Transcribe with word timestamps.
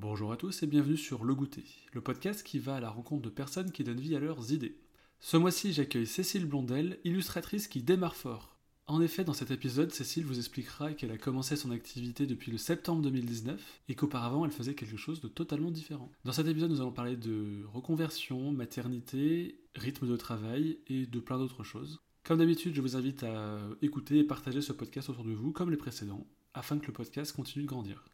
Bonjour 0.00 0.30
à 0.30 0.36
tous 0.36 0.62
et 0.62 0.68
bienvenue 0.68 0.96
sur 0.96 1.24
Le 1.24 1.34
Goûter, 1.34 1.64
le 1.92 2.00
podcast 2.00 2.44
qui 2.44 2.60
va 2.60 2.76
à 2.76 2.80
la 2.80 2.88
rencontre 2.88 3.22
de 3.22 3.30
personnes 3.30 3.72
qui 3.72 3.82
donnent 3.82 3.98
vie 3.98 4.14
à 4.14 4.20
leurs 4.20 4.52
idées. 4.52 4.78
Ce 5.18 5.36
mois-ci, 5.36 5.72
j'accueille 5.72 6.06
Cécile 6.06 6.46
Blondel, 6.46 7.00
illustratrice 7.02 7.66
qui 7.66 7.82
démarre 7.82 8.14
fort. 8.14 8.54
En 8.86 9.00
effet, 9.00 9.24
dans 9.24 9.32
cet 9.32 9.50
épisode, 9.50 9.90
Cécile 9.90 10.24
vous 10.24 10.38
expliquera 10.38 10.92
qu'elle 10.92 11.10
a 11.10 11.18
commencé 11.18 11.56
son 11.56 11.72
activité 11.72 12.26
depuis 12.26 12.52
le 12.52 12.58
septembre 12.58 13.02
2019 13.02 13.60
et 13.88 13.96
qu'auparavant 13.96 14.44
elle 14.44 14.52
faisait 14.52 14.76
quelque 14.76 14.96
chose 14.96 15.20
de 15.20 15.26
totalement 15.26 15.72
différent. 15.72 16.12
Dans 16.24 16.30
cet 16.30 16.46
épisode, 16.46 16.70
nous 16.70 16.80
allons 16.80 16.92
parler 16.92 17.16
de 17.16 17.64
reconversion, 17.64 18.52
maternité, 18.52 19.58
rythme 19.74 20.06
de 20.06 20.16
travail 20.16 20.78
et 20.86 21.06
de 21.06 21.18
plein 21.18 21.38
d'autres 21.38 21.64
choses. 21.64 21.98
Comme 22.22 22.38
d'habitude, 22.38 22.76
je 22.76 22.82
vous 22.82 22.94
invite 22.94 23.24
à 23.24 23.58
écouter 23.82 24.18
et 24.18 24.24
partager 24.24 24.62
ce 24.62 24.72
podcast 24.72 25.08
autour 25.08 25.24
de 25.24 25.32
vous 25.32 25.50
comme 25.50 25.72
les 25.72 25.76
précédents, 25.76 26.24
afin 26.54 26.78
que 26.78 26.86
le 26.86 26.92
podcast 26.92 27.34
continue 27.34 27.64
de 27.64 27.68
grandir. 27.68 28.04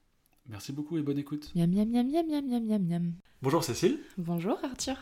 Merci 0.48 0.72
beaucoup 0.72 0.98
et 0.98 1.02
bonne 1.02 1.18
écoute. 1.18 1.50
Miam 1.54 1.70
miam 1.70 1.88
miam 1.88 2.06
miam 2.06 2.26
miam 2.26 2.44
miam 2.46 2.64
miam 2.66 2.82
miam. 2.86 3.12
Bonjour 3.42 3.64
Cécile, 3.64 3.98
Bonjour 4.18 4.58
Arthur. 4.62 4.96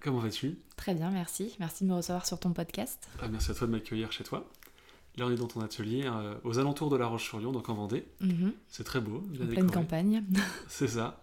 comment 0.00 0.18
vas-tu? 0.18 0.58
Très 0.76 0.94
bien, 0.94 1.10
merci. 1.10 1.54
Merci 1.60 1.84
de 1.84 1.88
me 1.90 1.94
recevoir 1.94 2.26
sur 2.26 2.38
ton 2.40 2.52
podcast. 2.52 3.08
Ah, 3.20 3.28
Merci 3.28 3.50
à 3.50 3.54
toi 3.54 3.66
de 3.66 3.72
m'accueillir 3.72 4.10
chez 4.12 4.24
toi. 4.24 4.48
Là, 5.16 5.26
on 5.26 5.30
est 5.30 5.36
dans 5.36 5.48
ton 5.48 5.60
atelier 5.60 6.02
euh, 6.06 6.34
aux 6.44 6.58
alentours 6.58 6.88
de 6.88 6.96
La 6.96 7.06
Roche-sur-Yon, 7.06 7.50
donc 7.52 7.68
en 7.68 7.74
Vendée. 7.74 8.04
Mhm. 8.20 8.52
C'est 8.68 8.84
très 8.84 9.00
beau, 9.00 9.18
bien 9.20 9.42
En 9.42 9.48
pleine 9.48 9.66
décoré. 9.66 9.72
campagne. 9.72 10.24
C'est 10.68 10.88
ça. 10.88 11.20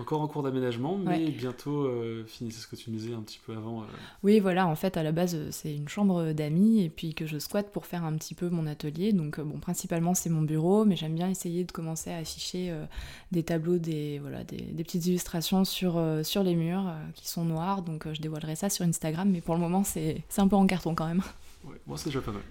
Encore 0.00 0.20
en 0.20 0.28
cours 0.28 0.42
d'aménagement, 0.44 0.96
mais 0.96 1.24
Ouais. 1.24 1.30
bientôt 1.30 1.82
euh, 1.84 2.24
fini. 2.26 2.52
C'est 2.52 2.60
ce 2.60 2.66
que 2.68 2.76
tu 2.76 2.90
nous 2.90 2.98
disais 2.98 3.14
un 3.14 3.20
petit 3.20 3.40
peu 3.44 3.52
avant. 3.52 3.82
euh. 3.82 3.86
Oui, 4.22 4.38
voilà, 4.38 4.66
en 4.68 4.76
fait, 4.76 4.96
à 4.96 5.02
la 5.02 5.10
base, 5.10 5.34
euh, 5.34 5.48
c'est 5.50 5.74
une 5.74 5.88
chambre 5.88 6.32
d'amis 6.32 6.82
et 6.84 6.88
puis 6.88 7.14
que 7.14 7.26
je 7.26 7.38
squatte 7.38 7.72
pour 7.72 7.84
faire 7.84 8.04
un 8.04 8.14
petit 8.16 8.34
peu 8.34 8.48
mon 8.48 8.66
atelier. 8.68 9.12
Donc, 9.12 9.38
euh, 9.38 9.42
bon, 9.42 9.58
principalement, 9.58 10.14
c'est 10.14 10.30
mon 10.30 10.42
bureau, 10.42 10.84
mais 10.84 10.94
j'aime 10.94 11.14
bien 11.16 11.28
essayer 11.28 11.64
de 11.64 11.72
commencer 11.72 12.10
à 12.12 12.18
afficher 12.18 12.70
euh, 12.70 12.84
des 13.32 13.42
tableaux, 13.42 13.78
des, 13.78 14.20
voilà, 14.20 14.44
des, 14.44 14.58
des 14.58 14.84
petites 14.84 15.04
illustrations 15.06 15.64
sur, 15.64 16.00
sur 16.22 16.42
les 16.44 16.54
murs 16.54 16.92
qui 17.14 17.28
sont 17.28 17.44
noirs. 17.44 17.82
Donc, 17.82 18.06
je 18.12 18.20
dévoilerai 18.20 18.54
ça 18.54 18.70
sur 18.70 18.84
Instagram, 18.84 19.28
mais 19.30 19.40
pour 19.40 19.54
le 19.56 19.60
moment, 19.60 19.82
c'est 19.84 20.22
un 20.36 20.46
peu 20.48 20.56
en 20.56 20.66
carton 20.66 20.94
quand 20.94 21.06
même. 21.08 21.22
Ouais, 21.64 21.74
moi, 21.88 21.98
c'est 21.98 22.06
déjà 22.10 22.20
pas 22.20 22.32
mal. 22.32 22.42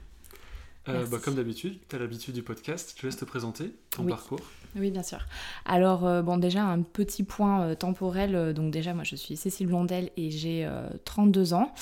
Euh, 0.90 1.06
bah, 1.08 1.18
comme 1.22 1.36
d'habitude, 1.36 1.80
tu 1.90 1.96
as 1.96 2.00
l'habitude 2.00 2.34
du 2.34 2.44
podcast. 2.44 2.94
Je 2.96 3.02
te 3.02 3.06
laisse 3.06 3.18
te 3.18 3.26
présenter 3.26 3.74
ton 3.90 4.04
Oui. 4.04 4.10
parcours. 4.10 4.40
Oui, 4.80 4.92
bien 4.92 5.02
sûr. 5.02 5.20
Alors, 5.66 6.06
euh, 6.06 6.22
bon, 6.22 6.38
déjà, 6.38 6.64
un 6.64 6.82
petit 6.84 7.24
point 7.24 7.62
euh, 7.64 7.76
temporel. 7.76 8.36
euh, 8.36 8.54
donc, 8.54 8.72
déjà, 8.72 8.94
moi, 8.94 9.04
je 9.04 9.16
suis 9.16 9.36
Cécile 9.36 9.68
Blondel 9.68 10.12
et 10.18 10.30
j'ai 10.30 10.66
euh, 10.66 10.88
32 11.06 11.54
ans. 11.54 11.74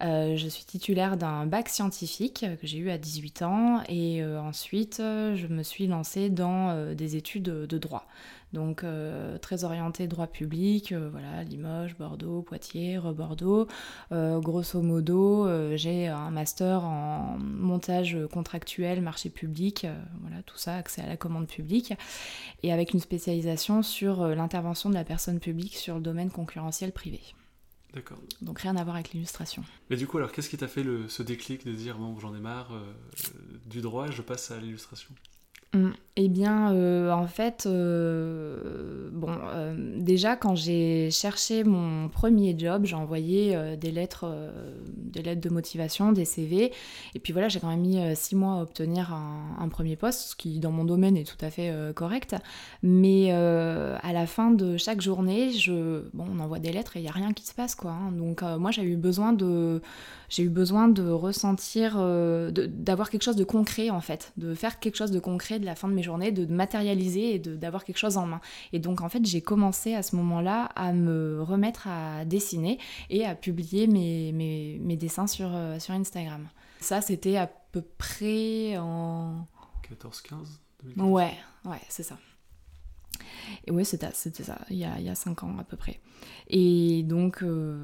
Je 0.00 0.46
suis 0.48 0.64
titulaire 0.64 1.16
d'un 1.16 1.44
bac 1.46 1.68
scientifique 1.68 2.46
que 2.60 2.66
j'ai 2.66 2.78
eu 2.78 2.90
à 2.90 2.98
18 2.98 3.42
ans. 3.42 3.82
Et 3.88 4.24
ensuite, 4.24 4.98
je 4.98 5.46
me 5.48 5.64
suis 5.64 5.88
lancée 5.88 6.30
dans 6.30 6.94
des 6.94 7.16
études 7.16 7.42
de 7.42 7.78
droit. 7.78 8.06
Donc, 8.52 8.82
euh, 8.82 9.38
très 9.38 9.64
orientée 9.64 10.06
droit 10.06 10.26
public, 10.26 10.92
euh, 10.92 11.08
voilà, 11.10 11.44
Limoges, 11.44 11.96
Bordeaux, 11.96 12.42
Poitiers, 12.42 12.98
Bordeaux. 12.98 13.66
Euh, 14.12 14.40
grosso 14.40 14.80
modo, 14.80 15.46
j'ai 15.76 16.08
un 16.08 16.30
master 16.30 16.84
en 16.84 17.36
montage 17.38 18.16
contractuel, 18.32 19.00
marché 19.00 19.30
public, 19.30 19.86
voilà, 20.20 20.42
tout 20.42 20.58
ça, 20.58 20.76
accès 20.76 21.02
à 21.02 21.06
la 21.06 21.16
commande 21.16 21.46
publique 21.46 21.92
et 22.62 22.72
avec 22.72 22.92
une 22.92 23.00
spécialisation 23.00 23.82
sur 23.82 24.26
l'intervention 24.28 24.88
de 24.88 24.94
la 24.94 25.04
personne 25.04 25.40
publique 25.40 25.76
sur 25.76 25.96
le 25.96 26.00
domaine 26.00 26.30
concurrentiel 26.30 26.92
privé. 26.92 27.20
D'accord. 27.94 28.18
Donc 28.42 28.60
rien 28.60 28.76
à 28.76 28.84
voir 28.84 28.96
avec 28.96 29.12
l'illustration. 29.12 29.64
Mais 29.88 29.96
du 29.96 30.06
coup, 30.06 30.18
alors, 30.18 30.32
qu'est-ce 30.32 30.50
qui 30.50 30.58
t'a 30.58 30.68
fait 30.68 30.82
le, 30.82 31.08
ce 31.08 31.22
déclic 31.22 31.66
de 31.66 31.72
dire 31.72 31.96
bon, 31.98 32.18
j'en 32.18 32.34
ai 32.34 32.40
marre 32.40 32.72
euh, 32.72 32.84
du 33.66 33.80
droit, 33.80 34.10
je 34.10 34.20
passe 34.22 34.50
à 34.50 34.58
l'illustration? 34.58 35.14
Mm. 35.74 35.90
Eh 36.20 36.26
bien, 36.28 36.72
euh, 36.72 37.12
en 37.12 37.28
fait, 37.28 37.66
euh, 37.66 39.08
bon, 39.12 39.30
euh, 39.30 39.72
déjà 40.00 40.34
quand 40.34 40.56
j'ai 40.56 41.12
cherché 41.12 41.62
mon 41.62 42.08
premier 42.08 42.58
job, 42.58 42.86
j'ai 42.86 42.96
envoyé 42.96 43.56
des 43.76 43.92
lettres, 43.92 44.26
des 44.96 45.22
lettres 45.22 45.40
de 45.40 45.48
motivation, 45.48 46.10
des 46.10 46.24
CV, 46.24 46.72
et 47.14 47.20
puis 47.20 47.32
voilà, 47.32 47.46
j'ai 47.48 47.60
quand 47.60 47.68
même 47.68 47.82
mis 47.82 48.00
six 48.16 48.34
mois 48.34 48.54
à 48.54 48.62
obtenir 48.62 49.12
un, 49.14 49.68
premier 49.68 49.94
poste, 49.94 50.30
ce 50.30 50.34
qui 50.34 50.58
dans 50.58 50.72
mon 50.72 50.82
domaine 50.82 51.16
est 51.16 51.22
tout 51.22 51.44
à 51.44 51.50
fait 51.50 51.72
correct. 51.94 52.34
Mais 52.82 53.30
à 53.30 54.12
la 54.12 54.26
fin 54.26 54.50
de 54.50 54.76
chaque 54.76 55.00
journée, 55.00 55.52
je, 55.52 56.02
bon, 56.14 56.24
on 56.36 56.40
envoie 56.40 56.58
des 56.58 56.72
lettres 56.72 56.96
et 56.96 57.00
il 57.00 57.04
y 57.04 57.08
a 57.08 57.12
rien 57.12 57.32
qui 57.32 57.46
se 57.46 57.54
passe, 57.54 57.76
quoi. 57.76 57.92
hein. 57.92 58.10
Donc 58.10 58.42
moi, 58.42 58.72
j'ai 58.72 58.82
eu 58.82 58.96
besoin 58.96 59.32
de 59.32 59.80
j'ai 60.28 60.42
eu 60.42 60.50
besoin 60.50 60.88
de 60.88 61.08
ressentir, 61.08 61.96
d'avoir 61.96 63.08
quelque 63.08 63.22
chose 63.22 63.36
de 63.36 63.44
concret 63.44 63.90
en 63.90 64.00
fait, 64.00 64.32
de 64.36 64.52
faire 64.54 64.80
quelque 64.80 64.96
chose 64.96 65.12
de 65.12 65.20
concret 65.20 65.57
de 65.58 65.66
la 65.66 65.74
fin 65.74 65.88
de 65.88 65.94
mes 65.94 66.02
journées, 66.02 66.32
de 66.32 66.46
matérialiser 66.46 67.34
et 67.34 67.38
d'avoir 67.38 67.84
quelque 67.84 67.98
chose 67.98 68.16
en 68.16 68.26
main. 68.26 68.40
Et 68.72 68.78
donc 68.78 69.00
en 69.00 69.08
fait 69.08 69.24
j'ai 69.24 69.40
commencé 69.40 69.94
à 69.94 70.02
ce 70.02 70.16
moment-là 70.16 70.70
à 70.76 70.92
me 70.92 71.42
remettre 71.42 71.88
à 71.88 72.24
dessiner 72.24 72.78
et 73.10 73.24
à 73.24 73.34
publier 73.34 73.86
mes, 73.86 74.32
mes, 74.32 74.78
mes 74.80 74.96
dessins 74.96 75.26
sur, 75.26 75.50
euh, 75.54 75.78
sur 75.78 75.94
Instagram. 75.94 76.48
Ça 76.80 77.00
c'était 77.00 77.36
à 77.36 77.50
peu 77.72 77.82
près 77.98 78.76
en... 78.78 79.46
14, 79.88 80.20
15 80.22 80.60
2014. 80.84 81.10
Ouais, 81.10 81.34
ouais, 81.64 81.80
c'est 81.88 82.02
ça. 82.02 82.18
Et 83.66 83.70
ouais, 83.70 83.84
c'était 83.84 84.08
ça, 84.42 84.58
il 84.70 84.76
y, 84.76 84.84
a, 84.84 84.98
il 84.98 85.06
y 85.06 85.08
a 85.08 85.14
5 85.14 85.42
ans 85.44 85.56
à 85.58 85.64
peu 85.64 85.76
près. 85.76 86.00
Et 86.50 87.02
donc, 87.02 87.42
euh, 87.42 87.76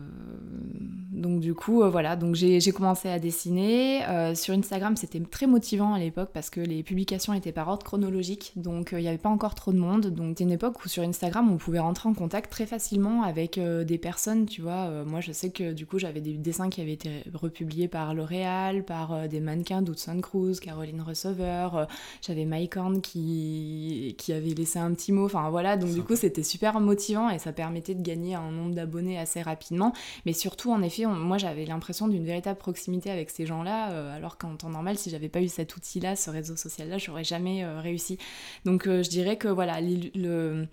donc 1.12 1.40
du 1.40 1.54
coup, 1.54 1.82
euh, 1.82 1.90
voilà, 1.90 2.16
donc 2.16 2.34
j'ai 2.34 2.60
commencé 2.72 3.10
à 3.10 3.18
dessiner. 3.18 4.04
Euh, 4.06 4.34
sur 4.34 4.54
Instagram, 4.54 4.96
c'était 4.96 5.20
très 5.20 5.46
motivant 5.46 5.92
à 5.92 5.98
l'époque 5.98 6.30
parce 6.32 6.48
que 6.48 6.60
les 6.60 6.82
publications 6.82 7.34
étaient 7.34 7.52
par 7.52 7.68
ordre 7.68 7.84
chronologique, 7.84 8.52
donc 8.56 8.90
il 8.92 8.98
n'y 8.98 9.08
avait 9.08 9.18
pas 9.18 9.28
encore 9.28 9.54
trop 9.54 9.70
de 9.72 9.78
monde. 9.78 10.06
Donc 10.06 10.30
c'était 10.30 10.44
une 10.44 10.52
époque 10.52 10.82
où 10.82 10.88
sur 10.88 11.02
Instagram, 11.02 11.52
on 11.52 11.58
pouvait 11.58 11.78
rentrer 11.78 12.08
en 12.08 12.14
contact 12.14 12.50
très 12.50 12.64
facilement 12.64 13.22
avec 13.22 13.60
des 13.60 13.98
personnes, 13.98 14.46
tu 14.46 14.62
vois. 14.62 15.04
Moi, 15.04 15.20
je 15.20 15.32
sais 15.32 15.50
que 15.50 15.72
du 15.72 15.84
coup, 15.84 15.98
j'avais 15.98 16.20
des 16.22 16.32
dessins 16.32 16.70
qui 16.70 16.80
avaient 16.80 16.92
été 16.92 17.22
republiés 17.34 17.88
par 17.88 18.14
L'Oréal, 18.14 18.84
par 18.84 19.28
des 19.28 19.40
mannequins 19.40 19.82
d'Hudson 19.82 20.20
Cruz, 20.22 20.58
Caroline 20.60 21.02
Receveur, 21.02 21.86
j'avais 22.22 22.46
Mike 22.46 22.76
Horn 22.76 23.00
qui, 23.02 24.14
qui 24.16 24.32
avait 24.32 24.54
laissé 24.54 24.78
un 24.78 24.94
petit 24.94 25.12
mot. 25.12 25.23
Enfin 25.24 25.50
voilà, 25.50 25.76
donc 25.76 25.88
du 25.90 25.96
Sympa. 25.96 26.06
coup 26.08 26.16
c'était 26.16 26.42
super 26.42 26.80
motivant 26.80 27.30
et 27.30 27.38
ça 27.38 27.52
permettait 27.52 27.94
de 27.94 28.02
gagner 28.02 28.34
un 28.34 28.50
nombre 28.50 28.74
d'abonnés 28.74 29.18
assez 29.18 29.42
rapidement. 29.42 29.92
Mais 30.26 30.32
surtout, 30.32 30.72
en 30.72 30.82
effet, 30.82 31.06
on- 31.06 31.14
moi 31.14 31.38
j'avais 31.38 31.64
l'impression 31.64 32.08
d'une 32.08 32.24
véritable 32.24 32.58
proximité 32.58 33.10
avec 33.10 33.30
ces 33.30 33.46
gens-là, 33.46 33.90
euh, 33.92 34.16
alors 34.16 34.38
qu'en 34.38 34.56
temps 34.56 34.68
normal, 34.70 34.96
si 34.98 35.10
j'avais 35.10 35.28
pas 35.28 35.40
eu 35.40 35.48
cet 35.48 35.76
outil-là, 35.76 36.16
ce 36.16 36.30
réseau 36.30 36.56
social-là, 36.56 36.98
j'aurais 36.98 37.24
jamais 37.24 37.64
euh, 37.64 37.80
réussi. 37.80 38.18
Donc 38.64 38.86
euh, 38.86 39.02
je 39.02 39.10
dirais 39.10 39.36
que 39.36 39.48
voilà, 39.48 39.80
le, 39.80 40.66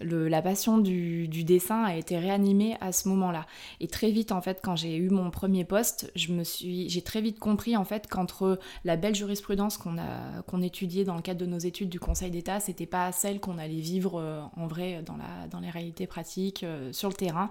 la 0.00 0.42
passion 0.42 0.78
du, 0.78 1.28
dessin 1.44 1.84
a 1.84 1.94
été 1.96 2.18
réanimée 2.18 2.76
à 2.80 2.92
ce 2.92 3.08
moment-là. 3.08 3.46
Et 3.80 3.88
très 3.88 4.10
vite, 4.10 4.32
en 4.32 4.40
fait, 4.40 4.60
quand 4.62 4.76
j'ai 4.76 4.96
eu 4.96 5.10
mon 5.10 5.30
premier 5.30 5.64
poste, 5.64 6.10
je 6.14 6.32
me 6.32 6.44
suis, 6.44 6.88
j'ai 6.88 7.02
très 7.02 7.20
vite 7.20 7.38
compris 7.38 7.76
en 7.76 7.84
fait 7.84 8.06
qu'entre 8.08 8.58
la 8.84 8.96
belle 8.96 9.14
jurisprudence 9.14 9.76
qu'on 9.78 9.98
a 9.98 10.42
qu'on 10.46 10.62
étudiait 10.62 11.04
dans 11.04 11.14
le 11.14 11.22
cadre 11.22 11.40
de 11.40 11.46
nos 11.46 11.58
études 11.58 11.88
du 11.88 12.00
Conseil 12.00 12.30
d'État, 12.30 12.60
c'était 12.60 12.86
pas 12.86 13.12
celle 13.12 13.40
qu'on 13.40 13.58
allait 13.58 13.80
vivre 13.80 14.20
euh, 14.20 14.42
en 14.56 14.66
vrai 14.66 15.02
dans 15.04 15.16
la 15.16 15.46
dans 15.50 15.60
les 15.60 15.70
réalités 15.70 16.06
pratiques 16.06 16.64
euh, 16.64 16.92
sur 16.92 17.08
le 17.08 17.14
terrain. 17.14 17.48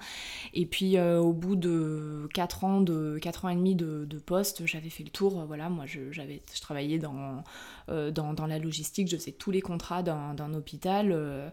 Et 0.53 0.65
puis 0.65 0.97
euh, 0.97 1.19
au 1.19 1.33
bout 1.33 1.55
de 1.55 2.27
4 2.33 2.63
ans 2.63 2.81
de 2.81 3.19
4 3.21 3.45
ans 3.45 3.49
et 3.49 3.55
demi 3.55 3.75
de, 3.75 4.05
poste, 4.25 4.65
j'avais 4.65 4.89
fait 4.89 5.03
le 5.03 5.09
tour. 5.09 5.45
voilà, 5.45 5.69
moi 5.69 5.85
je 5.85 6.11
j'avais 6.11 6.41
je 6.53 6.61
travaillais 6.61 6.97
dans, 6.97 7.43
dans 7.87 8.47
la 8.47 8.59
logistique, 8.59 9.07
je 9.07 9.15
faisais 9.15 9.31
tous 9.31 9.51
les 9.51 9.61
contrats 9.61 10.03
d'un 10.03 10.53
hôpital 10.53 11.51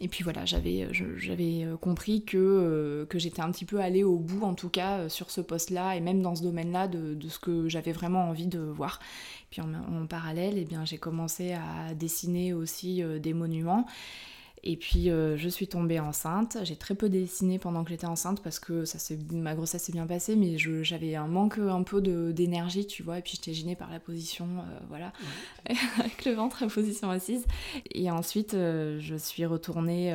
et 0.00 0.08
puis 0.08 0.24
voilà, 0.24 0.44
j'avais 0.44 0.88
j'avais 0.92 1.64
euh, 1.64 1.76
compris 1.76 2.24
que, 2.24 2.36
euh, 2.36 3.06
que 3.06 3.18
j'étais 3.18 3.40
un 3.40 3.50
petit 3.52 3.64
peu 3.64 3.80
allée 3.80 4.02
au 4.02 4.18
bout, 4.18 4.44
en 4.44 4.54
tout 4.54 4.68
cas, 4.68 4.98
euh, 4.98 5.08
sur 5.08 5.30
ce 5.30 5.40
poste-là, 5.40 5.94
et 5.94 6.00
même 6.00 6.20
dans 6.20 6.34
ce 6.34 6.42
domaine-là, 6.42 6.88
de, 6.88 7.14
de 7.14 7.28
ce 7.28 7.38
que 7.38 7.68
j'avais 7.68 7.92
vraiment 7.92 8.28
envie 8.28 8.48
de 8.48 8.58
voir. 8.58 8.98
Puis 9.50 9.62
en, 9.62 10.06
parallèle, 10.06 10.58
eh 10.58 10.66
j'ai 10.84 10.98
commencé 10.98 11.52
à 11.52 11.94
dessiner 11.94 12.52
aussi 12.52 13.04
euh, 13.04 13.20
des 13.20 13.32
monuments. 13.34 13.86
Et 14.66 14.76
puis 14.76 15.10
euh, 15.10 15.36
je 15.36 15.48
suis 15.48 15.68
tombée 15.68 16.00
enceinte. 16.00 16.56
J'ai 16.62 16.74
très 16.74 16.94
peu 16.94 17.10
dessiné 17.10 17.58
pendant 17.58 17.84
que 17.84 17.90
j'étais 17.90 18.06
enceinte 18.06 18.42
parce 18.42 18.58
que 18.58 18.86
ça 18.86 18.98
ma 19.30 19.54
grossesse 19.54 19.82
s'est 19.82 19.92
bien 19.92 20.06
passée, 20.06 20.36
mais 20.36 20.56
j'avais 20.56 21.14
un 21.14 21.26
manque 21.26 21.58
un 21.58 21.82
peu 21.82 22.00
d'énergie, 22.00 22.86
tu 22.86 23.02
vois. 23.02 23.18
Et 23.18 23.22
puis 23.22 23.34
j'étais 23.36 23.52
gênée 23.52 23.76
par 23.76 23.90
la 23.90 24.00
position, 24.00 24.46
euh, 24.46 24.78
voilà, 24.88 25.12
avec 25.98 26.24
le 26.24 26.32
ventre 26.32 26.62
à 26.62 26.66
position 26.66 27.10
assise. 27.10 27.44
Et 27.92 28.10
ensuite, 28.10 28.54
euh, 28.54 28.98
je 29.00 29.16
suis 29.16 29.44
retournée, 29.44 30.14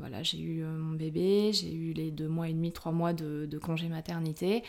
voilà, 0.00 0.22
j'ai 0.24 0.40
eu 0.40 0.64
mon 0.64 0.96
bébé, 0.96 1.52
j'ai 1.52 1.72
eu 1.72 1.92
les 1.92 2.10
deux 2.10 2.28
mois 2.28 2.48
et 2.48 2.52
demi, 2.52 2.72
trois 2.72 2.92
mois 2.92 3.12
de, 3.12 3.46
de 3.46 3.58
congé 3.58 3.88
maternité. 3.88 4.64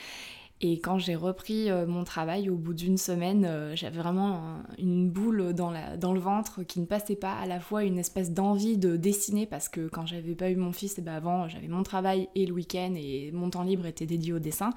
Et 0.62 0.80
quand 0.80 0.98
j'ai 1.00 1.16
repris 1.16 1.70
euh, 1.70 1.86
mon 1.86 2.06
travail, 2.06 2.50
au 2.50 2.56
bout 2.56 2.74
d'une 2.74 2.98
semaine, 2.98 3.44
euh, 3.46 3.76
j'avais 3.76 4.00
vraiment 4.00 4.64
une 4.80 5.10
boule 5.10 5.54
dans, 5.54 5.70
la, 5.70 5.98
dans 5.98 6.14
le 6.14 6.20
ventre 6.22 6.64
qui 6.64 6.80
ne 6.80 6.86
passait 6.86 7.18
pas. 7.18 7.34
À 7.34 7.46
la 7.46 7.60
fois 7.60 7.84
une 7.84 8.00
espèce 8.00 8.32
d'envie 8.32 8.78
de 8.78 8.96
dessiner, 8.96 9.46
parce 9.46 9.68
que 9.68 9.90
quand 9.90 10.06
j'avais 10.06 10.34
pas 10.34 10.50
eu 10.50 10.56
mon 10.56 10.72
fils, 10.72 10.96
eh 10.98 11.02
ben 11.02 11.14
avant, 11.14 11.50
j'avais 11.50 11.68
mon 11.68 11.84
travail 11.84 12.30
et 12.36 12.46
le 12.46 12.54
week-end, 12.54 12.94
et 12.96 13.32
mon 13.34 13.50
temps 13.50 13.64
libre 13.64 13.86
était 13.86 14.06
dédié 14.06 14.32
au 14.32 14.40
dessin. 14.40 14.70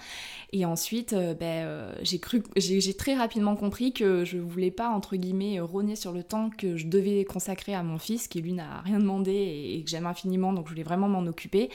Et 0.52 0.64
ensuite, 0.64 1.12
euh, 1.12 1.34
ben, 1.34 1.94
j'ai 2.02 2.18
cru, 2.18 2.42
j'ai 2.56 2.94
très 2.94 3.14
rapidement 3.14 3.54
compris 3.54 3.92
que 3.92 4.24
je 4.24 4.38
voulais 4.38 4.72
pas, 4.72 4.88
entre 4.88 5.14
guillemets, 5.14 5.60
rogner 5.60 5.94
sur 5.94 6.10
le 6.12 6.24
temps 6.24 6.50
que 6.50 6.76
je 6.76 6.88
devais 6.88 7.24
consacrer 7.24 7.74
à 7.74 7.84
mon 7.84 7.98
fils, 7.98 8.26
qui 8.26 8.42
lui 8.42 8.52
n'a 8.52 8.80
rien 8.80 8.98
demandé 8.98 9.30
et, 9.30 9.78
et 9.78 9.84
que 9.84 9.90
j'aime 9.90 10.06
infiniment, 10.06 10.52
donc 10.52 10.66
je 10.66 10.72
voulais 10.72 10.82
vraiment 10.82 11.08
m'en 11.08 11.24
occuper. 11.26 11.70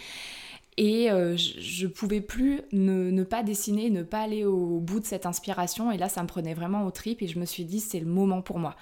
Et 0.77 1.11
euh, 1.11 1.37
je, 1.37 1.85
ne 1.85 1.91
pouvais 1.91 2.21
plus 2.21 2.61
ne, 2.71 3.23
pas 3.23 3.43
dessiner, 3.43 3.89
ne 3.89 4.03
pas 4.03 4.21
aller 4.21 4.45
au 4.45 4.79
bout 4.79 4.99
de 4.99 5.05
cette 5.05 5.25
inspiration. 5.25 5.91
Et 5.91 5.97
là, 5.97 6.09
ça 6.09 6.23
me 6.23 6.27
prenait 6.27 6.53
vraiment 6.53 6.85
au 6.85 6.91
trip 6.91 7.21
et 7.21 7.27
je 7.27 7.39
me 7.39 7.45
suis 7.45 7.65
dit, 7.65 7.79
c'est 7.79 7.99
le 7.99 8.07
moment 8.07 8.41
pour 8.41 8.59
moi. 8.59 8.75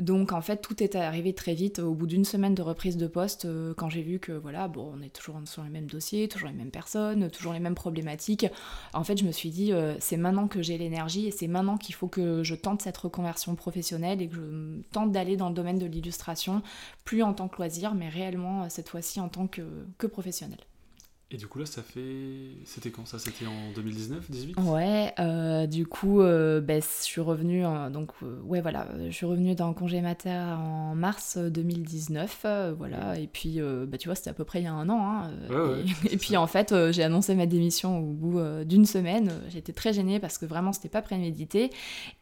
Donc 0.00 0.32
en 0.32 0.40
fait, 0.40 0.62
tout 0.62 0.82
est 0.82 0.96
arrivé 0.96 1.34
très 1.34 1.54
vite. 1.54 1.78
Au 1.78 1.94
bout 1.94 2.06
d'une 2.06 2.24
semaine 2.24 2.54
de 2.54 2.62
reprise 2.62 2.96
de 2.96 3.06
poste, 3.06 3.44
euh, 3.44 3.74
quand 3.74 3.90
j'ai 3.90 4.00
vu 4.02 4.18
que 4.18 4.32
voilà, 4.32 4.66
bon, 4.66 4.94
on 4.96 5.02
est 5.02 5.10
toujours 5.10 5.36
sur 5.44 5.62
les 5.62 5.68
mêmes 5.68 5.86
dossiers, 5.86 6.26
toujours 6.26 6.48
les 6.48 6.54
mêmes 6.54 6.70
personnes, 6.70 7.30
toujours 7.30 7.52
les 7.52 7.60
mêmes 7.60 7.74
problématiques. 7.74 8.46
En 8.94 9.04
fait, 9.04 9.18
je 9.18 9.24
me 9.24 9.32
suis 9.32 9.50
dit, 9.50 9.72
euh, 9.72 9.94
c'est 10.00 10.16
maintenant 10.16 10.48
que 10.48 10.62
j'ai 10.62 10.78
l'énergie 10.78 11.26
et 11.26 11.30
c'est 11.30 11.48
maintenant 11.48 11.76
qu'il 11.76 11.94
faut 11.94 12.08
que 12.08 12.42
je 12.42 12.54
tente 12.54 12.80
cette 12.80 12.96
reconversion 12.96 13.54
professionnelle 13.56 14.22
et 14.22 14.28
que 14.28 14.36
je 14.36 14.82
tente 14.90 15.12
d'aller 15.12 15.36
dans 15.36 15.50
le 15.50 15.54
domaine 15.54 15.78
de 15.78 15.86
l'illustration, 15.86 16.62
plus 17.04 17.22
en 17.22 17.34
tant 17.34 17.48
que 17.48 17.58
loisir, 17.58 17.94
mais 17.94 18.08
réellement 18.08 18.70
cette 18.70 18.88
fois-ci 18.88 19.20
en 19.20 19.28
tant 19.28 19.46
que, 19.46 19.62
que 19.98 20.06
professionnel. 20.06 20.58
Et 21.32 21.36
du 21.36 21.46
coup 21.46 21.60
là, 21.60 21.66
ça 21.66 21.82
fait... 21.82 22.56
C'était 22.64 22.90
quand 22.90 23.06
ça? 23.06 23.20
C'était 23.20 23.46
en 23.46 23.72
2019, 23.76 24.28
18 24.28 24.58
Ouais, 24.64 25.14
euh, 25.20 25.68
du 25.68 25.86
coup, 25.86 26.20
euh, 26.20 26.60
ben, 26.60 26.82
je 26.82 27.04
suis 27.04 27.20
revenue, 27.20 27.62
donc 27.92 28.10
euh, 28.24 28.40
ouais 28.42 28.60
voilà, 28.60 28.88
je 29.06 29.10
suis 29.12 29.26
revenue 29.26 29.54
dans 29.54 29.72
congé 29.72 30.00
mater 30.00 30.30
en 30.30 30.96
mars 30.96 31.38
2019, 31.38 32.46
voilà, 32.76 33.16
et 33.16 33.28
puis 33.28 33.60
bah, 33.86 33.96
tu 33.96 34.08
vois, 34.08 34.16
c'était 34.16 34.30
à 34.30 34.32
peu 34.32 34.42
près 34.42 34.60
il 34.60 34.64
y 34.64 34.66
a 34.66 34.72
un 34.72 34.88
an, 34.88 35.00
hein, 35.00 35.30
et, 36.10 36.16
puis 36.18 36.36
en 36.36 36.48
fait, 36.48 36.74
j'ai 36.90 37.04
annoncé 37.04 37.36
ma 37.36 37.46
démission 37.46 38.00
au 38.00 38.12
bout 38.12 38.40
d'une 38.64 38.84
semaine, 38.84 39.32
j'étais 39.50 39.72
très 39.72 39.92
gênée 39.92 40.18
parce 40.18 40.36
que 40.36 40.46
vraiment 40.46 40.72
c'était 40.72 40.88
pas 40.88 41.02
prémédité, 41.02 41.70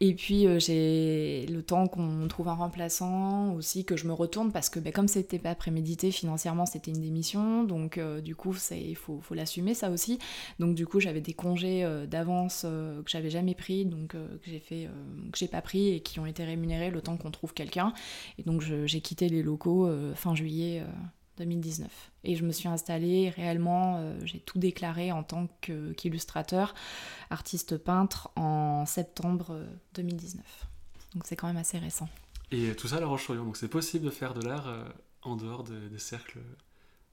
et 0.00 0.14
puis 0.14 0.46
j'ai 0.60 1.46
le 1.46 1.62
temps 1.62 1.86
qu'on 1.86 2.28
trouve 2.28 2.48
un 2.48 2.54
remplaçant 2.54 3.54
aussi, 3.54 3.86
que 3.86 3.96
je 3.96 4.06
me 4.06 4.12
retourne 4.12 4.52
parce 4.52 4.68
que 4.68 4.80
ben, 4.80 4.92
comme 4.92 5.08
c'était 5.08 5.38
pas 5.38 5.54
prémédité 5.54 6.10
financièrement, 6.10 6.66
c'était 6.66 6.90
une 6.90 7.00
démission, 7.00 7.64
donc 7.64 7.98
du 8.22 8.34
coup 8.34 8.54
c'est 8.54 8.97
faut, 8.98 9.20
faut 9.20 9.34
l'assumer 9.34 9.74
ça 9.74 9.90
aussi. 9.90 10.18
Donc 10.58 10.74
du 10.74 10.86
coup 10.86 11.00
j'avais 11.00 11.20
des 11.20 11.32
congés 11.32 11.84
euh, 11.84 12.06
d'avance 12.06 12.62
euh, 12.64 13.02
que 13.02 13.10
j'avais 13.10 13.30
jamais 13.30 13.54
pris, 13.54 13.86
donc 13.86 14.14
euh, 14.14 14.26
que 14.38 14.50
j'ai 14.50 14.60
fait, 14.60 14.88
que 15.32 15.38
j'ai 15.38 15.48
pas 15.48 15.62
pris 15.62 15.90
et 15.90 16.00
qui 16.00 16.20
ont 16.20 16.26
été 16.26 16.44
rémunérés 16.44 16.90
le 16.90 17.00
temps 17.00 17.16
qu'on 17.16 17.30
trouve 17.30 17.54
quelqu'un. 17.54 17.92
Et 18.38 18.42
donc 18.42 18.60
j'ai 18.60 19.00
quitté 19.00 19.28
les 19.28 19.42
locaux 19.42 19.90
fin 20.14 20.34
juillet 20.34 20.84
2019. 21.38 22.10
Et 22.24 22.36
je 22.36 22.44
me 22.44 22.52
suis 22.52 22.68
installée 22.68 23.30
réellement, 23.30 24.14
j'ai 24.24 24.40
tout 24.40 24.58
déclaré 24.58 25.12
en 25.12 25.22
tant 25.22 25.48
qu'illustrateur, 25.96 26.74
artiste 27.30 27.76
peintre 27.76 28.30
en 28.36 28.86
septembre 28.86 29.60
2019. 29.94 30.44
Donc 31.14 31.24
c'est 31.26 31.36
quand 31.36 31.46
même 31.46 31.56
assez 31.56 31.78
récent. 31.78 32.08
Et 32.50 32.74
tout 32.74 32.88
ça 32.88 32.96
à 32.96 33.00
La 33.00 33.06
donc 33.06 33.56
c'est 33.56 33.68
possible 33.68 34.04
de 34.04 34.10
faire 34.10 34.34
de 34.34 34.46
l'art 34.46 34.68
en 35.22 35.36
dehors 35.36 35.64
des 35.64 35.98
cercles 35.98 36.40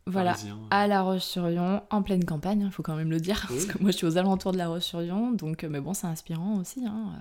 voilà, 0.07 0.35
à 0.69 0.85
La 0.85 1.01
Roche-sur-Yon, 1.01 1.81
en 1.89 2.03
pleine 2.03 2.25
campagne, 2.25 2.61
il 2.61 2.71
faut 2.71 2.83
quand 2.83 2.95
même 2.95 3.09
le 3.09 3.19
dire, 3.19 3.43
parce 3.49 3.65
que 3.65 3.81
moi 3.81 3.89
je 3.89 3.97
suis 3.97 4.05
aux 4.05 4.17
alentours 4.19 4.51
de 4.51 4.57
La 4.59 4.67
Roche-sur-Yon, 4.67 5.31
donc 5.31 5.63
euh, 5.63 5.67
mais 5.67 5.81
bon, 5.81 5.95
c'est 5.95 6.05
inspirant 6.05 6.57
aussi. 6.59 6.85
Hein. 6.85 7.13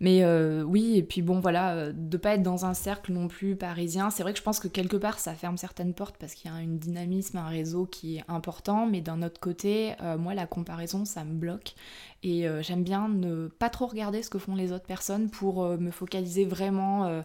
Mais 0.00 0.24
euh, 0.24 0.62
oui, 0.62 0.96
et 0.96 1.02
puis 1.02 1.20
bon, 1.20 1.40
voilà, 1.40 1.74
euh, 1.74 1.92
de 1.94 2.16
pas 2.16 2.30
être 2.30 2.42
dans 2.42 2.64
un 2.64 2.72
cercle 2.72 3.12
non 3.12 3.28
plus 3.28 3.54
parisien, 3.54 4.08
c'est 4.08 4.22
vrai 4.22 4.32
que 4.32 4.38
je 4.38 4.42
pense 4.42 4.60
que 4.60 4.68
quelque 4.68 4.96
part 4.96 5.18
ça 5.18 5.34
ferme 5.34 5.58
certaines 5.58 5.92
portes 5.92 6.16
parce 6.18 6.32
qu'il 6.32 6.50
y 6.50 6.54
a 6.54 6.56
un 6.56 6.66
dynamisme, 6.66 7.36
un 7.36 7.48
réseau 7.48 7.84
qui 7.84 8.16
est 8.16 8.24
important, 8.28 8.86
mais 8.86 9.02
d'un 9.02 9.20
autre 9.22 9.38
côté, 9.38 9.94
moi 10.18 10.32
la 10.32 10.46
comparaison 10.46 11.04
ça 11.04 11.22
me 11.22 11.34
bloque 11.34 11.74
et 12.22 12.46
j'aime 12.60 12.82
bien 12.82 13.08
ne 13.08 13.48
pas 13.48 13.70
trop 13.70 13.86
regarder 13.86 14.22
ce 14.22 14.30
que 14.30 14.38
font 14.38 14.54
les 14.54 14.72
autres 14.72 14.86
personnes 14.86 15.30
pour 15.30 15.64
me 15.78 15.90
focaliser 15.90 16.44
vraiment 16.44 17.22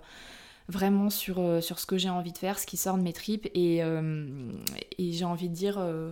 vraiment 0.71 1.09
sur, 1.09 1.39
euh, 1.39 1.61
sur 1.61 1.79
ce 1.79 1.85
que 1.85 1.97
j'ai 1.97 2.09
envie 2.09 2.31
de 2.31 2.37
faire, 2.37 2.57
ce 2.57 2.65
qui 2.65 2.77
sort 2.77 2.97
de 2.97 3.03
mes 3.03 3.13
tripes. 3.13 3.47
Et, 3.53 3.83
euh, 3.83 4.51
et 4.97 5.11
j'ai 5.11 5.25
envie 5.25 5.49
de 5.49 5.53
dire, 5.53 5.77
euh, 5.77 6.11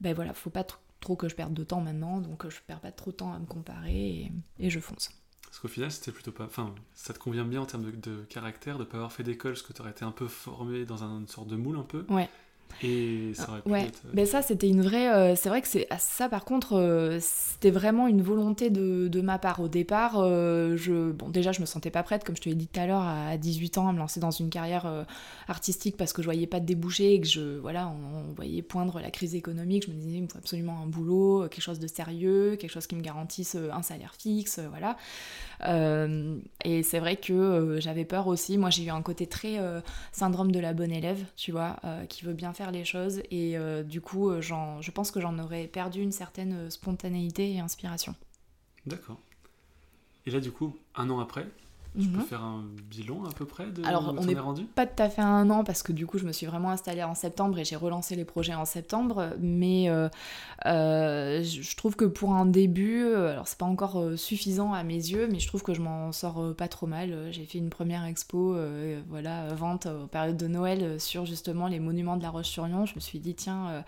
ben 0.00 0.14
voilà, 0.14 0.34
faut 0.34 0.50
pas 0.50 0.64
trop 1.00 1.16
que 1.16 1.28
je 1.28 1.34
perde 1.34 1.54
de 1.54 1.64
temps 1.64 1.80
maintenant, 1.80 2.20
donc 2.20 2.48
je 2.48 2.60
perds 2.66 2.80
pas 2.80 2.92
trop 2.92 3.10
de 3.10 3.16
temps 3.16 3.32
à 3.32 3.38
me 3.38 3.46
comparer 3.46 4.32
et, 4.58 4.70
je 4.70 4.80
fonce. 4.80 5.10
Parce 5.44 5.60
qu'au 5.60 5.68
final, 5.68 5.90
c'était 5.92 6.10
plutôt 6.10 6.32
pas. 6.32 6.44
Enfin, 6.44 6.74
ça 6.94 7.14
te 7.14 7.18
convient 7.18 7.44
bien 7.44 7.60
en 7.60 7.66
termes 7.66 7.84
de, 7.84 7.92
de 7.92 8.24
caractère, 8.24 8.76
de 8.76 8.84
pas 8.84 8.96
avoir 8.96 9.12
fait 9.12 9.22
d'école, 9.22 9.52
parce 9.52 9.62
que 9.62 9.72
tu 9.72 9.80
aurais 9.80 9.92
été 9.92 10.04
un 10.04 10.10
peu 10.10 10.26
formé 10.26 10.84
dans 10.84 11.04
une 11.04 11.28
sorte 11.28 11.46
de 11.46 11.56
moule 11.56 11.78
un 11.78 11.84
peu. 11.84 12.04
Ouais. 12.08 12.28
Et 12.82 13.32
ça 13.34 13.48
aurait 13.48 13.62
pu 13.62 13.70
ouais. 13.70 13.84
être... 13.86 14.00
Ben 14.12 14.26
ça 14.26 14.42
c'était 14.42 14.68
une 14.68 14.82
vraie. 14.82 15.08
Euh, 15.08 15.36
c'est 15.36 15.48
vrai 15.48 15.62
que 15.62 15.68
c'est 15.68 15.86
ah, 15.90 15.98
ça 15.98 16.28
par 16.28 16.44
contre 16.44 16.76
euh, 16.76 17.18
c'était 17.20 17.70
vraiment 17.70 18.08
une 18.08 18.22
volonté 18.22 18.70
de, 18.70 19.08
de, 19.08 19.20
ma 19.20 19.38
part 19.38 19.60
au 19.60 19.68
départ. 19.68 20.14
Euh, 20.18 20.76
je 20.76 21.12
bon 21.12 21.28
déjà 21.28 21.52
je 21.52 21.60
me 21.60 21.66
sentais 21.66 21.90
pas 21.90 22.02
prête 22.02 22.24
comme 22.24 22.36
je 22.36 22.42
te 22.42 22.48
l'ai 22.48 22.54
dit 22.54 22.66
tout 22.66 22.80
à 22.80 22.86
l'heure 22.86 23.02
à 23.02 23.36
18 23.36 23.78
ans 23.78 23.88
à 23.88 23.92
me 23.92 23.98
lancer 23.98 24.20
dans 24.20 24.30
une 24.30 24.50
carrière 24.50 25.06
artistique 25.48 25.96
parce 25.96 26.12
que 26.12 26.22
je 26.22 26.26
voyais 26.26 26.46
pas 26.46 26.60
de 26.60 26.66
débouché 26.66 27.14
et 27.14 27.20
que 27.20 27.26
je 27.26 27.58
voilà 27.58 27.88
on, 27.88 28.32
voyait 28.34 28.62
poindre 28.62 29.00
la 29.00 29.10
crise 29.10 29.34
économique. 29.34 29.84
Je 29.86 29.90
me 29.90 29.96
disais 29.96 30.16
il 30.16 30.22
me 30.22 30.28
faut 30.28 30.38
absolument 30.38 30.78
un 30.82 30.86
boulot, 30.86 31.42
quelque 31.48 31.62
chose 31.62 31.78
de 31.78 31.86
sérieux, 31.86 32.56
quelque 32.56 32.72
chose 32.72 32.86
qui 32.86 32.96
me 32.96 33.02
garantisse 33.02 33.54
un 33.54 33.82
salaire 33.82 34.14
fixe, 34.18 34.60
voilà. 34.70 34.96
Et 35.64 36.82
c'est 36.82 36.98
vrai 36.98 37.16
que 37.16 37.78
j'avais 37.80 38.04
peur 38.04 38.26
aussi. 38.26 38.58
Moi 38.58 38.70
j'ai 38.70 38.84
eu 38.84 38.90
un 38.90 39.02
côté 39.02 39.26
très 39.26 39.58
syndrome 40.12 40.52
de 40.52 40.60
la 40.60 40.74
bonne 40.74 40.92
élève, 40.92 41.24
tu 41.36 41.52
vois, 41.52 41.76
qui 42.08 42.24
veut 42.24 42.34
bien 42.34 42.52
faire 42.52 42.70
les 42.70 42.84
choses 42.84 43.20
et 43.30 43.56
euh, 43.56 43.82
du 43.82 44.00
coup 44.00 44.30
euh, 44.30 44.40
je 44.40 44.90
pense 44.90 45.10
que 45.10 45.20
j'en 45.20 45.38
aurais 45.38 45.66
perdu 45.66 46.02
une 46.02 46.12
certaine 46.12 46.66
euh, 46.66 46.70
spontanéité 46.70 47.52
et 47.52 47.60
inspiration. 47.60 48.14
D'accord. 48.86 49.18
Et 50.26 50.30
là 50.30 50.40
du 50.40 50.50
coup, 50.50 50.76
un 50.94 51.10
an 51.10 51.20
après, 51.20 51.46
tu 51.98 52.08
peux 52.08 52.18
mhm. 52.18 52.24
faire 52.24 52.42
un 52.42 52.64
bilan 52.90 53.24
à 53.24 53.32
peu 53.32 53.44
près 53.44 53.66
de 53.66 53.84
Alors, 53.84 54.14
on 54.18 54.24
n'est 54.24 54.34
pas 54.74 54.86
tout 54.86 55.02
à 55.02 55.08
fait 55.08 55.22
un 55.22 55.48
an 55.50 55.62
parce 55.62 55.84
que 55.84 55.92
du 55.92 56.06
coup, 56.06 56.18
je 56.18 56.24
me 56.24 56.32
suis 56.32 56.46
vraiment 56.46 56.70
installée 56.70 57.04
en 57.04 57.14
septembre 57.14 57.58
et 57.58 57.64
j'ai 57.64 57.76
relancé 57.76 58.16
les 58.16 58.24
projets 58.24 58.54
en 58.54 58.64
septembre. 58.64 59.30
Mais 59.38 59.88
euh, 59.88 60.08
euh, 60.66 61.42
je 61.44 61.76
trouve 61.76 61.94
que 61.94 62.04
pour 62.04 62.32
un 62.32 62.46
début, 62.46 63.04
euh, 63.04 63.30
alors 63.30 63.46
c'est 63.46 63.58
pas 63.58 63.66
encore 63.66 64.02
suffisant 64.16 64.72
à 64.72 64.82
mes 64.82 64.94
yeux, 64.94 65.28
mais 65.30 65.38
je 65.38 65.46
trouve 65.46 65.62
que 65.62 65.72
je 65.72 65.80
m'en 65.80 66.10
sors 66.10 66.54
pas 66.56 66.66
trop 66.66 66.88
mal. 66.88 67.28
J'ai 67.30 67.44
fait 67.44 67.58
une 67.58 67.70
première 67.70 68.04
expo, 68.04 68.56
voilà, 69.08 69.54
vente 69.54 69.86
en 69.86 70.08
période 70.08 70.36
de 70.36 70.48
Noël 70.48 71.00
sur 71.00 71.26
justement 71.26 71.68
les 71.68 71.78
monuments 71.78 72.16
de 72.16 72.22
la 72.22 72.30
Roche-sur-Yon. 72.30 72.86
Je 72.86 72.94
me 72.96 73.00
suis 73.00 73.20
dit, 73.20 73.36
tiens, 73.36 73.84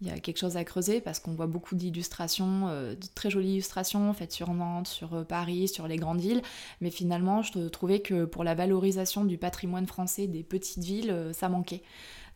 il 0.00 0.08
y 0.08 0.10
a 0.10 0.18
quelque 0.18 0.38
chose 0.38 0.56
à 0.56 0.64
creuser 0.64 1.00
parce 1.00 1.20
qu'on 1.20 1.32
voit 1.32 1.46
beaucoup 1.46 1.74
d'illustrations, 1.74 2.68
euh, 2.68 2.94
de 2.94 3.06
très 3.14 3.30
jolies 3.30 3.52
illustrations 3.54 4.12
faites 4.12 4.32
sur 4.32 4.52
Nantes, 4.52 4.88
sur 4.88 5.14
euh, 5.14 5.24
Paris, 5.24 5.68
sur 5.68 5.88
les 5.88 5.96
grandes 5.96 6.20
villes, 6.20 6.42
mais 6.80 6.90
finalement 6.90 7.42
je 7.42 7.68
trouvais 7.68 8.00
que 8.00 8.24
pour 8.24 8.44
la 8.44 8.54
valorisation 8.54 9.24
du 9.24 9.38
patrimoine 9.38 9.86
français 9.86 10.26
des 10.26 10.42
petites 10.42 10.84
villes, 10.84 11.10
euh, 11.10 11.32
ça 11.32 11.48
manquait. 11.48 11.82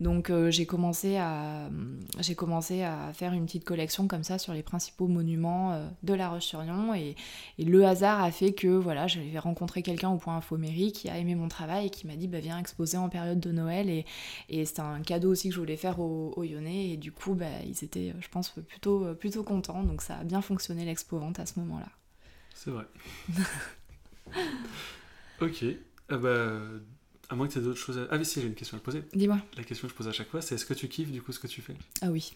Donc 0.00 0.30
euh, 0.30 0.50
j'ai 0.50 0.64
commencé, 0.64 1.18
à, 1.18 1.68
j'ai 2.20 2.34
commencé 2.34 2.82
à 2.82 3.12
faire 3.12 3.34
une 3.34 3.44
petite 3.44 3.64
collection 3.64 4.08
comme 4.08 4.24
ça 4.24 4.38
sur 4.38 4.54
les 4.54 4.62
principaux 4.62 5.06
monuments 5.06 5.72
euh, 5.72 5.86
de 6.02 6.14
La 6.14 6.30
Roche-sur-Yon 6.30 6.94
et, 6.94 7.16
le 7.58 7.84
hasard 7.84 8.22
a 8.22 8.30
fait 8.30 8.52
que 8.52 8.68
voilà, 8.68 9.06
j'avais 9.06 9.38
rencontré 9.38 9.82
quelqu'un 9.82 10.08
au 10.08 10.16
point 10.16 10.36
info 10.36 10.56
mairie 10.56 10.92
qui 10.92 11.10
a 11.10 11.18
aimé 11.18 11.34
mon 11.34 11.48
travail 11.48 11.86
et 11.86 11.90
qui 11.90 12.06
m'a 12.06 12.16
dit 12.16 12.26
bah, 12.26 12.40
viens 12.40 12.58
exposer 12.58 12.96
en 12.96 13.10
période 13.10 13.38
de 13.38 13.52
Noël 13.52 13.90
et, 13.90 14.06
c'était 14.64 14.80
un 14.80 15.02
cadeau 15.02 15.30
aussi 15.30 15.50
que 15.50 15.54
je 15.54 15.60
voulais 15.60 15.76
faire 15.76 16.00
aux, 16.00 16.42
Lyonnais 16.42 16.90
et 16.90 16.96
du 16.96 17.12
coup 17.12 17.34
bah, 17.34 17.46
ils 17.66 17.84
étaient 17.84 18.14
je 18.18 18.28
pense 18.28 18.48
plutôt, 18.48 19.14
plutôt 19.14 19.42
contents 19.42 19.84
donc 19.84 20.00
ça 20.00 20.16
a 20.16 20.24
bien 20.24 20.40
fonctionné 20.40 20.86
l'expo-vente 20.86 21.38
à 21.38 21.46
ce 21.46 21.58
moment-là. 21.60 21.88
C'est 22.54 22.70
vrai. 22.70 22.86
ok. 25.40 25.64
Ah 26.08 26.16
bah, 26.16 26.60
à 27.30 27.36
moins 27.36 27.46
que 27.46 27.52
tu 27.52 27.58
aies 27.60 27.62
d'autres 27.62 27.78
choses 27.78 27.96
à... 27.96 28.08
Ah 28.10 28.16
oui, 28.18 28.24
si, 28.24 28.40
j'ai 28.40 28.46
une 28.48 28.54
question 28.54 28.76
à 28.76 28.80
te 28.80 28.84
poser. 28.84 29.04
Dis-moi. 29.14 29.38
La 29.56 29.62
question 29.62 29.86
que 29.86 29.92
je 29.92 29.96
pose 29.96 30.08
à 30.08 30.12
chaque 30.12 30.28
fois, 30.28 30.42
c'est 30.42 30.56
est-ce 30.56 30.66
que 30.66 30.74
tu 30.74 30.88
kiffes 30.88 31.12
du 31.12 31.22
coup 31.22 31.32
ce 31.32 31.38
que 31.38 31.46
tu 31.46 31.62
fais? 31.62 31.76
Ah 32.02 32.10
oui. 32.10 32.32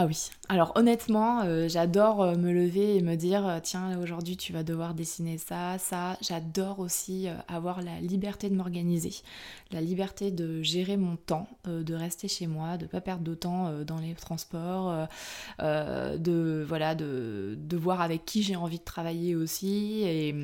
Ah 0.00 0.06
oui. 0.06 0.30
Alors 0.50 0.72
honnêtement, 0.76 1.42
euh, 1.42 1.68
j'adore 1.68 2.22
euh, 2.22 2.36
me 2.36 2.52
lever 2.52 2.96
et 2.96 3.02
me 3.02 3.16
dire 3.16 3.46
euh, 3.46 3.58
tiens 3.62 3.98
aujourd'hui 4.00 4.38
tu 4.38 4.54
vas 4.54 4.62
devoir 4.62 4.94
dessiner 4.94 5.36
ça, 5.36 5.76
ça. 5.76 6.16
J'adore 6.22 6.78
aussi 6.78 7.26
avoir 7.48 7.82
la 7.82 8.00
liberté 8.00 8.48
de 8.48 8.54
m'organiser, 8.54 9.12
la 9.72 9.82
liberté 9.82 10.30
de 10.30 10.62
gérer 10.62 10.96
mon 10.96 11.16
temps, 11.16 11.48
de 11.66 11.94
rester 11.94 12.28
chez 12.28 12.46
moi, 12.46 12.78
de 12.78 12.86
pas 12.86 13.00
perdre 13.00 13.24
de 13.24 13.34
temps 13.34 13.72
dans 13.84 13.98
les 13.98 14.14
transports, 14.14 15.06
de 15.58 16.64
voilà 16.66 16.94
de, 16.94 17.58
de, 17.58 17.76
voir 17.76 18.00
avec 18.00 18.24
qui 18.24 18.42
j'ai 18.42 18.56
envie 18.56 18.78
de 18.78 18.84
travailler 18.84 19.34
aussi 19.36 20.02
et, 20.04 20.34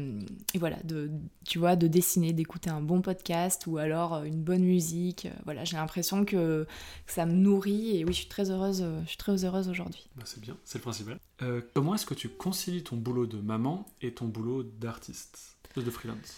voilà 0.59 0.77
de 0.85 1.11
tu 1.47 1.59
vois 1.59 1.77
de 1.77 1.87
dessiner, 1.87 2.33
d'écouter 2.33 2.71
un 2.71 2.81
bon 2.81 3.01
podcast 3.01 3.67
ou 3.67 3.79
alors 3.79 4.23
une 4.25 4.43
bonne 4.43 4.65
musique. 4.65 5.29
Voilà 5.45 5.65
j'ai 5.65 5.77
l'impression 5.77 6.25
que, 6.25 6.67
ça 7.07 7.25
me 7.25 7.33
nourrit 7.33 7.97
et 7.99 8.05
oui 8.05 8.13
je 8.13 8.19
suis 8.19 8.29
très 8.29 8.51
heureuse, 8.51 8.85
je 9.05 9.09
suis 9.09 9.19
très 9.19 9.44
très 9.45 9.47
heureuse 9.47 9.69
aujourd'hui. 9.69 10.07
Bah, 10.17 10.25
c'est 10.27 10.41
bien, 10.41 10.57
c'est 10.65 10.79
le 10.79 10.83
principal. 10.83 11.19
Euh, 11.43 11.61
comment 11.75 11.95
est-ce 11.95 12.07
que 12.07 12.15
tu 12.15 12.29
concilies 12.29 12.83
ton 12.83 12.97
boulot 12.97 13.27
de 13.27 13.39
maman 13.39 13.87
et 14.01 14.13
ton 14.13 14.27
boulot 14.27 14.63
d'artiste, 14.63 15.57
de 15.77 15.91
freelance? 15.91 16.37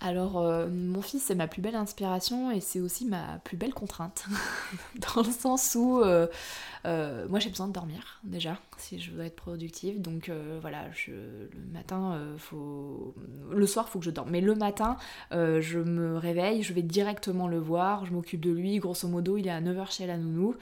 Alors, 0.00 0.38
euh, 0.38 0.68
mon 0.68 1.00
fils, 1.00 1.22
c'est 1.22 1.34
ma 1.34 1.48
plus 1.48 1.62
belle 1.62 1.74
inspiration 1.74 2.50
et 2.50 2.60
c'est 2.60 2.80
aussi 2.80 3.06
ma 3.06 3.38
plus 3.44 3.56
belle 3.56 3.72
contrainte. 3.72 4.26
Dans 5.14 5.22
le 5.22 5.30
sens 5.30 5.74
où 5.74 6.00
euh, 6.00 6.26
euh, 6.86 7.26
moi 7.28 7.38
j'ai 7.38 7.48
besoin 7.48 7.68
de 7.68 7.72
dormir 7.72 8.20
déjà, 8.24 8.58
si 8.76 8.98
je 8.98 9.10
veux 9.12 9.24
être 9.24 9.36
productive. 9.36 10.00
Donc 10.00 10.30
voilà, 10.60 10.84
le 11.08 11.48
matin, 11.72 12.20
faut... 12.38 13.14
le 13.50 13.66
soir, 13.66 13.86
il 13.88 13.92
faut 13.92 13.98
que 13.98 14.04
je 14.04 14.10
dorme. 14.10 14.30
Mais 14.30 14.40
le 14.40 14.54
matin, 14.54 14.96
je 15.32 15.78
me 15.78 16.16
réveille, 16.18 16.62
je 16.62 16.72
vais 16.72 16.82
directement 16.82 17.48
le 17.48 17.58
voir, 17.58 18.06
je 18.06 18.12
m'occupe 18.12 18.40
de 18.40 18.50
lui. 18.50 18.78
Grosso 18.78 19.08
modo, 19.08 19.36
il 19.36 19.46
est 19.46 19.50
à 19.50 19.60
9h 19.60 19.90
chez 19.90 20.06
la 20.06 20.16
nounou. 20.16 20.54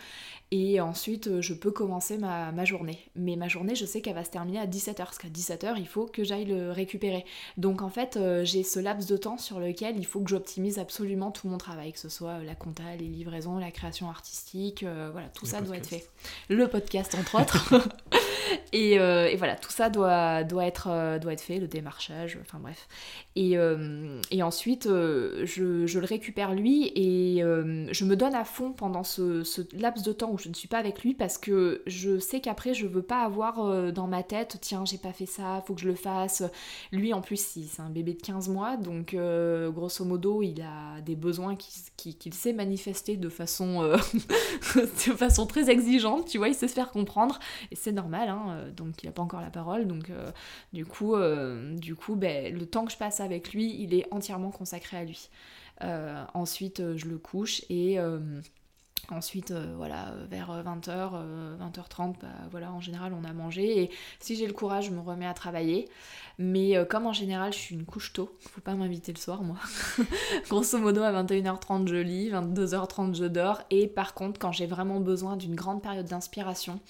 Et 0.51 0.81
ensuite, 0.81 1.41
je 1.41 1.53
peux 1.53 1.73
commencer 1.73 2.17
ma, 2.17 2.53
ma 2.53 2.65
journée. 2.65 2.99
Mais 3.17 3.35
ma 3.35 3.49
journée, 3.49 3.75
je 3.75 3.85
sais 3.85 4.01
qu'elle 4.01 4.15
va 4.15 4.25
se 4.25 4.31
terminer 4.31 4.61
à 4.61 4.67
17h, 4.67 4.97
parce 4.97 5.19
qu'à 5.19 5.29
17h, 5.29 5.75
il 5.79 5.89
faut 5.89 6.07
que 6.07 6.23
j'aille 6.23 6.45
le 6.45 6.71
récupérer. 6.71 7.25
Donc 7.57 7.83
en 7.83 7.89
fait, 7.89 8.19
j'ai 8.45 8.63
ce 8.63 8.79
laps 8.79 9.09
de 9.09 9.19
sur 9.39 9.59
lequel 9.59 9.97
il 9.97 10.07
faut 10.07 10.21
que 10.21 10.29
j'optimise 10.29 10.79
absolument 10.79 11.31
tout 11.31 11.49
mon 11.49 11.59
travail, 11.59 11.93
que 11.93 11.99
ce 11.99 12.09
soit 12.09 12.43
la 12.43 12.55
compta, 12.55 12.97
les 12.97 13.07
livraisons, 13.07 13.59
la 13.59 13.71
création 13.71 14.09
artistique, 14.11 14.83
euh, 14.83 15.09
voilà, 15.13 15.29
tout 15.29 15.47
ça 15.47 15.61
doit 15.61 15.77
être 15.77 15.87
fait. 15.87 16.09
Le 16.49 16.69
podcast 16.69 17.15
entre 17.15 17.41
autres. 17.41 17.75
Euh, 18.75 19.27
et, 19.27 19.37
voilà, 19.37 19.55
tout 19.55 19.71
ça 19.71 19.89
doit, 19.89 20.43
doit, 20.43 20.67
être, 20.67 20.89
euh, 20.91 21.19
doit 21.19 21.33
être 21.33 21.41
fait, 21.41 21.59
le 21.59 21.69
démarchage, 21.69 22.39
enfin 22.41 22.59
bref. 22.59 22.89
Et, 23.37 23.57
et 24.31 24.43
ensuite, 24.43 24.85
je, 24.87 25.87
je, 25.87 25.99
le 25.99 26.05
récupère 26.05 26.55
lui 26.55 26.93
et 26.95 27.41
je 27.41 28.05
me 28.05 28.17
donne 28.17 28.35
à 28.35 28.45
fond 28.45 28.73
pendant 28.73 29.03
ce, 29.03 29.43
ce, 29.43 29.63
laps 29.77 30.05
de 30.05 30.13
temps 30.13 30.31
où 30.33 30.39
je 30.39 30.49
ne 30.49 30.55
suis 30.55 30.69
pas 30.69 30.79
avec 30.79 31.03
lui 31.03 31.15
parce 31.15 31.39
que 31.39 31.83
je 31.87 32.19
sais 32.19 32.41
qu'après, 32.41 32.75
je 32.75 32.87
veux 32.87 33.03
pas 33.03 33.23
avoir 33.23 33.93
dans 33.93 34.07
ma 34.07 34.23
tête, 34.23 34.59
tiens, 34.61 34.85
j'ai 34.85 34.99
pas 34.99 35.13
fait 35.13 35.27
ça, 35.27 35.63
faut 35.67 35.75
que 35.75 35.81
je 35.81 35.89
le 35.89 35.95
fasse. 35.95 36.43
Lui, 36.93 37.13
en 37.13 37.21
plus, 37.21 37.41
c'est 37.41 37.83
un 37.83 37.91
bébé 37.91 38.15
de 38.15 38.23
15 38.23 38.49
mois, 38.49 38.77
donc 38.77 39.17
grosso 39.73 40.05
modo, 40.05 40.43
il 40.43 40.61
a 40.63 41.01
des 41.01 41.17
besoins 41.17 41.57
qu'il 41.97 42.35
sait 42.35 42.53
manifester 42.53 43.17
de 43.17 43.29
façon, 43.29 43.83
euh, 43.83 43.97
de 44.77 45.13
façon 45.13 45.47
très 45.47 45.71
exigeante, 45.71 46.04
tu 46.27 46.39
vois, 46.39 46.49
il 46.49 46.55
sait 46.55 46.69
se 46.69 46.75
faire 46.75 46.91
comprendre, 46.91 47.39
et 47.71 47.77
c'est 47.77 47.93
normal, 47.93 48.29
hein, 48.29 48.47
euh, 48.51 48.71
donc 48.71 49.03
il 49.03 49.07
n'a 49.07 49.13
pas 49.13 49.23
encore 49.23 49.41
la 49.41 49.51
parole, 49.51 49.87
donc 49.87 50.11
euh, 50.11 50.31
du 50.73 50.85
coup, 50.87 51.15
du 51.77 51.95
coup 51.95 52.17
ben, 52.17 52.55
le 52.55 52.67
temps 52.67 52.85
que 52.85 52.93
je 52.93 52.97
passe 52.97 53.21
avec 53.21 53.53
lui, 53.53 53.75
il 53.81 53.95
est 53.95 54.07
entièrement 54.11 54.51
consacré 54.51 54.97
à 54.97 55.05
lui. 55.05 55.31
ensuite, 56.35 56.97
je 56.97 57.07
le 57.07 57.19
couche 57.19 57.63
et... 57.71 57.99
Ensuite, 59.11 59.53
voilà, 59.77 60.15
vers 60.31 60.51
20h, 60.65 61.11
20h30, 61.61 62.15
bah, 62.21 62.29
voilà, 62.51 62.73
en 62.73 62.81
général, 62.81 63.13
on 63.13 63.25
a 63.25 63.35
mangé. 63.35 63.83
Et 63.83 63.91
si 64.19 64.35
j'ai 64.35 64.47
le 64.47 64.55
courage, 64.55 64.87
je 64.87 64.91
me 64.93 65.01
remets 65.01 65.27
à 65.27 65.35
travailler. 65.35 65.89
Mais 66.39 66.77
euh, 66.77 66.85
comme 66.85 67.07
en 67.07 67.13
général, 67.13 67.53
je 67.53 67.59
suis 67.59 67.75
une 67.75 67.85
couche 67.85 68.13
tôt, 68.13 68.37
faut 68.41 68.61
pas 68.61 68.75
m'inviter 68.75 69.13
le 69.13 69.19
soir, 69.19 69.43
moi. 69.43 69.57
Grosso 70.49 70.79
modo, 70.79 71.03
à 71.03 71.13
21h30, 71.23 71.87
je 71.87 71.97
lis, 71.97 72.31
22h30, 72.31 73.15
je 73.15 73.25
dors. 73.25 73.63
Et 73.71 73.87
par 73.87 74.15
contre, 74.15 74.41
quand 74.41 74.51
j'ai 74.51 74.67
vraiment 74.67 75.01
besoin 75.01 75.37
d'une 75.37 75.55
grande 75.55 75.83
période 75.83 76.07
d'inspiration, 76.07 76.81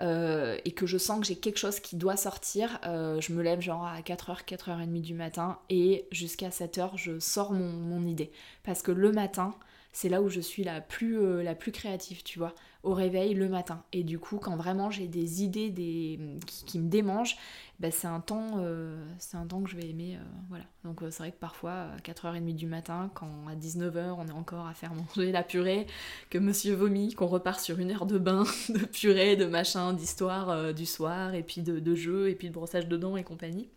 euh, 0.00 0.56
et 0.64 0.70
que 0.70 0.86
je 0.86 0.96
sens 0.96 1.20
que 1.20 1.26
j'ai 1.26 1.36
quelque 1.36 1.58
chose 1.58 1.80
qui 1.80 1.96
doit 1.96 2.16
sortir, 2.16 2.78
euh, 2.86 3.20
je 3.20 3.32
me 3.32 3.42
lève 3.42 3.60
genre 3.60 3.84
à 3.84 4.00
4h, 4.00 4.44
4h30 4.44 5.00
du 5.00 5.12
matin 5.12 5.58
et 5.70 6.06
jusqu'à 6.12 6.50
7h, 6.50 6.92
je 6.94 7.18
sors 7.18 7.52
mon, 7.52 7.68
mon, 7.68 8.06
idée. 8.06 8.30
Parce 8.62 8.80
que 8.80 8.92
le 8.92 9.10
matin, 9.10 9.54
c'est 9.98 10.08
là 10.08 10.22
où 10.22 10.28
je 10.28 10.38
suis 10.38 10.62
la 10.62 10.80
plus, 10.80 11.42
la 11.42 11.56
plus 11.56 11.72
créative, 11.72 12.22
tu 12.22 12.38
vois 12.38 12.54
au 12.84 12.94
réveil 12.94 13.34
le 13.34 13.48
matin. 13.48 13.82
Et 13.92 14.04
du 14.04 14.20
coup, 14.20 14.38
quand 14.38 14.56
vraiment 14.56 14.92
j'ai 14.92 15.08
des 15.08 15.42
idées 15.42 15.70
des... 15.70 16.20
qui, 16.46 16.78
me 16.78 16.88
démangent, 16.88 17.36
bah, 17.80 17.90
c'est 17.90 18.06
un 18.06 18.20
temps 18.20 18.58
euh, 18.58 19.04
un 19.32 19.46
temps 19.46 19.60
que 19.60 19.68
je 19.68 19.76
vais 19.76 19.90
aimer. 19.90 20.14
Euh, 20.14 20.24
voilà. 20.48 20.64
Donc 20.84 21.02
euh, 21.02 21.10
c'est 21.10 21.24
vrai 21.24 21.32
que 21.32 21.38
parfois, 21.38 21.72
à 21.72 21.96
4h30 21.98 22.54
du 22.54 22.66
matin, 22.66 23.10
quand 23.14 23.48
à 23.48 23.56
19h 23.56 24.14
on 24.18 24.28
est 24.28 24.32
encore 24.32 24.68
à 24.68 24.74
faire 24.74 24.92
manger 24.94 25.32
la 25.32 25.42
purée, 25.42 25.88
que 26.30 26.38
monsieur 26.38 26.74
vomit, 26.74 27.14
qu'on 27.14 27.26
repart 27.26 27.58
sur 27.58 27.80
une 27.80 27.90
heure 27.90 28.06
de 28.06 28.18
bain, 28.18 28.44
de 28.68 28.84
purée, 28.86 29.34
de 29.34 29.46
machin, 29.46 29.92
d'histoire 29.94 30.72
du 30.72 30.86
soir, 30.86 31.34
et 31.34 31.42
puis 31.42 31.62
de, 31.62 31.80
de 31.80 31.94
jeux, 31.96 32.30
et 32.30 32.36
puis 32.36 32.48
de 32.48 32.54
brossage 32.54 32.86
de 32.86 32.96
dents 32.96 33.16
et 33.16 33.24
compagnie 33.24 33.68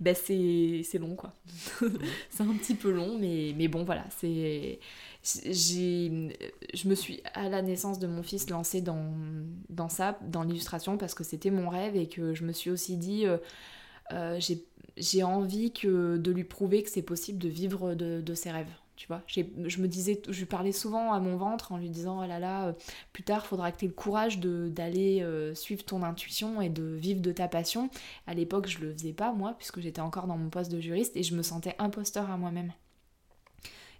ben 0.00 0.14
c'est 0.14 0.98
long 0.98 1.16
quoi. 1.16 1.32
c'est 2.30 2.42
un 2.42 2.54
petit 2.54 2.76
peu 2.76 2.90
long, 2.90 3.18
mais, 3.18 3.52
mais 3.56 3.66
bon 3.66 3.82
voilà, 3.82 4.04
c'est 4.16 4.78
j'ai 5.44 6.36
je 6.74 6.88
me 6.88 6.94
suis 6.94 7.22
à 7.34 7.48
la 7.48 7.62
naissance 7.62 7.98
de 7.98 8.06
mon 8.06 8.22
fils 8.22 8.50
lancée 8.50 8.80
dans, 8.80 9.12
dans 9.68 9.88
ça, 9.88 10.18
dans 10.22 10.42
l'illustration, 10.42 10.96
parce 10.96 11.14
que 11.14 11.24
c'était 11.24 11.50
mon 11.50 11.68
rêve 11.68 11.96
et 11.96 12.08
que 12.08 12.34
je 12.34 12.44
me 12.44 12.52
suis 12.52 12.70
aussi 12.70 12.96
dit, 12.96 13.26
euh, 13.26 13.38
euh, 14.12 14.40
j'ai 14.96 15.22
envie 15.22 15.72
que, 15.72 16.16
de 16.16 16.30
lui 16.30 16.44
prouver 16.44 16.82
que 16.82 16.90
c'est 16.90 17.02
possible 17.02 17.38
de 17.38 17.48
vivre 17.48 17.94
de, 17.94 18.20
de 18.20 18.34
ses 18.34 18.50
rêves. 18.50 18.72
Tu 18.96 19.06
vois, 19.06 19.22
je 19.28 19.80
me 19.80 19.86
disais, 19.86 20.20
je 20.28 20.44
parlais 20.44 20.72
souvent 20.72 21.12
à 21.12 21.20
mon 21.20 21.36
ventre 21.36 21.70
en 21.70 21.76
lui 21.76 21.88
disant, 21.88 22.20
oh 22.20 22.26
là 22.26 22.40
là, 22.40 22.66
euh, 22.66 22.72
plus 23.12 23.22
tard, 23.22 23.46
faudra 23.46 23.70
que 23.70 23.78
tu 23.78 23.84
aies 23.84 23.88
le 23.88 23.94
courage 23.94 24.40
d'aller 24.40 25.24
suivre 25.54 25.84
ton 25.84 26.02
intuition 26.02 26.60
et 26.60 26.68
de 26.68 26.82
vivre 26.82 27.20
de 27.20 27.30
ta 27.30 27.46
passion. 27.46 27.90
À 28.26 28.34
l'époque, 28.34 28.66
je 28.66 28.80
le 28.80 28.92
faisais 28.92 29.12
pas, 29.12 29.32
moi, 29.32 29.54
puisque 29.56 29.80
j'étais 29.80 30.00
encore 30.00 30.26
dans 30.26 30.36
mon 30.36 30.50
poste 30.50 30.72
de 30.72 30.80
juriste 30.80 31.16
et 31.16 31.22
je 31.22 31.36
me 31.36 31.42
sentais 31.42 31.76
imposteur 31.78 32.28
à 32.28 32.36
moi-même. 32.36 32.72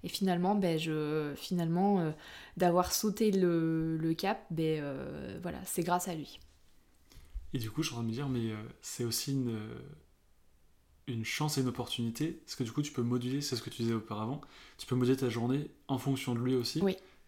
Et 0.05 0.09
finalement, 0.09 0.55
ben, 0.55 0.79
je, 0.79 1.33
finalement 1.37 2.01
euh, 2.01 2.11
d'avoir 2.57 2.93
sauté 2.93 3.31
le, 3.33 4.15
cap, 4.17 4.45
ben, 4.51 4.81
euh, 4.81 5.39
voilà, 5.43 5.59
c'est 5.65 5.83
grâce 5.83 6.09
à 6.09 6.15
lui. 6.15 6.39
Et 7.53 7.59
du 7.59 7.71
coup, 7.71 7.83
je 7.83 7.89
suis 7.89 7.95
en 7.95 7.99
train 7.99 8.05
de 8.05 8.09
me 8.09 8.15
dire, 8.15 8.29
mais 8.29 8.53
euh, 8.53 8.57
c'est 8.81 9.05
aussi 9.05 9.33
une, 9.33 9.59
une 11.07 11.25
chance 11.25 11.59
et 11.59 11.63
une 11.63 11.69
opportunité, 11.69 12.41
parce 12.45 12.55
que 12.55 12.63
du 12.63 12.73
coup, 12.73 12.83
tu 12.83 12.93
peux 12.93 13.03
moduler, 13.03 13.41
c'est 13.41 13.57
ce 13.57 13.63
que 13.63 13.71
tu 13.71 13.83
disais 13.83 13.95
auparavant, 13.95 14.41
tu 14.77 14.87
peux 14.87 14.95
moduler 14.95 15.17
ta 15.17 15.29
journée 15.29 15.71
en 15.89 15.99
fonction 15.99 16.35
de 16.35 16.41
lui 16.41 16.55
aussi, 16.55 16.81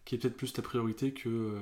qui 0.05 0.15
est 0.15 0.17
peut-être 0.17 0.37
plus 0.37 0.53
ta 0.53 0.61
priorité 0.61 1.13
que... 1.13 1.57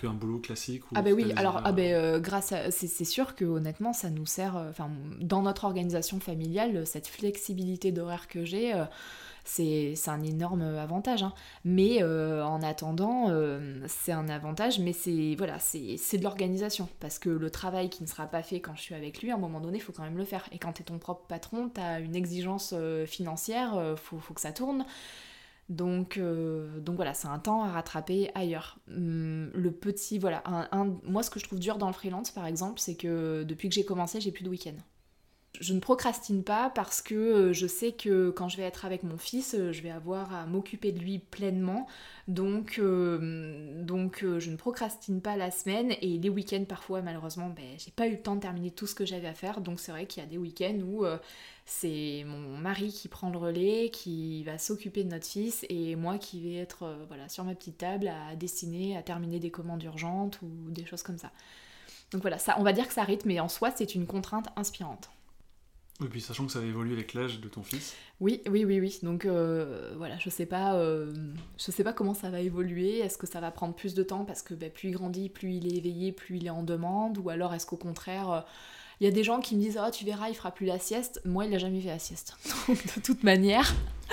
qu'un 0.00 0.12
boulot 0.12 0.38
classique 0.38 0.84
ah 0.94 1.02
ben 1.02 1.12
oui 1.12 1.32
alors 1.34 1.60
ah 1.64 1.72
ben, 1.72 2.20
grâce 2.20 2.52
à 2.52 2.70
c'est 2.70 3.04
sûr 3.04 3.34
que 3.34 3.44
honnêtement 3.44 3.92
ça 3.92 4.08
nous 4.08 4.24
sert 4.24 4.54
enfin 4.54 4.88
dans 5.20 5.42
notre 5.42 5.64
organisation 5.64 6.20
familiale 6.20 6.86
cette 6.86 7.08
flexibilité 7.08 7.90
d'horaire 7.90 8.28
que 8.28 8.44
j'ai 8.44 8.72
c'est 9.44 10.08
un 10.08 10.22
énorme 10.22 10.62
avantage. 10.62 11.22
Hein. 11.22 11.32
Mais 11.64 12.02
euh, 12.02 12.44
en 12.44 12.62
attendant, 12.62 13.26
euh, 13.28 13.84
c'est 13.86 14.12
un 14.12 14.28
avantage, 14.28 14.78
mais 14.78 14.92
c'est 14.92 15.34
voilà, 15.36 15.58
c'est 15.58 16.18
de 16.18 16.22
l'organisation. 16.22 16.88
Parce 17.00 17.18
que 17.18 17.28
le 17.28 17.50
travail 17.50 17.90
qui 17.90 18.02
ne 18.02 18.08
sera 18.08 18.26
pas 18.26 18.42
fait 18.42 18.60
quand 18.60 18.74
je 18.74 18.80
suis 18.80 18.94
avec 18.94 19.22
lui, 19.22 19.30
à 19.30 19.34
un 19.34 19.38
moment 19.38 19.60
donné, 19.60 19.78
il 19.78 19.80
faut 19.80 19.92
quand 19.92 20.02
même 20.02 20.18
le 20.18 20.24
faire. 20.24 20.48
Et 20.52 20.58
quand 20.58 20.72
tu 20.72 20.82
es 20.82 20.84
ton 20.84 20.98
propre 20.98 21.26
patron, 21.26 21.70
tu 21.72 21.80
as 21.80 22.00
une 22.00 22.16
exigence 22.16 22.74
euh, 22.76 23.06
financière, 23.06 23.94
faut, 23.96 24.18
faut, 24.18 24.34
que 24.34 24.40
ça 24.40 24.52
tourne. 24.52 24.84
Donc, 25.70 26.18
donc 26.18 26.96
voilà, 26.96 27.14
c'est 27.14 27.28
un 27.28 27.38
temps 27.38 27.64
à 27.64 27.68
rattraper 27.68 28.30
ailleurs. 28.34 28.78
Hum, 28.88 29.50
le 29.54 29.70
petit, 29.70 30.18
voilà, 30.18 30.42
un, 30.46 30.96
moi 31.04 31.22
ce 31.22 31.30
que 31.30 31.40
je 31.40 31.44
trouve 31.44 31.58
dur 31.58 31.78
dans 31.78 31.86
le 31.86 31.94
freelance 31.94 32.30
par 32.30 32.46
exemple, 32.46 32.80
c'est 32.80 32.96
que 32.96 33.44
depuis 33.44 33.68
que 33.68 33.74
j'ai 33.74 33.84
commencé, 33.84 34.20
j'ai 34.20 34.32
plus 34.32 34.44
de 34.44 34.50
week-end 34.50 34.74
je 35.60 35.72
ne 35.72 35.78
procrastine 35.78 36.42
pas 36.42 36.70
parce 36.70 37.00
que 37.00 37.14
euh, 37.14 37.52
je 37.52 37.66
sais 37.66 37.92
que 37.92 38.30
quand 38.30 38.48
je 38.48 38.56
vais 38.56 38.64
être 38.64 38.84
avec 38.84 39.04
mon 39.04 39.16
fils, 39.16 39.54
euh, 39.54 39.72
je 39.72 39.82
vais 39.82 39.90
avoir 39.90 40.34
à 40.34 40.46
m'occuper 40.46 40.90
de 40.90 40.98
lui 40.98 41.20
pleinement. 41.20 41.86
Donc, 42.26 42.78
euh, 42.78 43.82
donc 43.82 44.24
je 44.38 44.50
ne 44.50 44.56
procrastine 44.56 45.20
pas 45.20 45.36
la 45.36 45.50
semaine 45.50 45.92
et 46.00 46.18
les 46.18 46.28
week-ends 46.28 46.64
parfois 46.66 47.02
malheureusement 47.02 47.50
ben, 47.50 47.64
j'ai 47.76 47.90
pas 47.90 48.06
eu 48.06 48.12
le 48.12 48.22
temps 48.22 48.34
de 48.34 48.40
terminer 48.40 48.70
tout 48.70 48.86
ce 48.86 48.94
que 48.94 49.04
j'avais 49.04 49.28
à 49.28 49.34
faire. 49.34 49.60
Donc 49.60 49.78
c'est 49.78 49.92
vrai 49.92 50.06
qu'il 50.06 50.22
y 50.22 50.26
a 50.26 50.28
des 50.28 50.38
week-ends 50.38 50.80
où 50.80 51.04
c'est 51.66 52.24
mon 52.26 52.56
mari 52.58 52.88
qui 52.92 53.08
prend 53.08 53.30
le 53.30 53.38
relais, 53.38 53.90
qui 53.90 54.42
va 54.44 54.58
s'occuper 54.58 55.04
de 55.04 55.10
notre 55.10 55.26
fils 55.26 55.66
et 55.68 55.96
moi 55.96 56.18
qui 56.18 56.40
vais 56.40 56.56
être 56.56 56.96
voilà, 57.08 57.28
sur 57.28 57.44
ma 57.44 57.54
petite 57.54 57.78
table 57.78 58.08
à 58.08 58.36
dessiner, 58.36 58.96
à 58.96 59.02
terminer 59.02 59.38
des 59.38 59.50
commandes 59.50 59.82
urgentes 59.82 60.40
ou 60.42 60.70
des 60.70 60.86
choses 60.86 61.02
comme 61.02 61.18
ça. 61.18 61.30
Donc 62.10 62.22
voilà, 62.22 62.38
ça, 62.38 62.56
on 62.58 62.62
va 62.62 62.72
dire 62.72 62.88
que 62.88 62.94
ça 62.94 63.02
rythme, 63.02 63.28
mais 63.28 63.40
en 63.40 63.48
soi 63.48 63.70
c'est 63.76 63.94
une 63.94 64.06
contrainte 64.06 64.48
inspirante. 64.56 65.10
Et 66.02 66.08
puis 66.08 66.20
sachant 66.20 66.46
que 66.46 66.50
ça 66.50 66.58
va 66.58 66.66
évoluer 66.66 66.94
avec 66.94 67.14
l'âge 67.14 67.40
de 67.40 67.48
ton 67.48 67.62
fils. 67.62 67.94
Oui, 68.20 68.42
oui, 68.50 68.64
oui, 68.64 68.80
oui. 68.80 68.98
Donc 69.04 69.24
euh, 69.24 69.94
voilà, 69.96 70.18
je 70.18 70.28
sais 70.28 70.46
pas, 70.46 70.74
euh, 70.74 71.12
je 71.56 71.70
sais 71.70 71.84
pas 71.84 71.92
comment 71.92 72.14
ça 72.14 72.30
va 72.30 72.40
évoluer. 72.40 72.98
Est-ce 72.98 73.16
que 73.16 73.28
ça 73.28 73.40
va 73.40 73.52
prendre 73.52 73.74
plus 73.74 73.94
de 73.94 74.02
temps 74.02 74.24
parce 74.24 74.42
que 74.42 74.54
bah, 74.54 74.70
plus 74.70 74.88
il 74.88 74.92
grandit, 74.92 75.28
plus 75.28 75.54
il 75.54 75.72
est 75.72 75.76
éveillé, 75.76 76.10
plus 76.10 76.38
il 76.38 76.46
est 76.46 76.50
en 76.50 76.64
demande, 76.64 77.18
ou 77.18 77.30
alors 77.30 77.54
est-ce 77.54 77.64
qu'au 77.64 77.76
contraire, 77.76 78.30
euh, 78.30 78.40
il 79.00 79.04
y 79.04 79.06
a 79.06 79.12
des 79.12 79.22
gens 79.22 79.38
qui 79.38 79.54
me 79.54 79.60
disent 79.60 79.78
oh 79.80 79.88
tu 79.92 80.04
verras, 80.04 80.28
il 80.30 80.34
fera 80.34 80.50
plus 80.50 80.66
la 80.66 80.80
sieste. 80.80 81.20
Moi, 81.24 81.46
il 81.46 81.54
a 81.54 81.58
jamais 81.58 81.80
fait 81.80 81.88
la 81.88 82.00
sieste. 82.00 82.36
Donc 82.66 82.96
de 82.96 83.00
toute 83.00 83.22
manière. 83.22 83.72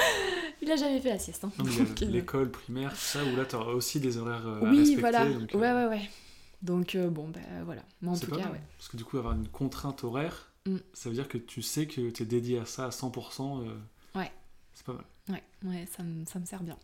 il 0.61 0.71
a 0.71 0.75
jamais 0.75 1.01
fait 1.01 1.09
la 1.09 1.19
sieste. 1.19 1.45
Hein. 1.45 1.51
L'école 2.01 2.51
primaire, 2.51 2.95
ça, 2.95 3.23
où 3.23 3.35
là 3.35 3.45
tu 3.45 3.55
auras 3.55 3.71
aussi 3.71 3.99
des 3.99 4.17
horaires 4.17 4.59
oui, 4.61 4.67
à 4.67 4.69
respecter. 4.69 5.01
voilà. 5.01 5.25
ouais, 5.25 5.83
ouais, 5.83 5.89
ouais. 5.89 6.09
Donc 6.61 6.95
bon, 6.95 7.27
ben 7.29 7.41
voilà. 7.65 7.81
Mais 8.03 8.09
en 8.09 8.17
tout 8.17 8.29
cas, 8.29 8.51
ouais. 8.51 8.61
Parce 8.77 8.89
que 8.89 8.97
du 8.97 9.03
coup, 9.03 9.17
avoir 9.17 9.33
une 9.33 9.47
contrainte 9.47 10.03
horaire, 10.03 10.50
Mm. 10.67 10.77
Ça 10.93 11.09
veut 11.09 11.15
dire 11.15 11.27
que 11.27 11.37
tu 11.37 11.61
sais 11.61 11.87
que 11.87 12.09
tu 12.09 12.23
es 12.23 12.25
dédié 12.25 12.59
à 12.59 12.65
ça 12.65 12.85
à 12.85 12.89
100%. 12.89 13.67
Euh, 13.67 13.75
ouais. 14.19 14.31
C'est 14.73 14.85
pas 14.85 14.93
mal. 14.93 15.05
Ouais, 15.29 15.43
ouais 15.69 15.87
ça, 15.95 16.03
me, 16.03 16.25
ça 16.25 16.39
me 16.39 16.45
sert 16.45 16.63
bien. 16.63 16.77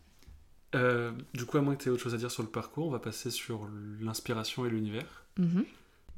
Euh, 0.74 1.12
du 1.34 1.46
coup, 1.46 1.56
à 1.58 1.62
moins 1.62 1.74
que 1.76 1.82
tu 1.82 1.88
aies 1.88 1.92
autre 1.92 2.02
chose 2.02 2.14
à 2.14 2.18
dire 2.18 2.30
sur 2.30 2.42
le 2.42 2.48
parcours, 2.50 2.86
on 2.86 2.90
va 2.90 2.98
passer 2.98 3.30
sur 3.30 3.68
l'inspiration 4.00 4.66
et 4.66 4.70
l'univers. 4.70 5.24
Mhm. 5.38 5.64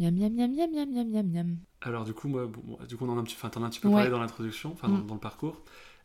Miam, 0.00 0.14
miam, 0.14 0.32
miam, 0.34 0.50
miam, 0.54 0.70
miam, 0.72 0.90
miam, 0.90 1.08
miam, 1.10 1.26
miam. 1.30 1.56
Alors 1.82 2.04
du 2.04 2.14
coup, 2.14 2.28
moi, 2.28 2.46
bon, 2.46 2.78
du 2.88 2.96
coup, 2.96 3.04
on 3.06 3.10
en 3.10 3.16
a 3.18 3.20
un 3.20 3.24
petit, 3.24 3.36
enfin, 3.36 3.50
t'en 3.50 3.62
as 3.62 3.66
un 3.66 3.70
petit 3.70 3.80
peu 3.80 3.90
parlé 3.90 4.10
dans 4.10 4.18
l'introduction, 4.18 4.72
enfin, 4.72 4.88
dans, 4.88 4.96
Mm. 4.98 5.06
dans 5.06 5.14
le 5.14 5.20
parcours. 5.20 5.62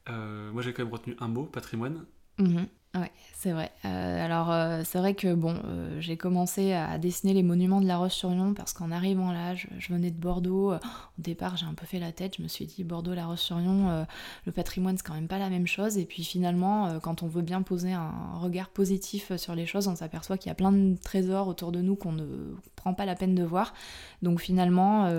Euh, 0.10 0.52
moi, 0.52 0.62
j'ai 0.62 0.74
quand 0.74 0.84
même 0.84 0.92
retenu 0.94 1.16
un 1.20 1.28
mot, 1.30 1.46
patrimoine. 1.46 2.06
Mhm. 2.38 2.68
Ouais, 2.96 3.12
c'est 3.34 3.52
vrai. 3.52 3.72
Euh, 3.84 4.26
alors, 4.26 4.50
euh, 4.52 4.84
c'est 4.86 5.00
vrai 5.00 5.16
que 5.16 5.34
bon, 5.34 5.54
euh, 5.66 6.00
j'ai 6.00 6.16
commencé 6.16 6.72
à 6.72 6.98
dessiner 6.98 7.34
les 7.34 7.44
monuments 7.44 7.82
de 7.82 7.86
La 7.88 7.98
Roche-sur-Yon 7.98 8.54
parce 8.54 8.72
qu'en 8.72 8.90
arrivant 8.90 9.34
là, 9.34 9.54
je, 9.54 9.68
je 9.80 9.92
venais 9.92 10.12
de 10.12 10.18
Bordeaux. 10.18 10.74
Au 10.74 10.80
départ, 11.18 11.58
j'ai 11.58 11.66
un 11.66 11.74
peu 11.74 11.86
fait 11.86 12.00
la 12.00 12.14
tête. 12.14 12.38
Je 12.38 12.42
me 12.42 12.48
suis 12.48 12.66
dit, 12.66 12.86
Bordeaux, 12.86 13.14
La 13.14 13.26
Roche-sur-Yon, 13.26 14.06
le 14.46 14.52
patrimoine, 14.54 14.96
c'est 14.96 15.06
quand 15.06 15.14
même 15.14 15.28
pas 15.28 15.40
la 15.40 15.50
même 15.50 15.68
chose. 15.68 15.98
Et 15.98 16.06
puis 16.06 16.24
finalement, 16.24 17.00
quand 17.02 17.22
on 17.22 17.28
veut 17.28 17.42
bien 17.42 17.62
poser 17.64 17.92
un 17.92 18.38
regard 18.40 18.70
positif 18.70 19.36
sur 19.36 19.56
les 19.56 19.66
choses, 19.66 19.90
on 19.90 19.96
s'aperçoit 19.98 20.38
qu'il 20.38 20.48
y 20.48 20.52
a 20.52 20.56
plein 20.56 20.72
de 20.72 20.96
trésors 20.96 21.50
autour 21.50 21.74
de 21.74 21.82
nous 21.82 21.98
qu'on 21.98 22.14
ne 22.14 22.56
prend 22.78 22.94
pas 22.94 23.06
la 23.06 23.16
peine 23.16 23.36
de 23.36 23.44
voir. 23.44 23.74
Donc 24.22 24.40
finalement, 24.40 25.12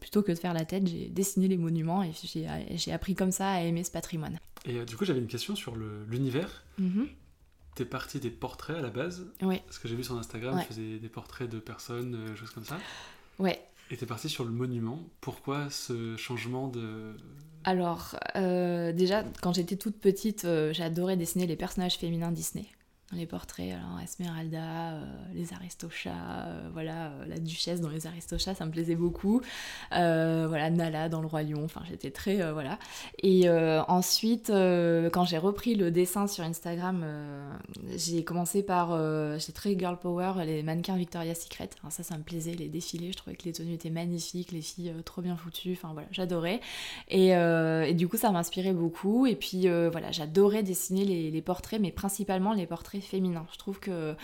plutôt 0.00 0.22
que 0.22 0.32
de 0.32 0.38
faire 0.38 0.54
la 0.54 0.64
tête, 0.64 0.88
j'ai 0.88 1.08
dessiné 1.08 1.46
les 1.46 1.58
monuments 1.58 2.02
et 2.02 2.10
j'ai 2.74 2.92
appris 2.92 3.14
comme 3.14 3.32
ça 3.32 3.50
à 3.50 3.60
aimer 3.60 3.84
ce 3.84 3.92
patrimoine. 3.92 4.40
Et 4.66 4.76
euh, 4.78 4.84
du 4.84 4.96
coup, 4.96 5.04
j'avais 5.04 5.20
une 5.20 5.26
question 5.26 5.56
sur 5.56 5.74
l'univers. 6.08 6.64
Mhm. 6.78 7.08
T'es 7.74 7.84
parti 7.84 8.18
des 8.20 8.30
portraits 8.30 8.76
à 8.76 8.80
la 8.80 8.90
base. 8.90 9.26
Ouais. 9.42 9.62
Parce 9.66 9.78
que 9.78 9.88
j'ai 9.88 9.94
vu 9.96 10.04
sur 10.04 10.16
Instagram, 10.18 10.56
Ouais. 10.56 10.62
tu 10.62 10.68
faisais 10.68 10.98
des 10.98 11.08
portraits 11.08 11.48
de 11.48 11.58
personnes, 11.60 12.14
euh, 12.14 12.36
choses 12.36 12.50
comme 12.50 12.64
ça. 12.64 12.76
Ouais, 13.38 13.62
Et 13.90 13.96
t'es 13.96 14.06
parti 14.06 14.28
sur 14.28 14.44
le 14.44 14.50
monument. 14.50 15.02
Pourquoi 15.20 15.70
ce 15.70 16.16
changement 16.16 16.68
de... 16.68 17.14
Alors, 17.64 18.16
euh, 18.36 18.92
déjà, 18.92 19.24
quand 19.42 19.52
j'étais 19.54 19.76
toute 19.76 19.96
petite, 19.98 20.44
euh, 20.44 20.72
j'adorais 20.72 21.16
dessiner 21.16 21.46
les 21.46 21.56
personnages 21.56 21.96
féminins 21.96 22.32
Disney. 22.32 22.66
Les 23.12 23.26
portraits, 23.26 23.72
alors 23.72 23.98
Esmeralda, 24.00 24.92
euh, 24.92 25.04
les 25.34 25.52
Aristochats, 25.52 26.44
euh, 26.46 26.68
voilà, 26.72 27.08
euh, 27.08 27.26
la 27.26 27.38
duchesse 27.38 27.80
dans 27.80 27.88
les 27.88 28.06
Aristochats, 28.06 28.54
ça 28.54 28.64
me 28.64 28.70
plaisait 28.70 28.94
beaucoup. 28.94 29.40
Voilà, 29.90 30.70
Nala 30.70 31.08
dans 31.08 31.20
le 31.20 31.26
Roi 31.26 31.42
Lion, 31.42 31.64
enfin 31.64 31.82
j'étais 31.88 32.12
très, 32.12 32.52
voilà. 32.52 32.78
Et 33.22 33.50
ensuite, 33.50 34.48
quand 34.48 35.24
j'ai 35.24 35.38
repris 35.38 35.74
le 35.74 35.90
dessin 35.90 36.28
sur 36.28 36.44
Instagram, 36.44 37.04
j'ai 37.96 38.22
commencé 38.22 38.62
par, 38.62 38.96
j'étais 39.38 39.52
très 39.52 39.78
girl 39.78 39.98
power, 39.98 40.44
les 40.44 40.62
mannequins 40.62 40.96
Victoria's 40.96 41.40
Secret. 41.42 41.70
Ça, 41.88 42.02
ça 42.04 42.16
me 42.16 42.22
plaisait, 42.22 42.54
les 42.54 42.68
défilés, 42.68 43.12
je 43.12 43.16
trouvais 43.16 43.36
que 43.36 43.44
les 43.44 43.52
tenues 43.52 43.74
étaient 43.74 43.90
magnifiques, 43.90 44.52
les 44.52 44.62
filles 44.62 44.94
trop 45.04 45.22
bien 45.22 45.36
foutues, 45.36 45.72
enfin 45.72 45.92
voilà, 45.92 46.08
j'adorais. 46.12 46.60
Et, 47.08 47.34
du 47.94 48.06
coup, 48.06 48.16
ça 48.16 48.30
m'inspirait 48.30 48.72
beaucoup. 48.72 49.26
Et 49.26 49.34
puis 49.34 49.66
voilà, 49.90 50.12
j'adorais 50.12 50.62
dessiner 50.62 51.04
les 51.04 51.42
portraits, 51.42 51.80
mais 51.80 51.90
principalement 51.90 52.52
les 52.52 52.66
portraits 52.66 52.99
féminins. 53.00 53.46
Je 53.52 53.58
trouve 53.58 53.80
que 53.80 54.14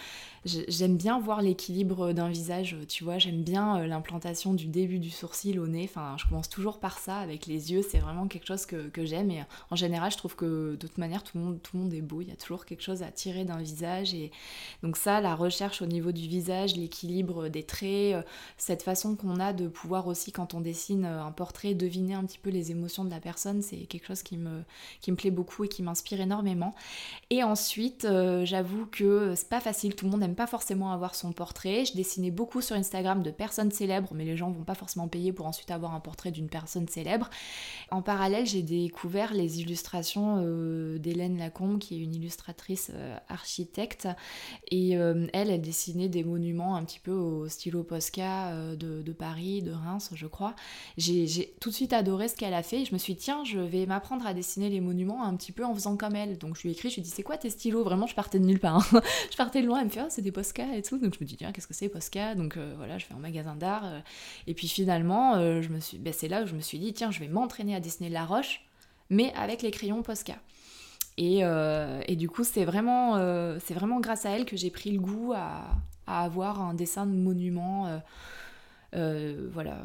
j'ai- 0.45 0.65
j'aime 0.69 0.97
bien 0.97 1.19
voir 1.19 1.43
l'équilibre 1.43 2.13
d'un 2.13 2.29
visage, 2.29 2.77
tu 2.89 3.05
vois. 3.05 3.19
J'aime 3.19 3.43
bien 3.43 3.79
euh, 3.81 3.87
l'implantation 3.87 4.55
du 4.55 4.67
début 4.67 4.99
du 4.99 5.11
sourcil 5.11 5.59
au 5.59 5.67
nez. 5.67 5.85
Enfin, 5.85 6.17
je 6.19 6.27
commence 6.29 6.49
toujours 6.49 6.79
par 6.79 6.99
ça 6.99 7.19
avec 7.19 7.47
les 7.47 7.73
yeux. 7.73 7.83
C'est 7.83 7.99
vraiment 7.99 8.29
quelque 8.29 8.47
chose 8.47 8.67
que, 8.67 8.89
que 8.89 9.05
j'aime. 9.05 9.31
Et 9.31 9.43
en 9.71 9.77
général, 9.77 10.11
je 10.13 10.17
trouve 10.17 10.37
que 10.37 10.73
de 10.73 10.87
toute 10.87 10.99
manière, 10.99 11.23
tout 11.25 11.39
le, 11.39 11.45
monde, 11.45 11.63
tout 11.63 11.77
le 11.77 11.83
monde 11.85 11.95
est 11.95 12.01
beau. 12.03 12.21
Il 12.23 12.29
y 12.29 12.33
a 12.33 12.37
toujours 12.37 12.65
quelque 12.65 12.83
chose 12.83 13.03
à 13.03 13.11
tirer 13.11 13.45
d'un 13.45 13.59
visage. 13.59 14.15
Et 14.15 14.31
donc 14.83 14.97
ça, 14.97 15.21
la 15.21 15.35
recherche 15.35 15.83
au 15.83 15.87
niveau 15.87 16.13
du 16.13 16.29
visage, 16.29 16.77
l'équilibre 16.77 17.49
des 17.49 17.63
traits, 17.65 18.15
euh, 18.15 18.23
cette 18.57 18.83
façon 18.83 19.17
qu'on 19.17 19.41
a 19.41 19.53
de 19.53 19.69
pouvoir 19.69 20.07
aussi, 20.07 20.33
quand 20.33 20.55
on 20.55 20.61
dessine 20.61 21.05
euh, 21.05 21.25
un 21.25 21.33
portrait, 21.33 21.75
deviner 21.75 22.15
un 22.15 22.25
petit 22.25 22.39
peu 22.39 22.51
les 22.51 22.71
émotions 22.71 23.05
de 23.05 23.11
la 23.11 23.21
personne, 23.21 23.63
c'est 23.63 23.79
quelque 23.87 24.07
chose 24.07 24.23
qui 24.23 24.37
me, 24.37 24.63
qui 25.01 25.11
me 25.11 25.17
plaît 25.17 25.31
beaucoup 25.31 25.65
et 25.65 25.69
qui 25.69 25.83
m'inspire 25.83 26.21
énormément. 26.21 26.75
Et 27.31 27.43
ensuite, 27.43 28.05
euh, 28.05 28.45
j'avoue 28.67 28.87
que 28.87 29.35
c'est 29.37 29.49
pas 29.49 29.61
facile, 29.61 29.95
tout 29.95 30.07
le 30.07 30.11
monde 30.11 30.21
n'aime 30.21 30.35
pas 30.35 30.47
forcément 30.47 30.91
avoir 30.93 31.15
son 31.15 31.33
portrait. 31.33 31.85
Je 31.85 31.95
dessinais 31.95 32.31
beaucoup 32.31 32.61
sur 32.61 32.75
Instagram 32.77 33.23
de 33.23 33.31
personnes 33.31 33.71
célèbres, 33.71 34.11
mais 34.15 34.25
les 34.25 34.37
gens 34.37 34.51
vont 34.51 34.65
pas 34.65 34.75
forcément 34.75 35.09
payer 35.09 35.33
pour 35.33 35.47
ensuite 35.47 35.71
avoir 35.71 35.95
un 35.95 36.01
portrait 36.01 36.31
d'une 36.31 36.49
personne 36.49 36.89
célèbre. 36.89 37.31
En 37.91 38.03
parallèle, 38.03 38.47
j'ai 38.47 38.63
découvert 38.63 39.35
les 39.35 39.61
illustrations 39.61 40.43
euh, 40.45 40.99
d'Hélène 40.99 41.39
Lacombe, 41.39 41.79
qui 41.79 41.95
est 41.95 41.99
une 41.99 42.15
illustratrice 42.15 42.91
euh, 42.93 43.17
architecte. 43.29 44.09
Et 44.71 44.97
euh, 44.97 45.27
elle, 45.33 45.51
elle 45.51 45.63
dessinait 45.63 46.09
des 46.09 46.25
monuments 46.25 46.77
un 46.77 46.85
petit 46.85 47.01
peu 47.01 47.13
au 47.13 47.49
stylo 47.49 47.85
Posca 47.85 48.49
euh, 48.49 48.77
de, 48.77 49.13
Paris, 49.13 49.63
de 49.63 49.73
Reims, 49.73 50.11
je 50.15 50.27
crois. 50.27 50.55
J'ai 50.97 51.27
j'ai 51.27 51.55
tout 51.61 51.71
de 51.71 51.75
suite 51.75 51.93
adoré 51.93 52.29
ce 52.29 52.35
qu'elle 52.35 52.55
a 52.55 52.63
fait. 52.63 52.83
Et 52.83 52.85
je 52.85 52.93
me 52.93 52.99
suis 52.99 53.15
dit, 53.15 53.21
tiens, 53.21 53.45
je 53.45 53.59
vais 53.59 53.87
m'apprendre 53.87 54.27
à 54.27 54.35
dessiner 54.35 54.69
les 54.69 54.81
monuments 54.81 55.25
un 55.25 55.37
petit 55.37 55.53
peu 55.53 55.65
en 55.65 55.75
faisant 55.75 55.97
comme 55.97 56.17
elle. 56.17 56.39
Donc 56.39 56.57
je 56.57 56.63
lui 56.63 56.71
ai 56.71 56.73
écrit, 56.73 56.91
je 56.91 56.97
lui 56.97 57.01
ai 57.03 57.05
dit, 57.05 57.11
c'est 57.11 57.23
quoi 57.23 57.37
tes 57.37 57.51
stylos? 57.51 57.85
Vraiment, 57.85 58.07
je 58.07 58.15
partais 58.15 58.39
de 58.39 58.45
nulle 58.45 58.56
hein. 58.65 58.79
je 59.31 59.37
partais 59.37 59.63
de 59.63 59.67
loin, 59.67 59.81
elle 59.81 59.87
me 59.87 59.91
fait, 59.91 60.01
ah, 60.01 60.07
c'est 60.11 60.23
des 60.23 60.33
Posca 60.33 60.75
et 60.75 60.83
tout. 60.83 60.99
Donc 60.99 61.15
je 61.15 61.21
me 61.21 61.27
dis, 61.27 61.37
tiens, 61.37 61.53
qu'est-ce 61.53 61.67
que 61.67 61.75
c'est 61.75 61.89
Posca? 61.89 62.35
Donc 62.35 62.57
euh, 62.57 62.75
voilà, 62.77 62.99
je 62.99 63.07
fais 63.07 63.15
un 63.15 63.19
magasin 63.19 63.57
d'art. 63.57 63.85
euh, 63.85 64.01
et 64.47 64.55
puis 64.55 64.69
finalement, 64.69 65.37
euh, 65.37 65.63
je 65.63 65.69
me 65.69 65.81
suis, 65.81 65.99
ben, 65.99 66.13
c'est 66.13 66.29
là 66.29 66.43
où 66.43 66.47
je 66.47 66.55
me 66.55 66.61
suis 66.61 66.79
dit, 66.79 66.93
tiens, 66.93 67.11
je 67.11 67.21
vais 67.21 67.29
m'entraîner 67.29 67.75
à 67.75 67.81
dessiner 67.81 68.09
la 68.09 68.25
roche, 68.25 68.63
mais 69.11 69.33
avec 69.35 69.63
les 69.63 69.71
crayons 69.71 70.03
Posca. 70.03 70.37
Et, 71.19 71.41
et 71.41 72.17
du 72.17 72.29
coup, 72.29 72.45
c'est 72.45 72.67
vraiment, 72.67 73.15
c'est 73.59 73.73
vraiment 73.73 74.01
grâce 74.01 74.27
à 74.27 74.31
elle 74.33 74.45
que 74.45 74.55
j'ai 74.55 74.69
pris 74.69 74.93
le 74.93 75.01
goût 75.01 75.33
à 75.33 75.79
avoir 76.07 76.61
un 76.61 76.75
dessin 76.75 77.07
de 77.07 77.13
monument. 77.13 78.03
Euh, 78.95 79.49
voilà. 79.53 79.85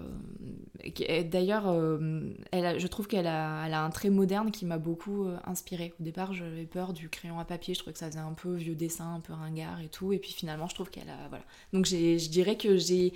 D'ailleurs, 1.26 1.68
euh, 1.68 2.30
je 2.54 2.88
trouve 2.88 3.08
qu'elle 3.08 3.28
a, 3.28 3.66
elle 3.66 3.74
a 3.74 3.84
un 3.84 3.90
trait 3.90 4.10
moderne 4.10 4.52
qui 4.52 4.66
m'a 4.66 4.78
beaucoup 4.78 5.26
euh, 5.26 5.38
inspirée. 5.46 5.94
Au 6.00 6.04
départ, 6.04 6.34
j'avais 6.34 6.66
peur 6.66 6.94
du 6.94 7.10
crayon 7.10 7.40
à 7.40 7.46
papier. 7.46 7.74
Je 7.74 7.80
trouvais 7.80 7.94
que 7.94 8.00
ça 8.00 8.08
faisait 8.08 8.20
un 8.20 8.34
peu 8.34 8.54
vieux 8.56 8.76
dessin, 8.76 9.16
un 9.16 9.20
peu 9.20 9.34
ringard 9.34 9.80
et 9.82 9.90
tout. 9.90 10.14
Et 10.14 10.20
puis 10.20 10.32
finalement, 10.32 10.68
je 10.68 10.76
trouve 10.76 10.90
qu'elle 10.90 11.10
a. 11.10 11.28
Voilà. 11.30 11.46
Donc 11.74 11.86
je 11.86 12.30
dirais 12.30 12.58
que 12.58 12.78
j'ai. 12.78 13.14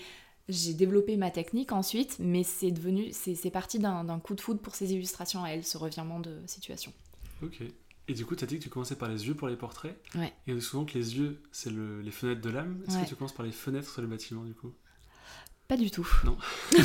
Développé 0.48 1.18
ma 1.18 1.32
technique 1.32 1.72
ensuite, 1.72 2.18
mais 2.20 2.44
c'est 2.44 2.70
devenu, 2.70 3.08
c'est 3.14 3.50
parti 3.50 3.80
d'un 3.80 4.20
coup 4.20 4.36
de 4.36 4.42
foudre 4.42 4.60
pour 4.62 4.76
ses 4.76 4.94
illustrations 4.94 5.44
à 5.44 5.50
elle, 5.50 5.64
ce 5.64 5.76
revirement 5.76 6.20
de 6.20 6.38
situation. 6.46 6.94
Ok. 7.42 7.64
Et 8.08 8.14
du 8.14 8.26
coup, 8.28 8.36
t'as 8.36 8.46
dit 8.46 8.60
que 8.60 8.64
tu 8.64 8.70
commençais 8.70 8.96
par 8.96 9.10
les 9.10 9.26
yeux 9.28 9.34
pour 9.34 9.48
les 9.48 9.56
portraits. 9.56 9.98
Ouais. 10.14 10.32
Et 10.46 10.60
souvent 10.60 10.86
que 10.86 10.94
les 11.00 11.18
yeux, 11.18 11.42
c'est 11.52 11.72
le- 11.72 12.00
les 12.02 12.12
fenêtres 12.12 12.42
de 12.42 12.52
l'âme. 12.52 12.80
Est-ce 12.88 12.96
Ouais. 12.98 13.04
que 13.06 13.10
tu 13.10 13.16
commences 13.16 13.34
par 13.34 13.44
les 13.44 13.52
fenêtres 13.52 13.90
sur 13.92 14.04
le 14.04 14.08
bâtiment, 14.08 14.44
du 14.44 14.54
coup? 14.54 14.72
Pas 15.68 15.78
du 15.78 15.90
tout. 15.90 16.08
Non. 16.24 16.38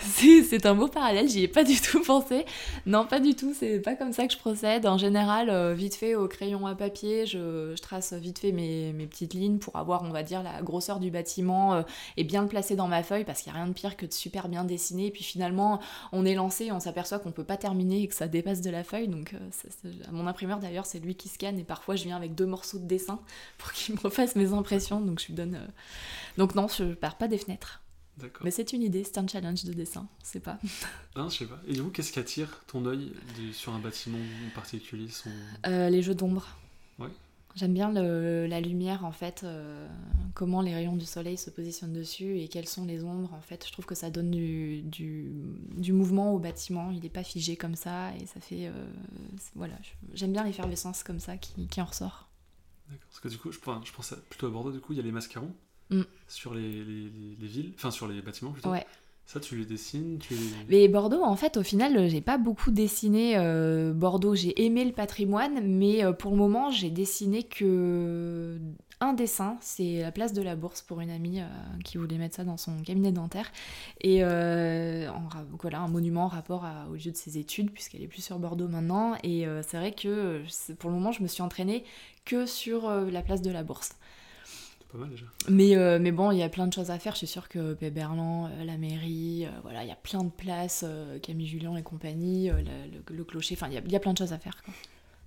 c'est 0.00 0.66
un 0.66 0.74
beau 0.74 0.86
parallèle, 0.86 1.30
j'y 1.30 1.44
ai 1.44 1.48
pas 1.48 1.64
du 1.64 1.80
tout 1.80 2.02
pensé. 2.02 2.44
Non, 2.84 3.06
pas 3.06 3.20
du 3.20 3.34
tout, 3.34 3.54
c'est 3.58 3.80
pas 3.80 3.94
comme 3.94 4.12
ça 4.12 4.26
que 4.26 4.34
je 4.34 4.38
procède. 4.38 4.84
En 4.84 4.98
général, 4.98 5.48
euh, 5.48 5.72
vite 5.72 5.94
fait 5.94 6.14
au 6.14 6.28
crayon 6.28 6.66
à 6.66 6.74
papier, 6.74 7.24
je, 7.24 7.72
je 7.74 7.80
trace 7.80 8.12
vite 8.12 8.38
fait 8.38 8.52
mes, 8.52 8.92
mes 8.92 9.06
petites 9.06 9.32
lignes 9.32 9.58
pour 9.58 9.76
avoir, 9.76 10.02
on 10.02 10.10
va 10.10 10.22
dire, 10.22 10.42
la 10.42 10.60
grosseur 10.60 11.00
du 11.00 11.10
bâtiment 11.10 11.72
euh, 11.72 11.82
et 12.18 12.24
bien 12.24 12.42
le 12.42 12.48
placer 12.48 12.76
dans 12.76 12.86
ma 12.86 13.02
feuille 13.02 13.24
parce 13.24 13.40
qu'il 13.40 13.50
n'y 13.50 13.58
a 13.58 13.62
rien 13.62 13.68
de 13.68 13.72
pire 13.72 13.96
que 13.96 14.04
de 14.04 14.12
super 14.12 14.50
bien 14.50 14.64
dessiner. 14.64 15.06
Et 15.06 15.10
puis 15.10 15.24
finalement, 15.24 15.80
on 16.12 16.26
est 16.26 16.34
lancé, 16.34 16.70
on 16.72 16.80
s'aperçoit 16.80 17.18
qu'on 17.18 17.32
peut 17.32 17.44
pas 17.44 17.56
terminer 17.56 18.02
et 18.02 18.08
que 18.08 18.14
ça 18.14 18.28
dépasse 18.28 18.60
de 18.60 18.68
la 18.68 18.84
feuille. 18.84 19.08
Donc, 19.08 19.32
euh, 19.32 19.38
ça, 19.52 19.88
mon 20.12 20.26
imprimeur 20.26 20.58
d'ailleurs, 20.58 20.84
c'est 20.84 20.98
lui 20.98 21.14
qui 21.14 21.30
scanne 21.30 21.58
et 21.58 21.64
parfois 21.64 21.96
je 21.96 22.04
viens 22.04 22.16
avec 22.16 22.34
deux 22.34 22.46
morceaux 22.46 22.78
de 22.78 22.86
dessin 22.86 23.20
pour 23.56 23.72
qu'il 23.72 23.94
me 23.94 24.00
refasse 24.00 24.36
mes 24.36 24.52
impressions. 24.52 25.00
Donc, 25.00 25.18
je 25.18 25.28
lui 25.28 25.34
donne. 25.34 25.58
Donc, 26.36 26.54
non, 26.54 26.68
je 26.68 26.92
pars 26.92 27.16
pas 27.16 27.26
des 27.26 27.38
fenêtres. 27.38 27.80
D'accord. 28.18 28.42
Mais 28.44 28.50
c'est 28.50 28.72
une 28.72 28.82
idée, 28.82 29.04
c'est 29.04 29.18
un 29.18 29.26
challenge 29.26 29.64
de 29.64 29.72
dessin, 29.74 30.08
c'est 30.22 30.40
pas. 30.40 30.58
Non, 31.16 31.28
je 31.28 31.36
sais 31.38 31.46
pas. 31.46 31.60
Et 31.66 31.74
du 31.74 31.82
coup, 31.82 31.90
qu'est-ce 31.90 32.12
qui 32.12 32.18
attire 32.18 32.62
ton 32.66 32.86
œil 32.86 33.12
sur 33.52 33.74
un 33.74 33.78
bâtiment 33.78 34.18
en 34.18 34.54
particulier 34.54 35.08
son... 35.08 35.30
Euh, 35.66 35.90
les 35.90 36.02
jeux 36.02 36.14
d'ombre. 36.14 36.46
Ouais. 36.98 37.10
J'aime 37.56 37.74
bien 37.74 37.90
le- 37.92 38.46
la 38.46 38.60
lumière 38.60 39.04
en 39.04 39.12
fait, 39.12 39.42
euh, 39.44 39.86
comment 40.34 40.60
les 40.62 40.74
rayons 40.74 40.96
du 40.96 41.04
soleil 41.06 41.36
se 41.38 41.48
positionnent 41.50 41.92
dessus 41.94 42.38
et 42.38 42.48
quelles 42.48 42.68
sont 42.68 42.84
les 42.86 43.02
ombres 43.04 43.32
en 43.34 43.40
fait. 43.40 43.66
Je 43.66 43.72
trouve 43.72 43.84
que 43.86 43.94
ça 43.94 44.10
donne 44.10 44.30
du, 44.30 44.82
du, 44.82 45.30
du 45.76 45.92
mouvement 45.94 46.32
au 46.34 46.38
bâtiment, 46.38 46.90
il 46.90 47.00
n'est 47.00 47.08
pas 47.08 47.24
figé 47.24 47.56
comme 47.56 47.74
ça 47.74 48.14
et 48.16 48.26
ça 48.26 48.40
fait. 48.40 48.66
euh, 48.66 48.86
voilà, 49.54 49.74
j'aime 50.14 50.32
bien 50.32 50.44
l'effervescence 50.44 51.02
comme 51.02 51.20
ça 51.20 51.36
qui, 51.38 51.66
qui 51.66 51.80
en 51.80 51.86
ressort. 51.86 52.28
D'accord. 52.88 53.06
Parce 53.08 53.20
que 53.20 53.28
du 53.28 53.38
coup, 53.38 53.50
je, 53.52 53.58
enfin, 53.58 53.80
je 53.84 53.92
pense 53.92 54.12
à- 54.12 54.16
plutôt 54.16 54.46
à 54.46 54.50
Bordeaux, 54.50 54.72
du 54.72 54.80
coup, 54.80 54.92
il 54.92 54.96
y 54.96 55.00
a 55.00 55.02
les 55.02 55.12
mascarons 55.12 55.54
Mm. 55.90 56.02
sur 56.28 56.54
les, 56.54 56.62
les- 56.62 56.84
les- 56.84 57.36
les 57.40 57.46
villes, 57.46 57.72
enfin 57.76 57.90
sur 57.90 58.08
les 58.08 58.20
bâtiments 58.22 58.50
plutôt. 58.52 58.70
Ouais. 58.70 58.84
Ça, 59.28 59.40
tu 59.40 59.56
les 59.56 59.64
dessines, 59.64 60.18
tu. 60.18 60.34
Mais 60.68 60.86
Bordeaux, 60.86 61.22
en 61.24 61.34
fait, 61.34 61.56
au 61.56 61.64
final, 61.64 62.08
j'ai 62.08 62.20
pas 62.20 62.38
beaucoup 62.38 62.70
dessiné 62.70 63.36
euh, 63.36 63.92
Bordeaux. 63.92 64.36
J'ai 64.36 64.64
aimé 64.64 64.84
le 64.84 64.92
patrimoine, 64.92 65.66
mais 65.66 66.04
euh, 66.04 66.12
pour 66.12 66.30
le 66.30 66.36
moment, 66.36 66.70
j'ai 66.70 66.90
dessiné 66.90 67.42
que 67.42 68.56
un 69.00 69.12
dessin. 69.14 69.56
C'est 69.60 70.00
la 70.02 70.12
place 70.12 70.32
de 70.32 70.42
la 70.42 70.54
Bourse 70.54 70.80
pour 70.80 71.00
une 71.00 71.10
amie 71.10 71.40
euh, 71.40 71.44
qui 71.84 71.98
voulait 71.98 72.18
mettre 72.18 72.36
ça 72.36 72.44
dans 72.44 72.56
son 72.56 72.80
cabinet 72.82 73.10
dentaire. 73.10 73.50
Et 74.00 74.22
euh, 74.22 75.08
en 75.10 75.22
voilà, 75.60 75.80
un 75.80 75.88
monument 75.88 76.24
en 76.26 76.28
rapport 76.28 76.64
à- 76.64 76.86
au 76.88 76.94
lieu 76.94 77.10
de 77.10 77.16
ses 77.16 77.36
études, 77.36 77.72
puisqu'elle 77.72 78.02
est 78.02 78.08
plus 78.08 78.22
sur 78.22 78.38
Bordeaux 78.38 78.68
maintenant. 78.68 79.14
Et 79.24 79.44
euh, 79.46 79.60
c'est 79.66 79.76
vrai 79.76 79.90
que 79.92 80.06
euh, 80.06 80.42
pour 80.78 80.88
le 80.90 80.94
moment, 80.96 81.10
je 81.10 81.22
me 81.24 81.28
suis 81.28 81.42
entraînée 81.42 81.82
que 82.24 82.46
sur 82.46 82.88
euh, 82.88 83.10
la 83.10 83.22
place 83.22 83.42
de 83.42 83.50
la 83.50 83.64
Bourse. 83.64 83.90
C'est 84.96 85.00
pas 85.00 85.06
mal 85.06 85.10
déjà. 85.10 85.26
Mais, 85.48 85.76
euh, 85.76 85.98
mais 86.00 86.12
bon, 86.12 86.30
il 86.30 86.38
y 86.38 86.42
a 86.42 86.48
plein 86.48 86.66
de 86.66 86.72
choses 86.72 86.90
à 86.90 86.98
faire. 86.98 87.12
Je 87.12 87.18
suis 87.18 87.26
sûre 87.26 87.48
que 87.48 87.74
Péberlan, 87.74 88.46
euh, 88.46 88.64
la 88.64 88.76
mairie, 88.76 89.46
euh, 89.46 89.50
voilà, 89.62 89.84
il 89.84 89.88
y 89.88 89.92
a 89.92 89.96
plein 89.96 90.24
de 90.24 90.30
places, 90.30 90.84
euh, 90.86 91.18
Camille 91.18 91.46
Julien 91.46 91.76
et 91.76 91.82
compagnie, 91.82 92.48
le, 92.48 92.56
le- 92.62 93.16
le 93.16 93.24
clocher, 93.24 93.54
enfin, 93.54 93.68
il 93.70 93.74
y 93.88 93.92
y 93.92 93.96
a 93.96 94.00
plein 94.00 94.12
de 94.12 94.18
choses 94.18 94.32
à 94.32 94.38
faire. 94.38 94.56
Quoi. 94.64 94.74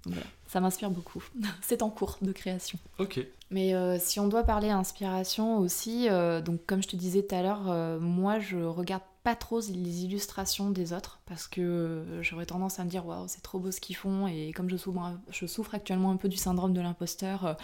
voilà, 0.06 0.22
ça 0.48 0.60
m'inspire 0.60 0.90
beaucoup. 0.90 1.24
C'est 1.62 1.82
en 1.82 1.90
cours 1.90 2.18
de 2.22 2.32
création. 2.32 2.80
Ok. 2.98 3.20
Mais 3.52 3.74
si 4.00 4.20
on 4.20 4.28
doit 4.28 4.44
parler 4.44 4.70
inspiration 4.70 5.58
aussi, 5.58 6.08
donc 6.46 6.60
comme 6.68 6.84
je 6.84 6.88
te 6.88 6.96
disais 6.96 7.24
tout 7.24 7.34
à 7.34 7.42
l'heure, 7.42 8.00
moi 8.00 8.38
je 8.40 8.58
regarde 8.58 9.02
pas 9.24 9.36
trop 9.36 9.60
les 9.60 10.06
illustrations 10.06 10.72
des 10.72 10.94
autres 10.94 11.20
parce 11.26 11.48
que 11.48 12.04
j'aurais 12.22 12.46
tendance 12.46 12.80
à 12.80 12.86
me 12.86 12.90
dire 12.90 13.06
waouh 13.06 13.26
c'est 13.28 13.42
trop 13.42 13.60
beau 13.60 13.72
ce 13.72 13.82
qu'ils 13.82 13.96
font 13.96 14.28
et 14.28 14.52
comme 14.56 14.70
je 14.70 14.78
souffre, 14.78 15.00
je 15.30 15.46
souffre 15.46 15.76
actuellement 15.76 16.12
un 16.12 16.18
peu 16.18 16.30
du 16.30 16.38
syndrome 16.38 16.74
de 16.74 16.82
l'imposteur 16.82 17.58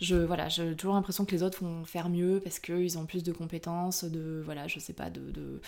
je 0.00 0.16
voilà 0.16 0.48
j'ai 0.48 0.74
toujours 0.76 0.94
l'impression 0.94 1.24
que 1.24 1.32
les 1.32 1.42
autres 1.42 1.62
vont 1.62 1.84
faire 1.84 2.08
mieux 2.08 2.40
parce 2.42 2.58
qu'ils 2.58 2.98
ont 2.98 3.06
plus 3.06 3.22
de 3.22 3.32
compétences 3.32 4.04
de 4.04 4.42
voilà 4.44 4.66
je 4.66 4.78
sais 4.78 4.92
pas 4.92 5.10
de, 5.10 5.60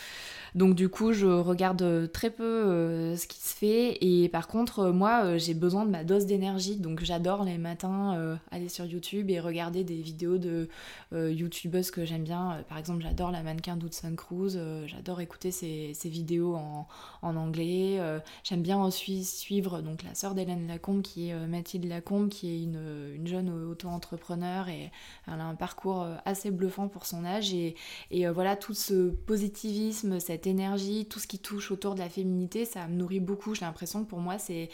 donc 0.54 0.74
du 0.74 0.88
coup 0.88 1.12
je 1.12 1.26
regarde 1.26 2.10
très 2.12 2.30
peu 2.30 2.44
euh, 2.44 3.16
ce 3.16 3.26
qui 3.26 3.40
se 3.40 3.54
fait 3.54 3.98
et 4.00 4.28
par 4.28 4.48
contre 4.48 4.80
euh, 4.80 4.92
moi 4.92 5.24
euh, 5.24 5.38
j'ai 5.38 5.54
besoin 5.54 5.84
de 5.84 5.90
ma 5.90 6.04
dose 6.04 6.26
d'énergie 6.26 6.76
donc 6.76 7.02
j'adore 7.02 7.44
les 7.44 7.58
matins 7.58 8.38
aller 8.50 8.68
sur 8.68 8.84
YouTube 8.84 9.30
et 9.30 9.40
regarder 9.40 9.84
des 9.84 10.00
vidéos 10.00 10.38
de 10.38 10.68
youtubeuses 11.12 11.90
que 11.90 12.04
j'aime 12.04 12.24
bien 12.24 12.64
par 12.68 12.78
exemple 12.78 13.02
j'adore 13.02 13.30
la 13.30 13.42
mannequin 13.42 13.76
d'Hudson 13.76 14.14
Cruz 14.16 14.58
j'adore 14.86 15.20
écouter 15.22 15.50
ses, 15.50 15.92
vidéos 16.04 16.56
en, 16.56 16.86
anglais 17.22 18.00
j'aime 18.44 18.62
bien 18.62 18.82
aussi 18.82 19.24
suivre 19.24 19.80
donc 19.80 20.02
la 20.02 20.14
sœur 20.14 20.34
d'Hélène 20.34 20.66
Lacombe 20.66 21.02
qui 21.02 21.28
est 21.28 21.46
Mathilde 21.46 21.86
Lacombe 21.86 22.28
qui 22.28 22.48
est 22.48 22.62
une, 22.62 23.14
une 23.14 23.26
jeune 23.26 23.50
auto-entrepreneuse 23.50 24.42
et 24.68 24.90
elle 25.26 25.40
a 25.40 25.44
un 25.44 25.54
parcours 25.54 26.02
euh, 26.02 26.16
assez 26.24 26.50
bluffant 26.50 26.88
pour 26.88 27.06
son 27.06 27.24
âge 27.24 27.54
et, 27.54 27.74
euh, 28.12 28.32
voilà 28.32 28.56
tout 28.56 28.74
ce 28.74 29.10
positivisme, 29.10 30.20
cette 30.20 30.46
énergie, 30.46 31.06
tout 31.06 31.18
ce 31.18 31.26
qui 31.26 31.38
touche 31.38 31.70
autour 31.70 31.94
de 31.94 32.00
la 32.00 32.08
féminité, 32.08 32.64
ça 32.64 32.86
me 32.88 32.94
nourrit 32.94 33.20
beaucoup. 33.20 33.54
J'ai 33.54 33.64
l'impression 33.64 34.04
que 34.04 34.08
pour 34.08 34.20
moi 34.20 34.38
c'est 34.38 34.68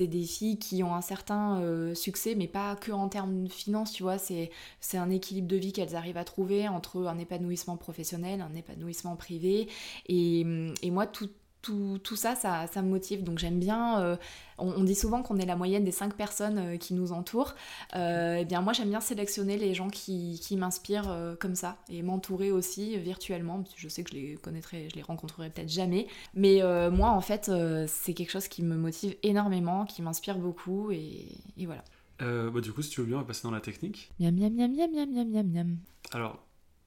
des 0.00 0.22
filles 0.22 0.58
qui 0.58 0.82
ont 0.82 0.94
un 0.94 1.00
certain 1.00 1.60
euh, 1.60 1.94
succès 1.94 2.34
mais 2.34 2.48
pas 2.48 2.76
que 2.76 2.92
en 2.92 3.08
termes 3.08 3.44
de 3.44 3.52
finances, 3.52 3.92
tu 3.92 4.02
vois, 4.02 4.18
c'est 4.18 4.50
un 4.94 5.10
équilibre 5.10 5.48
de 5.48 5.56
vie 5.56 5.72
qu'elles 5.72 5.94
arrivent 5.94 6.16
à 6.16 6.24
trouver 6.24 6.68
entre 6.68 7.06
un 7.06 7.18
épanouissement 7.18 7.76
professionnel, 7.76 8.40
un 8.40 8.54
épanouissement 8.54 9.16
privé 9.16 9.68
et, 10.06 10.46
et 10.82 10.90
moi 10.90 11.06
tout 11.06 11.28
tout, 11.62 12.00
tout, 12.02 12.16
ça, 12.16 12.34
ça, 12.34 12.66
ça, 12.66 12.82
me 12.82 12.88
motive. 12.88 13.22
Donc 13.22 13.38
j'aime 13.38 13.58
bien. 13.58 14.00
Euh, 14.00 14.16
on, 14.58 14.84
dit 14.84 14.94
souvent 14.94 15.22
qu'on 15.22 15.38
est 15.38 15.46
la 15.46 15.56
moyenne 15.56 15.84
des 15.84 15.92
cinq 15.92 16.14
personnes 16.14 16.58
euh, 16.58 16.76
qui 16.76 16.92
nous 16.92 17.12
entourent. 17.12 17.54
Euh, 17.96 18.38
eh 18.40 18.44
bien 18.44 18.60
moi 18.60 18.72
j'aime 18.72 18.90
bien 18.90 19.00
sélectionner 19.00 19.56
les 19.56 19.74
gens 19.74 19.88
qui, 19.88 20.38
qui 20.42 20.56
m'inspirent 20.56 21.36
comme 21.40 21.54
ça 21.54 21.78
et 21.88 22.02
m'entourer 22.02 22.50
aussi 22.50 22.98
virtuellement. 22.98 23.64
Je 23.76 23.88
sais 23.88 24.02
que 24.02 24.10
je 24.10 24.16
les 24.16 24.34
connaîtrai, 24.34 24.88
je 24.90 24.96
les 24.96 25.02
rencontrerai 25.02 25.50
peut-être 25.50 25.70
jamais. 25.70 26.08
Mais 26.34 26.60
moi 26.90 27.10
en 27.10 27.20
fait 27.20 27.50
c'est 27.86 28.14
quelque 28.14 28.30
chose 28.30 28.48
qui 28.48 28.62
me 28.62 28.76
motive 28.76 29.16
énormément, 29.22 29.86
qui 29.86 30.02
m'inspire 30.02 30.38
beaucoup 30.38 30.90
et, 30.90 31.28
et 31.56 31.66
voilà. 31.66 31.84
bah, 32.18 32.60
du 32.60 32.72
coup 32.72 32.82
si 32.82 32.90
tu 32.90 33.00
veux 33.00 33.06
bien 33.06 33.16
on 33.16 33.20
va 33.20 33.26
passer 33.26 33.42
dans 33.44 33.52
la 33.52 33.60
technique. 33.60 34.10
Miam 34.18 34.34
miam 34.34 34.52
miam 34.54 34.72
miam 34.74 34.90
miam 34.92 35.28
miam 35.30 35.46
miam. 35.46 35.78
Alors 36.12 36.38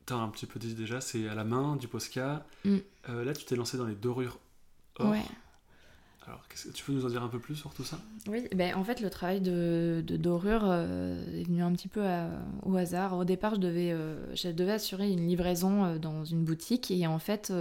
T'as 0.05 0.15
un 0.15 0.29
petit 0.29 0.45
peu 0.45 0.59
dit 0.59 0.75
déjà, 0.75 1.01
c'est 1.01 1.27
à 1.27 1.35
la 1.35 1.43
main, 1.43 1.75
du 1.75 1.87
Posca. 1.87 2.45
Mm. 2.63 2.77
là, 3.07 3.33
tu 3.33 3.45
t'es 3.45 3.55
lancé 3.55 3.77
dans 3.77 3.85
les 3.85 3.95
dorures 3.95 4.39
Ouais. 4.99 5.23
Alors, 6.27 6.41
que 6.47 6.55
tu 6.71 6.83
peux 6.83 6.91
nous 6.91 7.05
en 7.05 7.09
dire 7.09 7.21
un 7.21 7.27
peu 7.27 7.37
plus 7.37 7.55
sur 7.55 7.71
tout 7.71 7.83
ça? 7.83 7.99
Oui, 8.27 8.47
ben, 8.55 8.73
en 8.75 8.83
fait, 8.83 8.99
le 8.99 9.11
travail 9.11 9.41
de, 9.41 10.03
dorure 10.07 10.63
euh, 10.63 11.23
est 11.39 11.43
venu 11.43 11.61
un 11.61 11.71
petit 11.73 11.87
peu 11.87 12.03
au 12.63 12.75
hasard. 12.75 13.15
Au 13.15 13.25
départ, 13.25 13.53
je 13.55 13.59
devais, 13.59 13.91
euh, 13.91 14.33
je 14.33 14.49
devais 14.49 14.71
assurer 14.71 15.11
une 15.11 15.27
livraison 15.27 15.85
euh, 15.85 15.97
dans 15.99 16.25
une 16.25 16.43
boutique. 16.43 16.89
Et 16.89 17.05
en 17.05 17.19
fait, 17.19 17.53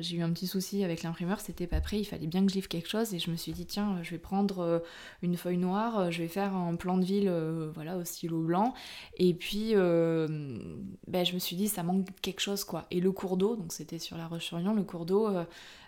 j'ai 0.00 0.16
eu 0.16 0.22
un 0.22 0.30
petit 0.32 0.46
souci 0.46 0.84
avec 0.84 1.02
l'imprimeur, 1.02 1.40
c'était 1.40 1.66
pas 1.66 1.80
prêt, 1.80 1.98
il 1.98 2.04
fallait 2.04 2.26
bien 2.26 2.44
que 2.44 2.50
je 2.50 2.56
livre 2.56 2.68
quelque 2.68 2.90
chose. 2.90 3.14
Et 3.14 3.18
je 3.18 3.30
me 3.30 3.36
suis 3.36 3.52
dit, 3.52 3.64
tiens, 3.64 4.02
je 4.02 4.10
vais 4.10 4.18
prendre 4.18 4.82
une 5.22 5.38
feuille 5.38 5.58
noire, 5.58 6.10
je 6.10 6.20
vais 6.20 6.28
faire 6.28 6.54
un 6.54 6.74
plan 6.76 6.98
de 6.98 7.04
ville 7.04 7.32
voilà, 7.74 7.96
au 7.96 8.04
stylo 8.04 8.42
blanc. 8.42 8.74
Et 9.16 9.32
puis 9.32 9.74
ben, 9.74 11.24
je 11.24 11.32
me 11.32 11.38
suis 11.38 11.56
dit, 11.56 11.68
ça 11.68 11.82
manque 11.82 12.08
quelque 12.20 12.40
chose 12.40 12.64
quoi. 12.64 12.86
Et 12.90 13.00
le 13.00 13.12
cours 13.12 13.38
d'eau, 13.38 13.56
donc 13.56 13.72
c'était 13.72 13.98
sur 13.98 14.18
la 14.18 14.26
Roche-sur-Yon, 14.26 14.74
le 14.74 14.82
cours 14.82 15.06
d'eau 15.06 15.28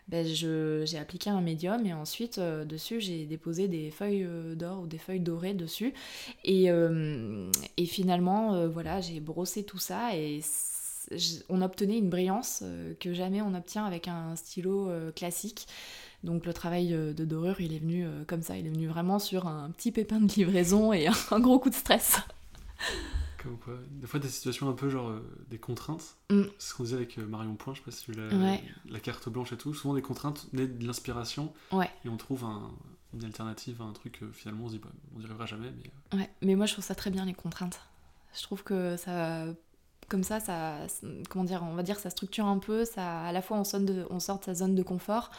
ben 0.08 0.24
j'ai 0.24 0.98
appliqué 0.98 1.30
un 1.30 1.40
médium 1.40 1.84
et 1.84 1.92
ensuite 1.92 2.38
euh, 2.38 2.64
dessus 2.64 3.00
j'ai 3.00 3.26
déposé 3.26 3.66
des 3.66 3.90
feuilles 3.90 4.24
euh, 4.24 4.54
d'or 4.54 4.82
ou 4.82 4.86
des 4.86 4.98
feuilles 4.98 5.20
dorées 5.20 5.54
dessus. 5.54 5.94
Et, 6.44 6.70
euh, 6.70 7.50
et 7.76 7.86
finalement, 7.86 8.68
voilà, 8.68 9.00
j'ai 9.00 9.20
brossé 9.20 9.64
tout 9.64 9.78
ça 9.78 10.16
et 10.16 10.40
on 11.48 11.62
obtenait 11.62 11.98
une 11.98 12.10
brillance 12.10 12.62
que 13.00 13.14
jamais 13.14 13.42
on 13.42 13.54
obtient 13.54 13.84
avec 13.84 14.08
un 14.08 14.36
stylo 14.36 14.90
classique. 15.14 15.66
Donc 16.24 16.46
le 16.46 16.52
travail 16.52 16.88
de 16.88 17.24
dorure, 17.24 17.60
il 17.60 17.74
est 17.74 17.78
venu 17.78 18.06
comme 18.26 18.42
ça, 18.42 18.56
il 18.56 18.66
est 18.66 18.70
venu 18.70 18.86
vraiment 18.88 19.18
sur 19.18 19.46
un 19.46 19.70
petit 19.70 19.92
pépin 19.92 20.20
de 20.20 20.32
livraison 20.32 20.92
et 20.92 21.08
un 21.30 21.40
gros 21.40 21.58
coup 21.58 21.70
de 21.70 21.74
stress. 21.74 22.18
Des 23.90 24.06
fois, 24.06 24.20
des 24.20 24.28
situations 24.28 24.68
un 24.68 24.72
peu 24.72 24.88
genre 24.88 25.08
euh, 25.08 25.20
des 25.48 25.58
contraintes. 25.58 26.16
Mm. 26.30 26.42
C'est 26.58 26.70
ce 26.70 26.74
qu'on 26.74 26.84
disait 26.84 26.96
avec 26.96 27.18
euh, 27.18 27.26
Marion 27.26 27.54
Point, 27.54 27.74
je 27.74 27.80
sais 27.80 27.84
pas 27.84 27.90
si 27.90 28.04
tu 28.04 28.12
la, 28.12 28.58
la 28.88 29.00
carte 29.00 29.28
blanche 29.28 29.52
et 29.52 29.56
tout. 29.56 29.74
Souvent, 29.74 29.94
des 29.94 30.02
contraintes 30.02 30.46
naissent 30.52 30.76
de 30.78 30.86
l'inspiration. 30.86 31.52
Et 32.04 32.08
on 32.08 32.16
trouve 32.16 32.44
une 33.14 33.24
alternative 33.24 33.80
à 33.80 33.84
un 33.84 33.92
truc, 33.92 34.22
euh, 34.22 34.30
finalement, 34.32 34.64
on 34.64 34.68
se 34.68 34.74
dit, 34.74 34.78
bah, 34.78 34.90
on 35.14 35.18
n'y 35.18 35.24
arrivera 35.24 35.46
jamais. 35.46 35.72
Mais... 35.76 36.18
Ouais, 36.18 36.30
mais 36.42 36.54
moi, 36.54 36.66
je 36.66 36.72
trouve 36.72 36.84
ça 36.84 36.94
très 36.94 37.10
bien, 37.10 37.24
les 37.24 37.34
contraintes. 37.34 37.80
Je 38.34 38.42
trouve 38.42 38.62
que 38.62 38.96
ça. 38.96 39.46
Comme 40.08 40.22
ça, 40.22 40.38
ça. 40.38 40.86
Comment 41.28 41.44
dire 41.44 41.64
On 41.64 41.74
va 41.74 41.82
dire 41.82 41.98
ça 41.98 42.10
structure 42.10 42.46
un 42.46 42.58
peu. 42.58 42.84
Ça, 42.84 43.22
à 43.22 43.32
la 43.32 43.42
fois, 43.42 43.58
on, 43.58 43.64
sonne 43.64 43.86
de, 43.86 44.06
on 44.10 44.20
sort 44.20 44.38
de 44.38 44.44
sa 44.44 44.54
zone 44.54 44.74
de 44.74 44.82
confort. 44.82 45.30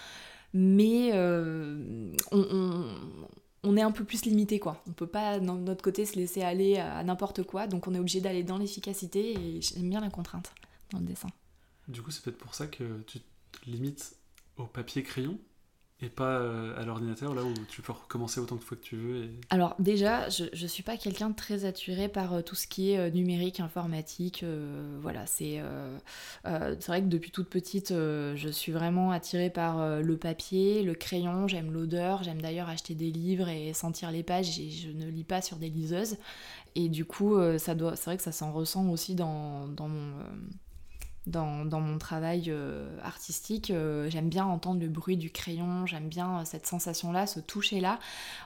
Mais 0.54 1.12
on 1.13 2.12
on 2.32 2.86
est 3.75 3.82
un 3.82 3.91
peu 3.91 4.03
plus 4.03 4.23
limité 4.25 4.60
quoi. 4.60 4.82
On 4.88 4.91
peut 4.91 5.08
pas 5.08 5.39
de 5.39 5.45
notre 5.45 5.82
côté 5.82 6.06
se 6.06 6.15
laisser 6.15 6.43
aller 6.43 6.77
à 6.77 7.03
n'importe 7.03 7.43
quoi, 7.43 7.67
donc 7.67 7.88
on 7.88 7.93
est 7.93 7.99
obligé 7.99 8.21
d'aller 8.21 8.43
dans 8.43 8.58
l'efficacité 8.58 9.34
et 9.34 9.62
j'aime 9.62 9.89
bien 9.89 9.99
la 9.99 10.10
contrainte 10.10 10.53
dans 10.91 10.99
le 10.99 11.06
dessin. 11.06 11.30
Du 11.88 12.01
coup, 12.01 12.12
c'est 12.12 12.23
peut-être 12.23 12.38
pour 12.38 12.53
ça 12.53 12.67
que 12.67 13.01
tu 13.08 13.19
te 13.19 13.69
limites 13.69 14.15
au 14.58 14.65
papier 14.65 15.03
crayon 15.03 15.38
et 15.99 16.10
pas 16.10 16.38
euh, 16.38 16.79
à 16.79 16.86
l'ordinateur, 16.86 17.33
là 17.33 17.43
où 17.43 17.53
tu 17.69 17.81
peux 17.81 17.91
recommencer 17.91 18.39
autant 18.39 18.55
de 18.55 18.62
fois 18.62 18.77
que 18.77 18.83
tu 18.83 18.95
veux 18.95 19.29
Alors 19.49 19.75
déjà, 19.79 20.29
je 20.29 20.43
ne 20.43 20.67
suis 20.67 20.83
pas 20.83 20.95
quelqu'un 20.95 21.31
de 21.31 21.36
très 21.36 21.65
attiré 21.65 22.07
par 22.07 22.33
euh, 22.33 22.41
tout 22.43 22.53
ce 22.53 22.67
qui 22.67 22.91
est 22.91 22.99
euh, 22.99 23.10
numérique, 23.10 23.60
informatique. 23.60 24.45
voilà, 25.01 25.25
c'est 25.25 25.62
c'est 26.43 26.88
vrai 26.88 27.01
que 27.01 27.07
depuis 27.07 27.31
toute 27.31 27.49
petite, 27.49 27.89
je 27.89 28.49
suis 28.51 28.71
vraiment 28.71 29.12
attirée 29.12 29.49
par 29.49 30.01
le 30.01 30.17
papier, 30.17 30.83
le 30.83 30.93
crayon, 30.93 31.47
j'aime 31.47 31.71
l'odeur, 31.71 32.23
j'aime 32.23 32.41
d'ailleurs 32.41 32.69
acheter 32.69 32.95
des 32.95 33.12
livres 33.12 33.49
et 33.49 33.73
sentir 33.73 34.12
les 34.12 34.23
pages 34.23 34.60
et 34.60 34.69
je 34.69 34.89
ne 34.89 35.07
lis 35.10 35.23
pas 35.23 35.41
sur 35.41 35.57
des 35.57 35.69
liseuses. 35.69 36.17
Et 36.75 36.89
du 36.89 37.05
coup, 37.05 37.38
ça 37.57 37.75
doit, 37.75 37.95
c'est 37.95 38.05
vrai 38.05 38.17
que 38.17 38.23
ça 38.23 38.31
s'en 38.31 38.51
ressent 38.51 38.88
aussi 38.89 39.15
dans, 39.15 39.67
dans 39.67 39.88
mon 39.88 40.13
dans, 41.27 41.79
mon 41.79 41.97
travail 41.97 42.45
euh, 42.47 42.97
artistique. 43.03 43.69
Euh, 43.69 44.09
j'aime 44.09 44.29
bien 44.29 44.45
entendre 44.45 44.81
le 44.81 44.87
bruit 44.87 45.17
du 45.17 45.29
crayon, 45.29 45.85
j'aime 45.85 46.07
bien 46.07 46.39
euh, 46.39 46.45
cette 46.45 46.65
sensation-là, 46.65 47.27
ce 47.27 47.39
toucher-là. 47.39 47.99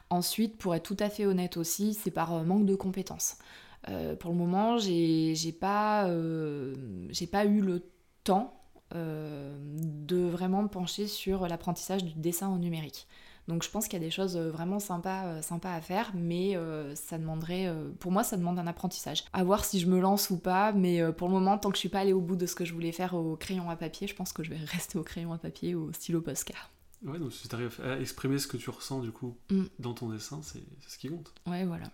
Ensuite, 0.09 0.57
pour 0.57 0.75
être 0.75 0.83
tout 0.83 0.97
à 0.99 1.09
fait 1.09 1.25
honnête 1.25 1.57
aussi, 1.57 1.93
c'est 1.93 2.11
par 2.11 2.43
manque 2.43 2.65
de 2.65 2.75
compétences. 2.75 3.37
pour 4.19 4.31
le 4.31 4.37
moment, 4.37 4.77
j'ai 4.77 5.55
pas, 5.59 6.05
pas 7.31 7.45
eu 7.45 7.61
le 7.61 7.83
temps 8.23 8.53
de 8.93 10.27
vraiment 10.27 10.63
me 10.63 10.67
pencher 10.67 11.07
sur 11.07 11.47
l'apprentissage 11.47 12.03
du 12.03 12.13
dessin 12.15 12.49
au 12.49 12.57
numérique. 12.57 13.07
Donc 13.47 13.63
je 13.63 13.69
pense 13.69 13.87
qu'il 13.87 13.99
y 13.99 14.01
a 14.01 14.05
des 14.05 14.11
choses 14.11 14.37
euh, 14.37 14.51
vraiment 14.51 14.79
sympas, 14.79 15.25
euh, 15.25 15.41
sympas 15.41 15.73
à 15.73 15.81
faire, 15.81 16.11
mais 16.13 16.55
euh, 16.55 16.95
ça 16.95 17.17
demanderait, 17.17 17.73
pour 17.99 18.11
moi, 18.11 18.23
ça 18.23 18.37
demande 18.37 18.59
un 18.59 18.67
apprentissage. 18.67 19.23
À 19.33 19.43
voir 19.43 19.65
si 19.65 19.79
je 19.79 19.87
me 19.87 19.99
lance 19.99 20.29
ou 20.29 20.37
pas, 20.37 20.71
mais 20.71 21.01
pour 21.13 21.27
le 21.27 21.33
moment, 21.33 21.57
tant 21.57 21.69
que 21.69 21.75
je 21.75 21.81
suis 21.81 21.89
pas 21.89 21.99
allée 21.99 22.13
au 22.13 22.21
bout 22.21 22.35
de 22.35 22.45
ce 22.45 22.55
que 22.55 22.65
je 22.65 22.73
voulais 22.73 22.91
faire 22.91 23.13
au 23.13 23.35
crayon 23.35 23.69
à 23.69 23.75
papier, 23.75 24.07
je 24.07 24.15
pense 24.15 24.33
que 24.33 24.43
je 24.43 24.51
vais 24.51 24.57
rester 24.65 24.97
au 24.97 25.03
crayon 25.03 25.33
à 25.33 25.37
papier 25.37 25.75
ou 25.75 25.89
au 25.89 25.93
stylo 25.93 26.21
Posca. 26.21 26.53
Ouais, 27.03 27.17
donc 27.17 27.33
si 27.33 27.47
tu 27.47 27.55
arrives 27.55 27.81
à 27.83 27.99
exprimer 27.99 28.37
ce 28.37 28.47
que 28.47 28.57
tu 28.57 28.69
ressens 28.69 28.99
du 28.99 29.11
coup 29.11 29.35
mm. 29.49 29.63
dans 29.79 29.93
ton 29.93 30.09
dessin, 30.09 30.39
c'est 30.43 30.61
ce 30.87 30.97
qui 30.97 31.09
compte. 31.09 31.33
Ouais, 31.47 31.65
voilà. 31.65 31.87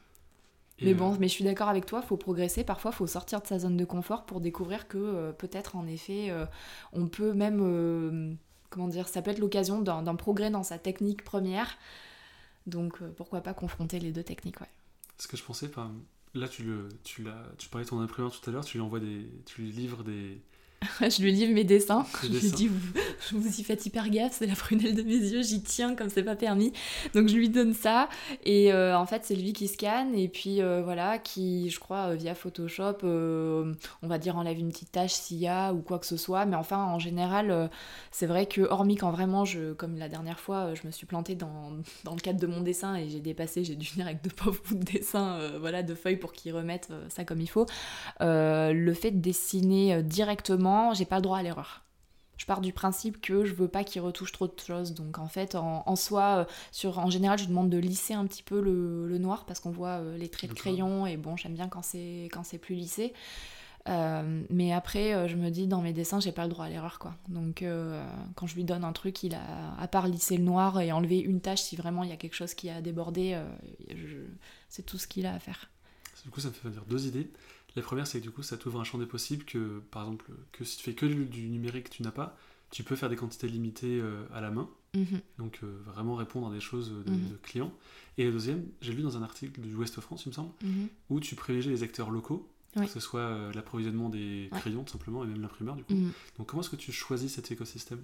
mais 0.81 0.93
bon, 0.93 1.15
mais 1.17 1.29
je 1.29 1.33
suis 1.33 1.45
d'accord 1.45 1.69
avec 1.69 1.85
toi, 1.85 2.01
faut 2.01 2.17
progresser. 2.17 2.65
Parfois, 2.65 2.91
faut 2.91 3.07
sortir 3.07 3.41
de 3.41 3.47
sa 3.47 3.59
zone 3.59 3.77
de 3.77 3.85
confort 3.85 4.25
pour 4.25 4.41
découvrir 4.41 4.87
que 4.89 5.31
peut-être, 5.31 5.77
en 5.77 5.87
effet, 5.87 6.33
on 6.91 7.07
peut 7.07 7.33
même 7.33 8.37
comment 8.69 8.87
dire, 8.87 9.07
ça 9.07 9.21
peut 9.21 9.31
être 9.31 9.39
l'occasion 9.39 9.81
d'un 9.81 10.15
progrès 10.15 10.49
dans 10.49 10.63
sa 10.63 10.77
technique 10.77 11.23
première. 11.23 11.77
Donc 12.65 13.01
euh, 13.01 13.09
pourquoi 13.15 13.41
pas 13.41 13.53
confronter 13.53 13.99
les 13.99 14.11
deux 14.11 14.23
techniques. 14.23 14.57
Ce 15.17 15.27
que 15.27 15.37
je 15.37 15.43
pensais, 15.43 15.69
là 16.33 16.47
tu, 16.47 16.63
le, 16.63 16.89
tu, 17.03 17.25
tu 17.57 17.69
parlais 17.69 17.85
de 17.85 17.89
ton 17.89 17.99
imprimeur 17.99 18.31
tout 18.37 18.49
à 18.49 18.53
l'heure, 18.53 18.65
tu 18.65 18.77
lui 18.77 18.83
envoies 18.83 18.99
des, 18.99 19.25
tu 19.45 19.61
lui 19.61 19.71
livres 19.71 20.03
des, 20.03 20.41
je 21.01 21.21
lui 21.21 21.31
livre 21.31 21.53
mes 21.53 21.63
dessins. 21.63 22.05
Je 22.23 22.27
lui 22.27 22.51
dis, 22.51 22.67
vous, 22.67 23.39
vous 23.39 23.59
y 23.59 23.63
faites 23.63 23.85
hyper 23.85 24.09
gaffe, 24.09 24.35
c'est 24.37 24.45
la 24.45 24.55
prunelle 24.55 24.95
de 24.95 25.01
mes 25.01 25.17
yeux, 25.17 25.41
j'y 25.41 25.61
tiens 25.61 25.95
comme 25.95 26.09
c'est 26.09 26.23
pas 26.23 26.35
permis. 26.35 26.71
Donc 27.13 27.27
je 27.27 27.35
lui 27.35 27.49
donne 27.49 27.73
ça. 27.73 28.09
Et 28.45 28.71
euh, 28.71 28.97
en 28.97 29.05
fait, 29.05 29.23
c'est 29.25 29.35
lui 29.35 29.53
qui 29.53 29.67
scanne. 29.67 30.13
Et 30.15 30.27
puis 30.27 30.61
euh, 30.61 30.81
voilà, 30.83 31.17
qui, 31.17 31.69
je 31.69 31.79
crois, 31.79 32.09
euh, 32.09 32.15
via 32.15 32.35
Photoshop, 32.35 32.97
euh, 33.03 33.73
on 34.03 34.07
va 34.07 34.17
dire, 34.19 34.37
enlève 34.37 34.59
une 34.59 34.69
petite 34.69 34.91
tâche 34.91 35.13
s'il 35.13 35.37
y 35.37 35.47
a 35.47 35.73
ou 35.73 35.81
quoi 35.81 35.99
que 35.99 36.05
ce 36.05 36.17
soit. 36.17 36.45
Mais 36.45 36.55
enfin, 36.55 36.83
en 36.85 36.99
général, 36.99 37.69
c'est 38.11 38.27
vrai 38.27 38.45
que, 38.45 38.61
hormis 38.61 38.95
quand 38.95 39.11
vraiment, 39.11 39.45
je, 39.45 39.73
comme 39.73 39.97
la 39.97 40.09
dernière 40.09 40.39
fois, 40.39 40.73
je 40.75 40.85
me 40.85 40.91
suis 40.91 41.05
plantée 41.05 41.35
dans, 41.35 41.71
dans 42.03 42.13
le 42.13 42.21
cadre 42.21 42.39
de 42.39 42.47
mon 42.47 42.61
dessin 42.61 42.95
et 42.95 43.09
j'ai 43.09 43.19
dépassé, 43.19 43.63
j'ai 43.63 43.75
dû 43.75 43.87
venir 43.89 44.05
avec 44.05 44.23
de 44.23 44.29
pauvres 44.29 44.61
bouts 44.67 44.75
de 44.75 44.83
dessin, 44.83 45.39
voilà, 45.59 45.81
de 45.83 45.95
feuilles 45.95 46.17
pour 46.17 46.33
qu'ils 46.33 46.53
remettent 46.53 46.91
ça 47.09 47.23
comme 47.23 47.41
il 47.41 47.49
faut. 47.49 47.65
Le 48.19 48.93
fait 48.93 49.11
de 49.11 49.19
dessiner 49.19 49.95
euh, 49.95 50.01
j'ai 50.93 51.05
pas 51.05 51.17
le 51.17 51.21
droit 51.21 51.37
à 51.39 51.43
l'erreur. 51.43 51.83
Je 52.37 52.45
pars 52.45 52.61
du 52.61 52.71
principe 52.71 53.19
que 53.19 53.45
je 53.45 53.53
veux 53.55 53.67
pas 53.67 53.83
qu'il 53.83 53.99
retouche 54.01 54.31
trop 54.31 54.47
de 54.47 54.53
choses. 54.59 54.93
Donc 54.93 55.17
en 55.17 55.27
fait, 55.27 55.55
en, 55.55 55.81
en 55.87 55.95
soi, 55.95 56.23
euh, 56.41 56.45
sur, 56.71 56.99
en 56.99 57.09
général, 57.09 57.39
je 57.39 57.45
lui 57.45 57.49
demande 57.49 57.71
de 57.71 57.77
lisser 57.79 58.13
un 58.13 58.27
petit 58.27 58.43
peu 58.43 58.61
le, 58.61 59.07
le 59.07 59.17
noir 59.17 59.45
parce 59.47 59.59
qu'on 59.59 59.71
voit 59.71 59.97
euh, 60.01 60.17
les 60.17 60.29
traits 60.29 60.51
de 60.51 60.55
crayon 60.55 61.07
et 61.07 61.17
bon, 61.17 61.35
j'aime 61.35 61.55
bien 61.55 61.67
quand 61.67 61.81
c'est 61.81 62.29
quand 62.31 62.43
c'est 62.43 62.59
plus 62.59 62.75
lissé. 62.75 63.13
Euh, 63.89 64.43
mais 64.49 64.73
après, 64.73 65.27
je 65.29 65.35
me 65.37 65.49
dis 65.49 65.65
dans 65.65 65.81
mes 65.81 65.93
dessins, 65.93 66.19
j'ai 66.19 66.33
pas 66.33 66.43
le 66.43 66.49
droit 66.49 66.65
à 66.65 66.69
l'erreur 66.69 66.99
quoi. 66.99 67.15
Donc 67.29 67.63
quand 68.35 68.45
je 68.45 68.55
lui 68.55 68.65
donne 68.65 68.83
un 68.83 68.91
truc, 68.91 69.23
il 69.23 69.33
a 69.33 69.73
à 69.79 69.87
part 69.87 70.07
lisser 70.07 70.37
le 70.37 70.43
noir 70.43 70.79
et 70.81 70.91
enlever 70.91 71.19
une 71.19 71.39
tâche 71.41 71.61
si 71.61 71.75
vraiment 71.77 72.03
il 72.03 72.09
y 72.09 72.13
a 72.13 72.17
quelque 72.17 72.35
chose 72.35 72.53
qui 72.53 72.69
a 72.69 72.81
débordé, 72.81 73.41
je- 73.89 74.27
c'est 74.69 74.83
tout 74.85 74.97
ce 74.97 75.07
qu'il 75.07 75.25
a 75.25 75.33
à 75.33 75.39
faire. 75.39 75.71
Du 76.25 76.29
coup, 76.31 76.41
ça 76.41 76.49
me 76.49 76.53
fait 76.53 76.69
dire 76.69 76.83
deux 76.89 77.07
idées. 77.07 77.31
La 77.77 77.83
première, 77.83 78.07
c'est 78.07 78.17
que 78.19 78.23
du 78.23 78.31
coup, 78.31 78.41
ça 78.41 78.57
t'ouvre 78.57 78.79
un 78.81 78.83
champ 78.83 78.97
des 78.97 79.05
possibles 79.05 79.45
que, 79.45 79.79
par 79.91 80.01
exemple, 80.01 80.31
que 80.51 80.63
si 80.65 80.77
tu 80.77 80.83
fais 80.83 80.93
que 80.95 81.05
du, 81.05 81.47
numérique 81.47 81.89
que 81.89 81.93
tu 81.95 82.01
n'as 82.01 82.09
pas, 82.11 82.35
tu 82.71 82.83
peux 82.83 82.95
faire 82.95 83.07
des 83.07 83.15
quantités 83.15 83.47
limitées 83.47 83.99
euh, 84.01 84.25
à 84.33 84.41
la 84.41 84.49
main, 84.49 84.67
Mhm. 84.95 85.21
donc 85.37 85.59
euh, 85.63 85.79
vraiment 85.85 86.15
répondre 86.15 86.47
à 86.47 86.51
des 86.51 86.59
choses 86.59 86.89
de, 87.05 87.11
Mhm. 87.11 87.29
de 87.29 87.35
clients. 87.43 87.71
Et 88.17 88.25
la 88.25 88.31
deuxième, 88.31 88.65
j'ai 88.81 88.93
lu 88.93 89.03
dans 89.03 89.15
un 89.15 89.21
article 89.21 89.61
du 89.61 89.75
Ouest 89.75 90.01
France, 90.01 90.25
il 90.25 90.29
me 90.29 90.33
semble, 90.33 90.49
Mhm. 90.63 90.87
où 91.11 91.19
tu 91.19 91.35
privilégies 91.35 91.69
les 91.69 91.83
acteurs 91.83 92.09
locaux, 92.09 92.49
Oui. 92.77 92.85
que 92.87 92.91
ce 92.91 92.99
soit 92.99 93.19
euh, 93.19 93.53
l'approvisionnement 93.53 94.09
des 94.09 94.49
Ouais. 94.51 94.59
crayons, 94.59 94.83
tout 94.83 94.93
simplement, 94.93 95.23
et 95.23 95.27
même 95.27 95.41
l'imprimeur, 95.41 95.75
du 95.75 95.83
coup. 95.83 95.93
Donc, 96.39 96.47
comment 96.47 96.61
est-ce 96.63 96.71
que 96.71 96.75
tu 96.77 96.91
choisis 96.91 97.31
cet 97.35 97.51
écosystème? 97.51 98.01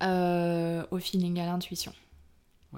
Au 0.00 0.98
feeling, 0.98 1.38
à 1.38 1.44
l'intuition. 1.46 1.92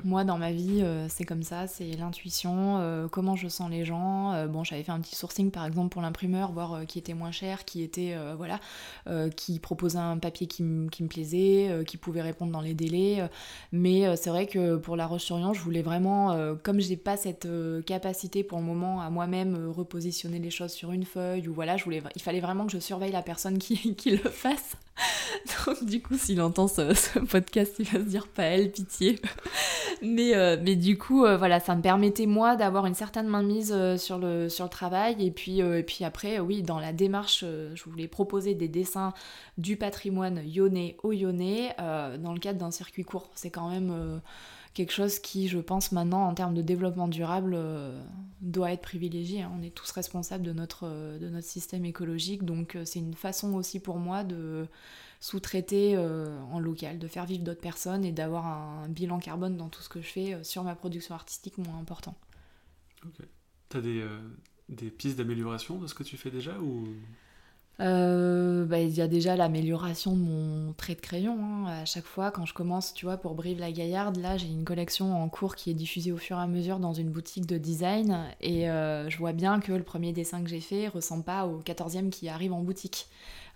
Moi, 0.04 0.24
dans 0.24 0.38
ma 0.38 0.52
vie, 0.52 0.80
euh, 0.80 1.06
c'est 1.10 1.24
comme 1.24 1.42
ça, 1.42 1.66
c'est 1.66 1.92
l'intuition, 1.92 2.78
euh, 2.78 3.08
comment 3.08 3.36
je 3.36 3.46
sens 3.48 3.70
les 3.70 3.84
gens. 3.84 4.32
Euh, 4.32 4.46
bon, 4.46 4.64
j'avais 4.64 4.82
fait 4.82 4.90
un 4.90 5.00
petit 5.00 5.14
sourcing, 5.14 5.50
par 5.50 5.66
exemple, 5.66 5.90
pour 5.90 6.00
l'imprimeur, 6.00 6.50
voir 6.52 6.86
qui 6.86 6.98
était 6.98 7.12
moins 7.12 7.30
cher, 7.30 7.66
qui 7.66 7.82
était, 7.82 8.16
voilà, 8.36 8.58
qui 9.36 9.58
proposait 9.58 9.98
un 9.98 10.16
papier 10.18 10.46
qui, 10.46 10.62
me 10.62 11.06
plaisait, 11.06 11.84
qui 11.86 11.96
pouvait 11.98 12.22
répondre 12.22 12.52
dans 12.52 12.60
les 12.60 12.74
délais. 12.74 13.28
mais 13.70 14.16
c'est 14.16 14.30
vrai 14.30 14.46
que 14.46 14.76
pour 14.76 14.96
La 14.96 15.06
Roche-sur-Yon, 15.06 15.52
je 15.52 15.60
voulais 15.60 15.82
vraiment, 15.82 16.36
comme 16.62 16.80
j'ai 16.80 16.96
pas 16.96 17.16
cette 17.16 17.48
capacité 17.86 18.42
pour 18.44 18.58
le 18.58 18.64
moment 18.64 19.00
à 19.00 19.10
moi-même 19.10 19.68
repositionner 19.68 20.38
les 20.38 20.50
choses 20.50 20.72
sur 20.72 20.92
une 20.92 21.04
feuille, 21.04 21.48
ou 21.48 21.54
voilà, 21.54 21.76
je 21.76 21.84
voulais, 21.84 22.02
il 22.14 22.22
fallait 22.22 22.40
vraiment 22.40 22.66
que 22.66 22.72
je 22.72 22.78
surveille 22.78 23.12
la 23.12 23.22
personne 23.22 23.58
qui, 23.58 23.94
le 24.06 24.30
fasse. 24.30 24.76
Donc 25.66 25.84
du 25.84 26.02
coup, 26.02 26.16
s'il 26.16 26.40
entend 26.40 26.68
ce 26.68 27.18
podcast, 27.20 27.74
il 27.78 27.86
va 27.86 27.98
se 27.98 28.08
dire 28.08 28.26
pas 28.28 28.44
elle, 28.44 28.70
pitié. 28.70 29.20
Mais, 30.02 30.34
euh, 30.34 30.56
mais 30.62 30.76
du 30.76 30.98
coup, 30.98 31.24
euh, 31.24 31.36
voilà, 31.36 31.60
ça 31.60 31.74
me 31.74 31.82
permettait 31.82 32.26
moi 32.26 32.56
d'avoir 32.56 32.86
une 32.86 32.94
certaine 32.94 33.26
mainmise 33.26 33.72
euh, 33.74 33.96
sur, 33.96 34.18
le, 34.18 34.48
sur 34.48 34.64
le 34.64 34.70
travail. 34.70 35.16
Et 35.24 35.30
puis, 35.30 35.60
et 35.60 35.82
puis 35.82 36.04
après, 36.04 36.38
oui, 36.40 36.62
dans 36.62 36.78
la 36.78 36.92
démarche, 36.92 37.44
je 37.44 37.84
voulais 37.84 38.08
proposer 38.08 38.54
des 38.54 38.68
dessins 38.68 39.12
du 39.58 39.76
patrimoine 39.76 40.40
lyonnais 40.42 40.96
au 41.02 41.12
lyonnais 41.12 41.74
dans 41.78 42.32
le 42.32 42.38
cadre 42.38 42.58
d'un 42.58 42.70
circuit 42.70 43.04
court. 43.04 43.30
C'est 43.34 43.50
quand 43.50 43.68
même 43.70 44.20
quelque 44.74 44.92
chose 44.92 45.18
qui, 45.18 45.48
je 45.48 45.58
pense 45.58 45.92
maintenant, 45.92 46.26
en 46.26 46.34
termes 46.34 46.54
de 46.54 46.62
développement 46.62 47.08
durable, 47.08 47.56
doit 48.40 48.72
être 48.72 48.82
privilégié. 48.82 49.42
hein. 49.42 49.52
On 49.58 49.62
est 49.62 49.74
tous 49.74 49.90
responsables 49.90 50.44
de 50.44 50.52
notre, 50.52 50.86
de 51.18 51.28
notre 51.28 51.46
système 51.46 51.84
écologique. 51.84 52.44
Donc 52.44 52.76
c'est 52.84 52.98
une 52.98 53.14
façon 53.14 53.54
aussi 53.54 53.80
pour 53.80 53.98
moi 53.98 54.24
de 54.24 54.66
sous-traiter 55.22 55.94
euh, 55.94 56.36
en 56.50 56.58
local, 56.58 56.98
de 56.98 57.06
faire 57.06 57.26
vivre 57.26 57.44
d'autres 57.44 57.60
personnes 57.60 58.04
et 58.04 58.10
d'avoir 58.10 58.44
un 58.44 58.88
bilan 58.88 59.20
carbone 59.20 59.56
dans 59.56 59.68
tout 59.68 59.80
ce 59.80 59.88
que 59.88 60.02
je 60.02 60.08
fais 60.08 60.34
euh, 60.34 60.42
sur 60.42 60.64
ma 60.64 60.74
production 60.74 61.14
artistique 61.14 61.58
moins 61.58 61.78
important. 61.78 62.18
T'as 63.68 63.80
des, 63.80 64.00
euh, 64.00 64.18
des 64.68 64.90
pistes 64.90 65.16
d'amélioration 65.16 65.78
de 65.78 65.86
ce 65.86 65.94
que 65.94 66.02
tu 66.02 66.16
fais 66.16 66.32
déjà 66.32 66.58
ou... 66.58 66.88
Euh, 67.80 68.64
bah, 68.66 68.78
il 68.80 68.94
y 68.94 69.00
a 69.00 69.08
déjà 69.08 69.34
l'amélioration 69.34 70.12
de 70.14 70.20
mon 70.20 70.72
trait 70.74 70.94
de 70.94 71.00
crayon. 71.00 71.36
hein. 71.42 71.66
À 71.82 71.84
chaque 71.84 72.04
fois, 72.04 72.30
quand 72.30 72.44
je 72.46 72.54
commence, 72.54 72.94
tu 72.94 73.06
vois, 73.06 73.16
pour 73.16 73.34
Brive-la-Gaillarde, 73.34 74.18
là, 74.18 74.36
j'ai 74.36 74.46
une 74.46 74.64
collection 74.64 75.20
en 75.20 75.28
cours 75.28 75.56
qui 75.56 75.70
est 75.70 75.74
diffusée 75.74 76.12
au 76.12 76.16
fur 76.18 76.36
et 76.38 76.42
à 76.42 76.46
mesure 76.46 76.78
dans 76.78 76.92
une 76.92 77.10
boutique 77.10 77.46
de 77.46 77.58
design. 77.58 78.26
Et 78.40 78.70
euh, 78.70 79.08
je 79.08 79.18
vois 79.18 79.32
bien 79.32 79.58
que 79.58 79.72
le 79.72 79.82
premier 79.82 80.12
dessin 80.12 80.42
que 80.42 80.50
j'ai 80.50 80.60
fait 80.60 80.86
ressemble 80.88 81.24
pas 81.24 81.46
au 81.46 81.60
14e 81.62 82.10
qui 82.10 82.28
arrive 82.28 82.52
en 82.52 82.60
boutique. 82.60 83.06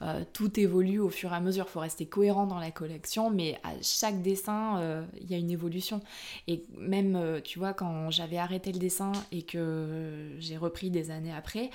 Euh, 0.02 0.24
tout 0.34 0.60
évolue 0.60 0.98
au 0.98 1.08
fur 1.08 1.32
et 1.32 1.36
à 1.36 1.40
mesure. 1.40 1.64
Il 1.68 1.72
faut 1.72 1.80
rester 1.80 2.04
cohérent 2.06 2.46
dans 2.46 2.58
la 2.58 2.70
collection, 2.70 3.30
mais 3.30 3.58
à 3.64 3.70
chaque 3.80 4.20
dessin, 4.22 5.06
il 5.22 5.30
y 5.30 5.34
a 5.34 5.38
une 5.38 5.50
évolution. 5.50 6.00
Et 6.48 6.64
même, 6.78 7.40
tu 7.44 7.58
vois, 7.58 7.72
quand 7.72 8.10
j'avais 8.10 8.36
arrêté 8.36 8.72
le 8.72 8.78
dessin 8.78 9.12
et 9.32 9.42
que 9.42 10.32
j'ai 10.38 10.58
repris 10.58 10.90
des 10.90 11.10
années 11.10 11.32
après, 11.32 11.70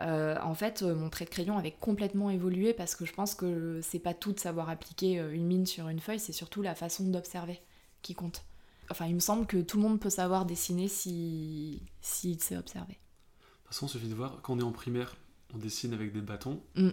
en 0.00 0.54
fait, 0.54 0.82
mon 0.82 1.10
trait 1.10 1.26
de 1.26 1.30
crayon 1.30 1.58
avait 1.58 1.74
complètement 1.86 2.30
évolué 2.30 2.74
parce 2.74 2.96
que 2.96 3.04
je 3.06 3.12
pense 3.12 3.36
que 3.36 3.80
c'est 3.80 4.00
pas 4.00 4.12
tout 4.12 4.32
de 4.32 4.40
savoir 4.40 4.68
appliquer 4.68 5.20
euh, 5.20 5.32
une 5.32 5.46
mine 5.46 5.66
sur 5.66 5.88
une 5.88 6.00
feuille, 6.00 6.18
c'est 6.18 6.32
surtout 6.32 6.60
la 6.60 6.74
façon 6.74 7.04
d'observer 7.04 7.60
qui 8.02 8.14
compte. 8.14 8.42
Enfin, 8.90 9.06
il 9.06 9.14
me 9.14 9.20
semble 9.20 9.46
que 9.46 9.62
tout 9.62 9.76
le 9.76 9.84
monde 9.84 10.00
peut 10.00 10.10
savoir 10.10 10.46
dessiner 10.46 10.88
si 10.88 11.80
s'il 12.00 12.42
sait 12.42 12.56
observer. 12.56 12.94
De 12.94 13.58
toute 13.58 13.66
façon, 13.68 13.86
il 13.86 13.90
suffit 13.90 14.08
de 14.08 14.14
voir, 14.14 14.40
quand 14.42 14.54
on 14.54 14.58
est 14.58 14.64
en 14.64 14.72
primaire, 14.72 15.16
on 15.54 15.58
dessine 15.58 15.94
avec 15.94 16.12
des 16.12 16.20
bâtons. 16.20 16.60
Mm. 16.74 16.90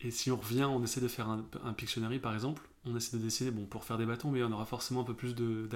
Et 0.00 0.10
si 0.12 0.30
on 0.30 0.36
revient, 0.36 0.64
on 0.64 0.82
essaie 0.84 1.00
de 1.00 1.08
faire 1.08 1.28
un, 1.28 1.44
un 1.64 1.72
Pictionary 1.72 2.18
par 2.20 2.32
exemple, 2.34 2.62
on 2.84 2.96
essaie 2.96 3.16
de 3.16 3.22
dessiner 3.22 3.50
bon, 3.50 3.64
pour 3.66 3.82
faire 3.84 3.98
des 3.98 4.06
bâtons, 4.06 4.30
mais 4.30 4.42
on 4.44 4.52
aura 4.52 4.64
forcément 4.64 5.00
un 5.00 5.04
peu 5.04 5.14
plus 5.14 5.34
de- 5.34 5.68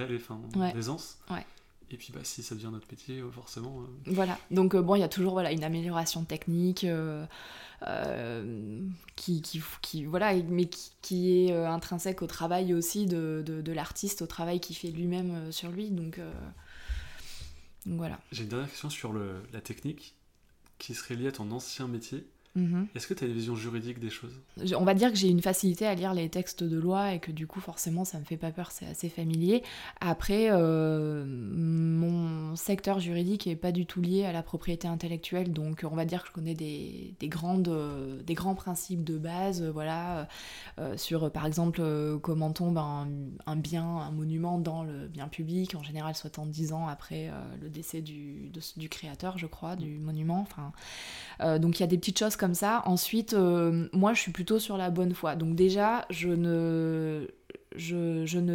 d'aisance. 0.74 1.18
Ouais. 1.28 1.44
Et 1.92 1.96
puis 1.96 2.12
bah, 2.12 2.20
si 2.22 2.42
ça 2.42 2.54
devient 2.54 2.70
notre 2.72 2.86
métier, 2.90 3.18
euh, 3.18 3.30
forcément. 3.30 3.80
euh, 3.82 3.84
Voilà, 4.12 4.38
donc 4.50 4.74
euh, 4.74 4.82
bon, 4.82 4.94
il 4.94 5.00
y 5.00 5.02
a 5.04 5.08
toujours 5.08 5.32
voilà, 5.32 5.50
une 5.50 5.64
amélioration 5.64 6.24
technique 6.24 6.84
euh, 6.84 7.26
qui, 9.16 9.42
qui, 9.42 9.60
qui- 9.82 10.04
voilà, 10.04 10.32
mais 10.34 10.66
qui, 10.66 10.90
qui 11.02 11.46
est 11.48 11.52
intrinsèque 11.52 12.22
au 12.22 12.26
travail 12.26 12.74
aussi 12.74 13.06
de, 13.06 13.42
de, 13.44 13.60
de 13.60 13.72
l'artiste, 13.72 14.22
au 14.22 14.26
travail 14.26 14.60
qu'il 14.60 14.76
fait 14.76 14.90
lui-même 14.90 15.50
sur 15.50 15.70
lui. 15.70 15.90
Donc, 15.90 16.20
donc 17.86 17.96
voilà. 17.96 18.20
J'ai 18.32 18.42
une 18.44 18.50
dernière 18.50 18.68
question 18.68 18.90
sur 18.90 19.12
le, 19.12 19.42
la 19.52 19.60
technique 19.60 20.14
qui 20.78 20.94
serait 20.94 21.14
liée 21.16 21.28
à 21.28 21.32
ton 21.32 21.50
ancien 21.50 21.88
métier. 21.88 22.24
Mhm. 22.56 22.88
Est-ce 22.96 23.06
que 23.06 23.14
tu 23.14 23.22
as 23.24 23.28
une 23.28 23.32
vision 23.32 23.54
juridique 23.54 24.00
des 24.00 24.10
choses? 24.10 24.34
On 24.76 24.84
va 24.84 24.94
dire 24.94 25.10
que 25.12 25.16
j'ai 25.16 25.28
une 25.28 25.40
facilité 25.40 25.86
à 25.86 25.94
lire 25.94 26.14
les 26.14 26.28
textes 26.28 26.64
de 26.64 26.76
loi 26.78 27.14
et 27.14 27.20
que 27.20 27.30
du 27.30 27.46
coup 27.46 27.60
forcément 27.60 28.04
ça 28.04 28.18
me 28.18 28.24
fait 28.24 28.36
pas 28.36 28.50
peur, 28.50 28.72
c'est 28.72 28.86
assez 28.86 29.08
familier. 29.08 29.62
Après, 30.00 30.48
euh, 30.50 31.24
mon 31.26 32.56
secteur 32.56 32.98
juridique 32.98 33.46
est 33.46 33.54
pas 33.54 33.70
du 33.70 33.86
tout 33.86 34.00
lié 34.00 34.24
à 34.24 34.32
la 34.32 34.42
propriété 34.42 34.88
intellectuelle, 34.88 35.52
donc 35.52 35.86
on 35.88 35.94
va 35.94 36.04
dire 36.04 36.22
que 36.22 36.28
je 36.28 36.32
connais 36.32 36.54
des, 36.54 37.14
des 37.20 37.28
grandes, 37.28 37.68
euh, 37.68 38.20
des 38.22 38.34
grands 38.34 38.56
principes 38.56 39.04
de 39.04 39.16
base, 39.16 39.62
euh, 39.62 39.70
voilà, 39.70 40.26
sur 40.96 41.30
par 41.30 41.46
exemple 41.46 41.82
comment 42.22 42.50
tombe 42.52 42.78
un, 42.78 43.06
un 43.46 43.56
bien, 43.56 43.84
un 43.84 44.10
monument 44.10 44.58
dans 44.58 44.82
le 44.82 45.06
bien 45.08 45.28
public, 45.28 45.74
en 45.76 45.82
général 45.82 46.14
70 46.16 46.72
ans 46.72 46.88
après 46.88 47.30
le 47.60 47.68
décès 47.68 48.00
du, 48.00 48.48
de- 48.48 48.60
du 48.80 48.88
créateur, 48.88 49.38
je 49.38 49.46
crois, 49.46 49.76
du 49.76 49.98
monument. 49.98 50.40
Enfin, 50.40 50.72
donc 51.58 51.78
il 51.78 51.82
y 51.82 51.84
a 51.84 51.86
des 51.86 51.98
petites 51.98 52.18
choses 52.18 52.36
comme 52.40 52.54
ça. 52.54 52.82
Ensuite, 52.86 53.34
euh, 53.34 53.86
moi 53.92 54.14
je 54.14 54.20
suis 54.20 54.32
plutôt 54.32 54.58
sur 54.58 54.78
la 54.78 54.90
bonne 54.90 55.14
foi. 55.14 55.36
Donc 55.36 55.54
déjà, 55.54 56.06
je 56.08 56.30
ne, 56.30 57.26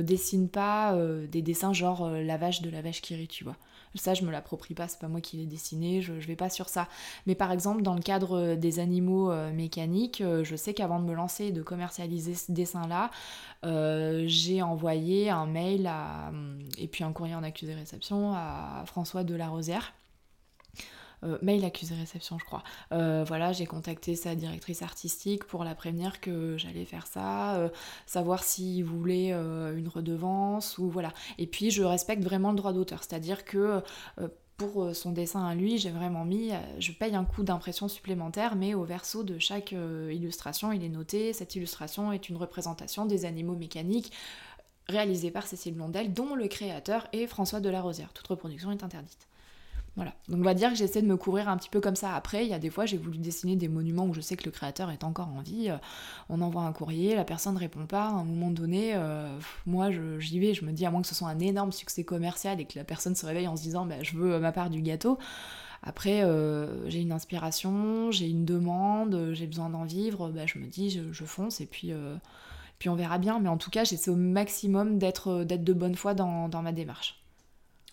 dessine 0.02 0.50
pas 0.50 0.95
euh, 0.95 1.28
des 1.28 1.43
dessins 1.43 1.71
genre 1.71 2.06
euh, 2.06 2.24
la 2.24 2.38
vache 2.38 2.63
de 2.63 2.69
la 2.71 2.82
vache 2.82 3.02
qui 3.02 3.15
rit, 3.15 3.28
tu 3.28 3.43
vois. 3.43 3.56
Ça, 3.93 4.13
je 4.13 4.26
me 4.26 4.32
l'approprie 4.32 4.74
pas, 4.74 4.89
c'est 4.89 5.00
pas 5.00 5.08
moi 5.08 5.21
qui 5.21 5.38
l'ai 5.38 5.45
dessiné, 5.45 6.02
je, 6.02 6.12
vais 6.12 6.36
pas 6.36 6.50
sur 6.50 6.67
ça. 6.67 6.89
Mais 7.28 7.36
par 7.36 7.54
exemple, 7.54 7.82
dans 7.82 7.93
le 7.93 8.02
cadre 8.02 8.56
des 8.56 8.80
animaux 8.80 9.34
mécaniques, 9.54 10.21
je 10.21 10.56
sais 10.58 10.74
qu'avant 10.74 11.00
de 11.00 11.06
me 11.06 11.13
lancer 11.13 11.45
et 11.45 11.52
de 11.54 11.62
commercialiser 11.62 12.36
ce 12.36 12.52
dessin-là, 12.52 13.10
j'ai 14.28 14.62
envoyé 14.62 15.30
un 15.30 15.45
mail 15.45 15.89
et 16.78 16.89
puis 16.89 17.06
un 17.06 17.13
courrier 17.13 17.36
en 17.36 17.43
accusé-réception 17.43 18.34
à 18.34 18.84
François 18.86 19.24
Delarosière. 19.24 19.93
Euh, 21.23 21.38
mail 21.41 21.63
accusé-réception, 21.65 22.38
je 22.39 22.45
crois. 22.45 22.63
Euh, 22.91 23.23
voilà, 23.28 23.51
j'ai 23.54 23.65
contacté 23.65 24.15
sa 24.15 24.36
directrice 24.36 24.82
artistique 24.82 25.45
pour 25.45 25.63
la 25.63 25.75
prévenir 25.75 26.19
que 26.21 26.58
j'allais 26.58 26.86
faire 26.86 27.08
ça, 27.08 27.56
euh, 27.56 27.69
savoir 28.06 28.43
s'il 28.43 28.84
voulait 28.84 29.32
une 29.32 29.88
redevance 29.88 30.78
ou 30.78 30.89
voilà. 30.89 31.12
Et 31.38 31.47
puis 31.47 31.71
je 31.71 31.84
respecte 31.84 32.23
vraiment 32.23 32.51
le 32.51 32.58
droit 32.58 32.73
d'auteur, 32.73 33.04
c'est-à-dire 33.04 33.45
que 33.45 33.82
pour 34.58 34.95
son 34.95 35.12
dessin 35.12 35.45
à 35.45 35.56
lui, 35.56 35.78
j'ai 35.78 35.89
vraiment 35.89 36.23
mis, 36.23 36.51
je 36.80 36.91
paye 36.91 37.15
un 37.15 37.25
coût 37.25 37.43
d'impression 37.43 37.88
supplémentaire, 37.88 38.56
mais 38.56 38.73
au 38.73 38.84
verso 38.84 39.23
de 39.23 39.38
chaque 39.39 39.71
illustration, 39.71 40.71
il 40.71 40.84
est 40.84 40.89
noté, 40.89 41.34
cette 41.34 41.56
illustration 41.56 42.12
est 42.12 42.30
une 42.30 42.38
représentation 42.38 43.06
des 43.06 43.25
animaux 43.25 43.56
mécaniques 43.56 44.12
réalisée 44.88 45.32
par 45.32 45.47
Cécile 45.47 45.73
Blondel, 45.73 46.13
dont 46.13 46.36
le 46.36 46.47
créateur 46.47 47.08
est 47.12 47.28
François 47.28 47.60
Delarosière. 47.60 48.13
Toute 48.13 48.28
reproduction 48.28 48.71
est 48.71 48.84
interdite. 48.84 49.28
Voilà. 49.96 50.14
Donc 50.28 50.40
on 50.40 50.44
va 50.44 50.54
dire 50.54 50.72
que 50.72 50.76
j'essaie 50.76 51.02
de 51.02 51.08
me 51.08 51.16
couvrir 51.16 51.48
un 51.48 51.56
petit 51.56 51.70
peu 51.70 51.80
comme 51.80 51.96
ça. 51.96 52.16
Après, 52.16 52.46
il 52.46 52.50
y 52.50 52.54
a 52.54 52.60
des 52.60 52.70
fois, 52.70 52.86
j'ai 52.86 52.98
voulu 52.98 53.18
dessiner 53.18 53.56
des 53.56 53.70
monuments 53.70 54.06
où 54.06 54.14
je 54.14 54.20
sais 54.20 54.36
que 54.36 54.44
le 54.44 54.52
créateur 54.52 54.92
est 54.92 55.06
encore 55.06 55.30
en 55.30 55.42
vie. 55.42 55.70
Euh, 55.70 55.78
on 56.28 56.42
envoie 56.42 56.64
un 56.64 56.74
courrier, 56.74 57.16
la 57.16 57.24
personne 57.24 57.56
ne 57.56 57.60
répond 57.60 57.86
pas. 57.86 58.08
À 58.08 58.12
un 58.12 58.26
moment 58.26 58.52
donné, 58.52 58.94
euh, 58.96 59.28
moi, 59.66 59.90
j'y 60.20 60.40
vais. 60.40 60.54
Je 60.54 60.66
me 60.66 60.74
dis, 60.74 60.86
à 60.86 60.92
moins 60.92 61.02
que 61.02 61.08
ce 61.08 61.16
soit 61.16 61.30
un 61.30 61.40
énorme 61.40 61.72
succès 61.72 62.04
commercial 62.04 62.60
et 62.60 62.66
que 62.66 62.78
la 62.78 62.84
personne 62.84 63.16
se 63.16 63.26
réveille 63.26 63.48
en 63.48 63.56
se 63.56 63.64
disant, 63.64 63.86
bah, 63.86 63.96
je 64.02 64.18
veux 64.18 64.38
ma 64.40 64.52
part 64.52 64.70
du 64.70 64.82
gâteau. 64.82 65.18
Après, 65.82 66.24
euh, 66.24 66.90
j'ai 66.90 67.00
une 67.00 67.12
inspiration, 67.12 68.12
j'ai 68.12 68.28
une 68.28 68.44
demande, 68.44 69.30
j'ai 69.32 69.48
besoin 69.48 69.70
d'en 69.70 69.86
vivre. 69.86 70.30
Bah, 70.30 70.46
je 70.46 70.60
me 70.60 70.66
dis, 70.66 70.90
je, 70.90 71.26
fonce 71.26 71.62
et 71.62 71.68
puis, 71.68 71.94
puis 72.80 72.90
on 72.90 72.96
verra 72.96 73.18
bien. 73.18 73.40
Mais 73.40 73.50
en 73.50 73.58
tout 73.58 73.70
cas, 73.70 73.86
j'essaie 73.86 74.12
au 74.12 74.18
maximum 74.18 74.98
d'être 74.98 75.46
de 75.46 75.74
bonne 75.74 75.96
foi 75.96 76.14
dans, 76.14 76.50
ma 76.62 76.74
démarche. 76.74 77.24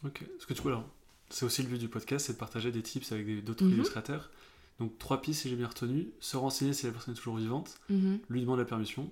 Ok. 0.04 0.22
Est-ce 0.22 0.46
que 0.48 0.54
tu 0.54 0.62
peux 0.62 0.70
alors 0.70 0.84
c'est 1.32 1.44
aussi 1.44 1.62
le 1.62 1.68
but 1.68 1.78
du 1.78 1.88
podcast, 1.88 2.26
c'est 2.26 2.34
de 2.34 2.38
partager 2.38 2.70
des 2.70 2.82
tips 2.82 3.10
avec 3.12 3.44
d'autres 3.44 3.64
mhm. 3.64 3.72
illustrateurs. 3.72 4.30
Donc 4.78 4.98
trois 4.98 5.20
pistes 5.20 5.42
si 5.42 5.48
j'ai 5.48 5.56
bien 5.56 5.68
retenu, 5.68 6.08
se 6.20 6.36
renseigner 6.36 6.72
si 6.72 6.86
la 6.86 6.92
personne 6.92 7.14
est 7.14 7.16
toujours 7.16 7.36
vivante, 7.36 7.78
mhm. 7.88 8.18
lui 8.28 8.40
demander 8.40 8.62
la 8.62 8.68
permission, 8.68 9.10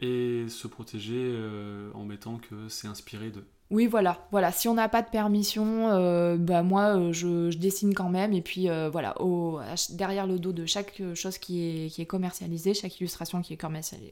et 0.00 0.46
se 0.48 0.66
protéger 0.66 1.32
euh, 1.34 1.90
en 1.94 2.04
mettant 2.04 2.38
que 2.38 2.68
c'est 2.68 2.88
inspiré 2.88 3.30
de. 3.30 3.44
Oui, 3.70 3.86
voilà, 3.86 4.26
voilà. 4.32 4.50
Si 4.50 4.66
on 4.66 4.74
n'a 4.74 4.88
pas 4.88 5.00
de 5.00 5.08
permission, 5.08 5.90
euh, 5.90 6.36
bah 6.36 6.64
moi, 6.64 6.96
euh, 6.96 7.12
je, 7.12 7.56
dessine 7.56 7.94
quand 7.94 8.08
même. 8.08 8.32
Et 8.32 8.42
puis 8.42 8.68
voilà, 8.90 9.20
au, 9.22 9.60
derrière 9.90 10.26
le 10.26 10.38
dos 10.40 10.52
de 10.52 10.66
chaque 10.66 11.00
chose 11.14 11.38
qui 11.38 11.84
est, 11.84 11.88
qui 11.88 12.02
est 12.02 12.06
commercialisée, 12.06 12.74
chaque 12.74 12.98
illustration 12.98 13.42
qui 13.42 13.54
est 13.54 13.60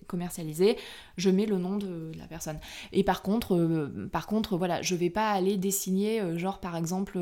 commercialisée, 0.06 0.76
je 1.16 1.30
mets 1.30 1.46
le 1.46 1.58
nom 1.58 1.76
de, 1.76 2.12
la 2.16 2.26
personne. 2.26 2.58
Et 2.92 3.02
par 3.02 3.22
contre, 3.22 3.90
par 4.12 4.26
contre, 4.26 4.56
voilà, 4.56 4.80
je 4.82 4.94
vais 4.94 5.10
pas 5.10 5.30
aller 5.30 5.56
dessiner, 5.56 6.38
genre 6.38 6.60
par 6.60 6.76
exemple 6.76 7.18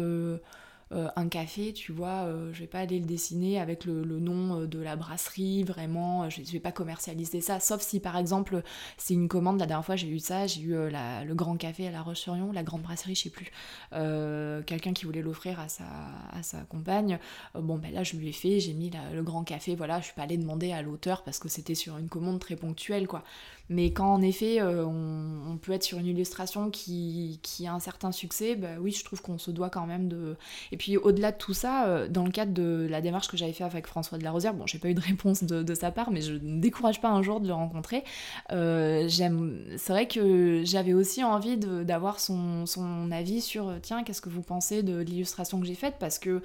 euh, 0.92 1.08
un 1.16 1.28
café, 1.28 1.72
tu 1.72 1.90
vois, 1.90 2.26
euh, 2.26 2.52
je 2.52 2.60
vais 2.60 2.68
pas 2.68 2.78
aller 2.78 3.00
le 3.00 3.06
dessiner 3.06 3.58
avec 3.58 3.86
le, 3.86 4.04
nom 4.04 4.60
euh, 4.60 4.66
de 4.68 4.78
la 4.78 4.94
brasserie, 4.94 5.64
vraiment, 5.64 6.30
je, 6.30 6.40
vais 6.42 6.60
pas 6.60 6.70
commercialiser 6.70 7.40
ça, 7.40 7.58
sauf 7.58 7.82
si 7.82 7.98
par 7.98 8.16
exemple 8.16 8.62
c'est 8.96 9.14
une 9.14 9.26
commande, 9.26 9.58
la 9.58 9.66
dernière 9.66 9.84
fois 9.84 9.96
j'ai 9.96 10.06
eu 10.06 10.20
ça, 10.20 10.46
j'ai 10.46 10.60
eu 10.60 10.74
le 10.74 11.34
grand 11.34 11.56
café 11.56 11.88
à 11.88 11.90
La 11.90 12.02
Roche-sur-Yon, 12.02 12.52
la 12.52 12.62
grande 12.62 12.82
brasserie, 12.82 13.16
je 13.16 13.22
sais 13.22 13.30
plus, 13.30 13.50
quelqu'un 13.90 14.92
qui 14.92 15.06
voulait 15.06 15.22
l'offrir 15.22 15.58
à 15.58 15.68
sa, 15.68 15.84
à 16.32 16.44
sa 16.44 16.60
compagne, 16.60 17.18
bon 17.54 17.78
ben 17.78 17.92
là 17.92 18.04
je 18.04 18.16
lui 18.16 18.28
ai 18.28 18.32
fait, 18.32 18.60
j'ai 18.60 18.72
mis 18.72 18.92
le 19.12 19.22
grand 19.24 19.42
café, 19.42 19.74
voilà, 19.74 19.98
je 19.98 20.04
suis 20.04 20.14
pas 20.14 20.22
allée 20.22 20.38
demander 20.38 20.70
à 20.70 20.82
l'auteur 20.82 21.24
parce 21.24 21.40
que 21.40 21.48
c'était 21.48 21.74
sur 21.74 21.98
une 21.98 22.08
commande 22.08 22.38
très 22.38 22.54
ponctuelle, 22.54 23.08
quoi. 23.08 23.24
Mais 23.68 23.92
quand 23.92 24.12
en 24.12 24.22
effet 24.22 24.62
on, 24.62 25.58
peut 25.60 25.72
être 25.72 25.82
sur 25.82 25.98
une 25.98 26.06
illustration 26.06 26.70
qui, 26.70 27.40
a 27.66 27.72
un 27.72 27.80
certain 27.80 28.12
succès, 28.12 28.56
bah 28.56 28.68
oui, 28.80 28.92
je 28.92 29.04
trouve 29.04 29.22
qu'on 29.22 29.38
se 29.38 29.50
doit 29.50 29.70
quand 29.70 29.86
même 29.86 30.08
de. 30.08 30.36
Et 30.72 30.76
puis 30.76 30.96
au-delà 30.96 31.32
de 31.32 31.36
tout 31.36 31.54
ça, 31.54 31.86
euh, 31.86 32.08
dans 32.08 32.24
le 32.24 32.30
cadre 32.30 32.52
de 32.52 32.86
la 32.88 33.00
démarche 33.00 33.28
que 33.28 33.36
j'avais 33.36 33.52
fait 33.52 33.64
avec 33.64 33.86
François 33.86 34.18
de 34.18 34.24
la 34.24 34.30
Rosière, 34.30 34.54
bon, 34.54 34.66
j'ai 34.66 34.78
pas 34.78 34.88
eu 34.88 34.94
de 34.94 35.00
réponse 35.00 35.44
de, 35.44 35.74
sa 35.74 35.90
part, 35.90 36.10
mais 36.10 36.20
je 36.20 36.34
ne 36.34 36.60
décourage 36.60 37.00
pas 37.00 37.10
un 37.10 37.22
jour 37.22 37.40
de 37.40 37.48
le 37.48 37.54
rencontrer. 37.54 38.04
Euh, 38.52 39.08
c'est 39.08 39.92
vrai 39.92 40.08
que 40.08 40.62
j'avais 40.64 40.94
aussi 40.94 41.22
envie 41.22 41.56
d'avoir 41.56 42.20
son, 42.20 42.66
son, 42.66 43.10
avis 43.10 43.40
sur, 43.40 43.68
euh, 43.68 43.78
tiens, 43.80 44.04
qu'est-ce 44.04 44.20
que 44.20 44.28
vous 44.28 44.42
pensez 44.42 44.82
de 44.82 44.98
l'illustration 44.98 45.60
que 45.60 45.66
j'ai 45.66 45.74
faite, 45.74 45.96
parce 45.98 46.18
que 46.18 46.42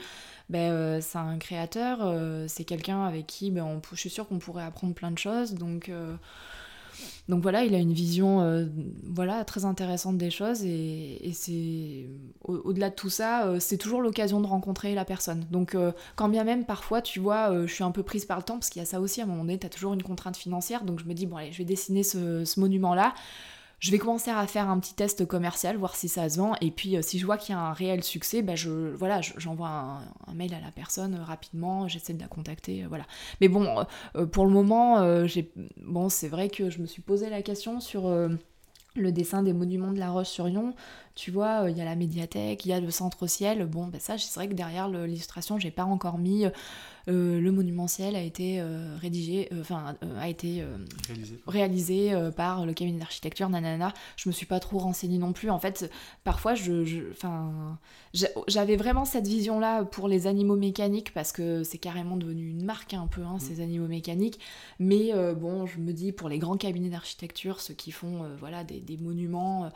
ben, 0.50 1.00
c'est 1.02 1.18
un 1.18 1.38
créateur, 1.38 2.00
c'est 2.48 2.66
quelqu'un 2.66 3.06
avec 3.06 3.26
qui 3.26 3.52
ben, 3.52 3.64
on, 3.64 3.82
je 3.94 4.00
suis 4.00 4.10
sûre 4.10 4.28
qu'on 4.28 4.40
pourrait 4.40 4.64
apprendre 4.64 4.94
plein 4.94 5.12
de 5.12 5.18
choses, 5.18 5.54
donc 5.54 5.90
donc 7.30 7.42
voilà, 7.42 7.64
il 7.64 7.74
a 7.76 7.78
une 7.78 7.94
vision 7.94 8.42
euh, 8.42 8.66
voilà, 9.04 9.44
très 9.46 9.66
intéressante 9.66 10.18
des 10.18 10.30
choses 10.30 10.64
et, 10.64 11.32
c'est 11.34 12.08
au-delà 12.44 12.90
de 12.90 12.96
tout 12.96 13.10
ça, 13.10 13.48
euh, 13.48 13.58
c'est 13.60 13.78
toujours 13.78 14.02
l'occasion 14.02 14.42
de 14.42 14.48
rencontrer 14.48 14.94
la 14.96 15.06
personne. 15.06 15.46
Donc 15.52 15.76
euh, 15.76 15.92
quand 16.16 16.30
bien 16.30 16.44
même 16.44 16.66
parfois, 16.66 17.02
tu 17.02 17.20
vois, 17.20 17.66
je 17.66 17.74
suis 17.74 17.84
un 17.84 17.92
peu 17.92 18.04
prise 18.04 18.26
par 18.26 18.38
le 18.38 18.44
temps 18.44 18.56
parce 18.56 18.70
qu'il 18.70 18.82
y 18.82 18.84
a 18.84 18.86
ça 18.86 19.00
aussi. 19.00 19.22
À 19.22 19.24
un 19.24 19.28
moment 19.28 19.44
donné, 19.44 19.58
tu 19.58 19.66
as 19.66 19.70
toujours 19.70 19.94
une 19.94 20.04
contrainte 20.04 20.38
financière, 20.38 20.84
donc 20.84 21.00
je 21.00 21.06
me 21.06 21.14
dis 21.14 21.26
bon 21.26 21.38
allez, 21.38 21.52
je 21.52 21.58
vais 21.58 21.66
dessiner 21.66 22.04
ce 22.04 22.60
monument-là 22.60 23.14
je 23.82 23.90
vais 23.90 23.98
commencer 23.98 24.30
à 24.30 24.46
faire 24.46 24.70
un 24.70 24.80
petit 24.80 24.94
test 24.94 25.26
commercial, 25.26 25.76
voir 25.76 25.96
si 25.96 26.08
ça 26.08 26.30
se 26.30 26.38
vend. 26.38 26.54
Et 26.62 26.70
puis, 26.70 26.96
euh, 26.96 27.02
si 27.02 27.18
je 27.18 27.26
vois 27.26 27.38
qu'il 27.38 27.56
y 27.56 27.58
a 27.58 27.62
un 27.62 27.74
réel 27.74 28.04
succès, 28.04 28.44
ben 28.44 28.56
je, 28.56 28.70
voilà, 28.70 29.22
j'envoie 29.22 29.70
un, 29.70 30.34
mail 30.36 30.54
à 30.54 30.62
la 30.62 30.70
personne 30.70 31.16
euh, 31.16 31.24
rapidement, 31.24 31.88
j'essaie 31.88 32.14
de 32.14 32.22
la 32.22 32.28
contacter, 32.28 32.84
euh, 32.84 32.88
voilà. 32.88 33.06
Mais 33.42 33.48
bon, 33.48 33.84
pour 34.32 34.46
le 34.46 34.52
moment, 34.52 35.00
bon, 35.78 36.10
c'est 36.10 36.28
vrai 36.28 36.50
que 36.50 36.70
je 36.70 36.80
me 36.80 36.86
suis 36.86 37.02
posé 37.02 37.30
la 37.30 37.42
question 37.42 37.80
sur 37.80 38.08
le 38.96 39.12
dessin 39.12 39.42
des 39.42 39.54
monuments 39.54 39.92
de 39.92 40.00
la 40.00 40.12
Roche-sur-Yon. 40.12 40.76
Tu 41.16 41.32
vois, 41.32 41.70
il 41.70 41.78
y 41.78 41.82
a 41.82 41.86
la 41.86 41.96
médiathèque, 41.96 42.66
il 42.66 42.70
y 42.70 42.74
a 42.74 42.80
le 42.80 42.92
centre 42.92 43.28
ciel. 43.28 43.66
Bon, 43.66 43.88
ben 43.88 44.00
ça, 44.00 44.18
c'est 44.18 44.34
vrai 44.36 44.48
que 44.48 44.54
derrière 44.54 44.88
l'illustration, 44.88 45.60
j'ai 45.60 45.72
pas 45.72 45.84
encore 45.86 46.18
mis 46.18 46.46
euh, 47.08 47.42
le 47.42 47.52
monumentiel 47.52 48.16
a 48.16 48.22
été 48.22 48.60
euh, 48.60 48.96
rédigé, 49.00 49.50
euh, 49.52 49.62
enfin 49.62 49.96
a 50.20 50.30
été 50.30 50.64
réalisé, 51.48 52.14
par 52.36 52.66
le 52.66 52.74
cabinet 52.74 53.00
d'architecture, 53.00 53.50
nanana. 53.50 53.94
Je 54.16 54.30
me 54.30 54.34
suis 54.34 54.46
pas 54.46 54.60
trop 54.60 54.78
renseignée 54.78 55.18
non 55.18 55.34
plus. 55.34 55.50
En 55.50 55.60
fait, 55.60 55.90
parfois, 56.24 56.56
je, 56.56 57.12
j'avais 58.48 58.76
vraiment 58.76 59.06
cette 59.06 59.28
vision-là 59.28 59.84
pour 59.86 60.08
les 60.08 60.28
animaux 60.28 60.56
mécaniques 60.56 61.14
parce 61.14 61.32
que 61.32 61.64
c'est 61.64 61.78
carrément 61.78 62.18
devenu 62.18 62.50
une 62.50 62.64
marque 62.64 62.94
un 62.94 63.08
peu, 63.08 63.22
hein, 63.24 63.36
mm. 63.36 63.40
ces 63.40 63.62
animaux 63.62 63.88
mécaniques. 63.88 64.40
Mais 64.80 65.12
bon, 65.36 65.66
je 65.66 65.80
me 65.80 65.94
dis 65.94 66.12
pour 66.12 66.30
les 66.30 66.40
grands 66.40 66.58
cabinets 66.58 66.90
d'architecture, 66.90 67.60
ceux 67.62 67.74
qui 67.74 67.92
font 67.92 68.26
voilà 68.40 68.64
des, 68.64 68.80
des 68.80 68.98
monuments. 68.98 69.70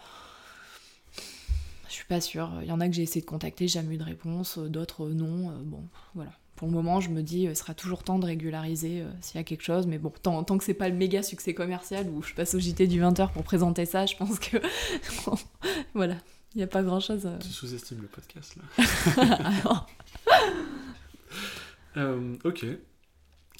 Je 1.95 1.99
suis 2.01 2.07
pas 2.07 2.19
sûre. 2.19 2.51
Il 2.61 2.67
y 2.67 2.71
en 2.73 2.81
a 2.81 2.89
que 2.89 2.93
j'ai 2.93 3.03
essayé 3.03 3.21
de 3.21 3.25
contacter, 3.25 3.69
jamais 3.69 3.95
eu 3.95 3.97
de 3.97 4.03
réponse. 4.03 4.57
D'autres, 4.57 5.07
non. 5.07 5.57
Bon, 5.63 5.87
voilà 6.13 6.31
pour 6.55 6.67
le 6.67 6.73
moment, 6.73 7.01
je 7.01 7.09
me 7.09 7.21
dis, 7.21 7.47
euh, 7.47 7.51
il 7.51 7.55
sera 7.55 7.73
toujours 7.73 8.03
temps 8.03 8.19
de 8.19 8.25
régulariser 8.25 9.01
euh, 9.01 9.11
s'il 9.21 9.35
y 9.35 9.39
a 9.39 9.43
quelque 9.43 9.63
chose. 9.63 9.87
Mais 9.87 9.97
bon, 9.97 10.11
tant, 10.21 10.43
tant 10.43 10.57
que 10.57 10.63
c'est 10.63 10.73
pas 10.73 10.89
le 10.89 10.95
méga 10.95 11.21
succès 11.21 11.53
commercial 11.53 12.07
où 12.09 12.21
je 12.21 12.33
passe 12.33 12.55
au 12.55 12.59
JT 12.59 12.87
du 12.87 13.01
20h 13.01 13.31
pour 13.33 13.43
présenter 13.43 13.85
ça, 13.85 14.05
je 14.05 14.15
pense 14.15 14.39
que. 14.39 14.57
voilà, 15.93 16.15
il 16.53 16.59
n'y 16.59 16.63
a 16.63 16.67
pas 16.67 16.81
grand 16.81 16.99
chose. 16.99 17.29
Tu 17.41 17.49
sous-estimes 17.49 18.01
le 18.01 18.07
podcast 18.07 18.55
là. 18.55 19.85
euh, 21.97 22.35
ok. 22.43 22.65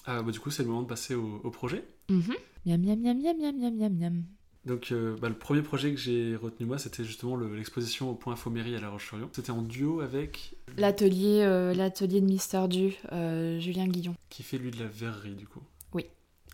Ah, 0.05 0.21
bah, 0.21 0.31
du 0.31 0.39
coup, 0.39 0.51
c'est 0.51 0.63
le 0.63 0.69
moment 0.69 0.83
de 0.83 0.87
passer 0.87 1.15
au, 1.15 1.49
projet. 1.51 1.83
Mm 2.09 2.31
Miam, 2.65 2.81
miam, 2.81 2.99
miam, 2.99 3.17
miam, 3.21 3.37
miam, 3.37 3.55
miam, 3.59 3.75
miam, 3.75 3.93
miam. 3.93 4.23
Donc, 4.65 4.91
euh, 4.91 5.15
bah, 5.21 5.29
le 5.29 5.35
premier 5.35 5.61
projet 5.61 5.91
que 5.91 5.99
j'ai 5.99 6.35
retenu 6.35 6.65
moi, 6.65 6.79
c'était 6.79 7.03
justement 7.03 7.37
l'exposition 7.37 8.09
au 8.09 8.15
Point 8.15 8.33
Infomérie 8.33 8.75
à 8.75 8.79
La 8.79 8.89
Roche-sur-Yon. 8.89 9.29
C'était 9.31 9.51
en 9.51 9.61
duo 9.61 10.01
avec 10.01 10.55
l'atelier, 10.77 11.41
euh, 11.43 11.73
l'atelier 11.73 12.19
de 12.19 12.25
Mister 12.25 12.67
Du, 12.67 12.95
euh, 13.11 13.59
Julien 13.59 13.87
Guillon. 13.87 14.15
Qui 14.29 14.41
fait 14.41 14.57
lui 14.57 14.71
de 14.71 14.79
la 14.79 14.87
verrerie 14.87 15.35
du 15.35 15.45
coup. 15.45 15.61
Oui. 15.93 16.07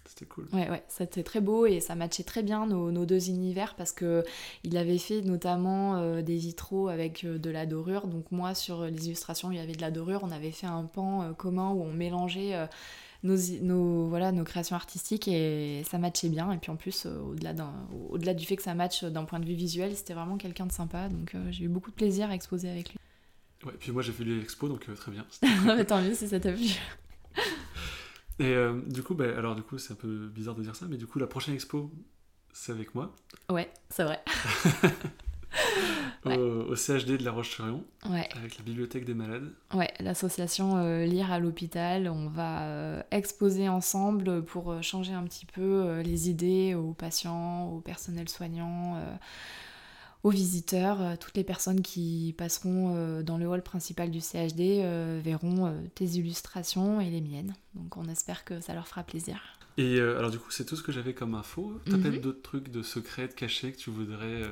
C'était 0.05 0.25
cool. 0.25 0.45
Ouais, 0.51 0.69
ouais, 0.69 0.83
c'était 0.89 1.23
très 1.23 1.39
beau 1.39 1.65
et 1.65 1.79
ça 1.79 1.95
matchait 1.95 2.23
très 2.23 2.43
bien 2.43 2.65
nos, 2.65 2.91
nos 2.91 3.05
deux 3.05 3.29
univers 3.29 3.75
parce 3.75 3.93
que 3.93 4.25
il 4.65 4.75
avait 4.75 4.97
fait 4.97 5.21
notamment 5.21 6.21
des 6.21 6.35
vitraux 6.35 6.89
avec 6.89 7.25
de 7.25 7.49
la 7.49 7.65
dorure. 7.65 8.07
Donc 8.07 8.29
moi, 8.29 8.53
sur 8.53 8.83
les 8.83 9.05
illustrations, 9.05 9.51
il 9.51 9.57
y 9.57 9.61
avait 9.61 9.71
de 9.71 9.81
la 9.81 9.89
dorure. 9.89 10.19
On 10.23 10.31
avait 10.31 10.51
fait 10.51 10.67
un 10.67 10.83
pan 10.83 11.33
commun 11.37 11.71
où 11.71 11.83
on 11.83 11.93
mélangeait 11.93 12.67
nos, 13.23 14.07
voilà, 14.07 14.31
nos 14.31 14.43
créations 14.43 14.75
artistiques 14.75 15.27
et 15.27 15.83
ça 15.89 15.97
matchait 15.97 16.29
bien. 16.29 16.51
Et 16.51 16.57
puis 16.57 16.71
en 16.71 16.75
plus, 16.75 17.05
euh, 17.05 17.19
au-delà, 17.19 17.53
au-delà 18.09 18.33
du 18.33 18.45
fait 18.45 18.55
que 18.55 18.63
ça 18.63 18.73
matche 18.73 19.03
d'un 19.03 19.25
point 19.25 19.39
de 19.39 19.45
vue 19.45 19.53
visuel, 19.53 19.95
c'était 19.95 20.13
vraiment 20.13 20.37
quelqu'un 20.37 20.65
de 20.65 20.71
sympa. 20.71 21.09
Donc 21.09 21.35
euh, 21.35 21.47
j'ai 21.51 21.65
eu 21.65 21.69
beaucoup 21.69 21.91
de 21.91 21.95
plaisir 21.95 22.29
à 22.29 22.35
exposer 22.35 22.69
avec 22.69 22.89
lui. 22.89 22.99
Ouais, 23.65 23.73
puis 23.79 23.91
moi 23.91 24.01
j'ai 24.01 24.11
vu 24.11 24.23
l'expo, 24.23 24.67
donc 24.67 24.89
euh, 24.89 24.95
très 24.95 25.11
bien. 25.65 25.85
tant 25.85 26.01
mieux 26.01 26.15
si 26.15 26.27
ça 26.27 26.39
t'a 26.39 26.51
plu. 26.51 26.69
et 28.39 28.55
du 28.87 29.03
coup, 29.03 29.13
bah, 29.13 29.25
alors 29.37 29.55
du 29.55 29.61
coup, 29.61 29.77
c'est 29.77 29.93
un 29.93 29.97
peu 29.97 30.27
bizarre 30.27 30.55
de 30.55 30.63
dire 30.63 30.75
ça, 30.75 30.87
mais 30.89 30.97
du 30.97 31.05
coup, 31.05 31.19
la 31.19 31.27
prochaine 31.27 31.53
expo, 31.53 31.91
c'est 32.53 32.71
avec 32.71 32.95
moi. 32.95 33.15
Ouais, 33.49 33.71
c'est 33.89 34.03
vrai. 34.03 34.19
au, 36.25 36.75
CHD 36.75 37.17
de 37.17 37.23
La 37.23 37.31
Roche-sur-Yon, 37.31 37.83
avec 38.03 38.57
la 38.57 38.63
Bibliothèque 38.63 39.05
des 39.05 39.13
Malades. 39.13 39.49
Ouais, 39.73 39.91
l'association 39.99 40.77
euh, 40.77 41.05
Lire 41.05 41.31
à 41.31 41.39
l'hôpital. 41.39 42.07
On 42.09 42.27
va 42.27 42.63
euh, 42.63 43.01
exposer 43.11 43.69
ensemble 43.69 44.43
pour 44.43 44.71
euh, 44.71 44.81
changer 44.81 45.13
un 45.13 45.23
petit 45.23 45.45
peu 45.45 46.01
les 46.01 46.29
idées 46.29 46.75
aux 46.75 46.93
patients, 46.93 47.69
aux 47.69 47.79
personnels 47.79 48.29
soignants, 48.29 48.97
aux 50.23 50.29
visiteurs. 50.29 51.17
toutes 51.19 51.35
les 51.35 51.43
personnes 51.43 51.81
qui 51.81 52.35
passeront 52.37 53.21
dans 53.23 53.37
le 53.37 53.47
hall 53.47 53.63
principal 53.63 54.11
du 54.11 54.21
CHD 54.21 54.83
verront 55.23 55.73
tes 55.95 56.05
illustrations 56.05 57.01
et 57.01 57.09
les 57.09 57.21
miennes. 57.21 57.53
Donc 57.75 57.97
on 57.97 58.07
espère 58.07 58.45
que 58.45 58.59
ça 58.61 58.73
leur 58.73 58.87
fera 58.87 59.03
plaisir. 59.03 59.41
Et 59.77 59.99
euh, 59.99 60.19
alors 60.19 60.31
du 60.31 60.37
coup, 60.37 60.51
c'est 60.51 60.65
tout 60.65 60.75
ce 60.75 60.83
que 60.83 60.91
j'avais 60.91 61.13
comme 61.13 61.33
info. 61.33 61.73
T'as 61.85 61.95
Mhm. 61.97 62.01
peut-être 62.03 62.21
d'autres 62.21 62.41
trucs 62.41 62.69
de 62.71 62.81
secrets, 62.81 63.27
de 63.27 63.33
cachés 63.33 63.71
que 63.71 63.77
tu 63.77 63.89
voudrais... 63.89 64.25
euh, 64.43 64.47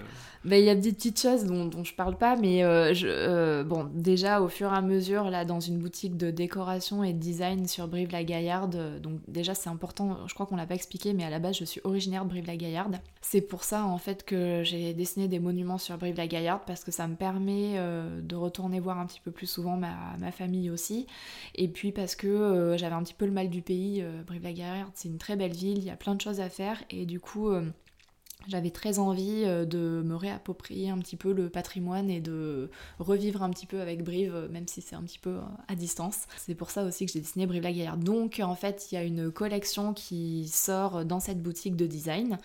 Ben, 0.45 0.55
Il 0.58 0.65
y 0.65 0.69
a 0.69 0.75
des 0.75 0.93
petites 0.93 1.19
choses 1.21 1.43
dont, 1.43 1.65
dont 1.65 1.84
je 1.84 1.93
parle 1.93 2.17
pas, 2.17 2.36
mais 2.38 2.63
euh, 2.63 2.93
je, 2.93 3.62
bon, 3.63 3.89
déjà 3.93 4.41
au 4.41 4.47
fur 4.47 4.71
et 4.73 4.75
à 4.77 4.82
mesure, 4.82 5.25
là, 5.29 5.43
dans 5.45 5.60
une 5.60 5.77
boutique 5.77 6.15
de 6.17 6.32
décoration 6.32 7.03
et 7.03 7.12
de 7.13 7.19
design 7.19 7.67
sur 7.67 7.88
Brive-la-Gaillarde, 7.89 9.01
donc 9.01 9.19
déjà 9.27 9.53
c'est 9.53 9.69
important, 9.69 10.25
je 10.27 10.34
crois 10.34 10.45
qu'on 10.45 10.55
l'a 10.55 10.65
pas 10.65 10.75
expliqué, 10.75 11.13
mais 11.13 11.25
à 11.25 11.29
la 11.29 11.39
base 11.39 11.58
je 11.58 11.65
suis 11.65 11.82
originaire 11.84 12.23
de 12.23 12.29
Brive-la-Gaillarde. 12.29 12.99
C'est 13.21 13.41
pour 13.41 13.63
ça 13.65 13.86
en 13.86 13.97
fait 13.97 14.23
que 14.25 14.63
j'ai 14.63 14.93
dessiné 14.93 15.27
des 15.27 15.39
monuments 15.39 15.77
sur 15.77 15.97
Brive-la-Gaillarde 15.97 16.62
parce 16.65 16.84
que 16.84 16.91
ça 16.91 17.08
me 17.08 17.15
permet 17.15 17.78
de 18.22 18.36
retourner 18.36 18.80
voir 18.80 18.97
un 18.99 19.05
petit 19.05 19.20
peu 19.24 19.32
plus 19.32 19.47
souvent 19.47 19.76
ma, 19.78 19.95
ma 20.20 20.32
famille 20.32 20.70
aussi, 20.72 21.05
et 21.55 21.67
puis 21.67 21.91
parce 21.91 22.15
que 22.15 22.76
j'avais 22.78 22.95
un 22.95 23.03
petit 23.03 23.13
peu 23.13 23.26
le 23.26 23.32
mal 23.32 23.49
du 23.49 23.61
pays. 23.61 24.03
Brive-la-Gaillarde, 24.26 24.91
c'est 24.95 25.09
une 25.09 25.18
très 25.20 25.36
belle 25.36 25.53
ville, 25.53 25.78
il 25.78 25.84
y 25.84 25.91
a 25.91 25.95
plein 25.95 26.15
de 26.15 26.22
choses 26.22 26.39
à 26.39 26.49
faire, 26.49 26.84
et 26.89 27.05
du 27.05 27.20
coup. 27.20 27.49
euh, 27.49 27.70
j'avais 28.47 28.70
très 28.72 28.99
envie 28.99 29.43
euh, 29.45 29.65
de 29.65 30.01
me 30.03 30.15
réapproprier 30.15 30.89
un 30.89 30.97
petit 30.99 31.17
peu 31.17 31.34
le 31.34 31.49
patrimoine 31.49 32.09
et 32.09 32.22
de 32.22 32.72
revivre 32.97 33.43
un 33.43 33.49
petit 33.49 33.65
peu 33.65 33.82
avec 33.82 34.03
Brive, 34.03 34.47
même 34.51 34.67
si 34.67 34.82
c'est 34.82 34.95
un 34.95 35.03
petit 35.03 35.20
peu 35.20 35.32
euh, 35.32 35.41
à 35.67 35.76
distance. 35.76 36.24
C'est 36.38 36.55
pour 36.55 36.70
ça 36.70 36.84
aussi 36.84 37.05
que 37.05 37.11
j'ai 37.11 37.20
dessiné 37.20 37.45
Brive-la-Gaillarde. 37.45 38.03
Donc 38.03 38.41
en 38.43 38.55
fait, 38.55 38.88
il 38.91 38.95
y 38.95 38.97
a 38.97 39.03
une 39.03 39.32
collection 39.32 39.93
qui 39.93 40.47
sort 40.47 41.05
dans 41.05 41.20
cette 41.20 41.41
boutique 41.41 41.76
de 41.76 41.86
design. 41.86 42.38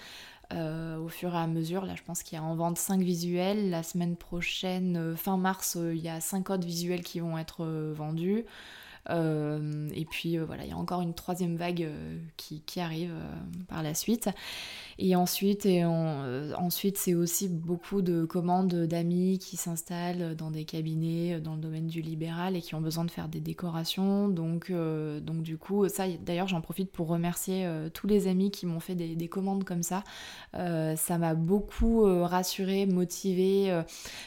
au 0.52 1.08
fur 1.08 1.34
et 1.34 1.38
à 1.38 1.46
mesure, 1.46 1.86
là 1.86 1.94
je 1.96 2.02
pense 2.02 2.22
qu'il 2.22 2.36
y 2.36 2.40
a 2.40 2.44
en 2.44 2.54
vente 2.56 2.76
5 2.76 3.00
visuels. 3.00 3.70
La 3.70 3.82
semaine 3.82 4.16
prochaine, 4.16 5.16
fin 5.16 5.36
mars, 5.36 5.76
il 5.80 6.00
y 6.02 6.08
a 6.08 6.20
5 6.20 6.50
autres 6.50 6.66
visuels 6.66 7.02
qui 7.02 7.20
vont 7.20 7.38
être 7.38 7.64
vendus. 7.94 8.44
Euh, 9.10 9.88
et 9.94 10.04
puis 10.04 10.38
euh, 10.38 10.44
voilà, 10.44 10.64
il 10.64 10.70
y 10.70 10.72
a 10.72 10.76
encore 10.78 11.02
une 11.02 11.14
troisième 11.14 11.56
vague 11.56 11.82
euh, 11.82 12.18
qui, 12.36 12.62
arrive 12.80 13.12
par 13.68 13.82
la 13.82 13.94
suite. 13.94 14.28
Et 14.98 15.16
ensuite, 15.16 15.66
et 15.66 15.84
ensuite 15.84 16.98
c'est 16.98 17.14
aussi 17.14 17.48
beaucoup 17.48 18.02
de 18.02 18.24
commandes 18.24 18.74
d'amis 18.74 19.38
qui 19.38 19.56
s'installent 19.56 20.34
dans 20.36 20.50
des 20.50 20.64
cabinets 20.64 21.40
dans 21.40 21.54
le 21.54 21.60
domaine 21.60 21.86
du 21.86 22.00
libéral 22.02 22.56
et 22.56 22.60
qui 22.62 22.74
ont 22.74 22.80
besoin 22.80 23.04
de 23.04 23.10
faire 23.10 23.28
des 23.28 23.40
décorations. 23.40 24.28
Donc, 24.28 24.72
donc 24.72 25.42
du 25.42 25.56
coup, 25.58 25.88
ça, 25.88 26.04
d'ailleurs, 26.24 26.48
j'en 26.48 26.60
profite 26.60 26.90
pour 26.92 27.08
remercier 27.08 27.68
tous 27.92 28.06
les 28.06 28.26
amis 28.28 28.50
qui 28.50 28.66
m'ont 28.66 28.80
fait 28.80 28.94
des, 28.94 29.14
des 29.16 29.28
commandes 29.28 29.64
comme 29.64 29.82
ça. 29.82 30.04
Ça 30.52 31.18
m'a 31.18 31.34
beaucoup 31.34 32.02
rassurée, 32.24 32.86
motivée, 32.86 33.82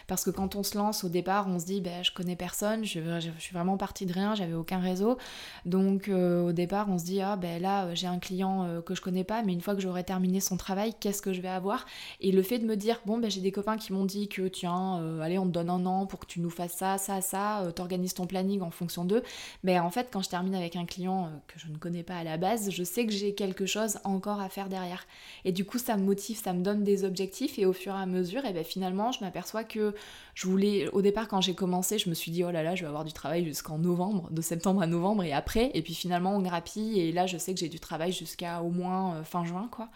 parce 0.08 0.24
que 0.24 0.30
quand 0.30 0.56
on 0.56 0.64
se 0.64 0.78
lance 0.78 1.04
au 1.04 1.10
départ, 1.10 1.48
on 1.48 1.60
se 1.60 1.66
dit, 1.66 1.82
ben, 1.82 2.04
je 2.04 2.12
connais 2.12 2.36
personne, 2.36 2.84
je, 2.84 3.00
je- 3.20 3.30
je 3.38 3.42
suis 3.42 3.54
vraiment 3.54 3.78
partie 3.78 4.06
de 4.06 4.14
rien, 4.14 4.36
j'avais 4.36 4.54
réseau. 4.76 5.18
Donc 5.66 6.10
euh, 6.10 6.50
au 6.50 6.52
départ, 6.52 6.88
on 6.90 6.98
se 6.98 7.06
dit, 7.06 7.22
ah 7.22 7.36
ben 7.36 7.62
là, 7.62 7.86
euh, 7.86 7.92
j'ai 7.96 8.08
un 8.08 8.20
client 8.20 8.66
euh, 8.66 8.82
que 8.82 8.96
je 8.96 9.02
connais 9.02 9.24
pas, 9.24 9.42
mais 9.44 9.54
une 9.54 9.62
fois 9.62 9.76
que 9.76 9.82
j'aurai 9.82 10.04
terminé 10.04 10.40
son 10.40 10.58
travail, 10.58 10.94
qu'est-ce 11.00 11.22
que 11.22 11.34
je 11.34 11.42
vais 11.42 11.48
avoir? 11.48 11.86
Et 12.20 12.32
le 12.32 12.42
fait 12.42 12.60
de 12.60 12.66
me 12.66 12.76
dire, 12.76 13.00
bon, 13.06 13.18
ben 13.18 13.32
j'ai 13.32 13.42
des 13.42 13.52
copains 13.52 13.78
qui 13.78 13.94
m'ont 13.94 14.06
dit 14.06 14.28
que, 14.28 14.48
tiens, 14.48 15.22
allez, 15.22 15.38
on 15.40 15.46
te 15.46 15.52
donne 15.52 15.70
un 15.70 15.86
an 15.86 16.06
pour 16.06 16.20
que 16.20 16.26
tu 16.26 16.40
nous 16.40 16.50
fasses 16.50 16.74
ça, 16.74 16.98
ça, 16.98 17.22
ça, 17.22 17.72
t'organises 17.76 18.14
ton 18.14 18.28
planning 18.28 18.62
en 18.62 18.72
fonction 18.72 19.06
d'eux. 19.06 19.24
Ben 19.64 19.82
en 19.82 19.90
fait, 19.90 20.10
quand 20.12 20.22
je 20.22 20.30
termine 20.30 20.56
avec 20.56 20.76
un 20.76 20.86
client 20.86 21.32
que 21.48 21.60
je 21.60 21.68
ne 21.68 21.78
connais 21.78 22.04
pas 22.04 22.18
à 22.18 22.24
la 22.24 22.38
base, 22.38 22.70
je 22.72 22.84
sais 22.84 23.06
que 23.06 23.12
j'ai 23.12 23.34
quelque 23.34 23.66
chose 23.66 24.00
encore 24.04 24.42
à 24.42 24.50
faire 24.50 24.70
derrière. 24.70 25.06
Et 25.46 25.52
du 25.52 25.66
coup, 25.66 25.78
ça 25.78 25.98
me 25.98 26.04
motive, 26.04 26.38
ça 26.38 26.54
me 26.54 26.64
donne 26.64 26.84
des 26.84 27.04
objectifs, 27.04 27.60
et 27.60 27.66
au 27.66 27.74
fur 27.74 27.94
et 27.94 28.02
à 28.02 28.06
mesure, 28.06 28.46
et 28.46 28.54
ben 28.54 28.64
finalement, 28.64 29.12
je 29.12 29.24
m'aperçois 29.24 29.64
que 29.64 29.94
je 30.38 30.46
voulais, 30.46 30.88
au 30.90 31.02
départ, 31.02 31.28
quand 31.28 31.42
j'ai 31.42 31.56
commencé, 31.56 31.98
je 31.98 32.10
me 32.10 32.14
suis 32.14 32.30
dit, 32.30 32.44
oh 32.44 32.52
là 32.52 32.62
là, 32.62 32.76
je 32.76 32.84
vais 32.84 32.88
avoir 32.88 33.04
du 33.04 33.12
travail 33.12 33.44
jusqu'en 33.44 33.80
novembre, 33.80 34.30
de 34.30 34.44
septembre 34.44 34.84
à 34.84 34.86
novembre 34.86 35.24
et 35.24 35.34
après. 35.34 35.72
Et 35.74 35.82
puis 35.82 35.96
finalement, 35.96 36.36
on 36.36 36.42
grappille 36.44 37.00
et 37.00 37.12
là, 37.12 37.26
je 37.26 37.40
sais 37.40 37.56
que 37.56 37.60
j'ai 37.60 37.70
du 37.70 37.80
travail 37.80 38.12
jusqu'à 38.12 38.62
au 38.62 38.70
moins 38.70 39.16
euh, 39.16 39.24
fin 39.24 39.44
juin, 39.46 39.68
quoi. 39.72 39.90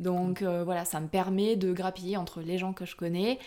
Donc 0.00 0.40
euh, 0.40 0.64
voilà, 0.64 0.86
ça 0.86 0.98
me 0.98 1.08
permet 1.08 1.56
de 1.56 1.74
grappiller 1.74 2.16
entre 2.16 2.40
les 2.40 2.56
gens 2.56 2.72
que 2.72 2.86
je 2.86 2.96
connais 2.96 3.38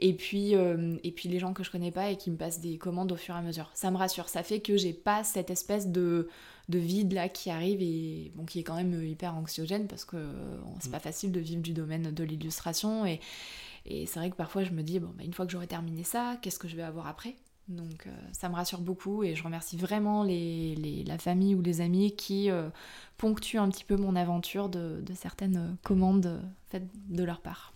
et 0.00 0.12
puis, 0.12 0.56
euh, 0.56 0.96
et 1.04 1.12
puis 1.12 1.28
les 1.28 1.38
gens 1.38 1.52
que 1.52 1.62
je 1.62 1.70
connais 1.70 1.92
pas 1.92 2.10
et 2.10 2.16
qui 2.16 2.32
me 2.32 2.36
passent 2.36 2.60
des 2.60 2.78
commandes 2.78 3.12
au 3.12 3.16
fur 3.16 3.36
et 3.36 3.38
à 3.38 3.42
mesure. 3.42 3.70
Ça 3.72 3.92
me 3.92 3.96
rassure, 3.96 4.28
ça 4.28 4.42
fait 4.42 4.58
que 4.58 4.76
j'ai 4.76 4.92
pas 4.92 5.22
cette 5.22 5.50
espèce 5.50 5.86
de, 5.86 6.28
de 6.68 6.78
vide 6.78 7.12
là 7.12 7.28
qui 7.28 7.48
arrive 7.48 7.80
et 7.80 8.32
bon, 8.34 8.44
qui 8.44 8.58
est 8.58 8.64
quand 8.64 8.76
même 8.76 9.04
hyper 9.04 9.36
anxiogène 9.36 9.86
parce 9.86 10.04
que 10.04 10.16
euh, 10.16 10.56
c'est 10.80 10.90
pas 10.90 10.98
facile 10.98 11.30
de 11.30 11.38
vivre 11.38 11.62
du 11.62 11.72
domaine 11.72 12.10
de 12.10 12.24
l'illustration 12.24 13.06
et, 13.06 13.20
et 13.86 14.06
c'est 14.06 14.18
vrai 14.18 14.30
que 14.30 14.36
parfois 14.36 14.64
je 14.64 14.70
me 14.72 14.82
dis, 14.82 14.98
bon, 15.00 15.10
bah, 15.16 15.24
une 15.24 15.32
fois 15.34 15.46
que 15.46 15.52
j'aurai 15.52 15.66
terminé 15.66 16.04
ça, 16.04 16.36
qu'est-ce 16.42 16.58
que 16.58 16.68
je 16.68 16.76
vais 16.76 16.82
avoir 16.82 17.06
après? 17.06 17.36
Donc 17.68 18.06
euh, 18.06 18.10
ça 18.32 18.48
me 18.48 18.54
rassure 18.54 18.80
beaucoup 18.80 19.22
et 19.22 19.36
je 19.36 19.42
remercie 19.44 19.76
vraiment 19.76 20.24
les, 20.24 20.74
les- 20.74 21.04
la 21.04 21.16
famille 21.16 21.54
ou 21.54 21.62
les 21.62 21.80
amis 21.80 22.14
qui 22.16 22.50
euh, 22.50 22.68
ponctuent 23.18 23.58
un 23.58 23.68
petit 23.68 23.84
peu 23.84 23.96
mon 23.96 24.16
aventure 24.16 24.68
de, 24.68 25.00
de 25.00 25.14
certaines 25.14 25.56
euh, 25.56 25.72
commandes 25.84 26.26
euh, 26.26 26.40
faites 26.66 26.88
de 27.08 27.22
leur 27.22 27.40
part. 27.40 27.72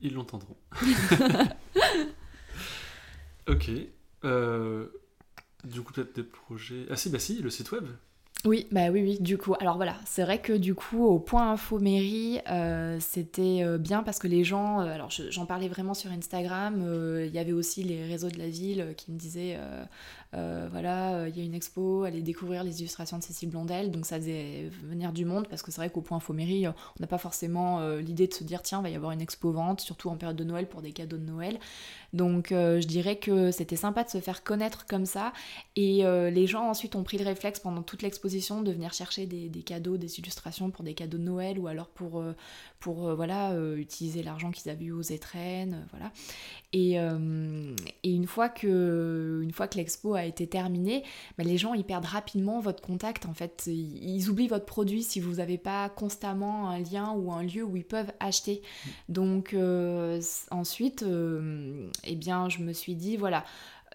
Ils 0.00 0.14
l'entendront. 0.14 0.56
ok. 3.48 3.70
Du 5.64 5.80
coup, 5.80 5.92
peut-être 5.94 6.14
des 6.14 6.22
projets... 6.22 6.86
Ah 6.90 6.96
si, 6.96 7.08
bah 7.08 7.18
si, 7.18 7.40
le 7.40 7.48
site 7.50 7.72
web. 7.72 7.86
Oui, 8.46 8.66
bah 8.70 8.90
oui, 8.90 9.00
oui, 9.02 9.18
du 9.20 9.38
coup. 9.38 9.54
Alors 9.58 9.76
voilà, 9.76 9.96
c'est 10.04 10.22
vrai 10.22 10.38
que 10.38 10.52
du 10.52 10.74
coup, 10.74 11.06
au 11.06 11.18
point 11.18 11.50
info 11.52 11.78
mairie, 11.78 12.40
euh, 12.50 12.98
c'était 13.00 13.62
euh, 13.64 13.78
bien 13.78 14.02
parce 14.02 14.18
que 14.18 14.28
les 14.28 14.44
gens, 14.44 14.82
euh, 14.82 14.84
alors 14.92 15.10
je- 15.10 15.30
j'en 15.30 15.46
parlais 15.46 15.66
vraiment 15.66 15.94
sur 15.94 16.10
Instagram, 16.10 16.74
il 17.24 17.32
y 17.34 17.38
avait 17.38 17.52
aussi 17.52 17.82
les 17.84 18.04
réseaux 18.04 18.28
de 18.28 18.36
la 18.38 18.48
ville 18.48 18.92
qui 18.98 19.12
me 19.12 19.16
disaient, 19.18 19.58
euh, 20.36 20.68
voilà, 20.70 21.14
euh, 21.14 21.28
il 21.28 21.36
y 21.36 21.40
a 21.40 21.44
une 21.44 21.54
expo, 21.54 22.02
allez 22.02 22.20
découvrir 22.20 22.64
les 22.64 22.80
illustrations 22.80 23.18
de 23.18 23.22
Cécile 23.22 23.50
Blondel, 23.50 23.90
donc 23.90 24.04
ça 24.04 24.16
faisait 24.16 24.68
venir 24.82 25.12
du 25.12 25.24
monde 25.24 25.46
parce 25.48 25.62
que 25.62 25.70
c'est 25.70 25.80
vrai 25.80 25.90
qu'au 25.90 26.00
point 26.00 26.18
mairie, 26.30 26.66
euh, 26.66 26.72
on 26.98 27.02
n'a 27.02 27.06
pas 27.06 27.18
forcément 27.18 27.80
l'idée 27.98 28.26
de 28.26 28.34
se 28.34 28.42
dire, 28.44 28.62
tiens, 28.62 28.80
il 28.80 28.82
va 28.82 28.90
y 28.90 28.96
avoir 28.96 29.12
une 29.12 29.20
expo 29.20 29.52
vente, 29.52 29.80
surtout 29.80 30.08
en 30.08 30.16
période 30.16 30.36
de 30.36 30.44
Noël 30.44 30.68
pour 30.68 30.82
des 30.82 30.92
cadeaux 30.92 31.16
de 31.16 31.24
Noël. 31.24 31.58
Donc 32.12 32.48
je 32.50 32.86
dirais 32.86 33.16
que 33.16 33.50
c'était 33.50 33.76
sympa 33.76 34.04
de 34.04 34.08
se 34.08 34.20
faire 34.20 34.42
connaître 34.44 34.86
comme 34.86 35.06
ça. 35.06 35.32
Et 35.76 36.02
les 36.04 36.46
gens 36.46 36.68
ensuite 36.68 36.96
ont 36.96 37.02
pris 37.02 37.18
le 37.18 37.24
réflexe 37.24 37.60
pendant 37.60 37.82
toute 37.82 38.02
l'exposition 38.02 38.62
de 38.62 38.72
venir 38.72 38.92
chercher 38.92 39.26
des, 39.26 39.62
cadeaux, 39.62 39.96
des 39.96 40.18
illustrations 40.18 40.70
pour 40.70 40.84
des 40.84 40.94
cadeaux 40.94 41.18
de 41.18 41.22
Noël 41.22 41.58
ou 41.58 41.66
alors 41.66 41.88
pour, 41.88 42.22
voilà, 42.80 43.54
utiliser 43.76 44.22
l'argent 44.22 44.50
qu'ils 44.50 44.70
avaient 44.70 44.86
eu 44.86 44.92
aux 44.92 45.02
étrennes. 45.02 45.86
voilà. 45.90 46.12
Et, 46.72 46.96
une 46.96 48.26
fois 48.26 48.48
que, 48.48 49.46
que 49.52 49.76
l'expo 49.76 50.14
a 50.14 50.23
été 50.26 50.46
terminée, 50.46 51.02
bah, 51.38 51.44
les 51.44 51.58
gens 51.58 51.74
ils 51.74 51.84
perdent 51.84 52.04
rapidement 52.04 52.60
votre 52.60 52.82
contact. 52.82 53.26
En 53.26 53.34
fait, 53.34 53.64
ils, 53.66 54.28
oublient 54.28 54.48
votre 54.48 54.64
produit 54.64 55.02
si 55.02 55.20
vous 55.20 55.34
n'avez 55.34 55.58
pas 55.58 55.88
constamment 55.88 56.70
un 56.70 56.78
lien 56.78 57.12
ou 57.12 57.32
un 57.32 57.42
lieu 57.42 57.62
où 57.62 57.76
ils 57.76 57.84
peuvent 57.84 58.12
acheter. 58.20 58.62
Donc 59.08 59.54
euh, 59.54 60.20
ensuite, 60.50 61.02
euh, 61.02 61.88
eh 62.04 62.14
bien, 62.14 62.48
je 62.48 62.60
me 62.60 62.72
suis 62.72 62.94
dit 62.94 63.16
voilà 63.16 63.44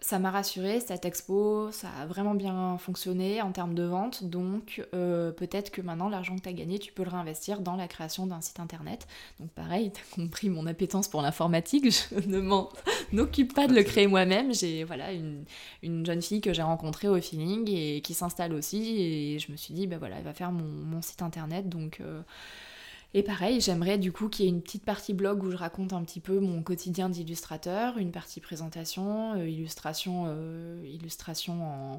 ça 0.02 0.18
m'a 0.20 0.32
rassurée, 0.32 0.80
cette 0.80 1.06
expo, 1.06 1.72
ça 1.72 1.90
a 2.02 2.06
vraiment 2.06 2.34
bien 2.34 2.78
fonctionné 2.78 3.42
en 3.42 3.52
termes 3.52 3.74
de 3.76 3.84
vente, 3.84 4.24
donc 4.24 4.86
euh, 4.94 5.32
peut-être 5.32 5.72
que 5.72 5.82
maintenant 5.82 6.10
l'argent 6.10 6.36
que 6.38 6.42
tu 6.42 6.50
as 6.50 6.54
gagné, 6.54 6.80
tu 6.80 6.94
peux 6.94 7.04
le 7.04 7.10
réinvestir 7.10 7.60
dans 7.60 7.76
la 7.76 7.88
création 7.88 8.26
d'un 8.26 8.42
site 8.42 8.60
internet. 8.60 9.08
Donc 9.40 9.50
pareil, 9.52 9.92
tu 9.92 10.02
as 10.02 10.16
compris 10.16 10.50
mon 10.50 10.68
appétence 10.68 11.08
pour 11.08 11.22
l'informatique, 11.22 11.92
je 12.12 12.28
ne 12.28 12.40
m'en 12.40 12.70
occupe 13.18 13.54
pas 13.54 13.68
de 13.68 13.74
le 13.74 13.84
créer 13.84 14.08
moi-même. 14.08 14.54
J'ai 14.54 14.84
voilà, 14.86 15.12
une, 15.12 15.44
une 15.84 16.06
jeune 16.06 16.22
fille 16.22 16.42
que 16.42 16.54
j'ai 16.54 16.64
rencontrée 16.64 17.10
au 17.10 17.20
feeling 17.20 17.70
et 17.70 18.02
qui 18.02 18.14
s'installe 18.14 18.54
aussi, 18.54 19.02
et 19.02 19.40
je 19.40 19.52
me 19.52 19.58
suis 19.58 19.74
dit, 19.74 19.88
bah 19.88 19.98
voilà, 19.98 20.18
elle 20.18 20.24
va 20.24 20.34
faire 20.34 20.52
mon, 20.52 20.64
mon 20.64 21.02
site 21.02 21.22
internet, 21.22 21.68
donc... 21.68 22.00
euh, 22.02 22.22
et 23.16 23.24
pareil, 23.24 23.60
j'aimerais 23.60 23.98
du 23.98 24.12
coup 24.12 24.30
qu'il 24.30 24.46
y 24.46 24.48
ait 24.48 24.52
une 24.52 24.62
petite 24.62 24.86
partie 24.86 25.16
blog 25.16 25.44
où 25.44 25.50
je 25.50 25.58
raconte 25.58 25.94
un 25.94 26.04
petit 26.04 26.20
peu 26.20 26.40
mon 26.40 26.62
quotidien 26.62 27.10
d'illustrateur, 27.10 27.98
une 27.98 28.12
partie 28.12 28.40
présentation, 28.40 29.34
euh, 29.36 29.48
illustration, 29.48 30.26
euh, 30.28 31.98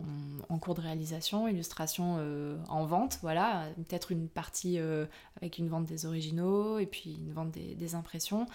en, 0.49 0.59
cours 0.61 0.77
de 0.77 0.81
réalisation, 0.81 1.49
illustration 1.49 2.19
euh, 2.21 2.57
en 2.69 2.87
vente, 2.87 3.19
voilà, 3.23 3.67
peut-être 3.89 4.13
une 4.13 4.29
partie 4.29 4.79
avec 5.37 5.59
une 5.59 5.69
vente 5.69 5.85
des 5.87 6.07
originaux 6.07 6.79
et 6.79 6.87
puis 6.87 7.15
une 7.15 7.33
vente 7.33 7.51
des 7.51 7.95
impressions. 7.97 8.47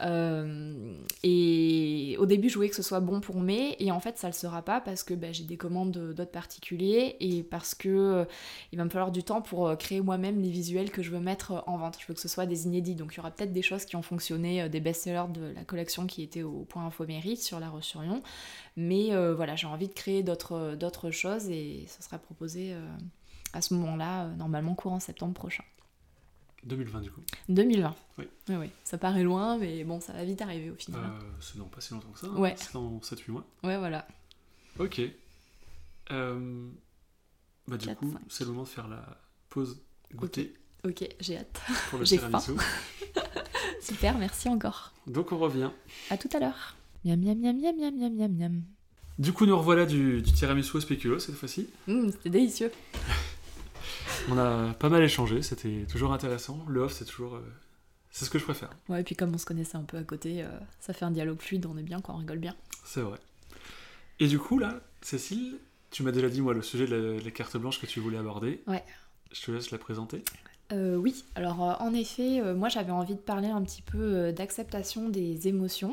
Euh, 0.00 0.94
et 1.22 2.16
au 2.18 2.26
début, 2.26 2.48
je 2.48 2.56
voulais 2.56 2.68
que 2.68 2.76
ce 2.76 2.82
soit 2.82 3.00
bon 3.00 3.20
pour 3.20 3.40
mai, 3.40 3.76
et 3.78 3.92
en 3.92 4.00
fait, 4.00 4.18
ça 4.18 4.26
le 4.26 4.32
sera 4.32 4.62
pas 4.62 4.80
parce 4.80 5.02
que 5.02 5.14
bah, 5.14 5.32
j'ai 5.32 5.44
des 5.44 5.56
commandes 5.56 5.92
d'autres 5.92 6.30
particuliers 6.30 7.16
et 7.20 7.42
parce 7.42 7.74
que 7.74 7.88
euh, 7.88 8.24
il 8.72 8.78
va 8.78 8.84
me 8.84 8.90
falloir 8.90 9.12
du 9.12 9.22
temps 9.22 9.42
pour 9.42 9.68
euh, 9.68 9.76
créer 9.76 10.00
moi-même 10.00 10.40
les 10.40 10.50
visuels 10.50 10.90
que 10.90 11.02
je 11.02 11.10
veux 11.10 11.20
mettre 11.20 11.62
en 11.66 11.76
vente. 11.76 11.96
Je 12.00 12.06
veux 12.06 12.14
que 12.14 12.20
ce 12.20 12.28
soit 12.28 12.46
des 12.46 12.66
inédits, 12.66 12.94
donc 12.94 13.14
il 13.14 13.18
y 13.18 13.20
aura 13.20 13.30
peut-être 13.30 13.52
des 13.52 13.62
choses 13.62 13.84
qui 13.84 13.96
ont 13.96 14.02
fonctionné, 14.02 14.68
des 14.68 14.80
best-sellers 14.80 15.32
de 15.32 15.52
la 15.54 15.64
collection 15.64 16.06
qui 16.06 16.22
était 16.22 16.42
au 16.42 16.64
point 16.64 16.84
info 16.86 17.06
mérite 17.06 17.42
sur 17.42 17.60
La 17.60 17.68
Roche-sur-Yon, 17.68 18.22
mais 18.76 19.10
voilà, 19.34 19.56
j'ai 19.56 19.66
envie 19.66 19.88
de 19.88 19.94
créer 19.94 20.22
d'autres 20.22 21.10
choses 21.10 21.48
et 21.48 21.84
ça 21.88 22.02
sera 22.02 22.18
proposé 22.18 22.74
à 23.52 23.60
ce 23.60 23.74
moment-là, 23.74 24.28
normalement 24.36 24.74
courant 24.74 25.00
septembre 25.00 25.34
prochain. 25.34 25.64
2020 26.64 27.00
du 27.02 27.10
coup. 27.10 27.20
2020. 27.48 27.94
Oui. 28.18 28.24
Oui, 28.48 28.54
oui. 28.56 28.70
Ça 28.84 28.98
paraît 28.98 29.22
loin, 29.22 29.58
mais 29.58 29.84
bon, 29.84 30.00
ça 30.00 30.12
va 30.12 30.24
vite 30.24 30.40
arriver 30.42 30.70
au 30.70 30.74
final. 30.76 31.00
Euh, 31.04 31.20
c'est 31.40 31.56
non 31.56 31.66
pas 31.66 31.80
si 31.80 31.92
longtemps 31.94 32.10
que 32.10 32.18
ça. 32.20 32.26
hein. 32.28 32.36
Ouais. 32.36 32.54
C'est 32.56 32.72
dans 32.72 32.98
7-8 33.00 33.30
mois. 33.30 33.44
Ouais, 33.62 33.76
voilà. 33.78 34.06
Ok. 34.78 35.00
Euh, 36.10 36.68
Bah 37.66 37.76
du 37.76 37.94
coup, 37.94 38.14
c'est 38.28 38.44
le 38.44 38.50
moment 38.50 38.64
de 38.64 38.68
faire 38.68 38.88
la 38.88 39.20
pause 39.50 39.80
goûter. 40.14 40.54
Ok, 40.84 41.06
j'ai 41.20 41.38
hâte. 41.38 41.60
Pour 41.90 41.98
le 41.98 42.04
J'ai 42.06 42.18
tiramisu. 42.18 42.52
Super, 43.80 44.18
merci 44.18 44.48
encore. 44.48 44.92
Donc 45.06 45.32
on 45.32 45.38
revient. 45.38 45.70
À 46.10 46.16
tout 46.18 46.28
à 46.34 46.40
l'heure. 46.40 46.76
Miam 47.04 47.18
miam 47.20 47.38
miam 47.38 47.56
miam 47.58 47.76
miam 47.76 47.94
miam 47.98 48.14
miam 48.14 48.32
miam. 48.36 48.62
Du 49.18 49.32
coup, 49.32 49.46
nous 49.46 49.56
revoilà 49.56 49.86
du, 49.86 50.20
du 50.22 50.32
tiramisu 50.32 50.76
au 50.76 50.80
spéculo 50.80 51.18
cette 51.18 51.36
fois-ci. 51.36 51.68
Hum, 51.88 52.10
C'était 52.10 52.30
délicieux. 52.30 52.70
On 54.30 54.38
a 54.38 54.72
pas 54.74 54.88
mal 54.88 55.02
échangé, 55.02 55.42
c'était 55.42 55.86
toujours 55.90 56.12
intéressant. 56.12 56.64
Le 56.68 56.80
off, 56.80 56.92
c'est 56.92 57.04
toujours. 57.04 57.36
euh, 57.36 57.52
c'est 58.10 58.24
ce 58.24 58.30
que 58.30 58.38
je 58.38 58.44
préfère. 58.44 58.70
Ouais, 58.88 59.00
et 59.00 59.04
puis 59.04 59.14
comme 59.16 59.34
on 59.34 59.38
se 59.38 59.44
connaissait 59.44 59.76
un 59.76 59.82
peu 59.82 59.96
à 59.98 60.02
côté, 60.02 60.42
euh, 60.42 60.48
ça 60.80 60.92
fait 60.92 61.04
un 61.04 61.10
dialogue 61.10 61.40
fluide, 61.40 61.66
on 61.66 61.76
est 61.76 61.82
bien, 61.82 62.00
quoi, 62.00 62.14
on 62.14 62.18
rigole 62.18 62.38
bien. 62.38 62.54
C'est 62.84 63.00
vrai. 63.00 63.18
Et 64.20 64.28
du 64.28 64.38
coup, 64.38 64.58
là, 64.58 64.80
Cécile, 65.02 65.58
tu 65.90 66.02
m'as 66.04 66.12
déjà 66.12 66.28
dit, 66.28 66.40
moi, 66.40 66.54
le 66.54 66.62
sujet 66.62 66.86
de 66.86 66.94
la, 66.94 67.20
la 67.22 67.30
carte 67.30 67.56
blanche 67.56 67.80
que 67.80 67.86
tu 67.86 68.00
voulais 68.00 68.18
aborder. 68.18 68.62
Ouais. 68.66 68.82
Je 69.32 69.42
te 69.42 69.50
laisse 69.50 69.70
la 69.72 69.78
présenter. 69.78 70.22
Euh, 70.72 70.96
oui, 70.96 71.24
alors 71.34 71.62
euh, 71.62 71.74
en 71.84 71.92
effet, 71.92 72.40
euh, 72.40 72.54
moi 72.54 72.70
j'avais 72.70 72.90
envie 72.92 73.14
de 73.14 73.20
parler 73.20 73.48
un 73.48 73.62
petit 73.62 73.82
peu 73.82 73.98
euh, 73.98 74.32
d'acceptation 74.32 75.10
des 75.10 75.46
émotions. 75.46 75.92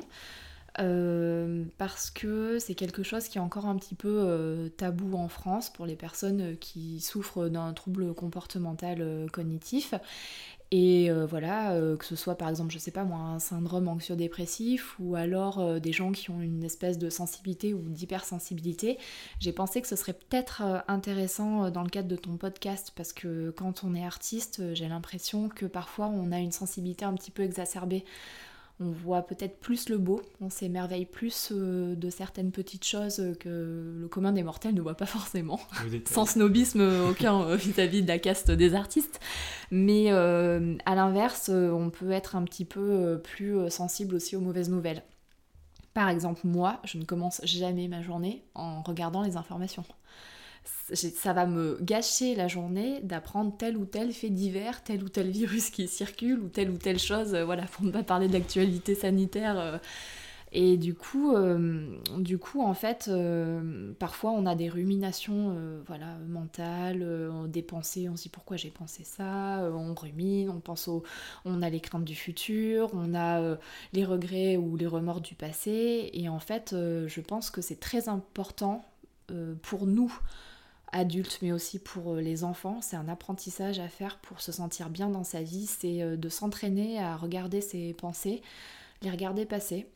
Euh, 0.80 1.64
parce 1.78 2.10
que 2.10 2.60
c'est 2.60 2.76
quelque 2.76 3.04
chose 3.04 3.28
qui 3.28 3.38
est 3.38 3.42
encore 3.42 3.66
un 3.66 3.76
petit 3.76 3.96
peu 3.96 4.10
euh, 4.10 4.70
tabou 4.70 5.16
en 5.16 5.28
France 5.28 5.70
pour 5.70 5.86
les 5.86 5.96
personnes 5.96 6.58
qui 6.58 7.02
souffrent 7.02 7.50
d'un 7.50 7.74
trouble 7.74 8.14
comportemental 8.14 8.98
euh, 9.02 9.28
cognitif. 9.28 9.94
Et 10.74 11.12
euh, 11.12 11.26
voilà, 11.26 11.74
euh, 11.74 11.98
que 11.98 12.06
ce 12.06 12.16
soit 12.16 12.36
par 12.36 12.48
exemple, 12.48 12.72
je 12.72 12.78
sais 12.78 12.92
pas 12.92 13.04
moi, 13.04 13.20
un 13.20 13.40
syndrome 13.40 13.90
anxio-dépressif 13.90 14.96
ou 15.00 15.16
alors 15.16 15.60
euh, 15.60 15.80
des 15.80 15.92
gens 15.92 16.14
qui 16.14 16.30
ont 16.30 16.40
une 16.40 16.64
espèce 16.64 16.98
de 16.98 17.10
sensibilité 17.10 17.74
ou 17.74 17.82
d'hypersensibilité, 17.90 18.98
j'ai 19.42 19.52
pensé 19.52 19.82
que 19.82 19.88
ce 19.88 19.98
serait 19.98 20.14
peut-être 20.14 20.62
euh, 20.64 20.80
intéressant 20.88 21.66
euh, 21.66 21.72
dans 21.72 21.84
le 21.84 21.90
cadre 21.90 22.08
de 22.08 22.16
ton 22.16 22.38
podcast 22.38 22.94
parce 22.96 23.12
que 23.12 23.50
quand 23.52 23.84
on 23.84 23.94
est 23.94 24.06
artiste, 24.06 24.62
euh, 24.62 24.74
j'ai 24.74 24.88
l'impression 24.88 25.50
que 25.50 25.66
parfois 25.66 26.08
on 26.08 26.32
a 26.32 26.40
une 26.40 26.54
sensibilité 26.54 27.04
un 27.04 27.16
petit 27.16 27.32
peu 27.32 27.44
exacerbée. 27.44 28.06
On 28.84 28.90
voit 28.90 29.22
peut-être 29.22 29.60
plus 29.60 29.90
le 29.90 30.00
beau, 30.00 30.22
on 30.42 30.50
s'émerveille 30.50 31.06
plus 31.06 31.50
euh, 31.52 31.94
de 31.96 32.10
certaines 32.10 32.52
petites 32.52 32.84
choses 32.84 33.20
euh, 33.20 33.36
que 33.36 33.94
le 33.96 34.08
commun 34.08 34.32
des 34.32 34.42
mortels 34.42 34.74
ne 34.74 34.82
voit 34.82 34.98
pas 34.98 35.06
forcément 35.06 35.60
sans 36.06 36.26
snobisme 36.26 36.82
aucun 37.08 37.44
euh, 37.44 37.56
vis-à-vis 37.56 38.02
de 38.02 38.08
la 38.08 38.18
caste 38.18 38.50
des 38.50 38.74
artistes. 38.74 39.20
Mais 39.72 40.12
euh, 40.12 40.76
à 40.86 40.96
l'inverse, 40.96 41.50
euh, 41.50 41.72
on 41.72 41.90
peut 41.90 42.12
être 42.12 42.36
un 42.36 42.44
petit 42.44 42.66
peu 42.66 42.82
euh, 42.82 43.18
plus 43.18 43.58
euh, 43.58 43.70
sensible 43.70 44.16
aussi 44.16 44.36
aux 44.36 44.42
mauvaises 44.42 44.70
nouvelles. 44.70 45.04
Par 45.94 46.10
exemple, 46.10 46.42
moi, 46.44 46.80
je 46.84 46.98
ne 46.98 47.06
commence 47.06 47.42
jamais 47.46 47.88
ma 47.88 48.02
journée 48.02 48.44
en 48.54 48.82
regardant 48.82 49.22
les 49.22 49.38
informations. 49.38 49.86
Ça 50.93 51.34
va 51.34 51.45
me 51.45 51.78
gâcher 51.82 52.36
la 52.36 52.47
journée 52.47 52.99
d'apprendre 53.01 53.55
tel 53.57 53.78
ou 53.78 53.86
tel 53.86 54.12
fait 54.12 54.30
divers, 54.30 54.84
tel 54.84 55.03
ou 55.03 55.09
tel 55.09 55.30
virus 55.32 55.70
qui 55.70 55.88
circule 55.88 56.39
ou 56.39 56.49
telle 56.49 56.70
ou 56.70 56.78
telle 56.78 56.99
chose, 56.99 57.34
euh, 57.34 57.45
voilà, 57.45 57.64
pour 57.64 57.86
ne 57.86 57.91
pas 57.91 58.03
parler 58.03 58.28
de 58.28 58.34
l'actualité 58.34 58.93
sanitaire. 58.93 59.57
euh, 59.59 59.78
et 60.53 60.76
du 60.76 60.93
coup, 60.95 61.34
euh, 61.34 61.97
du 62.18 62.38
coup, 62.38 62.62
en 62.62 62.74
fait, 62.74 63.09
parfois 63.99 64.32
on 64.32 64.45
a 64.45 64.53
des 64.53 64.68
ruminations 64.68 65.55
voilà, 65.88 66.18
mentales, 66.28 67.07
des 67.47 67.62
pensées, 67.62 68.09
on 68.09 68.18
se 68.18 68.24
dit 68.24 68.30
pourquoi 68.30 68.57
j'ai 68.57 68.70
pensé 68.70 69.05
ça, 69.05 69.72
on 69.74 69.93
rumine, 69.93 70.49
on 70.49 70.59
pense 70.59 70.89
au, 70.89 71.03
on 71.45 71.62
a 71.62 71.70
les 71.70 71.80
craintes 71.80 72.03
du 72.03 72.16
futur, 72.16 72.89
on 72.93 73.16
a 73.16 73.57
les 73.93 74.03
regrets 74.03 74.57
ou 74.57 74.76
les 74.76 74.88
remords 74.88 75.22
du 75.22 75.36
passé. 75.36 76.09
Et 76.12 76.28
en 76.28 76.39
fait, 76.39 76.72
je 76.76 77.22
pense 77.22 77.49
que 77.49 77.62
c'est 77.62 77.80
très 77.80 78.09
important 78.09 78.84
pour 79.62 79.88
nous, 79.88 80.14
adultes, 80.92 81.39
mais 81.42 81.52
aussi 81.52 81.80
pour 81.80 82.14
euh, 82.14 82.22
les 82.22 82.44
enfants. 82.44 82.80
C'est 82.82 82.96
un 82.96 83.08
apprentissage 83.08 83.80
à 83.80 83.88
faire 83.88 84.18
pour 84.20 84.42
se 84.42 84.52
sentir 84.52 84.89
bien 84.89 85.10
dans 85.10 85.24
sa 85.24 85.42
vie, 85.42 85.66
c'est 85.66 86.02
euh, 86.02 86.18
de 86.18 86.30
s'entraîner 86.30 87.00
à 87.00 87.16
regarder 87.16 87.62
ses 87.62 87.94
pensées, 87.94 88.42
les 89.02 89.12
regarder 89.12 89.46
passer 89.46 89.88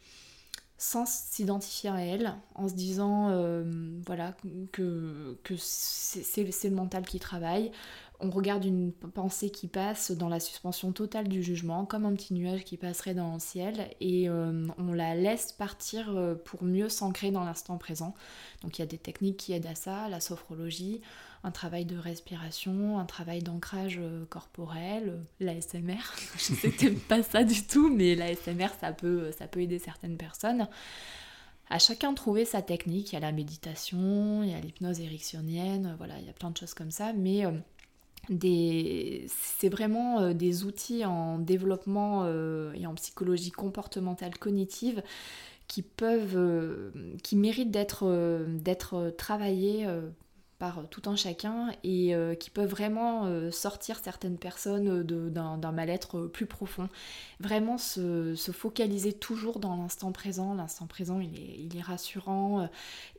sans 0.78 1.08
s'identifier 1.08 1.89
à 1.89 2.02
elles, 2.02 2.34
en 2.54 2.68
se 2.68 2.74
disant 2.74 3.30
euh, 3.30 3.64
voilà 4.06 4.36
que, 4.74 5.38
c'est 5.58 6.43
le 6.43 6.76
mental 6.76 7.06
qui 7.06 7.20
travaille. 7.20 7.72
On 8.20 8.30
regarde 8.30 8.63
une 8.63 8.91
pensée 8.91 9.49
qui 9.49 9.68
passe 9.68 10.11
dans 10.11 10.30
la 10.30 10.39
suspension 10.39 10.91
totale 10.91 11.28
du 11.28 11.43
jugement, 11.43 11.86
comme 11.86 12.05
un 12.05 12.13
petit 12.13 12.34
nuage 12.34 12.63
qui 12.63 12.78
passerait 12.78 13.13
dans 13.13 13.34
le 13.34 13.39
ciel, 13.39 13.89
et 13.99 14.30
euh, 14.30 14.68
on 14.78 14.93
la 14.93 15.16
laisse 15.16 15.51
partir 15.51 16.16
euh, 16.16 16.36
pour 16.36 16.63
mieux 16.63 16.89
s'ancrer 16.89 17.32
dans 17.32 17.43
l'instant 17.43 17.78
présent. 17.78 18.13
Donc 18.61 18.78
il 18.78 18.82
y 18.82 18.84
a 18.84 18.88
des 18.88 18.97
techniques 18.97 19.38
qui 19.38 19.53
aident 19.53 19.68
à 19.68 19.76
ça, 19.76 20.07
la 20.07 20.20
sophrologie, 20.20 21.01
un 21.43 21.51
travail 21.51 21.86
de 21.86 21.97
respiration, 21.97 22.97
un 22.97 23.05
travail 23.05 23.41
d'ancrage 23.41 23.99
euh, 23.99 24.26
corporel, 24.26 25.22
l'ASMR. 25.39 26.01
Je 26.38 26.53
sais 26.53 26.72
que 26.72 26.89
pas 27.07 27.22
ça 27.22 27.43
du 27.43 27.63
tout, 27.68 27.93
mais 27.93 28.16
l'ASMR 28.16 28.70
ça 28.80 28.93
peut, 28.93 29.32
ça 29.38 29.47
peut 29.47 29.61
aider 29.61 29.80
certaines 29.80 30.18
personnes. 30.18 30.68
À 31.70 31.80
chacun 31.80 32.13
trouver 32.13 32.45
sa 32.45 32.61
technique. 32.61 33.11
Il 33.11 33.16
y 33.16 33.18
a 33.18 33.22
la 33.22 33.32
méditation, 33.32 34.43
il 34.43 34.51
y 34.51 34.53
a 34.53 34.59
l'hypnose 34.59 34.99
érectionienne, 34.99 35.88
euh, 35.88 35.95
voilà, 35.97 36.20
il 36.20 36.26
y 36.26 36.30
a 36.30 36.34
plein 36.34 36.51
de 36.51 36.57
choses 36.57 36.74
comme 36.74 36.91
ça, 36.91 37.13
c'est 38.30 39.70
vraiment 39.70 40.20
euh, 40.22 40.34
des 40.34 40.64
outils 40.64 41.06
en 41.06 41.38
développement 41.40 42.24
euh, 42.26 42.74
et 42.74 42.88
en 42.88 42.96
psychologie 42.96 43.52
comportementale 43.52 44.38
cognitive 44.38 45.04
qui 45.68 45.82
peuvent, 45.84 46.36
euh, 46.38 46.92
qui 47.24 47.36
méritent 47.36 47.72
d'être 47.72 48.06
d'être 48.48 49.14
travaillés 49.18 49.88
par 50.60 50.88
tout 50.90 51.02
un 51.10 51.16
chacun 51.18 51.72
et 51.84 52.14
qui 52.40 52.50
peuvent 52.50 52.70
vraiment 52.70 53.30
sortir 53.52 54.00
certaines 54.04 54.38
personnes 54.38 55.04
de- 55.04 55.30
d'un 55.30 55.72
mal-être 55.72 56.28
plus 56.28 56.46
profond. 56.46 56.88
Vraiment 57.40 57.78
se, 57.78 58.36
se 58.36 58.52
focaliser 58.52 59.12
toujours 59.14 59.60
dans 59.60 59.76
l'instant 59.76 60.12
présent. 60.12 60.54
L'instant 60.54 60.88
présent, 60.88 61.20
il 61.20 61.36
est, 61.36 61.58
il 61.60 61.78
est 61.78 61.82
rassurant 61.82 62.70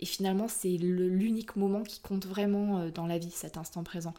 et 0.01 0.07
finalement, 0.07 0.49
c'est 0.49 0.77
l'unique 0.79 1.57
moment 1.57 1.83
qui 1.83 2.01
compte 2.01 2.27
vraiment 2.27 2.89
dans 2.89 3.07
la 3.07 3.19
vie, 3.19 3.31
cet 3.31 3.59
instant 3.59 3.83
présent. 3.85 4.15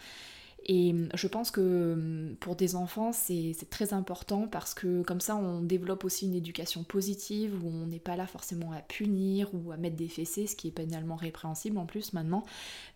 Et 0.70 0.92
hum, 0.92 1.10
je 1.14 1.28
pense 1.28 1.52
que 1.52 1.94
hum, 1.94 2.36
pour 2.40 2.56
des 2.56 2.76
enfants, 2.76 3.12
c'est 3.14 3.56
très 3.70 3.94
important 3.94 4.48
parce 4.48 4.74
que 4.74 5.02
comme 5.04 5.22
ça, 5.22 5.36
on 5.36 5.62
développe 5.62 6.04
aussi 6.04 6.26
une 6.26 6.36
éducation 6.36 6.84
positive 6.84 7.64
où 7.64 7.70
on 7.70 7.88
n'est 7.88 8.00
pas 8.00 8.16
là 8.16 8.28
forcément 8.28 8.72
à 8.74 8.82
punir 8.82 9.50
ou 9.54 9.72
à 9.72 9.78
mettre 9.78 9.96
des 9.96 10.10
fessées, 10.10 10.48
ce 10.48 10.56
qui 10.56 10.68
est 10.68 10.72
pénalement 10.72 11.16
répréhensible 11.16 11.78
en 11.78 11.86
plus 11.86 12.14
maintenant. 12.14 12.44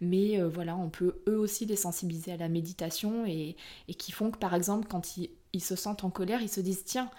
Mais 0.01 0.39
euh, 0.39 0.49
voilà, 0.49 0.75
on 0.75 0.89
peut 0.89 1.21
eux 1.27 1.37
aussi 1.37 1.65
les 1.65 1.77
sensibiliser 1.77 2.33
à 2.33 2.37
la 2.37 2.49
méditation 2.49 3.25
et, 3.25 3.55
qui 3.97 4.11
font 4.11 4.31
que 4.31 4.37
par 4.37 4.53
exemple, 4.53 4.87
quand 4.89 5.17
ils 5.17 5.63
se 5.63 5.75
sentent 5.75 6.03
en 6.03 6.09
colère, 6.09 6.41
ils 6.41 6.49
se 6.49 6.61
disent 6.61 6.83
tiens, 6.85 7.09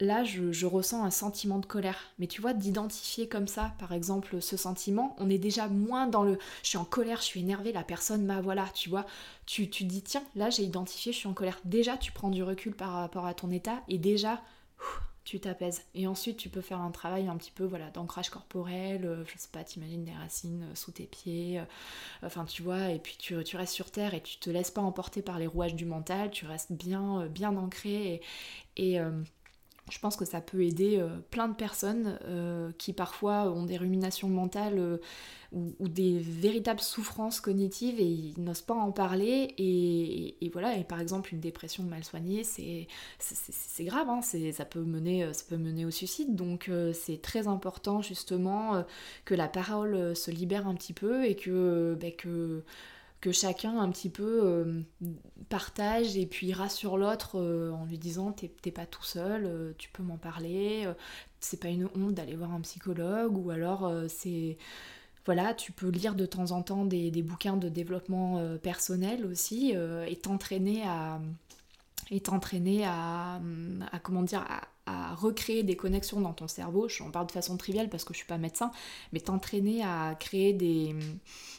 là 0.00 0.24
je, 0.24 0.66
ressens 0.66 1.04
un 1.04 1.10
sentiment 1.10 1.58
de 1.58 1.66
colère. 1.66 1.98
Mais 2.18 2.26
tu 2.26 2.40
vois, 2.40 2.54
d'identifier 2.54 3.28
comme 3.28 3.48
ça, 3.48 3.72
par 3.78 3.92
exemple, 3.92 4.40
ce 4.40 4.56
sentiment, 4.56 5.16
on 5.18 5.30
est 5.30 5.38
déjà 5.38 5.68
moins 5.68 6.06
dans 6.06 6.22
le 6.22 6.38
je 6.62 6.70
suis 6.70 6.78
en 6.78 6.84
colère, 6.84 7.18
je 7.18 7.26
suis 7.26 7.40
énervée, 7.40 7.72
la 7.72 7.84
personne 7.84 8.24
m'a, 8.24 8.40
voilà, 8.40 8.66
tu 8.74 8.88
vois, 8.88 9.06
tu, 9.46 9.68
tu 9.70 9.84
dis 9.84 10.02
tiens, 10.02 10.24
là 10.34 10.50
j'ai 10.50 10.64
identifié, 10.64 11.12
je 11.12 11.18
suis 11.18 11.28
en 11.28 11.34
colère. 11.34 11.58
Déjà, 11.64 11.96
tu 11.96 12.12
prends 12.12 12.30
du 12.30 12.42
recul 12.42 12.74
par 12.74 12.92
rapport 12.92 13.26
à 13.26 13.34
ton 13.34 13.50
état 13.50 13.82
et 13.88 13.98
déjà, 13.98 14.42
tu 15.24 15.38
t'apaises. 15.38 15.82
Et 15.94 16.06
ensuite, 16.06 16.36
tu 16.36 16.48
peux 16.48 16.60
faire 16.60 16.80
un 16.80 16.90
travail 16.90 17.28
un 17.28 17.36
petit 17.36 17.52
peu 17.52 17.64
voilà, 17.64 17.90
d'ancrage 17.90 18.30
corporel, 18.30 19.04
euh, 19.04 19.24
je 19.26 19.38
sais 19.38 19.48
pas, 19.52 19.62
t'imagines 19.62 20.04
des 20.04 20.12
racines 20.12 20.64
euh, 20.64 20.74
sous 20.74 20.92
tes 20.92 21.04
pieds, 21.04 21.60
euh, 21.60 21.64
enfin 22.26 22.44
tu 22.44 22.62
vois, 22.62 22.90
et 22.90 22.98
puis 22.98 23.16
tu, 23.18 23.36
restes 23.36 23.74
sur 23.74 23.90
terre 23.90 24.14
et 24.14 24.20
tu 24.20 24.38
te 24.38 24.50
laisses 24.50 24.70
pas 24.70 24.82
emporter 24.82 25.22
par 25.22 25.38
les 25.38 25.46
rouages 25.46 25.74
du 25.74 25.84
mental, 25.84 26.30
tu 26.30 26.46
restes 26.46 26.72
bien, 26.72 27.26
bien 27.26 27.56
ancré 27.56 28.20
et, 28.76 28.98
je 29.90 29.98
pense 29.98 30.16
que 30.16 30.24
ça 30.24 30.40
peut 30.40 30.62
aider 30.62 30.98
euh, 30.98 31.08
plein 31.30 31.48
de 31.48 31.54
personnes 31.54 32.18
euh, 32.24 32.70
qui 32.78 32.92
parfois 32.92 33.50
ont 33.50 33.64
des 33.64 33.76
ruminations 33.76 34.28
mentales 34.28 34.78
euh, 34.78 34.98
ou, 35.52 35.88
des 35.88 36.18
véritables 36.18 36.80
souffrances 36.80 37.40
cognitives 37.40 38.00
et 38.00 38.06
ils 38.06 38.34
n'osent 38.38 38.62
pas 38.62 38.74
en 38.74 38.90
parler. 38.92 39.54
Et, 39.58 40.50
voilà, 40.52 40.76
et 40.78 40.84
par 40.84 41.00
exemple, 41.00 41.34
une 41.34 41.40
dépression 41.40 41.82
mal 41.82 42.04
soignée, 42.04 42.42
c'est 42.42 42.86
grave, 43.80 44.08
hein, 44.08 44.22
ça, 44.22 44.64
peut 44.64 44.80
mener, 44.80 45.30
ça 45.34 45.44
peut 45.46 45.58
mener 45.58 45.84
au 45.84 45.90
suicide. 45.90 46.34
Donc 46.36 46.70
c'est 46.94 47.20
très 47.20 47.48
important 47.48 48.00
justement 48.00 48.82
que 49.26 49.34
la 49.34 49.46
parole 49.46 50.16
se 50.16 50.30
libère 50.30 50.66
un 50.66 50.74
petit 50.74 50.94
peu 50.94 51.26
et 51.26 51.36
que, 51.36 51.98
que 52.16 52.62
que 53.22 53.30
chacun 53.30 53.78
un 53.78 53.88
petit 53.90 54.10
peu 54.10 54.40
euh, 54.42 54.82
partage 55.48 56.16
et 56.16 56.26
puis 56.26 56.52
rassure 56.52 56.98
l'autre 56.98 57.38
euh, 57.38 57.70
en 57.70 57.86
lui 57.86 57.96
disant 57.96 58.32
t'es 58.32 58.72
pas 58.72 58.84
tout 58.84 59.04
seul, 59.04 59.44
euh, 59.46 59.72
tu 59.78 59.88
peux 59.90 60.02
m'en 60.02 60.18
parler, 60.18 60.92
c'est 61.40 61.60
pas 61.60 61.68
une 61.68 61.88
honte 61.96 62.14
d'aller 62.14 62.34
voir 62.34 62.52
un 62.52 62.60
psychologue 62.60 63.38
ou 63.38 63.50
alors 63.50 63.90
c'est 64.08 64.58
voilà, 65.24 65.54
tu 65.54 65.70
peux 65.70 65.88
lire 65.88 66.16
de 66.16 66.26
temps 66.26 66.50
en 66.50 66.62
temps 66.62 66.84
des, 66.84 67.12
des 67.12 67.22
bouquins 67.22 67.56
de 67.56 67.68
développement 67.68 68.44
personnel 68.58 69.24
aussi 69.24 69.72
et 69.72 70.16
t'entraîner 70.16 70.82
à 70.84 71.20
et 72.10 72.20
t'entraîner 72.20 72.84
à, 72.84 73.40
à 74.86 75.14
recréer 75.14 75.62
des 75.62 75.76
connexions 75.76 76.20
dans 76.20 76.32
ton 76.32 76.48
cerveau, 76.48 76.88
j'en 76.88 77.10
parle 77.10 77.26
de 77.26 77.32
façon 77.32 77.56
triviale 77.56 77.88
parce 77.88 78.04
que 78.04 78.12
je 78.12 78.18
suis 78.18 78.26
pas 78.26 78.38
médecin, 78.38 78.72
mais 79.12 79.20
t'entraîner 79.20 79.82
à 79.84 80.16
créer 80.18 80.52
des, 80.52 80.94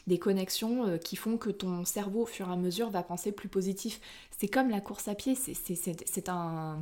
des 0.06 0.18
connexions 0.18 0.86
euh, 0.86 0.98
qui 0.98 1.16
font 1.16 1.38
que 1.38 1.50
ton 1.50 1.84
cerveau 1.84 2.22
au 2.22 2.26
fur 2.26 2.48
et 2.48 2.52
à 2.52 2.56
mesure 2.56 2.90
va 2.90 3.02
penser 3.02 3.32
plus 3.32 3.48
positif. 3.48 4.00
C'est 4.30 4.48
comme 4.48 4.68
la 4.68 4.80
course 4.80 5.08
à 5.08 5.14
pied, 5.14 5.34
c'est 5.34 6.28
un 6.28 6.78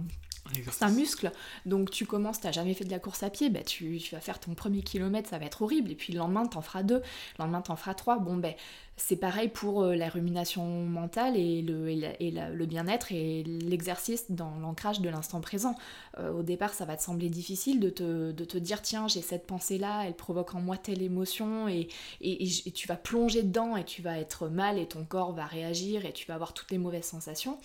c'est 0.70 0.84
un 0.84 0.90
muscle. 0.90 1.30
Donc 1.66 1.90
tu 1.90 2.07
commences, 2.07 2.40
t'as 2.40 2.53
jamais 2.53 2.74
fait 2.74 2.84
de 2.84 2.90
la 2.90 2.99
course 2.99 3.22
à 3.22 3.30
pied, 3.30 3.49
bah, 3.49 3.62
tu, 3.62 4.01
vas 4.12 4.20
faire 4.20 4.40
ton 4.40 4.55
premier 4.55 4.82
kilomètre, 4.82 5.28
ça 5.28 5.38
va 5.38 5.47
être 5.47 5.62
horrible. 5.62 5.90
Et 5.90 5.95
puis 5.95 6.12
le 6.12 6.18
lendemain, 6.18 6.47
t'en 6.47 6.62
feras 6.62 6.82
deux, 6.82 6.99
le 6.99 7.38
lendemain, 7.38 7.61
t'en 7.61 7.76
feras 7.76 7.95
trois. 7.95 8.18
Bon, 8.18 8.36
ben, 8.36 8.55
c'est 8.97 9.16
pareil 9.16 9.49
pour 9.49 9.82
euh, 9.82 9.95
la 9.95 10.09
rumination 10.09 10.64
mentale 10.84 11.36
et 11.36 11.62
le, 11.62 11.88
et 11.88 12.30
le 12.30 12.66
bien-être 12.66 13.11
et 13.12 13.43
l'exercice 13.45 14.30
dans 14.30 14.55
l'ancrage 14.61 15.01
de 15.01 15.09
l'instant 15.09 15.40
présent. 15.40 15.74
Euh, 16.18 16.32
au 16.32 16.43
départ, 16.43 16.74
ça 16.74 16.84
va 16.84 16.97
te 16.97 17.03
sembler 17.03 17.28
difficile 17.28 17.80
de 17.80 17.90
te, 17.90 18.32
de 18.32 18.45
te 18.45 18.59
dire, 18.59 18.82
tiens, 18.82 19.09
j'ai 19.09 19.22
cette 19.22 19.47
pensée-là, 19.47 20.05
elle 20.07 20.14
provoque 20.14 20.55
en 20.55 20.61
moi 20.61 20.76
telle 20.76 21.03
émotion, 21.03 21.68
et, 21.68 21.88
et, 22.20 22.45
et 22.45 22.70
tu 22.72 22.86
vas 22.86 22.97
plonger 22.97 23.43
dedans 23.43 23.76
et 23.76 23.84
tu 23.84 24.03
vas 24.03 24.18
être 24.18 24.49
mal 24.49 24.78
et 24.78 24.86
ton 24.86 25.05
corps 25.05 25.32
va 25.32 25.47
réagir 25.47 26.05
et 26.05 26.12
tu 26.12 26.26
vas 26.26 26.34
avoir 26.34 26.53
toutes 26.53 26.70
les 26.70 26.78
mauvaises 26.78 27.05
sensations. 27.05 27.59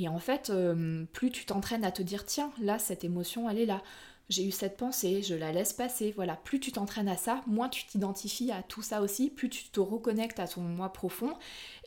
Et 0.00 0.08
en 0.08 0.20
fait, 0.20 0.50
euh, 0.50 1.04
plus 1.12 1.32
tu 1.32 1.44
t'entraînes 1.44 1.84
à 1.84 1.90
te 1.90 2.02
dire, 2.02 2.24
tiens, 2.24 2.52
là, 2.60 2.78
cette 2.78 3.02
émotion, 3.02 3.50
elle 3.50 3.58
est 3.58 3.66
là. 3.66 3.82
J'ai 4.28 4.46
eu 4.46 4.52
cette 4.52 4.76
pensée, 4.76 5.22
je 5.22 5.34
la 5.34 5.50
laisse 5.50 5.72
passer. 5.72 6.12
Voilà, 6.14 6.36
plus 6.36 6.60
tu 6.60 6.70
t'entraînes 6.70 7.08
à 7.08 7.16
ça, 7.16 7.42
moins 7.48 7.68
tu 7.68 7.84
t'identifies 7.84 8.52
à 8.52 8.62
tout 8.62 8.80
ça 8.80 9.02
aussi, 9.02 9.28
plus 9.28 9.48
tu 9.48 9.64
te 9.64 9.80
reconnectes 9.80 10.38
à 10.38 10.46
ton 10.46 10.60
moi 10.60 10.92
profond. 10.92 11.34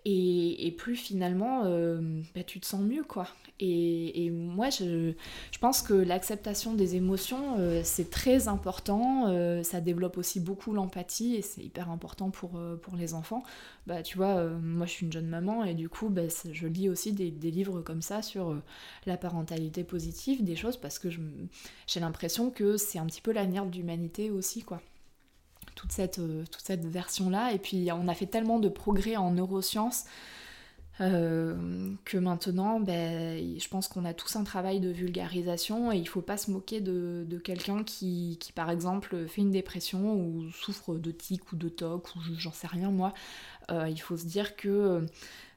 Et, 0.04 0.74
plus 0.78 0.96
finalement, 0.96 1.64
euh, 1.66 2.22
bah, 2.34 2.44
tu 2.44 2.60
te 2.60 2.66
sens 2.66 2.82
mieux, 2.82 3.04
quoi. 3.04 3.28
Et, 3.60 4.32
moi, 4.32 4.70
je, 4.72 5.14
pense 5.60 5.84
que 5.84 5.94
l'acceptation 5.94 6.74
des 6.74 6.96
émotions, 6.96 7.58
euh, 7.60 7.82
c'est 7.84 8.10
très 8.10 8.48
important. 8.48 9.28
Euh, 9.30 9.62
ça 9.62 9.80
développe 9.80 10.18
aussi 10.18 10.40
beaucoup 10.40 10.74
l'empathie 10.74 11.36
et 11.36 11.44
c'est 11.44 11.62
hyper 11.62 11.92
important 11.92 12.32
pour, 12.32 12.60
pour 12.82 12.96
les 12.96 13.14
enfants. 13.14 13.44
Bah, 13.86 14.02
tu 14.02 14.18
vois, 14.18 14.44
moi, 14.46 14.88
je 14.88 14.92
suis 14.92 15.06
une 15.06 15.12
jeune 15.12 15.28
maman 15.28 15.64
et 15.64 15.76
du 15.76 15.88
coup, 15.88 16.10
bah, 16.10 16.24
je 16.52 16.68
lis 16.68 16.90
aussi 16.90 17.14
des, 17.14 17.52
livres 17.52 17.82
comme 17.82 18.02
ça 18.02 18.22
sur 18.22 18.60
la 19.06 19.18
parentalité 19.18 19.84
positive, 19.84 20.44
des 20.44 20.56
choses 20.56 20.78
parce 20.78 20.98
que 20.98 21.10
j'ai 21.88 22.00
l'impression 22.00 22.50
que 22.50 22.78
c'est 22.78 22.98
un 22.98 23.06
petit 23.06 23.22
peu 23.22 23.32
l'avenir 23.32 23.66
de 23.66 23.76
l'humanité 23.76 24.32
aussi, 24.32 24.64
quoi 24.64 24.82
toute 25.82 25.92
cette, 25.92 26.20
euh, 26.20 26.44
toute 26.52 26.64
cette 26.64 26.86
version-là. 26.86 27.54
Et 27.54 27.58
puis 27.58 27.90
on 27.92 28.08
a 28.08 28.14
fait 28.14 28.28
tellement 28.28 28.60
de 28.60 28.70
progrès 28.70 29.16
en 29.16 29.32
neurosciences 29.32 30.06
euh, 31.00 31.96
que 32.06 32.18
maintenant, 32.18 32.80
ben, 32.80 33.58
je 33.58 33.68
pense 33.68 33.88
qu'on 33.88 34.06
a 34.06 34.14
tous 34.14 34.36
un 34.36 34.44
travail 34.44 34.80
de 34.80 34.90
vulgarisation 34.90 35.92
et 35.92 35.98
il 35.98 36.08
faut 36.08 36.22
pas 36.22 36.38
se 36.38 36.52
moquer 36.52 36.82
de, 36.82 37.26
quelqu'un 37.44 37.84
qui, 37.84 38.38
par 38.54 38.70
exemple, 38.70 39.26
fait 39.28 39.42
une 39.42 39.50
dépression 39.50 40.14
ou 40.14 40.52
souffre 40.52 40.96
de 40.96 41.10
tic 41.10 41.52
ou 41.52 41.56
de 41.56 41.70
toc 41.70 42.16
ou 42.16 42.20
j'en 42.38 42.52
sais 42.52 42.68
rien 42.68 42.92
moi. 42.92 43.16
Euh, 43.72 43.90
il 43.90 44.00
faut 44.00 44.18
se 44.18 44.26
dire 44.26 44.56
que 44.56 45.04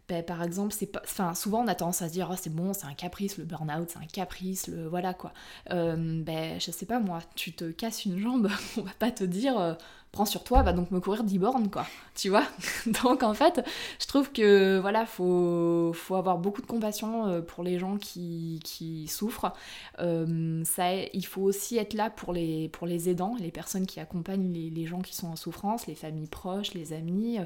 ben, 0.09 0.22
par 0.22 0.43
exemple, 0.43 0.72
c'est 0.72 0.87
pas, 0.87 1.03
enfin, 1.05 1.35
souvent 1.35 1.64
on 1.64 1.66
a 1.66 1.75
tendance 1.75 2.01
à 2.01 2.09
se 2.09 2.12
dire 2.14 2.29
oh, 2.33 2.37
c'est 2.39 2.55
bon, 2.55 2.72
c'est 2.72 2.87
un 2.87 2.95
caprice, 2.95 3.37
le 3.37 3.45
burn-out, 3.45 3.91
c'est 3.91 3.99
un 3.99 4.07
caprice, 4.07 4.68
le 4.68 4.87
voilà 4.87 5.12
quoi. 5.12 5.35
ben, 5.68 6.59
je 6.59 6.70
sais 6.70 6.87
pas 6.87 7.01
moi, 7.01 7.18
tu 7.35 7.53
te 7.53 7.70
casses 7.70 8.07
une 8.07 8.18
jambe, 8.18 8.49
on 8.79 8.83
va 8.83 8.93
pas 8.99 9.11
te 9.11 9.25
dire 9.25 9.77
prends 10.15 10.25
sur 10.25 10.45
toi, 10.45 10.62
va 10.62 10.73
donc 10.73 10.91
me 10.91 11.01
courir 11.01 11.25
10 11.25 11.39
bornes, 11.39 11.71
quoi. 11.71 11.87
Tu 12.15 12.31
vois 12.31 12.45
Donc 13.03 13.23
en 13.23 13.35
fait, 13.35 13.61
je 14.01 14.07
trouve 14.07 14.31
que 14.33 14.79
voilà, 14.79 15.05
faut, 15.05 15.93
faut 15.93 16.15
avoir 16.15 16.39
beaucoup 16.39 16.62
de 16.62 16.67
compassion 16.67 17.27
euh, 17.27 17.41
pour 17.41 17.65
les 17.65 17.79
gens 17.79 17.99
qui, 17.99 18.61
qui 18.65 19.09
souffrent. 19.09 19.53
Euh, 19.99 20.62
ça, 20.65 20.95
il 20.95 21.27
faut 21.27 21.43
aussi 21.43 21.77
être 21.77 21.95
là 21.95 22.11
pour 22.11 22.33
les, 22.33 22.69
pour 22.69 22.87
les 22.87 23.09
aidants, 23.09 23.35
les 23.39 23.51
personnes 23.51 23.87
qui 23.87 23.99
accompagnent 24.01 24.53
les, 24.53 24.71
les 24.71 24.87
gens 24.87 25.01
qui 25.01 25.15
sont 25.15 25.27
en 25.27 25.37
souffrance, 25.37 25.87
les 25.87 25.97
familles 25.97 26.29
proches, 26.29 26.73
les 26.75 26.93
amis. 26.93 27.39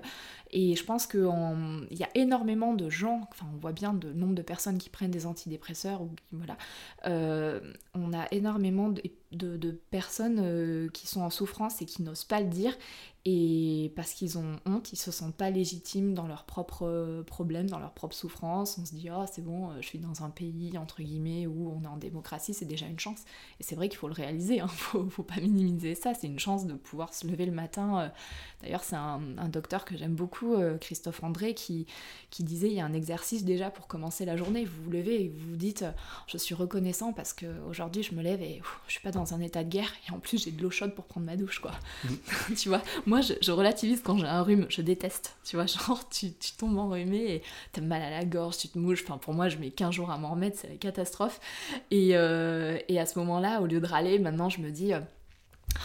Et 0.51 0.77
je 0.77 0.85
pense 0.85 1.07
qu'il 1.07 1.21
y 1.91 2.03
a 2.03 2.09
énormément 2.15 2.73
de 2.73 2.89
gens, 2.89 3.29
enfin 3.31 3.47
on 3.55 3.59
voit 3.59 3.73
bien 3.73 3.99
le 4.03 4.13
nombre 4.13 4.35
de 4.35 4.43
personnes 4.43 4.79
qui 4.79 4.89
prennent 4.89 5.11
des 5.11 5.27
antidépresseurs, 5.27 6.03
ou 6.03 6.11
voilà. 6.33 6.57
Euh, 7.07 7.61
on 7.95 8.13
a 8.13 8.27
énormément 8.31 8.89
de, 9.33 9.81
personnes 9.91 10.41
euh, 10.41 10.89
qui 10.91 11.07
sont 11.07 11.21
en 11.21 11.31
souffrance 11.31 11.83
et 11.83 11.85
qui 11.85 12.03
n'osent 12.03 12.25
pas 12.25 12.41
le 12.41 12.49
dire 12.49 12.77
et 13.31 13.93
parce 13.95 14.12
qu'ils 14.12 14.39
ont 14.39 14.59
honte, 14.64 14.95
ils 14.95 14.97
se 14.97 15.11
sentent 15.11 15.35
pas 15.35 15.51
légitimes 15.51 16.14
dans 16.14 16.26
leurs 16.26 16.45
propres 16.45 17.22
problèmes, 17.26 17.68
dans 17.68 17.79
leurs 17.79 17.93
propres 17.93 18.14
souffrances. 18.14 18.79
On 18.79 18.87
se 18.87 18.95
dit, 18.95 19.11
oh, 19.12 19.24
c'est 19.31 19.45
bon, 19.45 19.68
euh, 19.68 19.74
je 19.83 19.87
suis 19.87 19.99
dans 19.99 20.24
un 20.24 20.31
pays, 20.31 20.79
entre 20.79 21.03
guillemets, 21.03 21.47
où 21.47 21.70
on 21.76 21.85
est 21.85 21.89
en 21.89 21.99
démocratie, 21.99 22.55
c'est 22.55 22.64
déjà 22.64 22.87
une 22.87 22.99
chance. 22.99 23.24
Et 23.61 23.64
c'est 23.64 23.74
vrai 23.74 23.91
qu'il 23.91 23.99
faut 23.99 24.09
le 24.09 24.14
réaliser, 24.14 24.61
hein. 24.61 24.66
faut, 24.72 25.07
faut, 25.11 25.24
pas 25.24 25.41
minimiser 25.43 25.95
ça, 25.95 26.14
c'est 26.14 26.26
une 26.26 26.39
chance 26.39 26.66
de 26.66 26.72
pouvoir 26.72 27.12
se 27.12 27.26
lever 27.26 27.45
le 27.45 27.53
matin. 27.53 28.01
Euh. 28.01 28.09
D'ailleurs, 28.62 28.83
c'est 28.83 28.97
un, 28.97 29.20
docteur 29.49 29.85
que 29.85 29.95
j'aime 29.95 30.14
beaucoup, 30.14 30.55
euh, 30.55 30.79
Christophe 30.79 31.22
André, 31.22 31.53
qui, 31.53 31.87
qui 32.31 32.45
disait, 32.45 32.68
il 32.68 32.74
y 32.74 32.81
a 32.81 32.87
un 32.87 32.95
exercice 32.95 33.45
déjà 33.45 33.70
pour 33.70 33.89
commencer 33.89 34.24
la 34.24 34.39
journée. 34.39 34.64
Vous 34.64 34.85
vous 34.85 34.91
levez 34.91 35.24
et 35.24 35.29
vous 35.29 35.51
vous 35.51 35.57
dites, 35.57 35.85
je 36.29 36.39
suis 36.39 36.55
reconnaissant 36.55 37.12
parce 37.12 37.35
qu'aujourd'hui, 37.35 38.03
je 38.03 38.14
me 38.14 38.22
lève 38.22 38.41
et 38.41 38.62
je 38.87 38.93
suis 38.93 39.03
pas 39.03 39.11
dans 39.11 39.35
un 39.35 39.41
état 39.41 39.64
de 39.64 39.68
guerre, 39.68 39.93
et 40.09 40.12
en 40.12 40.18
plus, 40.18 40.45
j'ai 40.45 40.51
de 40.51 40.62
l'eau 40.62 40.70
chaude 40.70 40.95
pour 40.95 41.05
prendre 41.05 41.26
ma 41.26 41.37
douche, 41.37 41.59
quoi. 41.59 41.72
Mmh. 42.05 42.55
tu 42.57 42.68
vois, 42.70 42.83
moi, 43.05 43.18
je, 43.21 43.51
relativise 43.51 44.03
quand 44.03 44.19
j'ai 44.19 44.27
un 44.27 44.43
rhume, 44.43 44.66
je 44.69 44.83
déteste. 44.83 45.37
Tu 45.45 45.57
vois, 45.57 45.66
genre, 45.66 46.09
tu, 46.09 46.33
tu 46.33 46.53
tombes 46.53 46.79
enrhumé 46.79 47.35
et 47.35 47.43
t'as 47.73 47.81
mal 47.81 48.03
à 48.03 48.11
la 48.11 48.25
gorge, 48.25 48.59
tu 48.59 48.69
te 48.69 48.79
mouches. 48.79 49.03
Enfin, 49.05 49.19
pour 49.19 49.35
moi, 49.35 49.49
je 49.49 49.59
mets 49.59 49.71
15 49.71 49.95
jours 49.95 50.11
à 50.11 50.19
m'en 50.19 50.31
remettre, 50.31 50.59
c'est 50.59 50.69
la 50.69 50.77
catastrophe. 50.77 51.41
Et, 51.91 52.11
euh, 52.12 52.79
et, 52.89 52.99
à 52.99 53.07
ce 53.07 53.19
moment-là, 53.19 53.61
au 53.61 53.66
lieu 53.66 53.81
de 53.81 53.87
râler, 53.87 54.19
maintenant, 54.19 54.49
je 54.49 54.61
me 54.61 54.71
dis. 54.71 54.93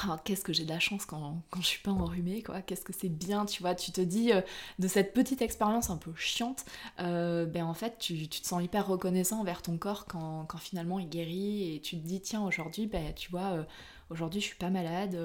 Euh, 0.05 0.07
oh, 0.09 0.15
qu'est-ce 0.23 0.43
que 0.43 0.53
j'ai 0.53 0.65
de 0.65 0.69
la 0.69 0.79
chance 0.79 1.05
quand, 1.05 1.41
quand 1.49 1.61
je 1.61 1.67
suis 1.67 1.81
pas 1.81 1.91
enrhumée, 1.91 2.43
quoi. 2.43 2.61
Qu'est-ce 2.61 2.83
que 2.83 2.93
c'est 2.93 3.09
bien, 3.09 3.45
tu 3.45 3.61
vois. 3.61 3.75
Tu 3.75 3.91
te 3.91 4.01
dis, 4.01 4.31
euh, 4.31 4.41
de 4.79 4.87
cette 4.87 5.13
petite 5.13 5.41
expérience 5.41 5.89
un 5.89 5.97
peu 5.97 6.13
chiante, 6.15 6.65
ben 6.97 7.63
en 7.63 7.73
fait, 7.73 7.97
tu, 7.99 8.27
tu, 8.27 8.41
te 8.41 8.47
sens 8.47 8.63
hyper 8.63 8.87
reconnaissant 8.87 9.41
envers 9.41 9.61
ton 9.61 9.77
corps 9.77 10.05
quand, 10.05 10.45
quand, 10.45 10.57
finalement 10.57 10.99
il 10.99 11.09
guérit 11.09 11.75
et 11.75 11.81
tu 11.81 11.97
te 11.97 12.05
dis, 12.05 12.21
tiens, 12.21 12.43
aujourd'hui, 12.43 12.87
ben, 12.87 13.13
tu 13.13 13.31
vois, 13.31 13.65
aujourd'hui 14.09 14.41
je 14.41 14.45
suis 14.45 14.57
pas 14.57 14.69
malade 14.69 15.17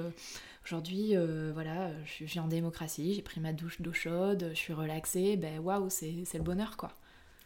Aujourd'hui, 0.69 1.15
euh, 1.15 1.49
voilà, 1.51 1.91
je 2.05 2.25
suis 2.25 2.39
en 2.39 2.47
démocratie, 2.47 3.15
j'ai 3.15 3.23
pris 3.23 3.39
ma 3.41 3.53
douche 3.53 3.81
d'eau 3.81 3.91
chaude, 3.91 4.51
je 4.51 4.57
suis 4.57 4.71
relaxée, 4.71 5.35
ben 5.35 5.59
waouh, 5.59 5.89
c'est 5.89 6.23
le 6.31 6.43
bonheur 6.43 6.77
quoi. 6.77 6.91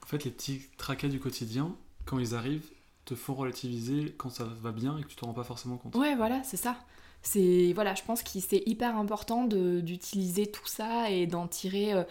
En 0.03 0.07
fait, 0.07 0.25
les 0.25 0.31
petits 0.31 0.63
tracas 0.77 1.07
du 1.07 1.21
quotidien, 1.21 1.73
quand 2.03 2.19
ils 2.19 2.35
arrivent, 2.35 2.69
te 3.05 3.15
font 3.15 3.33
relativiser 3.33 4.13
quand 4.17 4.29
ça 4.29 4.43
va 4.43 4.73
bien 4.73 4.97
et 4.97 5.03
que 5.03 5.07
tu 5.07 5.15
te 5.15 5.23
rends 5.23 5.31
pas 5.31 5.45
forcément 5.45 5.77
compte. 5.77 5.95
Ouais, 5.95 6.15
voilà, 6.15 6.43
c'est 6.43 6.57
ça. 6.57 6.75
C'est 7.23 7.71
voilà, 7.73 7.95
je 7.95 8.03
pense 8.03 8.21
que 8.21 8.39
c'est 8.39 8.63
hyper 8.65 8.97
important 8.97 9.45
d'utiliser 9.45 10.47
tout 10.47 10.67
ça 10.67 11.09
et 11.09 11.25
d'en 11.25 11.47
tirer 11.47 11.93
euh, 11.93 12.03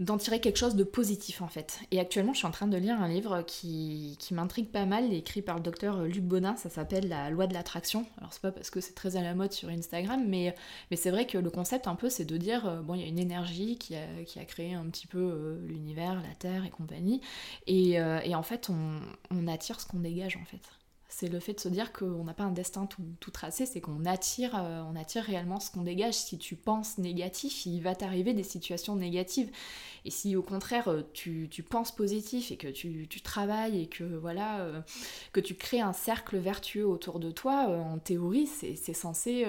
d'en 0.00 0.18
tirer 0.18 0.40
quelque 0.40 0.56
chose 0.56 0.74
de 0.74 0.82
positif 0.82 1.40
en 1.40 1.46
fait. 1.46 1.80
Et 1.92 2.00
actuellement, 2.00 2.32
je 2.32 2.38
suis 2.38 2.46
en 2.46 2.50
train 2.50 2.66
de 2.66 2.76
lire 2.76 3.00
un 3.00 3.06
livre 3.06 3.42
qui, 3.42 4.16
qui 4.18 4.34
m'intrigue 4.34 4.68
pas 4.68 4.86
mal, 4.86 5.12
écrit 5.12 5.40
par 5.42 5.56
le 5.56 5.62
docteur 5.62 6.02
Luc 6.02 6.24
Bonin, 6.24 6.56
ça 6.56 6.68
s'appelle 6.68 7.08
La 7.08 7.30
loi 7.30 7.46
de 7.46 7.54
l'attraction. 7.54 8.06
Alors 8.18 8.32
c'est 8.32 8.42
pas 8.42 8.50
parce 8.50 8.70
que 8.70 8.80
c'est 8.80 8.94
très 8.94 9.16
à 9.16 9.22
la 9.22 9.34
mode 9.34 9.52
sur 9.52 9.68
Instagram, 9.68 10.24
mais, 10.26 10.54
mais 10.90 10.96
c'est 10.96 11.10
vrai 11.10 11.26
que 11.26 11.38
le 11.38 11.50
concept 11.50 11.86
un 11.86 11.94
peu 11.94 12.08
c'est 12.10 12.24
de 12.24 12.36
dire, 12.36 12.66
euh, 12.66 12.80
bon 12.80 12.94
il 12.94 13.02
y 13.02 13.04
a 13.04 13.08
une 13.08 13.20
énergie 13.20 13.78
qui 13.78 13.94
a, 13.94 14.24
qui 14.26 14.40
a 14.40 14.44
créé 14.44 14.74
un 14.74 14.86
petit 14.86 15.06
peu 15.06 15.18
euh, 15.18 15.60
l'univers, 15.66 16.14
la 16.22 16.34
Terre 16.34 16.64
et 16.64 16.70
compagnie, 16.70 17.20
et, 17.66 17.92
et 17.92 18.34
en 18.34 18.42
fait 18.42 18.70
on, 18.70 19.00
on 19.30 19.46
attire 19.48 19.80
ce 19.80 19.86
qu'on 19.86 20.00
dégage 20.00 20.36
en 20.36 20.44
fait. 20.44 20.62
C'est 21.16 21.28
le 21.28 21.38
fait 21.38 21.52
de 21.54 21.60
se 21.60 21.68
dire 21.68 21.92
qu'on 21.92 22.24
n'a 22.24 22.34
pas 22.34 22.42
un 22.42 22.50
destin 22.50 22.86
tout, 22.86 23.30
tracé, 23.30 23.66
c'est 23.66 23.80
qu'on 23.80 24.04
attire, 24.04 24.56
euh, 24.56 24.82
on 24.90 24.96
attire 24.96 25.22
réellement 25.22 25.60
ce 25.60 25.70
qu'on 25.70 25.82
dégage. 25.82 26.14
Si 26.14 26.38
tu 26.38 26.56
penses 26.56 26.98
négatif, 26.98 27.66
il 27.66 27.82
va 27.82 27.94
t'arriver 27.94 28.34
des 28.34 28.42
situations 28.42 28.96
négatives. 28.96 29.48
Et 30.04 30.10
si 30.10 30.34
au 30.34 30.42
contraire 30.42 30.88
euh, 30.88 31.02
tu, 31.12 31.48
penses 31.70 31.94
positif 31.94 32.50
et 32.50 32.56
que 32.56 32.66
tu, 32.66 33.06
travailles 33.22 33.82
et 33.82 33.86
que 33.86 34.02
voilà 34.02 34.58
euh, 34.58 34.80
que 35.32 35.40
tu 35.40 35.54
crées 35.54 35.80
un 35.80 35.92
cercle 35.92 36.36
vertueux 36.36 36.86
autour 36.86 37.20
de 37.20 37.30
toi, 37.30 37.68
en 37.68 37.98
théorie 37.98 38.48
c'est 38.48 38.92
censé 38.92 39.46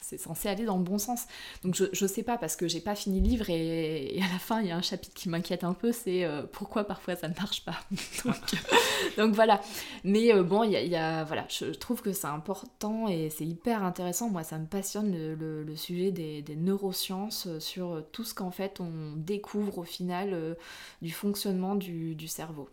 c'est 0.00 0.18
censé 0.18 0.48
aller 0.48 0.64
dans 0.64 0.78
le 0.78 0.82
bon 0.82 0.98
sens. 0.98 1.26
Donc 1.62 1.74
je, 1.74 1.84
je 1.92 2.06
sais 2.06 2.22
pas 2.22 2.38
parce 2.38 2.56
que 2.56 2.66
j'ai 2.66 2.80
pas 2.80 2.94
fini 2.94 3.20
le 3.20 3.26
livre 3.26 3.50
et, 3.50 4.18
à 4.20 4.32
la 4.32 4.38
fin 4.38 4.62
il 4.62 4.68
y 4.68 4.70
a 4.72 4.76
un 4.76 4.82
chapitre 4.82 5.14
qui 5.14 5.28
m'inquiète 5.28 5.64
un 5.64 5.74
peu, 5.74 5.92
c'est 5.92 6.26
pourquoi 6.52 6.84
parfois 6.84 7.14
ça 7.14 7.28
ne 7.28 7.34
marche 7.34 7.64
pas. 7.64 7.76
donc, 9.16 9.34
voilà. 9.34 9.60
Mais 10.02 10.32
bon 10.42 10.64
il 10.64 10.72
y 10.72 10.76
a 10.76 10.93
voilà, 11.26 11.46
je 11.48 11.66
trouve 11.66 12.02
que 12.02 12.12
c'est 12.12 12.26
important 12.26 13.08
et 13.08 13.30
c'est 13.30 13.46
hyper 13.46 13.82
intéressant. 13.82 14.28
Moi, 14.30 14.42
ça 14.42 14.58
me 14.58 14.66
passionne 14.66 15.12
le, 15.12 15.76
sujet 15.76 16.10
des, 16.10 16.56
neurosciences 16.56 17.46
euh, 17.46 17.60
sur 17.60 18.02
tout 18.12 18.24
ce 18.24 18.34
qu'en 18.34 18.50
fait 18.50 18.80
on 18.80 19.14
découvre 19.16 19.78
au 19.78 19.84
final 19.84 20.30
euh, 20.32 20.54
du 21.02 21.10
fonctionnement 21.10 21.74
du, 21.74 22.28
cerveau. 22.28 22.68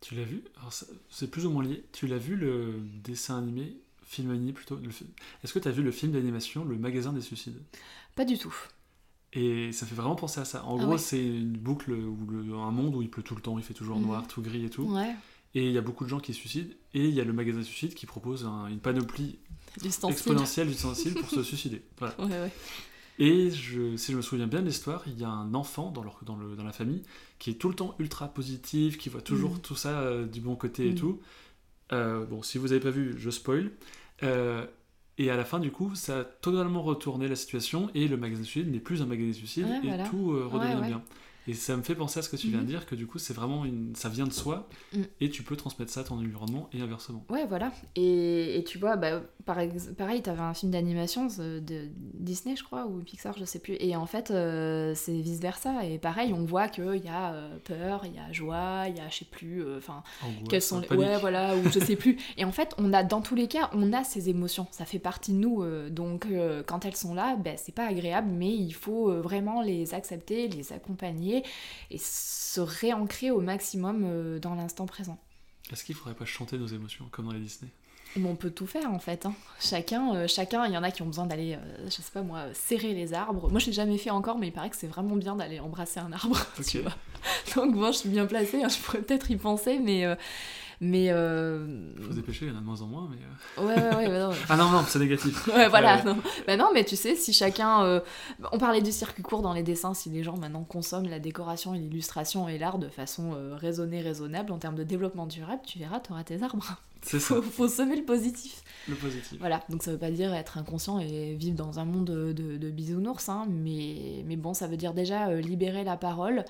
Tu 0.00 0.14
l'as 0.14 0.24
vu? 0.24 0.44
C'est 1.10 1.30
plus 1.30 1.46
ou 1.46 1.50
moins 1.50 1.64
lié. 1.64 1.84
Tu 1.92 2.06
l'as 2.06 2.18
vu 2.18 2.36
le 2.36 2.80
dessin 3.04 3.38
animé, 3.38 3.76
film 4.04 4.30
animé 4.30 4.52
plutôt? 4.52 4.78
Est-ce 5.42 5.52
que 5.52 5.58
tu 5.58 5.68
as 5.68 5.72
vu 5.72 5.82
le 5.82 5.90
film 5.90 6.12
d'animation, 6.12 6.64
Le 6.64 6.76
Magasin 6.76 7.12
des 7.12 7.20
Suicides? 7.20 7.60
Pas 8.14 8.24
du 8.24 8.38
tout. 8.38 8.54
Et 9.32 9.72
ça 9.72 9.86
fait 9.86 9.94
vraiment 9.94 10.16
penser 10.16 10.40
à 10.40 10.44
ça. 10.44 10.64
En 10.64 10.78
ah 10.78 10.84
gros, 10.84 10.98
c'est 10.98 11.24
une 11.24 11.56
boucle, 11.56 11.92
un 11.92 12.70
monde 12.70 12.94
où 12.96 13.02
il 13.02 13.10
pleut 13.10 13.22
tout 13.22 13.36
le 13.36 13.42
temps, 13.42 13.58
il 13.58 13.64
fait 13.64 13.74
toujours 13.74 13.98
mm. 13.98 14.02
noir, 14.02 14.26
tout 14.26 14.42
gris 14.42 14.64
et 14.64 14.70
tout. 14.70 14.82
Ouais. 14.82 15.14
Et 15.54 15.66
il 15.66 15.72
y 15.72 15.78
a 15.78 15.80
beaucoup 15.80 16.04
de 16.04 16.08
gens 16.08 16.20
qui 16.20 16.32
se 16.32 16.38
suicident. 16.38 16.72
Et 16.94 17.06
il 17.08 17.14
y 17.14 17.20
a 17.20 17.24
le 17.24 17.32
magasin 17.32 17.62
suicide 17.62 17.94
qui 17.94 18.06
propose 18.06 18.44
une 18.70 18.78
panoplie 18.78 19.38
exponentielle 20.08 20.68
d'ustensiles 20.68 21.14
pour 21.14 21.28
se 21.30 21.42
suicider. 21.42 21.82
Voilà. 21.98 22.14
Ouais, 22.20 22.26
ouais. 22.28 22.50
Et 23.18 23.50
je, 23.50 23.96
si 23.96 24.12
je 24.12 24.16
me 24.16 24.22
souviens 24.22 24.46
bien 24.46 24.60
de 24.62 24.66
l'histoire, 24.66 25.02
il 25.06 25.18
y 25.20 25.24
a 25.24 25.28
un 25.28 25.52
enfant 25.54 25.90
dans, 25.90 26.02
leur, 26.02 26.20
dans, 26.24 26.36
le, 26.36 26.56
dans, 26.56 26.64
la 26.64 26.72
famille 26.72 27.02
qui 27.38 27.50
est 27.50 27.54
tout 27.54 27.68
le 27.68 27.74
temps 27.74 27.94
ultra 27.98 28.28
positif, 28.28 28.96
qui 28.96 29.08
voit 29.10 29.20
toujours 29.20 29.56
Mm. 29.56 29.60
tout 29.60 29.76
ça 29.76 30.00
euh, 30.00 30.26
du 30.26 30.40
bon 30.40 30.56
côté 30.56 30.86
et 30.86 30.92
Mm. 30.92 30.94
tout. 30.94 31.20
Euh, 31.92 32.24
bon, 32.24 32.42
si 32.42 32.56
vous 32.56 32.68
n'avez 32.68 32.80
pas 32.80 32.90
vu, 32.90 33.14
je 33.18 33.28
spoil. 33.30 33.72
Euh, 34.22 34.64
et 35.18 35.30
à 35.30 35.36
la 35.36 35.44
fin, 35.44 35.58
du 35.58 35.70
coup, 35.70 35.94
ça 35.96 36.20
a 36.20 36.24
totalement 36.24 36.82
retourné 36.82 37.28
la 37.28 37.36
situation 37.36 37.90
et 37.94 38.08
le 38.08 38.16
magasin 38.16 38.42
suicide 38.44 38.72
n'est 38.72 38.78
plus 38.80 39.02
un 39.02 39.06
magasin 39.06 39.32
suicide 39.34 39.66
Ouais, 39.66 39.80
et 39.82 39.88
voilà. 39.88 40.08
tout 40.08 40.28
redevient 40.48 40.74
Ouais, 40.76 40.80
ouais. 40.80 40.86
bien. 40.86 41.02
Et 41.50 41.54
ça 41.54 41.76
me 41.76 41.82
fait 41.82 41.96
penser 41.96 42.20
à 42.20 42.22
ce 42.22 42.28
que 42.28 42.36
tu 42.36 42.46
viens 42.46 42.58
de 42.58 42.62
Mhm. 42.62 42.68
dire, 42.68 42.86
que 42.86 42.94
du 42.94 43.08
coup, 43.08 43.18
c'est 43.18 43.34
vraiment 43.34 43.64
une... 43.64 43.92
ça 43.96 44.08
vient 44.08 44.24
de 44.26 44.32
soi 44.32 44.68
Mm. 44.92 45.02
et 45.20 45.30
tu 45.30 45.42
peux 45.42 45.56
transmettre 45.56 45.90
ça 45.90 46.02
à 46.02 46.04
ton 46.04 46.14
environnement 46.14 46.70
et 46.72 46.80
inversement. 46.80 47.24
Ouais, 47.28 47.44
voilà. 47.48 47.72
Et, 47.96 48.56
et 48.56 48.62
tu 48.62 48.78
vois, 48.78 48.94
bah, 48.96 49.20
pareil, 49.54 50.22
t'avais 50.22 50.40
un 50.40 50.54
film 50.54 50.72
d'animation 50.72 51.26
de 51.26 51.88
Disney, 52.14 52.56
je 52.56 52.64
crois, 52.64 52.86
ou 52.86 52.98
Pixar, 53.00 53.36
je 53.38 53.44
sais 53.44 53.58
plus. 53.58 53.76
Et 53.80 53.96
en 53.96 54.06
fait, 54.06 54.30
euh, 54.30 54.94
c'est 54.94 55.20
vice-versa. 55.20 55.84
Et 55.84 55.98
pareil, 55.98 56.32
on 56.32 56.44
voit 56.44 56.68
qu'il 56.68 57.04
y 57.04 57.08
a 57.08 57.32
euh, 57.32 57.58
peur, 57.64 58.04
il 58.04 58.14
y 58.14 58.18
a 58.18 58.32
joie, 58.32 58.84
il 58.88 58.96
y 58.96 59.00
a, 59.00 59.08
je 59.08 59.18
sais 59.18 59.24
plus, 59.24 59.62
euh, 59.62 59.78
enfin, 59.78 60.02
quelles 60.48 60.62
sont 60.62 60.80
les... 60.80 60.86
panique. 60.86 61.04
Ouais, 61.04 61.18
voilà, 61.18 61.56
ou 61.56 61.70
je 61.70 61.80
sais 61.80 61.96
plus. 61.96 62.18
Et 62.36 62.44
en 62.44 62.52
fait, 62.52 62.74
on 62.78 62.92
a, 62.92 63.02
dans 63.02 63.20
tous 63.20 63.34
les 63.34 63.48
cas, 63.48 63.70
on 63.72 63.92
a 63.92 64.04
ces 64.04 64.28
émotions. 64.28 64.66
Ça 64.70 64.84
fait 64.84 64.98
partie 64.98 65.32
de 65.32 65.38
nous. 65.38 65.62
euh, 65.62 65.90
donc, 65.90 66.26
quand 66.66 66.84
elles 66.84 66.96
sont 66.96 67.14
là, 67.14 67.36
ben, 67.36 67.56
c'est 67.56 67.74
pas 67.74 67.86
agréable, 67.86 68.30
mais 68.30 68.54
il 68.54 68.72
faut 68.72 69.12
vraiment 69.20 69.62
les 69.62 69.94
accepter, 69.94 70.48
les 70.48 70.72
accompagner 70.72 71.44
et 71.90 71.98
se 71.98 72.60
réancrer 72.60 73.30
au 73.30 73.40
maximum 73.40 74.38
dans 74.38 74.54
l'instant 74.54 74.86
présent. 74.86 75.18
Est-ce 75.72 75.84
qu'il 75.84 75.94
faudrait 75.94 76.14
pas 76.14 76.24
chanter 76.24 76.58
nos 76.58 76.66
émotions 76.66 77.06
comme 77.10 77.26
dans 77.26 77.32
les 77.32 77.40
Disney? 77.40 77.70
Mais 78.16 78.28
on 78.28 78.34
peut 78.34 78.50
tout 78.50 78.66
faire 78.66 78.90
en 78.92 78.98
fait. 78.98 79.24
hein. 79.26 79.34
Chacun, 79.60 80.14
euh, 80.14 80.26
chacun, 80.26 80.66
il 80.66 80.72
y 80.72 80.76
en 80.76 80.82
a 80.82 80.90
qui 80.90 81.02
ont 81.02 81.06
besoin 81.06 81.26
d'aller, 81.26 81.54
euh, 81.54 81.84
je 81.86 81.90
sais 81.90 82.02
pas 82.12 82.22
moi, 82.22 82.42
serrer 82.54 82.92
les 82.92 83.14
arbres. 83.14 83.48
Moi, 83.50 83.60
je 83.60 83.66
l'ai 83.66 83.72
jamais 83.72 83.98
fait 83.98 84.10
encore, 84.10 84.36
mais 84.38 84.48
il 84.48 84.52
paraît 84.52 84.70
que 84.70 84.76
c'est 84.76 84.88
vraiment 84.88 85.14
bien 85.16 85.36
d'aller 85.36 85.60
embrasser 85.60 86.00
un 86.00 86.12
arbre. 86.12 86.36
tu 86.66 86.78
Ok. 86.78 86.82
vois. 86.82 86.92
Donc 87.54 87.74
bon, 87.76 87.92
je 87.92 87.98
suis 87.98 88.08
bien 88.08 88.26
placée. 88.26 88.62
hein, 88.64 88.68
je 88.68 88.78
pourrais 88.78 89.02
peut-être 89.02 89.30
y 89.30 89.36
penser, 89.36 89.78
mais 89.78 90.04
euh, 90.06 90.16
mais 90.80 91.10
euh, 91.10 91.92
Faut 92.02 92.10
se 92.10 92.16
dépêcher, 92.16 92.46
il 92.46 92.48
y 92.48 92.54
en 92.54 92.56
a 92.56 92.60
de 92.60 92.64
moins 92.64 92.80
en 92.82 92.86
moins, 92.86 93.08
mais... 93.10 93.18
euh, 93.62 93.66
ouais, 93.66 93.76
ouais, 93.76 94.06
ouais, 94.08 94.08
bah 94.08 94.26
non, 94.28 94.34
Ah 94.48 94.56
non, 94.56 94.70
non, 94.70 94.84
c'est 94.88 94.98
négatif. 94.98 95.46
Ouais, 95.54 95.68
voilà. 95.68 95.98
Ouais. 95.98 96.04
Non. 96.04 96.16
Bah 96.48 96.56
non, 96.56 96.70
mais 96.74 96.84
tu 96.84 96.96
sais, 96.96 97.14
si 97.14 97.32
chacun. 97.32 98.00
On 98.50 98.58
parlait 98.58 98.80
du 98.82 98.90
circuit 98.90 99.22
court 99.22 99.42
dans 99.42 99.52
les 99.52 99.62
dessins, 99.62 99.94
si 99.94 100.08
les 100.10 100.22
gens 100.24 100.36
maintenant 100.36 100.64
consomment 100.64 101.08
la 101.08 101.20
décoration 101.20 101.74
et 101.74 101.78
l'illustration 101.78 102.48
et 102.48 102.58
l'art 102.58 102.78
de 102.78 102.88
façon 102.88 103.36
raisonnée, 103.52 104.00
raisonnable 104.00 104.50
en 104.52 104.58
termes 104.58 104.74
de 104.74 104.82
développement 104.84 105.26
durable, 105.26 105.60
tu 105.66 105.78
verras, 105.78 106.00
t'auras 106.00 106.24
tes 106.24 106.42
arbres. 106.42 106.76
C'est 107.02 107.20
ça, 107.20 107.36
Faut, 107.36 107.42
faut 107.42 107.68
semer 107.68 107.96
le 107.96 108.04
positif. 108.04 108.62
le 108.86 108.96
positif. 108.96 109.38
Voilà, 109.38 109.64
donc 109.68 109.82
ça 109.82 109.92
veut 109.92 109.98
pas 109.98 110.10
dire 110.10 110.34
être 110.34 110.58
inconscient 110.58 110.98
et 110.98 111.34
vivre 111.34 111.56
dans 111.56 111.78
un 111.78 111.84
monde 111.84 112.06
de, 112.06 112.32
de- 112.32 112.56
de 112.58 112.70
bisounours, 112.70 113.28
hein, 113.28 113.46
mais, 113.48 114.22
mais 114.26 114.36
bon, 114.36 114.54
ça 114.54 114.66
veut 114.66 114.76
dire 114.76 114.94
déjà 114.94 115.28
euh, 115.28 115.40
libérer 115.40 115.84
la 115.84 115.96
parole, 115.96 116.44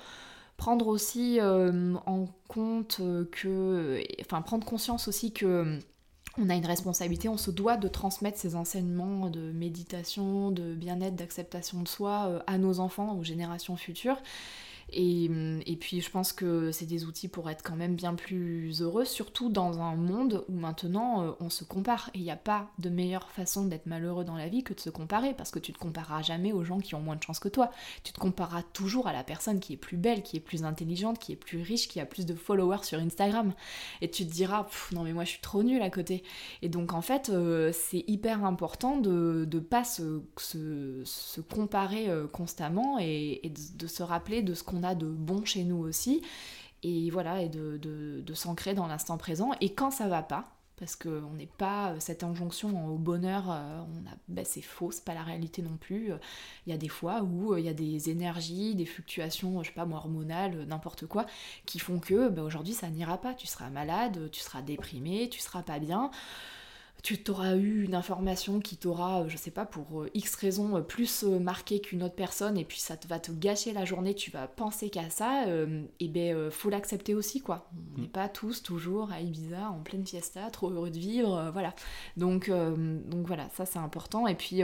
prendre 0.56 0.88
aussi 0.88 1.40
euh, 1.40 1.94
en 2.06 2.26
compte 2.48 2.98
euh, 3.00 3.26
que. 3.32 4.02
Enfin, 4.22 4.42
prendre 4.42 4.66
conscience 4.66 5.08
aussi 5.08 5.32
que. 5.32 5.78
On 6.38 6.48
a 6.50 6.54
une 6.54 6.66
responsabilité, 6.66 7.28
on 7.28 7.36
se 7.36 7.50
doit 7.50 7.76
de 7.76 7.88
transmettre 7.88 8.38
ces 8.38 8.56
enseignements 8.56 9.30
de 9.30 9.52
méditation, 9.52 10.52
de 10.52 10.74
bien-être, 10.74 11.16
d'acceptation 11.16 11.82
de 11.82 11.88
soi 11.88 12.26
euh, 12.28 12.40
à 12.46 12.58
nos 12.58 12.80
enfants, 12.80 13.16
aux 13.18 13.24
générations 13.24 13.76
futures. 13.76 14.18
Et, 14.92 15.28
hum, 15.28 15.60
et 15.66 15.76
puis 15.76 16.00
je 16.00 16.10
pense 16.10 16.32
que 16.32 16.72
c'est 16.72 16.86
des 16.86 17.04
outils 17.04 17.28
pour 17.28 17.50
être 17.50 17.62
quand 17.62 17.76
même 17.76 17.94
bien 17.94 18.14
plus 18.14 18.82
heureux, 18.82 19.04
surtout 19.04 19.48
dans 19.48 19.80
un 19.80 19.94
monde 19.94 20.44
où 20.48 20.52
maintenant 20.52 21.22
euh, 21.22 21.32
on 21.40 21.50
se 21.50 21.64
compare. 21.64 22.10
Et 22.14 22.18
il 22.18 22.24
n'y 22.24 22.30
a 22.30 22.36
pas 22.36 22.70
de 22.78 22.88
meilleure 22.88 23.30
façon 23.30 23.64
d'être 23.64 23.86
malheureux 23.86 24.24
dans 24.24 24.36
la 24.36 24.48
vie 24.48 24.62
que 24.62 24.74
de 24.74 24.80
se 24.80 24.90
comparer, 24.90 25.34
parce 25.34 25.50
que 25.50 25.58
tu 25.58 25.72
te 25.72 25.78
compareras 25.78 26.22
jamais 26.22 26.52
aux 26.52 26.64
gens 26.64 26.78
qui 26.78 26.94
ont 26.94 27.00
moins 27.00 27.16
de 27.16 27.22
chance 27.22 27.38
que 27.38 27.48
toi. 27.48 27.70
Tu 28.04 28.12
te 28.12 28.20
compareras 28.20 28.62
toujours 28.62 29.06
à 29.06 29.12
la 29.12 29.24
personne 29.24 29.60
qui 29.60 29.74
est 29.74 29.76
plus 29.76 29.96
belle, 29.96 30.22
qui 30.22 30.36
est 30.36 30.40
plus 30.40 30.64
intelligente, 30.64 31.18
qui 31.18 31.32
est 31.32 31.36
plus 31.36 31.62
riche, 31.62 31.88
qui 31.88 32.00
a 32.00 32.06
plus 32.06 32.26
de 32.26 32.34
followers 32.34 32.84
sur 32.84 32.98
Instagram. 32.98 33.52
Et 34.00 34.10
tu 34.10 34.26
te 34.26 34.32
diras, 34.32 34.66
non 34.92 35.02
mais 35.04 35.12
moi 35.12 35.24
je 35.24 35.30
suis 35.30 35.40
trop 35.40 35.62
nulle 35.62 35.82
à 35.82 35.90
côté. 35.90 36.22
Et 36.62 36.68
donc 36.68 36.92
en 36.92 37.02
fait, 37.02 37.30
euh, 37.30 37.72
c'est 37.72 38.04
hyper 38.06 38.44
important 38.44 38.98
de 38.98 39.48
ne 39.50 39.58
pas 39.60 39.84
se, 39.84 40.20
comparer 41.50 42.08
euh, 42.08 42.26
constamment 42.26 42.98
et, 43.00 43.52
de 43.76 43.86
se 43.86 44.02
rappeler 44.02 44.42
de 44.42 44.54
ce 44.54 44.62
qu'on 44.62 44.79
de 44.94 45.06
bon 45.06 45.44
chez 45.44 45.64
nous 45.64 45.78
aussi. 45.78 46.22
Et 46.82 47.10
voilà, 47.10 47.42
et 47.42 47.48
de, 47.48 47.76
de, 47.78 48.34
s'ancrer 48.34 48.74
dans 48.74 48.86
l'instant 48.86 49.18
présent. 49.18 49.50
Et 49.60 49.74
quand 49.74 49.90
ça 49.90 50.08
va 50.08 50.22
pas, 50.22 50.48
parce 50.78 50.96
qu'on 50.96 51.34
n'est 51.34 51.46
pas 51.46 51.90
euh, 51.90 51.96
cette 51.98 52.24
injonction 52.24 52.88
au 52.88 52.96
bonheur, 52.96 53.50
euh, 53.50 53.82
on 53.82 54.08
a, 54.08 54.14
ben, 54.28 54.46
c'est 54.46 54.62
faux, 54.62 54.90
c'est 54.90 55.04
pas 55.04 55.12
la 55.12 55.22
réalité 55.22 55.60
non 55.60 55.76
plus. 55.76 56.10
Il 56.66 56.70
y 56.70 56.72
a 56.72 56.78
des 56.78 56.88
fois 56.88 57.22
où 57.22 57.52
euh, 57.52 57.60
il 57.60 57.66
y 57.66 57.68
a 57.68 57.74
des 57.74 58.08
énergies, 58.08 58.74
des 58.74 58.86
fluctuations, 58.86 59.62
je 59.62 59.68
sais 59.68 59.74
pas 59.74 59.84
moi, 59.84 59.98
hormonales, 59.98 60.64
n'importe 60.66 61.06
quoi, 61.06 61.26
qui 61.66 61.78
font 61.78 61.98
que 61.98 62.30
ben, 62.30 62.42
aujourd'hui 62.42 62.72
ça 62.72 62.88
n'ira 62.88 63.18
pas. 63.18 63.34
Tu 63.34 63.46
seras 63.46 63.68
malade, 63.68 64.30
tu 64.32 64.40
seras 64.40 64.62
déprimé, 64.62 65.28
tu 65.28 65.40
seras 65.40 65.62
pas 65.62 65.80
bien 65.80 66.10
tu 67.02 67.22
t'auras 67.22 67.56
eu 67.56 67.84
une 67.84 67.94
information 67.94 68.60
qui 68.60 68.76
t'aura, 68.76 69.22
euh, 69.22 69.28
je 69.28 69.36
sais 69.36 69.50
pas, 69.50 69.64
pour 69.66 70.02
euh, 70.02 70.10
X 70.14 70.34
raisons, 70.34 70.76
euh, 70.76 70.80
plus 70.80 71.22
marqué 71.24 71.80
qu'une 71.80 72.02
autre 72.02 72.14
personne, 72.14 72.56
et 72.58 72.64
puis 72.64 72.78
ça 72.78 72.96
te 72.96 73.06
va 73.08 73.18
te 73.18 73.32
gâcher 73.32 73.72
la 73.72 73.84
journée, 73.84 74.14
tu 74.14 74.30
vas 74.30 74.46
penser 74.46 74.90
qu'à 74.90 75.08
ça, 75.10 75.44
euh, 75.46 75.82
et 76.00 76.08
ben 76.08 76.50
faut 76.50 76.70
l'accepter 76.70 77.14
aussi, 77.14 77.40
quoi. 77.40 77.68
On 77.96 77.98
Mm. 77.98 78.02
n'est 78.02 78.08
pas 78.08 78.28
tous 78.28 78.62
toujours 78.62 79.10
à 79.12 79.20
Ibiza, 79.20 79.70
en 79.70 79.80
pleine 79.80 80.06
fiesta, 80.06 80.50
trop 80.50 80.70
heureux 80.70 80.90
de 80.90 80.98
vivre, 80.98 81.36
euh, 81.36 81.50
voilà. 81.50 81.74
Donc, 82.16 82.48
euh, 82.48 82.98
donc 83.06 83.26
voilà, 83.26 83.48
ça 83.56 83.66
c'est 83.66 83.78
important, 83.78 84.26
et 84.26 84.34
puis... 84.34 84.62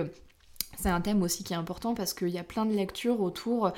c'est 0.78 0.90
un 0.90 1.00
thème 1.00 1.22
aussi 1.22 1.42
qui 1.42 1.54
est 1.54 1.56
important 1.56 1.94
parce 1.94 2.12
qu'il 2.12 2.28
y 2.28 2.36
a 2.38 2.44
plein 2.44 2.66
de 2.66 2.74
lectures 2.74 3.22
autour 3.22 3.72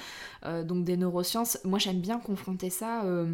euh, 0.44 0.64
donc 0.64 0.84
des 0.84 0.96
neurosciences. 0.96 1.58
Moi 1.64 1.78
j'aime 1.78 2.00
bien 2.00 2.18
confronter 2.18 2.70
ça 2.70 3.04
euh, 3.04 3.32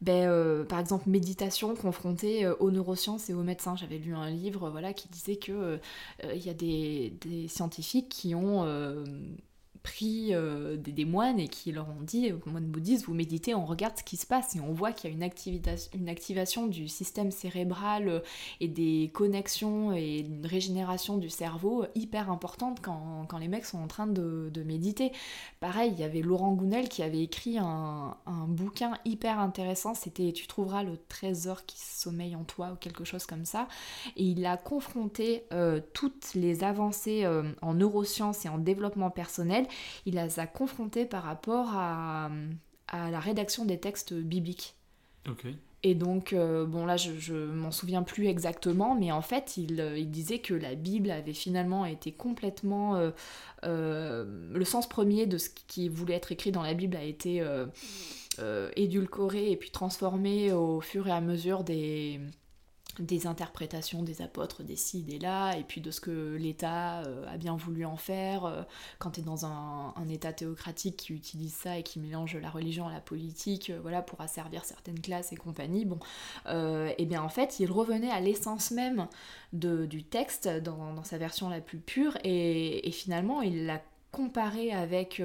ben, 0.00 0.28
euh, 0.28 0.64
par 0.64 0.78
exemple 0.78 1.08
méditation 1.08 1.74
confrontée 1.74 2.44
euh, 2.44 2.54
aux 2.60 2.70
neurosciences 2.70 3.30
et 3.30 3.34
aux 3.34 3.42
médecins. 3.42 3.74
J'avais 3.76 3.98
lu 3.98 4.14
un 4.14 4.30
livre 4.30 4.70
voilà, 4.70 4.92
qui 4.92 5.08
disait 5.08 5.36
que 5.36 5.52
euh, 5.52 5.78
il 6.34 6.44
y 6.44 6.50
a 6.50 6.54
des, 6.54 7.12
scientifiques 7.48 8.08
qui 8.08 8.34
ont 8.34 8.64
pris 9.82 10.34
euh, 10.34 10.76
des, 10.76 11.04
moines 11.04 11.38
et 11.38 11.48
qui 11.48 11.72
leur 11.72 11.88
ont 11.88 12.02
dit, 12.02 12.30
euh, 12.30 12.36
moines 12.46 12.66
bouddhistes, 12.66 13.06
vous 13.06 13.14
méditez, 13.14 13.54
on 13.54 13.64
regarde 13.64 13.96
ce 13.96 14.02
qui 14.02 14.16
se 14.16 14.26
passe 14.26 14.56
et 14.56 14.60
on 14.60 14.72
voit 14.72 14.92
qu'il 14.92 15.10
y 15.10 15.12
a 15.12 15.16
une, 15.16 15.60
une 15.94 16.08
activation 16.08 16.66
du 16.66 16.88
système 16.88 17.30
cérebral 17.30 18.08
euh, 18.08 18.20
et 18.60 18.68
des 18.68 19.10
connexions 19.12 19.92
et 19.92 20.20
une 20.20 20.46
régénération 20.46 21.18
du 21.18 21.30
cerveau 21.30 21.86
hyper 21.94 22.30
importante 22.30 22.80
quand, 22.82 23.26
quand 23.28 23.38
les 23.38 23.48
mecs 23.48 23.64
sont 23.64 23.78
en 23.78 23.86
train 23.86 24.06
de, 24.06 24.50
de 24.52 24.62
méditer. 24.62 25.12
Pareil, 25.60 25.92
il 25.94 26.00
y 26.00 26.04
avait 26.04 26.22
Laurent 26.22 26.52
Gounel 26.52 26.88
qui 26.88 27.02
avait 27.02 27.22
écrit 27.22 27.58
un, 27.58 28.16
un 28.26 28.46
bouquin 28.46 28.98
hyper 29.04 29.38
intéressant, 29.38 29.94
c'était 29.94 30.32
Tu 30.32 30.46
trouveras 30.46 30.82
le 30.82 30.96
trésor 31.08 31.64
qui 31.66 31.78
sommeille 31.78 32.36
en 32.36 32.44
toi 32.44 32.70
ou 32.72 32.76
quelque 32.76 33.04
chose 33.04 33.26
comme 33.26 33.44
ça. 33.44 33.68
Et 34.16 34.24
il 34.24 34.44
a 34.46 34.56
confronté 34.56 35.44
toutes 35.92 36.34
les 36.34 36.64
avancées 36.64 37.26
en 37.62 37.74
neurosciences 37.74 38.44
et 38.44 38.48
en 38.48 38.58
développement 38.58 39.10
personnel, 39.10 39.66
il 40.06 40.14
les 40.16 40.40
a 40.40 40.46
confrontées 40.46 41.06
par 41.06 41.22
rapport 41.24 41.70
à, 41.74 42.30
à 42.88 43.10
la 43.10 43.20
rédaction 43.20 43.64
des 43.64 43.78
textes 43.78 44.14
bibliques. 44.14 44.74
Et 45.84 45.94
donc, 45.94 46.32
euh, 46.32 46.66
bon 46.66 46.86
là, 46.86 46.96
je, 46.96 47.12
je 47.20 47.34
m'en 47.34 47.70
souviens 47.70 48.02
plus 48.02 48.26
exactement, 48.26 48.96
mais 48.96 49.12
en 49.12 49.22
fait, 49.22 49.56
il, 49.56 49.80
euh, 49.80 49.96
il 49.96 50.10
disait 50.10 50.40
que 50.40 50.52
la 50.52 50.74
Bible 50.74 51.10
avait 51.10 51.32
finalement 51.34 51.84
été 51.86 52.10
complètement... 52.10 52.96
euh, 52.96 53.10
euh, 53.64 54.24
le 54.52 54.64
sens 54.64 54.88
premier 54.88 55.26
de 55.26 55.38
ce 55.38 55.50
qui 55.50 55.88
voulait 55.88 56.14
être 56.14 56.32
écrit 56.32 56.50
dans 56.50 56.62
la 56.62 56.74
Bible 56.74 56.96
a 56.96 57.04
été 57.04 57.44
édulcoré 58.76 59.50
et 59.50 59.56
puis 59.56 59.70
transformé 59.70 60.52
au 60.52 60.80
fur 60.80 61.06
et 61.08 61.12
à 61.12 61.20
mesure 61.20 61.64
des 61.64 62.20
des 63.00 63.26
interprétations 63.26 64.02
des 64.02 64.22
apôtres, 64.22 64.62
des 64.62 64.76
ci, 64.76 65.02
des 65.02 65.18
là, 65.18 65.54
et 65.56 65.64
puis 65.64 65.80
de 65.80 65.90
ce 65.90 66.00
que 66.00 66.36
l'État 66.36 67.02
euh, 67.02 67.24
a 67.28 67.36
bien 67.36 67.56
voulu 67.56 67.84
en 67.84 67.96
faire. 67.96 68.44
euh, 68.44 68.62
quand 68.98 69.12
tu 69.12 69.20
es 69.20 69.22
dans 69.22 69.46
un, 69.46 69.94
État 70.08 70.32
théocratique 70.32 70.96
qui 70.96 71.12
utilise 71.12 71.52
ça 71.52 71.78
et 71.78 71.82
qui 71.82 72.00
mélange 72.00 72.34
la 72.36 72.48
religion 72.48 72.88
à 72.88 72.92
la 72.92 73.00
politique, 73.00 73.68
euh, 73.68 73.78
voilà, 73.82 74.00
pour 74.00 74.20
asservir 74.22 74.64
certaines 74.64 75.00
classes 75.00 75.32
et 75.32 75.36
compagnie, 75.36 75.84
bon, 75.84 75.98
et 76.46 77.06
bien 77.06 77.22
en 77.22 77.28
fait, 77.28 77.60
il 77.60 77.70
revenait 77.70 78.10
à 78.10 78.20
l'essence 78.20 78.70
même 78.70 79.06
de, 79.52 79.84
du 79.84 80.02
texte 80.02 80.48
dans, 80.48 80.94
dans 80.94 81.04
sa 81.04 81.18
version 81.18 81.48
la 81.50 81.60
plus 81.60 81.78
pure, 81.78 82.16
et, 82.24 82.88
et 82.88 82.90
finalement, 82.90 83.42
il 83.42 83.66
l'a 83.66 83.82
comparé 84.12 84.72
avec... 84.72 85.22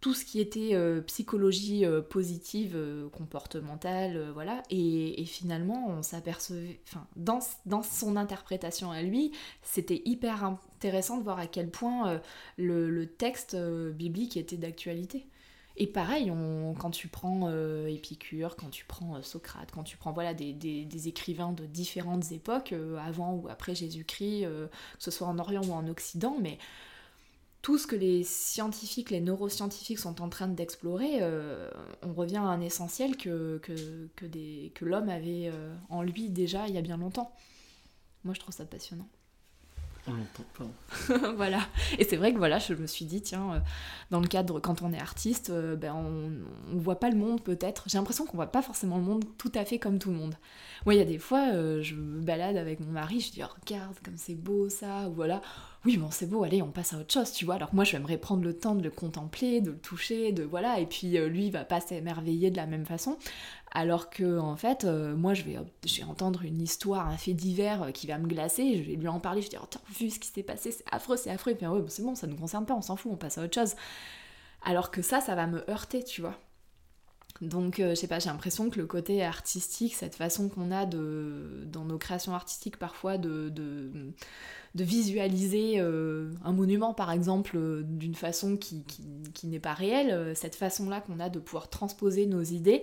tout 0.00 0.14
ce 0.14 0.24
qui 0.24 0.40
était 0.40 0.74
euh, 0.74 1.00
psychologie 1.02 1.84
euh, 1.84 2.00
positive, 2.00 2.74
euh, 2.76 3.08
comportementale, 3.08 4.30
voilà, 4.32 4.62
et, 4.70 5.24
finalement 5.24 5.88
on 5.88 6.02
s'apercevait, 6.02 6.80
enfin, 6.86 7.06
dans, 7.16 7.40
son 7.82 8.16
interprétation 8.16 8.92
à 8.92 9.02
lui, 9.02 9.32
c'était 9.62 10.02
hyper 10.04 10.44
intéressant 10.44 11.18
de 11.18 11.24
voir 11.24 11.38
à 11.38 11.46
quel 11.46 11.70
point 11.70 12.20
le, 12.56 13.06
texte 13.06 13.56
biblique 13.56 14.36
était 14.36 14.56
d'actualité. 14.56 15.26
Et 15.76 15.86
pareil, 15.86 16.32
quand 16.78 16.90
tu 16.90 17.08
prends 17.08 17.50
Épicure, 17.86 18.56
quand 18.56 18.70
tu 18.70 18.84
prends 18.84 19.22
Socrate, 19.22 19.70
quand 19.72 19.84
tu 19.84 19.96
prends 19.96 20.12
voilà, 20.12 20.34
des, 20.34 20.52
des, 20.52 21.08
écrivains 21.08 21.52
de 21.52 21.66
différentes 21.66 22.32
époques, 22.32 22.74
avant 23.00 23.34
ou 23.34 23.48
après 23.48 23.74
Jésus-Christ, 23.74 24.42
que 24.42 24.68
ce 24.98 25.10
soit 25.10 25.26
en 25.26 25.38
Orient 25.38 25.62
ou 25.64 25.72
en 25.72 25.86
Occident, 25.88 26.36
mais 26.40 26.58
tout 27.62 27.78
ce 27.78 27.86
que 27.86 27.96
les 27.96 28.22
scientifiques, 28.24 29.10
les 29.10 29.20
neuroscientifiques 29.20 29.98
sont 29.98 30.22
en 30.22 30.28
train 30.28 30.48
d'explorer, 30.48 31.20
on 32.02 32.12
revient 32.12 32.36
à 32.36 32.42
un 32.42 32.60
essentiel 32.60 33.16
que, 33.16 33.58
que, 33.58 34.08
que, 34.14 34.68
que 34.68 34.84
l'homme 34.84 35.08
avait 35.08 35.50
en 35.88 36.02
lui 36.02 36.30
déjà 36.30 36.68
il 36.68 36.74
y 36.74 36.78
a 36.78 36.82
bien 36.82 36.96
longtemps. 36.96 37.34
Moi, 38.24 38.34
je 38.34 38.40
trouve 38.40 38.54
ça 38.54 38.64
passionnant. 38.64 39.08
On 40.06 40.12
l'entend 40.12 40.44
pas. 40.56 41.32
voilà. 41.36 41.60
Et 41.98 42.04
c'est 42.04 42.16
vrai 42.16 42.32
que 42.32 42.38
voilà, 42.38 42.58
je 42.58 42.72
me 42.72 42.86
suis 42.86 43.04
dit, 43.04 43.20
tiens, 43.20 43.54
euh, 43.54 43.60
dans 44.10 44.20
le 44.20 44.26
cadre, 44.26 44.58
quand 44.58 44.80
on 44.82 44.92
est 44.92 45.00
artiste, 45.00 45.50
euh, 45.50 45.76
ben 45.76 45.94
on, 45.94 46.74
on 46.74 46.78
voit 46.78 46.98
pas 46.98 47.10
le 47.10 47.16
monde 47.16 47.42
peut-être. 47.42 47.84
J'ai 47.86 47.98
l'impression 47.98 48.24
qu'on 48.24 48.36
voit 48.36 48.46
pas 48.46 48.62
forcément 48.62 48.96
le 48.96 49.02
monde 49.02 49.24
tout 49.36 49.52
à 49.54 49.64
fait 49.64 49.78
comme 49.78 49.98
tout 49.98 50.10
le 50.10 50.16
monde. 50.16 50.34
Moi, 50.86 50.94
il 50.94 50.98
y 50.98 51.02
a 51.02 51.04
des 51.04 51.18
fois, 51.18 51.52
euh, 51.52 51.82
je 51.82 51.94
me 51.94 52.22
balade 52.22 52.56
avec 52.56 52.80
mon 52.80 52.90
mari, 52.90 53.20
je 53.20 53.32
dis, 53.32 53.42
oh, 53.44 53.48
regarde 53.60 53.96
comme 54.02 54.16
c'est 54.16 54.34
beau 54.34 54.68
ça, 54.70 55.08
ou 55.08 55.14
voilà. 55.14 55.42
Oui, 55.88 55.96
bon, 55.96 56.10
c'est 56.10 56.26
beau, 56.26 56.44
allez, 56.44 56.60
on 56.60 56.70
passe 56.70 56.92
à 56.92 56.98
autre 56.98 57.14
chose, 57.14 57.32
tu 57.32 57.46
vois. 57.46 57.54
Alors 57.54 57.74
moi, 57.74 57.82
j'aimerais 57.82 58.18
prendre 58.18 58.42
le 58.42 58.52
temps 58.52 58.74
de 58.74 58.82
le 58.82 58.90
contempler, 58.90 59.62
de 59.62 59.70
le 59.70 59.78
toucher, 59.78 60.32
de 60.32 60.42
voilà. 60.42 60.80
Et 60.80 60.84
puis 60.84 61.16
lui, 61.16 61.46
il 61.46 61.50
va 61.50 61.64
pas 61.64 61.80
s'émerveiller 61.80 62.50
de 62.50 62.58
la 62.58 62.66
même 62.66 62.84
façon. 62.84 63.16
Alors 63.72 64.10
que, 64.10 64.38
en 64.38 64.54
fait, 64.54 64.84
euh, 64.84 65.16
moi, 65.16 65.32
je 65.32 65.44
vais, 65.44 65.56
je 65.86 65.96
vais 65.96 66.04
entendre 66.04 66.42
une 66.42 66.60
histoire, 66.60 67.08
un 67.08 67.16
fait 67.16 67.32
divers 67.32 67.84
euh, 67.84 67.90
qui 67.90 68.06
va 68.06 68.18
me 68.18 68.26
glacer, 68.26 68.76
je 68.76 68.82
vais 68.82 68.96
lui 68.96 69.08
en 69.08 69.18
parler, 69.18 69.40
je 69.40 69.46
vais 69.46 69.52
dire, 69.52 69.64
oh, 69.64 69.78
vu 69.98 70.10
ce 70.10 70.18
qui 70.18 70.28
s'est 70.28 70.42
passé, 70.42 70.72
c'est 70.72 70.84
affreux, 70.92 71.16
c'est 71.16 71.30
affreux, 71.30 71.52
et 71.52 71.54
puis 71.54 71.66
ouais, 71.66 71.82
c'est 71.88 72.02
bon, 72.02 72.14
ça 72.14 72.26
nous 72.26 72.36
concerne 72.36 72.66
pas, 72.66 72.74
on 72.74 72.82
s'en 72.82 72.96
fout, 72.96 73.10
on 73.10 73.16
passe 73.16 73.38
à 73.38 73.44
autre 73.44 73.54
chose. 73.54 73.74
Alors 74.66 74.90
que 74.90 75.00
ça, 75.00 75.22
ça 75.22 75.34
va 75.34 75.46
me 75.46 75.64
heurter, 75.70 76.04
tu 76.04 76.20
vois. 76.20 76.38
Donc, 77.40 77.78
euh, 77.78 77.90
je 77.90 77.94
sais 77.94 78.08
pas, 78.08 78.18
j'ai 78.18 78.30
l'impression 78.30 78.68
que 78.68 78.78
le 78.78 78.86
côté 78.86 79.22
artistique, 79.22 79.94
cette 79.94 80.16
façon 80.16 80.48
qu'on 80.48 80.72
a 80.72 80.86
de, 80.86 81.64
dans 81.66 81.84
nos 81.84 81.98
créations 81.98 82.34
artistiques 82.34 82.78
parfois 82.78 83.16
de, 83.16 83.48
de 83.48 84.84
visualiser 84.84 85.74
euh, 85.76 86.32
un 86.44 86.52
monument 86.52 86.94
par 86.94 87.12
exemple 87.12 87.56
euh, 87.56 87.82
d'une 87.84 88.14
façon 88.14 88.56
qui, 88.56 88.84
n'est 89.44 89.60
pas 89.60 89.74
réelle, 89.74 90.34
cette 90.34 90.56
façon-là 90.56 91.00
qu'on 91.00 91.20
a 91.20 91.28
de 91.28 91.38
pouvoir 91.38 91.70
transposer 91.70 92.26
nos 92.26 92.42
idées, 92.42 92.82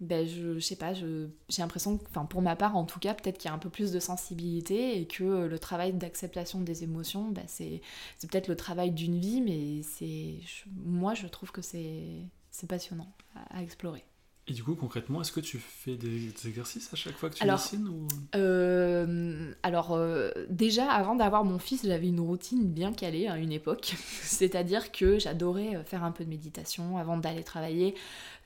ben 0.00 0.26
je, 0.26 0.58
sais 0.60 0.76
pas, 0.76 0.94
j'ai 0.94 1.28
l'impression, 1.58 1.98
enfin 2.08 2.24
pour 2.24 2.40
ma 2.40 2.56
part 2.56 2.74
en 2.74 2.84
tout 2.86 2.98
cas, 2.98 3.12
peut-être 3.12 3.36
qu'il 3.36 3.50
y 3.50 3.52
a 3.52 3.54
un 3.54 3.58
peu 3.58 3.68
plus 3.68 3.92
de 3.92 4.00
sensibilité 4.00 4.98
et 4.98 5.06
que 5.06 5.46
le 5.46 5.58
travail 5.58 5.92
d'acceptation 5.92 6.62
des 6.62 6.84
émotions, 6.84 7.28
ben 7.28 7.44
c'est 7.46 7.82
peut-être 8.22 8.48
le 8.48 8.56
travail 8.56 8.92
d'une 8.92 9.18
vie, 9.18 9.42
mais 9.42 9.82
c'est 9.82 10.36
moi 10.74 11.12
je 11.12 11.26
trouve 11.26 11.52
que 11.52 11.60
c'est 11.60 12.24
passionnant 12.66 13.12
à 13.50 13.62
explorer. 13.62 14.04
Et 14.50 14.52
du 14.52 14.64
coup, 14.64 14.74
concrètement, 14.74 15.20
est-ce 15.20 15.30
que 15.30 15.38
tu 15.38 15.58
fais 15.58 15.94
des, 15.94 16.32
exercices 16.48 16.92
à 16.92 16.96
chaque 16.96 17.16
fois 17.16 17.30
que 17.30 17.36
tu 17.36 17.46
dessines 17.46 17.86
ou... 17.86 18.08
Euh, 18.34 19.52
alors, 19.62 19.92
euh, 19.92 20.30
déjà, 20.48 20.90
avant 20.90 21.14
d'avoir 21.14 21.44
mon 21.44 21.60
fils, 21.60 21.86
j'avais 21.86 22.08
une 22.08 22.18
routine 22.18 22.64
bien 22.66 22.92
calée 22.92 23.28
à 23.28 23.36
une 23.36 23.52
époque. 23.52 23.94
C'est-à-dire 24.22 24.90
que 24.90 25.20
j'adorais 25.20 25.76
euh, 25.76 25.84
faire 25.84 26.02
un 26.02 26.10
peu 26.10 26.24
de 26.24 26.30
méditation 26.30 26.98
avant 26.98 27.16
d'aller 27.16 27.44
travailler 27.44 27.94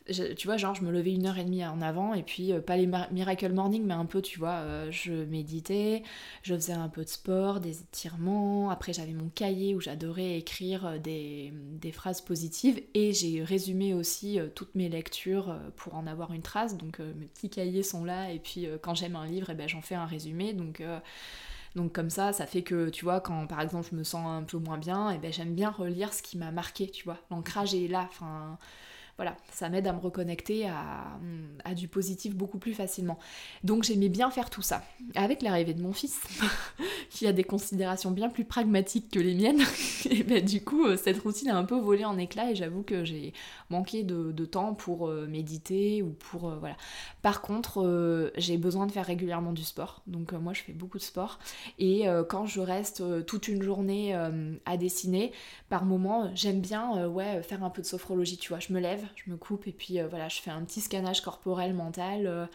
tu 0.07 0.47
vois, 0.47 0.59
genre, 0.59 0.75
je 0.75 0.83
me 0.83 0.91
levais 0.91 1.13
une 1.13 1.27
heure 1.27 1.39
et 1.39 1.45
demie 1.45 1.65
en 1.65 1.81
avant, 1.81 2.13
et 2.13 2.23
puis 2.23 2.53
euh, 2.53 2.61
pas 2.61 2.77
les 2.77 2.87
Miracle 3.11 3.53
Morning, 3.53 3.85
mais 3.85 3.95
un 3.95 4.05
peu, 4.05 4.21
tu 4.21 4.39
vois, 4.39 4.57
euh, 4.57 4.91
je 4.91 5.13
méditais, 5.13 6.03
je 6.43 6.55
faisais 6.55 6.75
un 6.75 6.91
peu 6.91 7.05
de 7.05 7.09
sport, 7.09 7.61
des 7.61 7.81
étirements. 7.81 8.69
Après, 8.69 8.93
j'avais 8.93 9.15
mon 9.15 9.31
cahier 9.31 9.75
où 9.75 9.81
j'adorais 9.81 10.37
écrire 10.37 10.87
euh, 10.87 10.99
des, 10.99 11.55
des, 11.55 11.93
phrases 11.93 12.21
positives, 12.21 12.83
et 12.93 13.15
j'ai 13.15 13.43
résumé 13.43 13.95
aussi 13.95 14.39
toutes 14.55 14.75
mes 14.75 14.91
lectures 14.91 15.57
pour 15.77 15.95
en 15.95 16.07
avoir 16.07 16.33
une 16.33 16.43
trace. 16.43 16.77
Donc, 16.77 16.99
mes 16.99 17.27
petits 17.27 17.49
cahiers 17.49 17.83
sont 17.83 18.05
là, 18.05 18.31
et 18.31 18.39
puis 18.39 18.67
quand 18.83 18.95
j'aime 18.95 19.17
un 19.17 19.27
livre, 19.27 19.51
et 19.51 19.53
eh 19.53 19.57
ben, 19.57 19.69
j'en 19.69 19.81
fais 19.81 19.95
un 19.95 20.07
résumé. 20.07 20.53
Donc, 20.53 20.83
donc 21.77 21.93
comme 21.93 22.11
ça, 22.11 22.33
ça 22.33 22.47
fait 22.47 22.63
que, 22.63 22.89
tu 22.91 23.05
vois, 23.05 23.21
quand 23.21 23.47
par 23.47 23.61
exemple 23.61 23.89
je 23.91 23.97
me 23.97 24.05
sens 24.05 24.27
un 24.27 24.43
peu 24.43 24.59
moins 24.59 24.79
bien, 24.79 25.11
et 25.11 25.17
eh 25.17 25.19
ben 25.19 25.33
j'aime 25.33 25.55
bien 25.55 25.71
relire 25.71 26.13
ce 26.13 26.23
qui 26.23 26.39
m'a 26.39 26.51
marqué, 26.51 26.91
tu 26.91 27.05
vois. 27.05 27.19
L'ancrage 27.31 27.75
est 27.75 27.89
là, 27.89 28.07
enfin, 28.09 28.59
voilà, 29.17 29.37
ça 29.53 29.69
m'aide 29.69 29.87
à 29.87 29.93
me 29.93 30.01
reconnecter 30.01 30.67
à, 30.67 31.75
du 31.75 31.89
positif 31.89 32.35
beaucoup 32.35 32.59
plus 32.59 32.75
facilement. 32.75 33.19
Donc 33.63 33.85
j'aimais 33.85 34.09
bien 34.09 34.31
faire 34.31 34.51
tout 34.51 34.63
ça. 34.63 34.83
Avec 35.15 35.43
l'arrivée 35.43 35.75
de 35.75 35.83
mon 35.83 35.93
fils, 35.93 36.21
qui 37.11 37.27
a 37.27 37.33
des 37.33 37.45
considérations 37.45 38.11
bien 38.11 38.29
plus 38.29 38.45
pragmatiques 38.45 39.11
que 39.11 39.21
les 39.21 39.35
miennes, 39.35 39.63
et 40.11 40.25
ben, 40.25 40.45
du 40.45 40.63
coup, 40.63 40.85
euh, 40.87 40.97
cette 40.97 41.21
routine 41.21 41.49
a 41.49 41.57
un 41.57 41.65
peu 41.65 41.79
volé 41.79 42.05
en 42.05 42.19
éclats 42.19 42.51
et 42.51 42.57
j'avoue 42.57 42.83
que 42.83 43.05
j'ai 43.05 43.33
manqué 43.71 44.03
de, 44.03 44.45
temps 44.45 44.75
pour 44.75 45.09
euh, 45.09 45.27
méditer 45.27 46.03
ou 46.03 46.11
pour... 46.11 46.51
Euh, 46.51 46.57
voilà. 46.59 46.77
Par 47.23 47.41
contre, 47.41 48.33
j'ai 48.37 48.59
besoin 48.59 48.87
de 48.87 48.93
faire 48.93 49.07
régulièrement 49.07 49.53
du 49.53 49.65
sport. 49.65 50.03
Donc 50.07 50.33
moi, 50.33 50.53
je 50.53 50.63
fais 50.63 50.73
beaucoup 50.73 50.99
de 50.99 51.03
sport. 51.03 51.39
Et 51.79 52.05
quand 52.29 52.45
je 52.47 52.61
reste 52.61 53.03
toute 53.25 53.49
une 53.49 53.63
journée 53.63 54.15
à 54.67 54.77
dessiner, 54.77 55.33
par 55.71 55.87
moment, 55.87 56.31
j'aime 56.35 56.61
bien 56.61 57.11
faire 57.43 57.65
un 57.65 57.71
peu 57.71 57.81
de 57.81 57.87
sophrologie, 57.87 58.37
tu 58.37 58.51
vois. 58.51 58.61
Je 58.61 58.75
me 58.75 58.81
lève, 58.81 59.04
je 59.17 59.31
me 59.31 59.37
coupe 59.37 59.67
et 59.67 59.73
puis 59.73 60.01
euh, 60.01 60.09
voilà, 60.09 60.29
je 60.29 60.41
fais 60.41 60.51
un 60.51 60.63
petit 60.65 60.81
scannage 60.81 61.21
corporel 61.21 61.75
mental. 61.75 62.27
Euh, 62.27 62.47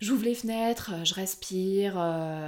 j'ouvre 0.00 0.24
les 0.24 0.34
fenêtres, 0.34 0.92
euh, 0.94 1.04
je 1.04 1.14
respire, 1.14 1.94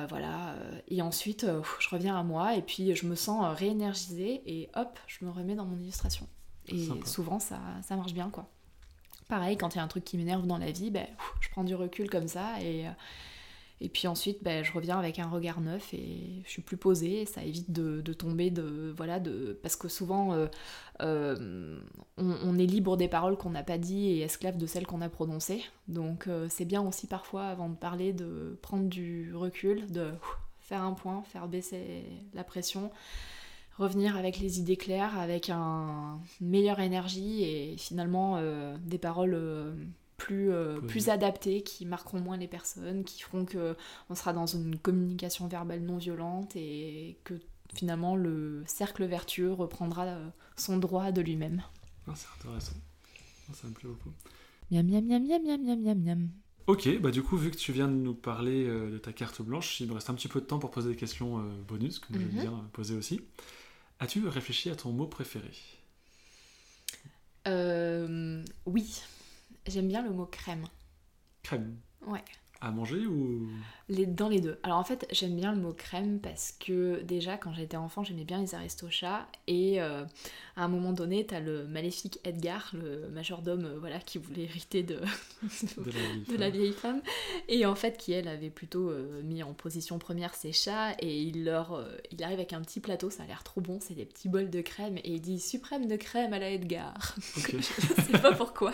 voilà, 0.09 0.55
et 0.89 1.03
ensuite 1.03 1.47
je 1.79 1.89
reviens 1.89 2.19
à 2.19 2.23
moi 2.23 2.57
et 2.57 2.63
puis 2.63 2.95
je 2.95 3.07
me 3.07 3.15
sens 3.15 3.57
réénergisée 3.57 4.43
et 4.47 4.71
hop, 4.75 4.99
je 5.07 5.25
me 5.25 5.31
remets 5.31 5.55
dans 5.55 5.67
mon 5.67 5.79
illustration. 5.79 6.29
Et 6.69 6.87
souvent 7.05 7.41
ça, 7.41 7.59
ça, 7.83 7.97
marche 7.97 8.15
bien 8.15 8.31
quoi. 8.31 8.49
Pareil, 9.29 9.57
quand 9.57 9.75
il 9.75 9.79
y 9.79 9.81
a 9.81 9.85
un 9.85 9.89
truc 9.89 10.05
qui 10.05 10.17
m'énerve 10.17 10.47
dans 10.47 10.59
la 10.59 10.71
vie, 10.71 10.91
ben, 10.91 11.07
je 11.41 11.49
prends 11.49 11.65
du 11.65 11.75
recul 11.75 12.09
comme 12.09 12.29
ça 12.29 12.61
et, 12.63 12.87
et 13.83 13.89
puis 13.89 14.07
ensuite, 14.07 14.45
ben, 14.45 14.62
je 14.62 14.72
reviens 14.72 14.97
avec 14.97 15.18
un 15.18 15.28
regard 15.28 15.61
neuf 15.61 15.93
et 15.93 16.41
je 16.45 16.51
suis 16.51 16.62
plus 16.62 16.76
posée. 16.76 17.26
ça 17.26 17.43
évite 17.43 17.72
de, 17.72 18.01
tomber 18.12 18.51
de. 18.51 18.95
Voilà, 18.97 19.18
de. 19.18 19.59
Parce 19.61 19.74
que 19.74 19.89
souvent, 19.89 20.35
euh, 20.35 20.47
euh, 21.01 21.80
on, 22.16 22.59
est 22.59 22.66
libre 22.66 22.97
des 22.97 23.09
paroles 23.09 23.37
qu'on 23.37 23.51
n'a 23.51 23.64
pas 23.64 23.78
dit 23.78 24.07
et 24.11 24.20
esclave 24.20 24.57
de 24.57 24.66
celles 24.66 24.87
qu'on 24.87 25.01
a 25.01 25.09
prononcées. 25.09 25.64
Donc 25.89 26.28
euh, 26.28 26.47
c'est 26.49 26.64
bien 26.64 26.80
aussi 26.80 27.09
parfois, 27.09 27.47
avant 27.47 27.68
de 27.68 27.74
parler, 27.74 28.12
de 28.12 28.57
prendre 28.62 28.89
du 28.89 29.35
recul, 29.35 29.91
de 29.91 30.12
faire 30.61 30.83
un 30.83 30.93
point, 30.93 31.24
faire 31.24 31.49
baisser 31.49 32.05
la 32.35 32.45
pression 32.45 32.93
revenir 33.78 34.16
avec 34.16 34.39
les 34.39 34.61
idées 34.61 34.76
claires, 34.76 35.18
avec 35.18 35.49
un, 35.49 36.20
une 36.41 36.51
meilleure 36.51 36.78
énergie 36.78 37.43
et 37.43 37.76
finalement 37.78 38.39
des 38.85 38.99
paroles 38.99 39.35
plus, 40.23 40.53
euh, 40.53 40.79
plus 40.81 41.09
adaptés, 41.09 41.62
qui 41.62 41.85
marqueront 41.85 42.20
moins 42.20 42.37
les 42.37 42.47
personnes, 42.47 43.03
qui 43.03 43.20
feront 43.23 43.45
que 43.45 43.75
on 44.09 44.14
sera 44.14 44.33
dans 44.33 44.47
une 44.47 44.79
communication 44.79 45.49
verbale 45.49 45.81
non 45.81 45.97
violente 45.97 46.55
et 46.55 47.18
que 47.25 47.35
finalement 47.75 48.14
le 48.14 48.62
cercle 48.66 49.05
vertueux 49.05 49.53
reprendra 49.53 50.05
euh, 50.05 50.29
son 50.57 50.77
droit 50.77 51.11
de 51.11 51.23
lui-même. 51.23 51.62
Ah, 52.07 52.12
c'est 52.14 52.29
intéressant. 52.39 52.77
Ah, 53.51 53.55
ça 53.55 53.66
me 53.66 53.73
plaît 53.73 53.89
beaucoup. 53.89 54.12
Miam 54.70 54.87
miam 54.87 55.05
miam 55.05 55.27
miam 55.27 55.43
miam 55.43 55.61
miam 55.61 55.83
miam 55.83 55.99
miam. 55.99 56.29
Ok, 56.68 57.01
bah 57.01 57.11
du 57.11 57.25
coup, 57.25 57.37
vu 57.37 57.51
que 57.51 57.57
tu 57.57 57.73
viens 57.73 57.89
de 57.89 57.95
nous 57.95 58.14
parler 58.14 58.64
euh, 58.68 58.93
de 58.93 58.99
ta 58.99 59.12
carte 59.12 59.43
blanche, 59.43 59.81
il 59.81 59.89
me 59.89 59.95
reste 59.95 60.09
un 60.09 60.14
petit 60.14 60.29
peu 60.29 60.41
de 60.41 60.47
temps 60.47 60.61
pour 60.61 60.70
poser 60.70 60.91
des 60.91 60.97
questions 60.97 61.43
bonus, 61.66 61.99
que 61.99 62.12
j'aime 62.12 62.23
mhm. 62.23 62.41
bien 62.41 62.70
poser 62.73 62.95
aussi. 62.95 63.20
As-tu 63.99 64.29
réfléchi 64.29 64.70
à 64.70 64.77
ton 64.77 64.93
mot 64.93 65.09
préféré? 65.09 65.51
Oui. 68.66 69.03
J'aime 69.67 69.89
bien 69.89 70.03
le 70.03 70.11
mot 70.11 70.27
crème. 70.27 70.67
Crème 71.43 71.77
Ouais. 72.07 72.25
À 72.63 72.71
manger 72.71 73.07
ou? 73.07 73.49
Les, 73.89 74.07
Dans 74.07 74.29
les 74.29 74.41
deux. 74.41 74.57
Alors 74.63 74.79
en 74.79 74.85
fait, 74.85 75.05
j'aime 75.11 75.35
bien 75.35 75.53
le 75.53 75.61
mot 75.61 75.73
crème 75.73 76.21
parce 76.21 76.53
que 76.53 77.03
déjà, 77.03 77.37
quand 77.37 77.53
j'étais 77.53 77.77
enfant, 77.77 78.05
j'aimais 78.05 78.23
bien 78.23 78.41
les 78.41 78.55
aristochats. 78.55 79.27
Et 79.49 79.83
euh, 79.83 80.05
à 80.55 80.65
un 80.65 80.69
moment 80.69 80.93
donné, 80.93 81.27
t'as 81.27 81.41
le 81.41 81.67
maléfique 81.67 82.21
Edgar, 82.23 82.71
le 82.73 83.09
majordome 83.09 83.65
euh, 83.65 83.79
voilà, 83.81 83.99
qui 83.99 84.19
voulait 84.19 84.45
hériter 84.45 84.85
de, 84.85 85.01
de, 85.43 86.37
la, 86.37 86.51
vieille 86.51 86.73
femme. 86.73 87.03
Et 87.49 87.67
en 87.67 87.75
fait, 87.75 87.97
qui 87.97 88.13
elle 88.13 88.29
avait 88.29 88.51
plutôt 88.51 88.91
euh, 88.91 89.23
mis 89.25 89.43
en 89.43 89.55
position 89.55 89.99
première 89.99 90.37
ses 90.37 90.53
chats. 90.53 90.93
Et 91.01 91.21
il, 91.21 91.45
leur, 91.45 91.85
il 92.13 92.23
arrive 92.23 92.39
avec 92.39 92.53
un 92.53 92.61
petit 92.61 92.79
plateau, 92.79 93.11
ça 93.11 93.25
a 93.25 93.27
l'air 93.27 93.43
trop 93.43 93.61
bon, 93.61 93.81
c'est 93.81 93.95
des 93.95 94.07
petits 94.07 94.29
bols 94.29 94.51
de 94.51 94.61
crème. 94.61 94.99
Et 94.99 95.15
il 95.15 95.21
dit 95.21 95.41
suprême 95.41 95.89
de 95.89 95.97
crème 95.97 96.33
à 96.33 96.39
la 96.39 96.51
Edgar. 96.51 97.17
je 97.37 97.61
sais 97.61 98.19
pas 98.23 98.33
pourquoi. 98.33 98.73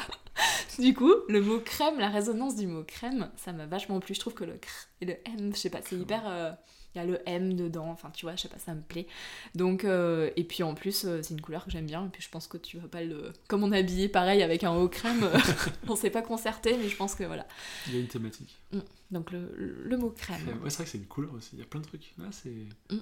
Du 0.78 0.94
coup, 0.94 1.12
le 1.28 1.40
mot 1.40 1.60
crème, 1.60 1.98
la 1.98 2.08
résonance 2.08 2.56
du 2.56 2.66
mot 2.66 2.84
crème, 2.84 3.30
ça 3.36 3.52
m'a 3.52 3.66
vachement 3.66 4.00
plu. 4.00 4.14
Je 4.14 4.20
trouve 4.20 4.34
que 4.34 4.44
le 4.44 4.54
cr 4.54 4.68
et 5.00 5.06
le 5.06 5.16
M, 5.24 5.52
je 5.54 5.58
sais 5.58 5.70
pas, 5.70 5.80
c'est 5.82 5.96
hyper. 5.96 6.22
Euh, 6.26 6.52
il 6.94 6.98
y 6.98 7.00
a 7.00 7.04
le 7.04 7.20
M 7.28 7.54
dedans, 7.54 7.90
enfin 7.90 8.10
tu 8.10 8.24
vois, 8.24 8.34
je 8.34 8.42
sais 8.42 8.48
pas, 8.48 8.58
ça 8.58 8.74
me 8.74 8.80
plaît. 8.80 9.06
Donc, 9.54 9.84
euh, 9.84 10.30
et 10.36 10.44
puis 10.44 10.62
en 10.62 10.74
plus, 10.74 11.04
euh, 11.04 11.20
c'est 11.22 11.34
une 11.34 11.40
couleur 11.40 11.64
que 11.64 11.70
j'aime 11.70 11.86
bien, 11.86 12.06
et 12.06 12.08
puis 12.08 12.22
je 12.22 12.30
pense 12.30 12.48
que 12.48 12.56
tu 12.56 12.78
vas 12.78 12.88
pas 12.88 13.02
le. 13.02 13.32
Comme 13.46 13.62
on 13.62 13.72
est 13.72 13.78
habillé 13.78 14.08
pareil 14.08 14.42
avec 14.42 14.64
un 14.64 14.74
haut 14.74 14.88
crème, 14.88 15.28
on 15.88 15.96
s'est 15.96 16.10
pas 16.10 16.22
concerté, 16.22 16.76
mais 16.78 16.88
je 16.88 16.96
pense 16.96 17.14
que 17.14 17.24
voilà. 17.24 17.46
Il 17.86 17.94
y 17.94 17.98
a 17.98 18.00
une 18.00 18.08
thématique. 18.08 18.58
Mm. 18.72 18.78
Donc 19.10 19.32
le, 19.32 19.54
le, 19.56 19.96
mot 19.96 20.10
crème. 20.10 20.40
Ouais, 20.62 20.70
c'est 20.70 20.76
vrai 20.76 20.84
que 20.84 20.90
c'est 20.90 20.98
une 20.98 21.06
couleur 21.06 21.34
aussi, 21.34 21.50
il 21.54 21.58
y 21.58 21.62
a 21.62 21.66
plein 21.66 21.80
de 21.80 21.86
trucs. 21.86 22.14
Là, 22.18 22.26
c'est. 22.30 22.66
Mm. 22.90 23.00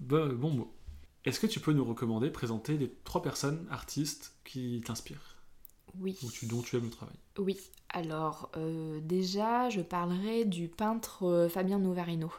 Bon 0.00 0.50
mot. 0.50 0.74
Est-ce 1.24 1.38
que 1.38 1.46
tu 1.46 1.60
peux 1.60 1.72
nous 1.72 1.84
recommander, 1.84 2.30
présenter 2.30 2.76
les 2.76 2.92
trois 3.04 3.22
personnes, 3.22 3.66
artistes, 3.70 4.34
qui 4.44 4.82
t'inspirent? 4.84 5.31
Oui. 6.00 6.18
Ou 6.22 6.30
tu, 6.30 6.46
dont 6.46 6.62
tu 6.62 6.76
aimes 6.76 6.84
le 6.84 6.90
travail 6.90 7.14
Oui. 7.38 7.58
Alors, 7.90 8.50
euh, 8.56 9.00
déjà, 9.02 9.68
je 9.68 9.80
parlerai 9.80 10.44
du 10.44 10.68
peintre 10.68 11.24
euh, 11.24 11.48
Fabien 11.48 11.78
Novarino. 11.78 12.30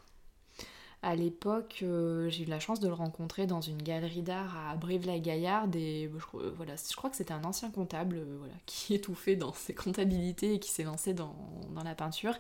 À 1.06 1.18
l'époque, 1.18 1.80
euh, 1.84 2.30
j'ai 2.30 2.44
eu 2.44 2.46
la 2.46 2.62
chance 2.62 2.80
de 2.80 2.88
le 2.88 2.94
rencontrer 2.94 3.46
dans 3.46 3.60
une 3.60 3.82
galerie 3.82 4.22
d'art 4.22 4.56
à 4.70 4.78
Brive-la-Gaillarde 4.78 5.76
et 5.76 6.10
je, 6.10 6.38
voilà, 6.56 6.76
je 6.78 6.96
crois 6.96 7.10
que 7.10 7.18
c'était 7.18 7.34
un 7.34 7.44
ancien 7.44 7.70
comptable 7.72 8.22
voilà, 8.40 8.54
qui 8.66 8.94
étouffait 8.94 9.36
dans 9.36 9.52
ses 9.52 9.74
comptabilités 9.74 10.54
et 10.54 10.60
qui 10.60 10.70
s'est 10.70 10.86
lancé 10.86 11.14
dans, 11.14 11.36
dans, 11.76 11.84
la 11.84 11.94
peinture. 11.94 12.36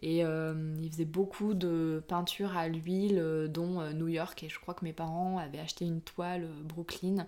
Et 0.00 0.20
il 0.20 0.90
faisait 0.90 1.04
beaucoup 1.04 1.52
de 1.52 2.02
peintures 2.08 2.56
à 2.56 2.68
l'huile, 2.68 3.48
dont 3.50 3.82
New 3.92 4.08
York. 4.08 4.42
Et 4.42 4.48
je 4.48 4.58
crois 4.58 4.72
que 4.72 4.86
mes 4.86 4.94
parents 4.94 5.36
avaient 5.36 5.58
acheté 5.58 5.84
une 5.84 6.00
toile 6.00 6.48
Brooklyn. 6.64 7.26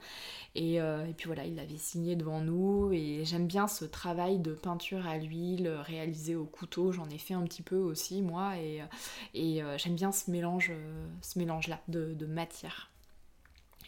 Et, 0.54 0.76
et 0.76 1.14
puis 1.16 1.26
voilà, 1.26 1.44
il 1.44 1.56
l'avait 1.56 1.76
signé 1.76 2.16
devant 2.16 2.40
nous. 2.40 2.90
Et 2.92 3.24
j'aime 3.24 3.46
bien 3.46 3.68
ce 3.68 3.84
travail 3.84 4.38
de 4.38 4.54
peinture 4.54 5.06
à 5.06 5.18
l'huile 5.18 5.68
réalisé 5.68 6.36
au 6.36 6.44
couteau. 6.44 6.92
J'en 6.92 7.08
ai 7.10 7.18
fait 7.18 7.34
un 7.34 7.42
petit 7.42 7.62
peu 7.62 7.76
aussi, 7.76 8.22
moi. 8.22 8.56
Et, 8.56 8.80
et 9.34 9.62
j'aime 9.76 9.96
bien 9.96 10.12
ce 10.12 10.30
mélange 10.30 10.69
ce 11.22 11.38
mélange-là 11.38 11.80
de, 11.88 12.26
matière. 12.26 12.90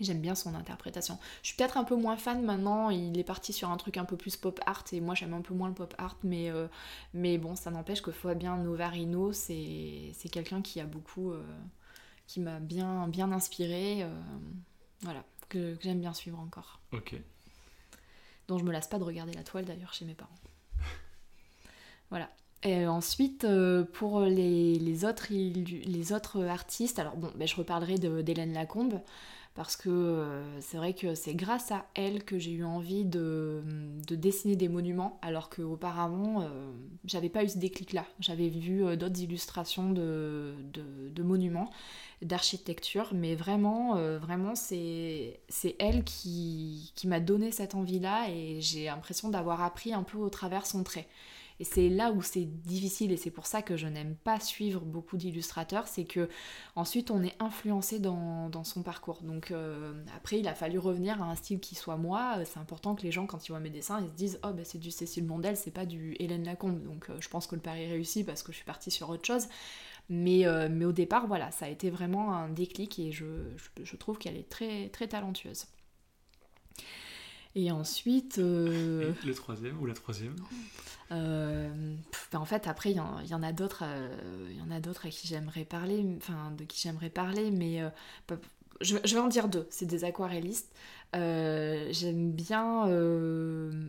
J'aime 0.00 0.20
bien 0.20 0.34
son 0.34 0.54
interprétation. 0.54 1.18
Je 1.42 1.48
suis 1.48 1.56
peut-être 1.56 1.76
un 1.76 1.84
peu 1.84 1.94
moins 1.94 2.16
fan 2.16 2.42
maintenant, 2.42 2.90
il 2.90 3.18
est 3.18 3.24
parti 3.24 3.52
sur 3.52 3.70
un 3.70 3.76
truc 3.76 3.98
un 3.98 4.04
peu 4.04 4.16
plus 4.16 4.36
pop 4.36 4.58
art 4.66 4.84
et 4.92 5.00
moi 5.00 5.14
j'aime 5.14 5.34
un 5.34 5.42
peu 5.42 5.54
moins 5.54 5.68
le 5.68 5.74
pop 5.74 5.94
art, 5.98 6.16
mais, 6.22 6.50
euh, 6.50 6.66
mais 7.12 7.36
bon, 7.38 7.54
ça 7.56 7.70
n'empêche 7.70 8.00
que 8.00 8.10
Fabien 8.10 8.56
Novarino, 8.56 9.32
c'est 9.32 10.12
quelqu'un 10.30 10.62
qui 10.62 10.80
a 10.80 10.86
beaucoup. 10.86 11.32
Euh, 11.32 11.42
qui 12.32 12.40
m'a 12.40 12.60
bien, 12.60 13.08
bien 13.08 13.30
inspiré, 13.30 14.02
euh, 14.02 14.08
voilà, 15.02 15.22
que, 15.50 15.74
que 15.74 15.82
j'aime 15.82 16.00
bien 16.00 16.14
suivre 16.14 16.38
encore. 16.38 16.80
Ok. 16.92 17.14
Dont 18.48 18.56
je 18.56 18.64
me 18.64 18.72
lasse 18.72 18.88
pas 18.88 18.98
de 18.98 19.04
regarder 19.04 19.34
la 19.34 19.44
toile 19.44 19.66
d'ailleurs 19.66 19.92
chez 19.92 20.06
mes 20.06 20.14
parents. 20.14 20.38
voilà. 22.10 22.30
Et 22.64 22.86
ensuite, 22.86 23.44
euh, 23.44 23.84
pour 23.84 24.20
les, 24.20 25.04
autres, 25.04 26.44
artistes, 26.46 26.98
alors 26.98 27.16
bon, 27.16 27.30
ben, 27.34 27.48
je 27.48 27.56
reparlerai 27.56 27.98
d'Hélène 27.98 28.52
Lacombe, 28.52 29.00
parce 29.54 29.76
que 29.76 29.90
euh, 29.90 30.60
c'est 30.60 30.76
vrai 30.76 30.94
que 30.94 31.16
c'est 31.16 31.34
grâce 31.34 31.72
à 31.72 31.86
elle 31.94 32.22
que 32.24 32.38
j'ai 32.38 32.52
eu 32.52 32.64
envie 32.64 33.04
de, 33.04 33.62
dessiner 34.08 34.54
des 34.54 34.68
monuments, 34.68 35.18
alors 35.22 35.50
qu'auparavant, 35.50 36.42
euh, 36.42 36.70
j'avais 37.04 37.28
pas 37.28 37.42
eu 37.42 37.48
ce 37.48 37.58
déclic-là. 37.58 38.06
J'avais 38.20 38.48
vu 38.48 38.96
d'autres 38.96 39.20
illustrations 39.20 39.90
de, 39.90 40.54
monuments, 41.18 41.70
d'architecture, 42.22 43.10
mais 43.12 43.34
vraiment, 43.34 43.96
vraiment, 44.18 44.54
c'est 44.54 45.40
elle 45.80 46.04
qui 46.04 46.92
m'a 47.06 47.18
donné 47.18 47.50
cette 47.50 47.74
envie-là, 47.74 48.28
et 48.30 48.60
j'ai 48.60 48.84
l'impression 48.84 49.30
d'avoir 49.30 49.62
appris 49.62 49.92
un 49.92 50.04
peu 50.04 50.18
au 50.18 50.30
travers 50.30 50.64
son 50.64 50.84
trait. 50.84 51.08
Et 51.62 51.64
c'est 51.64 51.88
là 51.88 52.10
où 52.10 52.22
c'est 52.22 52.44
difficile 52.44 53.12
et 53.12 53.16
c'est 53.16 53.30
pour 53.30 53.46
ça 53.46 53.62
que 53.62 53.76
je 53.76 53.86
n'aime 53.86 54.16
pas 54.16 54.40
suivre 54.40 54.80
beaucoup 54.80 55.16
d'illustrateurs, 55.16 55.86
c'est 55.86 56.02
que 56.02 56.28
ensuite 56.74 57.12
on 57.12 57.22
est 57.22 57.36
influencé 57.38 58.00
dans, 58.00 58.64
son 58.64 58.82
parcours. 58.82 59.22
Donc 59.22 59.52
euh, 59.52 59.94
après 60.16 60.40
il 60.40 60.48
a 60.48 60.56
fallu 60.56 60.80
revenir 60.80 61.22
à 61.22 61.26
un 61.26 61.36
style 61.36 61.60
qui 61.60 61.76
soit 61.76 61.96
moi. 61.96 62.38
C'est 62.46 62.58
important 62.58 62.96
que 62.96 63.04
les 63.04 63.12
gens 63.12 63.26
quand 63.26 63.46
ils 63.46 63.52
voient 63.52 63.60
mes 63.60 63.70
dessins 63.70 64.00
ils 64.00 64.08
se 64.08 64.14
disent 64.14 64.40
oh 64.42 64.52
bah 64.52 64.64
c'est 64.64 64.78
du 64.78 64.90
Cécile 64.90 65.24
Mondel, 65.24 65.56
c'est 65.56 65.70
pas 65.70 65.86
du 65.86 66.16
Hélène 66.18 66.42
Lacombe. 66.42 66.82
Donc 66.82 67.08
euh, 67.08 67.16
je 67.20 67.28
pense 67.28 67.46
que 67.46 67.54
le 67.54 67.60
pari 67.60 67.86
réussit 67.86 68.26
parce 68.26 68.42
que 68.42 68.50
je 68.50 68.56
suis 68.56 68.66
partie 68.66 68.90
sur 68.90 69.08
autre 69.08 69.24
chose. 69.24 69.46
Mais, 70.08 70.44
euh, 70.48 70.68
mais 70.68 70.84
au 70.84 70.90
départ 70.90 71.28
voilà 71.28 71.52
ça 71.52 71.66
a 71.66 71.68
été 71.68 71.90
vraiment 71.90 72.34
un 72.34 72.48
déclic 72.48 72.98
et 72.98 73.12
je, 73.12 73.26
je 73.80 73.96
trouve 73.96 74.18
qu'elle 74.18 74.36
est 74.36 74.48
très 74.48 74.88
très 74.88 75.06
talentueuse. 75.06 75.66
Et 77.54 77.70
ensuite. 77.70 78.38
Euh, 78.38 79.12
le 79.24 79.34
troisième 79.34 79.80
ou 79.80 79.86
la 79.86 79.94
troisième 79.94 80.34
euh, 81.10 81.94
ben 82.32 82.38
En 82.38 82.44
fait, 82.44 82.66
après, 82.66 82.92
il 82.92 82.96
y, 82.96 83.34
en 83.34 83.42
a 83.42 83.52
d'autres. 83.52 83.82
Euh, 83.84 84.48
il 84.50 84.56
y 84.56 84.62
en 84.62 84.70
a 84.70 84.80
d'autres 84.80 85.06
à 85.06 85.10
qui 85.10 85.26
j'aimerais 85.26 85.64
parler, 85.64 86.04
enfin, 86.16 86.52
de 86.56 86.64
qui 86.64 86.80
j'aimerais 86.80 87.10
parler, 87.10 87.50
mais 87.50 87.82
je, 88.80 88.96
vais 88.96 89.18
en 89.18 89.28
dire 89.28 89.48
deux. 89.48 89.66
C'est 89.70 89.86
des 89.86 90.04
aquarellistes. 90.04 90.72
J'aime 91.12 92.32
bien. 92.32 92.86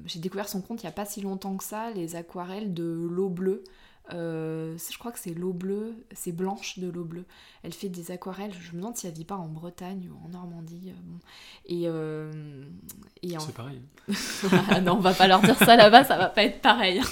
J'ai 0.05 0.20
découvert 0.20 0.49
son 0.49 0.61
compte 0.61 0.84
il 0.84 0.86
n'y 0.86 0.89
a 0.89 0.93
pas 0.93 1.05
si 1.05 1.22
longtemps 1.22 1.55
que 1.55 1.64
ça, 1.64 1.91
les 1.91 2.16
aquarelles 2.16 2.74
de 2.74 3.07
l'eau 3.09 3.30
bleue. 3.30 3.64
Euh, 4.12 4.78
je 4.91 4.97
crois 4.97 5.12
que 5.12 5.20
c'est 5.20 5.34
l'eau 5.34 5.54
bleue, 5.54 5.95
c'est 6.12 6.34
Blanche 6.34 6.78
de 6.80 6.89
l'eau 6.89 7.06
bleue. 7.06 7.26
Elle 7.64 7.74
fait 7.74 7.89
des 7.89 8.12
aquarelles, 8.12 8.54
je 8.60 8.72
me 8.74 8.78
demande 8.78 8.97
si 8.97 9.08
elle 9.08 9.14
vit 9.14 9.24
pas 9.24 9.38
en 9.38 9.47
Bretagne 9.47 10.10
ou 10.12 10.26
en 10.26 10.30
Normandie. 10.30 10.89
Euh, 10.89 11.18
et, 11.66 11.84
euh, 11.86 12.32
et 13.22 13.36
C'est 13.39 13.54
pareil. 13.54 13.82
ah 14.70 14.82
non, 14.82 14.93
on 14.93 14.99
va 14.99 15.14
pas 15.14 15.28
leur 15.28 15.41
dire 15.41 15.58
ça 15.58 15.76
là-bas, 15.76 16.04
ça 16.04 16.18
va 16.18 16.28
pas 16.28 16.43
être 16.43 16.62
pareil. 16.62 17.01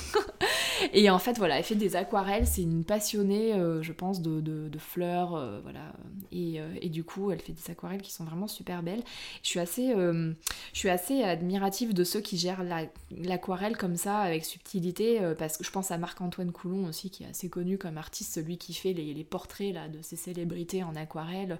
et 0.94 1.10
en 1.10 1.20
fait, 1.20 1.38
voilà, 1.38 1.58
elle 1.58 1.64
fait 1.64 1.76
des 1.76 1.96
aquarelles, 1.96 2.48
c'est 2.48 2.62
une 2.62 2.84
passionnée, 2.84 3.54
je 3.82 3.92
pense, 3.92 4.22
de, 4.22 4.70
fleurs, 4.78 5.62
voilà. 5.64 5.94
Et, 6.32 6.60
et, 6.82 6.90
du 6.90 7.04
coup, 7.04 7.32
elle 7.32 7.40
fait 7.40 7.54
des 7.54 7.72
aquarelles 7.72 8.02
qui 8.02 8.12
sont 8.12 8.24
vraiment 8.24 8.48
super 8.48 8.84
belles. 8.84 9.04
Je 9.44 9.50
suis 9.50 9.60
assez, 9.60 9.94
je 9.94 10.34
suis 10.74 10.90
assez 10.90 11.24
admirative 11.24 11.94
de 11.94 12.04
ceux 12.04 12.22
qui 12.22 12.38
gèrent 12.38 12.64
l'aquarelle 13.12 13.78
comme 13.78 13.96
ça, 13.96 14.20
avec 14.20 14.46
subtilité, 14.46 15.20
parce 15.38 15.58
que 15.58 15.64
je 15.64 15.72
pense 15.72 15.92
à 15.92 15.98
Marc-Antoine 15.98 16.52
Coulon 16.52 16.86
aussi, 16.88 17.10
qui 17.10 17.24
est 17.24 17.28
assez 17.28 17.50
connu 17.50 17.78
comme 17.78 17.98
artiste, 17.98 18.34
celui 18.34 18.58
qui 18.58 18.74
fait 18.74 18.94
les, 18.94 19.14
les 19.14 19.24
portraits 19.24 19.74
là, 19.74 19.88
de 19.88 20.02
ces 20.02 20.16
célébrités 20.16 20.84
en 20.84 20.96
aquarelle 20.96 21.60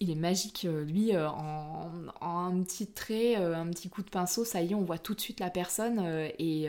il 0.00 0.10
est 0.10 0.14
magique, 0.14 0.64
euh, 0.64 0.84
lui, 0.84 1.14
euh, 1.14 1.28
en, 1.28 1.90
un 2.20 2.62
petit 2.62 2.86
trait, 2.86 3.36
euh, 3.38 3.56
un 3.56 3.66
petit 3.68 3.88
coup 3.88 4.02
de 4.02 4.10
pinceau, 4.10 4.44
ça 4.44 4.62
y 4.62 4.72
est, 4.72 4.74
on 4.74 4.84
voit 4.84 4.98
tout 4.98 5.14
de 5.14 5.20
suite 5.20 5.40
la 5.40 5.50
personne. 5.50 6.00
Et, 6.38 6.68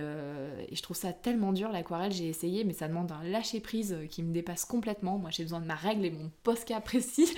je 0.71 0.81
trouve 0.81 0.97
ça 0.97 1.13
tellement 1.13 1.51
dur, 1.51 1.71
l'aquarelle, 1.71 2.11
j'ai 2.11 2.27
essayé, 2.27 2.63
mais 2.63 2.73
ça 2.73 2.87
demande 2.87 3.11
un 3.11 3.23
lâcher-prise 3.23 3.97
qui 4.09 4.23
me 4.23 4.33
dépasse 4.33 4.65
complètement. 4.65 5.17
Moi, 5.17 5.29
j'ai 5.31 5.43
besoin 5.43 5.59
de 5.59 5.65
ma 5.65 5.75
règle 5.75 6.05
et 6.05 6.11
mon 6.11 6.31
Posca 6.43 6.79
précis. 6.81 7.33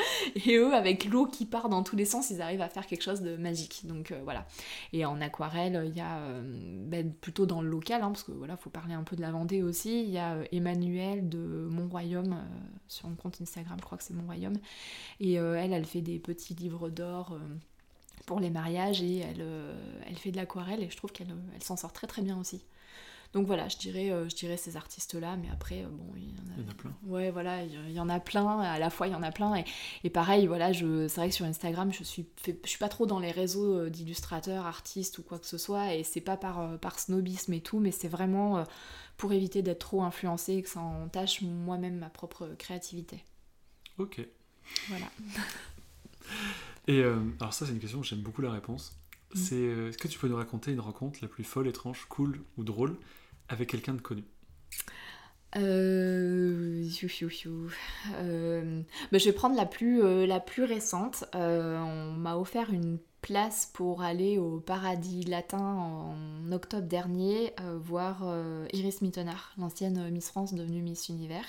Et 0.46 0.58
eux, 0.58 0.74
avec 0.74 1.06
l'eau 1.06 1.26
qui 1.26 1.46
part 1.46 1.70
dans 1.70 1.84
tous 1.84 1.96
les 1.96 2.06
sens, 2.06 2.30
ils 2.30 2.42
arrivent 2.42 2.62
à 2.62 2.70
faire 2.70 2.86
quelque 2.86 3.04
chose 3.04 3.22
de 3.22 3.36
magique. 3.38 3.82
Donc 3.86 4.14
voilà. 4.24 4.46
Et 4.94 5.06
en 5.06 5.20
aquarelle, 5.22 5.84
il 5.88 5.96
y 5.96 6.02
a, 6.02 6.20
ben, 6.86 7.12
plutôt 7.14 7.46
dans 7.46 7.62
le 7.62 7.70
local, 7.70 8.02
hein, 8.02 8.12
parce 8.12 8.24
que 8.24 8.32
voilà, 8.32 8.58
faut 8.58 8.70
parler 8.70 8.94
un 8.94 9.04
peu 9.04 9.16
de 9.16 9.22
la 9.22 9.32
Vendée 9.32 9.64
aussi, 9.64 10.04
il 10.04 10.10
y 10.10 10.18
a 10.18 10.38
Emmanuel 10.52 11.30
de 11.30 11.68
Mon 11.70 11.88
Royaume, 11.88 12.38
sur 12.88 13.08
mon 13.08 13.16
compte 13.16 13.40
Instagram, 13.42 13.78
je 13.80 13.86
crois 13.86 13.98
que 13.98 14.04
c'est 14.04 14.14
Mon 14.14 14.26
Royaume. 14.26 14.58
Et 15.20 15.34
elle, 15.34 15.71
elle 15.74 15.86
fait 15.86 16.02
des 16.02 16.20
petits 16.20 16.54
livres 16.54 16.90
d'or 16.90 17.34
euh, 17.34 17.40
pour 18.26 18.40
les 18.40 18.50
mariages 18.50 19.02
et 19.02 19.20
elle, 19.20 19.42
euh, 19.42 19.74
elle 20.08 20.16
fait 20.16 20.32
de 20.32 20.38
l'aquarelle 20.38 20.82
et 20.82 20.90
je 20.90 20.98
trouve 20.98 21.12
qu'elle 21.12 21.36
elle, 21.56 21.64
s'en 21.64 21.78
sort 21.78 21.94
très 21.94 22.08
très 22.08 22.22
bien 22.22 22.38
aussi. 22.40 22.64
Donc 23.34 23.48
voilà, 23.48 23.70
je 23.70 23.78
dirais, 23.78 24.12
euh, 24.12 24.28
je 24.28 24.36
dirais 24.36 24.58
ces 24.58 24.76
artistes-là, 24.76 25.38
mais 25.38 25.48
après, 25.54 25.84
bon, 25.84 26.14
il 26.18 26.32
y, 26.32 26.66
en 26.66 26.70
a, 26.70 26.74
plein. 26.74 26.94
Ouais, 27.06 27.32
voilà, 27.32 27.64
il 27.64 27.92
y 27.92 28.00
en 28.02 28.10
a 28.10 28.20
plein, 28.20 28.60
à 28.60 28.78
la 28.78 28.90
fois 28.90 29.08
il 29.08 29.14
y 29.14 29.16
en 29.16 29.24
a 29.24 29.32
plein, 29.32 29.56
et, 29.56 29.64
et 30.04 30.10
pareil, 30.10 30.48
voilà, 30.48 30.74
je, 30.74 31.08
c'est 31.08 31.22
vrai 31.22 31.30
que 31.30 31.36
sur 31.36 31.46
Instagram, 31.46 31.94
je 31.94 32.04
suis, 32.04 32.26
je 32.46 32.52
suis 32.66 32.78
pas 32.78 32.90
trop 32.90 33.06
dans 33.06 33.20
les 33.20 33.32
réseaux 33.32 33.88
d'illustrateurs, 33.88 34.66
artistes 34.66 35.18
ou 35.20 35.24
quoi 35.24 35.40
que 35.40 35.48
ce 35.48 35.58
soit, 35.58 35.96
et 35.96 36.04
c'est 36.04 36.20
pas 36.20 36.36
par, 36.36 36.78
par 36.80 37.00
snobisme 37.00 37.54
et 37.54 37.62
tout, 37.62 37.80
mais 37.80 37.92
c'est 37.92 38.10
vraiment 38.10 38.66
pour 39.16 39.32
éviter 39.32 39.62
d'être 39.62 39.80
trop 39.80 40.02
influencé 40.02 40.56
et 40.56 40.62
que 40.64 40.68
ça 40.68 40.82
entache 40.82 41.42
moi-même 41.42 42.00
ma 42.00 42.10
propre 42.10 42.50
créativité. 42.58 43.24
Ok. 43.98 44.20
Voilà. 44.88 45.08
Et 46.88 47.00
euh, 47.00 47.20
alors 47.40 47.54
ça 47.54 47.66
c'est 47.66 47.72
une 47.72 47.80
question, 47.80 48.04
j'aime 48.04 48.22
beaucoup 48.22 48.42
la 48.42 48.52
réponse. 48.52 48.98
Mm. 49.34 49.38
C'est 49.38 49.56
euh, 49.56 49.90
est-ce 49.90 49.98
que 49.98 50.08
tu 50.08 50.20
peux 50.20 50.28
nous 50.28 50.36
raconter 50.36 50.72
une 50.72 50.80
rencontre 50.80 51.20
la 51.22 51.28
plus 51.28 51.44
folle, 51.44 51.68
étrange, 51.68 52.06
cool 52.10 52.42
ou 52.58 52.64
drôle 52.64 52.98
avec 53.50 53.70
quelqu'un 53.70 53.94
de 53.94 54.02
connu? 54.02 54.24
Euh, 55.58 56.88
euh 58.16 58.82
bah, 59.12 59.18
je 59.18 59.26
vais 59.26 59.34
prendre 59.34 59.56
la 59.56 59.66
plus, 59.66 60.26
la 60.26 60.40
plus 60.40 60.64
récente. 60.64 61.26
on 61.34 62.14
m'a 62.18 62.38
offert 62.38 62.72
une 62.74 63.00
place 63.22 63.70
pour 63.74 64.02
aller 64.02 64.38
au 64.38 64.60
Paradis 64.60 65.24
Latin 65.24 65.60
en 65.60 66.52
octobre 66.52 66.88
dernier, 66.88 67.54
voir 67.82 68.24
Iris 68.72 69.02
Mittenard, 69.02 69.54
l'ancienne 69.58 70.10
Miss 70.10 70.30
France 70.30 70.54
devenue 70.54 70.82
Miss 70.82 71.10
Univers. 71.10 71.46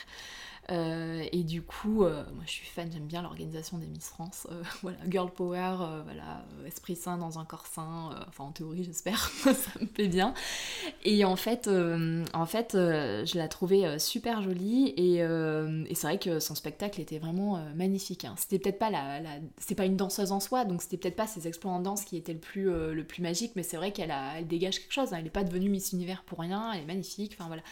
Euh, 0.70 1.24
et 1.32 1.42
du 1.42 1.60
coup, 1.60 2.04
euh, 2.04 2.22
moi 2.34 2.44
je 2.46 2.52
suis 2.52 2.66
fan, 2.66 2.88
j'aime 2.92 3.06
bien 3.06 3.22
l'organisation 3.22 3.78
des 3.78 3.86
Miss 3.86 4.08
France. 4.08 4.46
Euh, 4.50 4.62
voilà, 4.82 4.98
girl 5.08 5.30
power, 5.30 5.76
voilà, 6.04 6.44
esprit 6.66 6.94
sain 6.94 7.18
dans 7.18 7.38
un 7.38 7.44
corps 7.44 7.66
sain. 7.66 8.10
enfin, 8.28 8.44
en 8.44 8.52
théorie, 8.52 8.84
j'espère, 8.84 9.18
ça 9.42 9.80
me 9.80 9.86
plaît 9.86 10.08
bien. 10.08 10.34
Et 11.04 11.24
en 11.24 11.36
fait, 11.36 11.68
en 11.68 12.46
fait 12.46 12.70
je 12.74 13.36
la 13.36 13.48
trouvais 13.48 13.98
super 13.98 14.42
jolie. 14.42 14.94
Et, 14.96 15.22
c'est 15.94 16.06
vrai 16.06 16.18
que 16.18 16.40
son 16.40 16.54
spectacle 16.54 17.00
était 17.00 17.18
vraiment 17.18 17.62
magnifique. 17.74 18.24
Hein. 18.24 18.34
C'était 18.36 18.58
peut-être 18.58 18.78
pas 18.78 18.90
la, 18.90 19.20
c'est 19.58 19.74
pas 19.74 19.84
une 19.84 19.96
danseuse 19.96 20.32
en 20.32 20.40
soi, 20.40 20.64
donc 20.64 20.82
c'était 20.82 20.96
peut-être 20.96 21.16
pas 21.16 21.26
ses 21.26 21.46
exploits 21.46 21.72
en 21.72 21.80
danse 21.80 22.04
qui 22.04 22.16
étaient 22.16 22.32
le 22.32 22.38
plus, 22.38 22.64
le 22.64 23.04
plus 23.04 23.22
magique, 23.22 23.52
mais 23.56 23.62
c'est 23.62 23.76
vrai 23.76 23.92
qu'elle 23.92 24.12
dégage 24.46 24.78
quelque 24.78 24.92
chose. 24.92 25.12
Hein. 25.12 25.18
Elle 25.18 25.24
n'est 25.24 25.30
pas 25.30 25.44
devenue 25.44 25.68
Miss 25.68 25.92
Univers 25.92 26.22
pour 26.24 26.38
rien. 26.38 26.72
Elle 26.72 26.82
est 26.82 26.86
magnifique. 26.86 27.36
Enfin 27.38 27.46
voilà. 27.48 27.62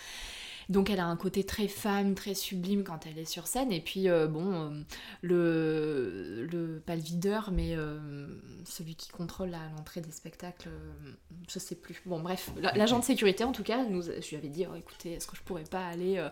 Donc 0.70 0.88
elle 0.88 1.00
a 1.00 1.06
un 1.06 1.16
côté 1.16 1.44
très 1.44 1.68
femme, 1.68 2.14
très 2.14 2.32
sublime 2.32 2.82
quand 2.84 3.06
elle 3.06 3.18
est 3.18 3.26
sur 3.26 3.46
scène. 3.46 3.70
Et 3.72 3.80
puis 3.80 4.06
bon, 4.30 4.84
le, 5.20 6.46
le, 6.50 6.80
pas 6.80 6.94
le 6.96 7.02
videur, 7.02 7.50
mais 7.52 7.76
celui 8.64 8.94
qui 8.94 9.10
contrôle 9.10 9.50
l'entrée 9.76 10.00
des 10.00 10.12
spectacles, 10.12 10.70
je 11.48 11.58
sais 11.58 11.74
plus. 11.74 12.00
Bon 12.06 12.20
bref, 12.20 12.50
l'agent 12.74 13.00
de 13.00 13.04
sécurité 13.04 13.44
en 13.44 13.52
tout 13.52 13.64
cas, 13.64 13.84
nous, 13.84 14.02
je 14.02 14.28
lui 14.30 14.36
avais 14.36 14.48
dit, 14.48 14.64
oh, 14.70 14.76
écoutez, 14.76 15.14
est-ce 15.14 15.26
que 15.26 15.36
je 15.36 15.42
pourrais 15.42 15.64
pas 15.64 15.86
aller 15.86 16.24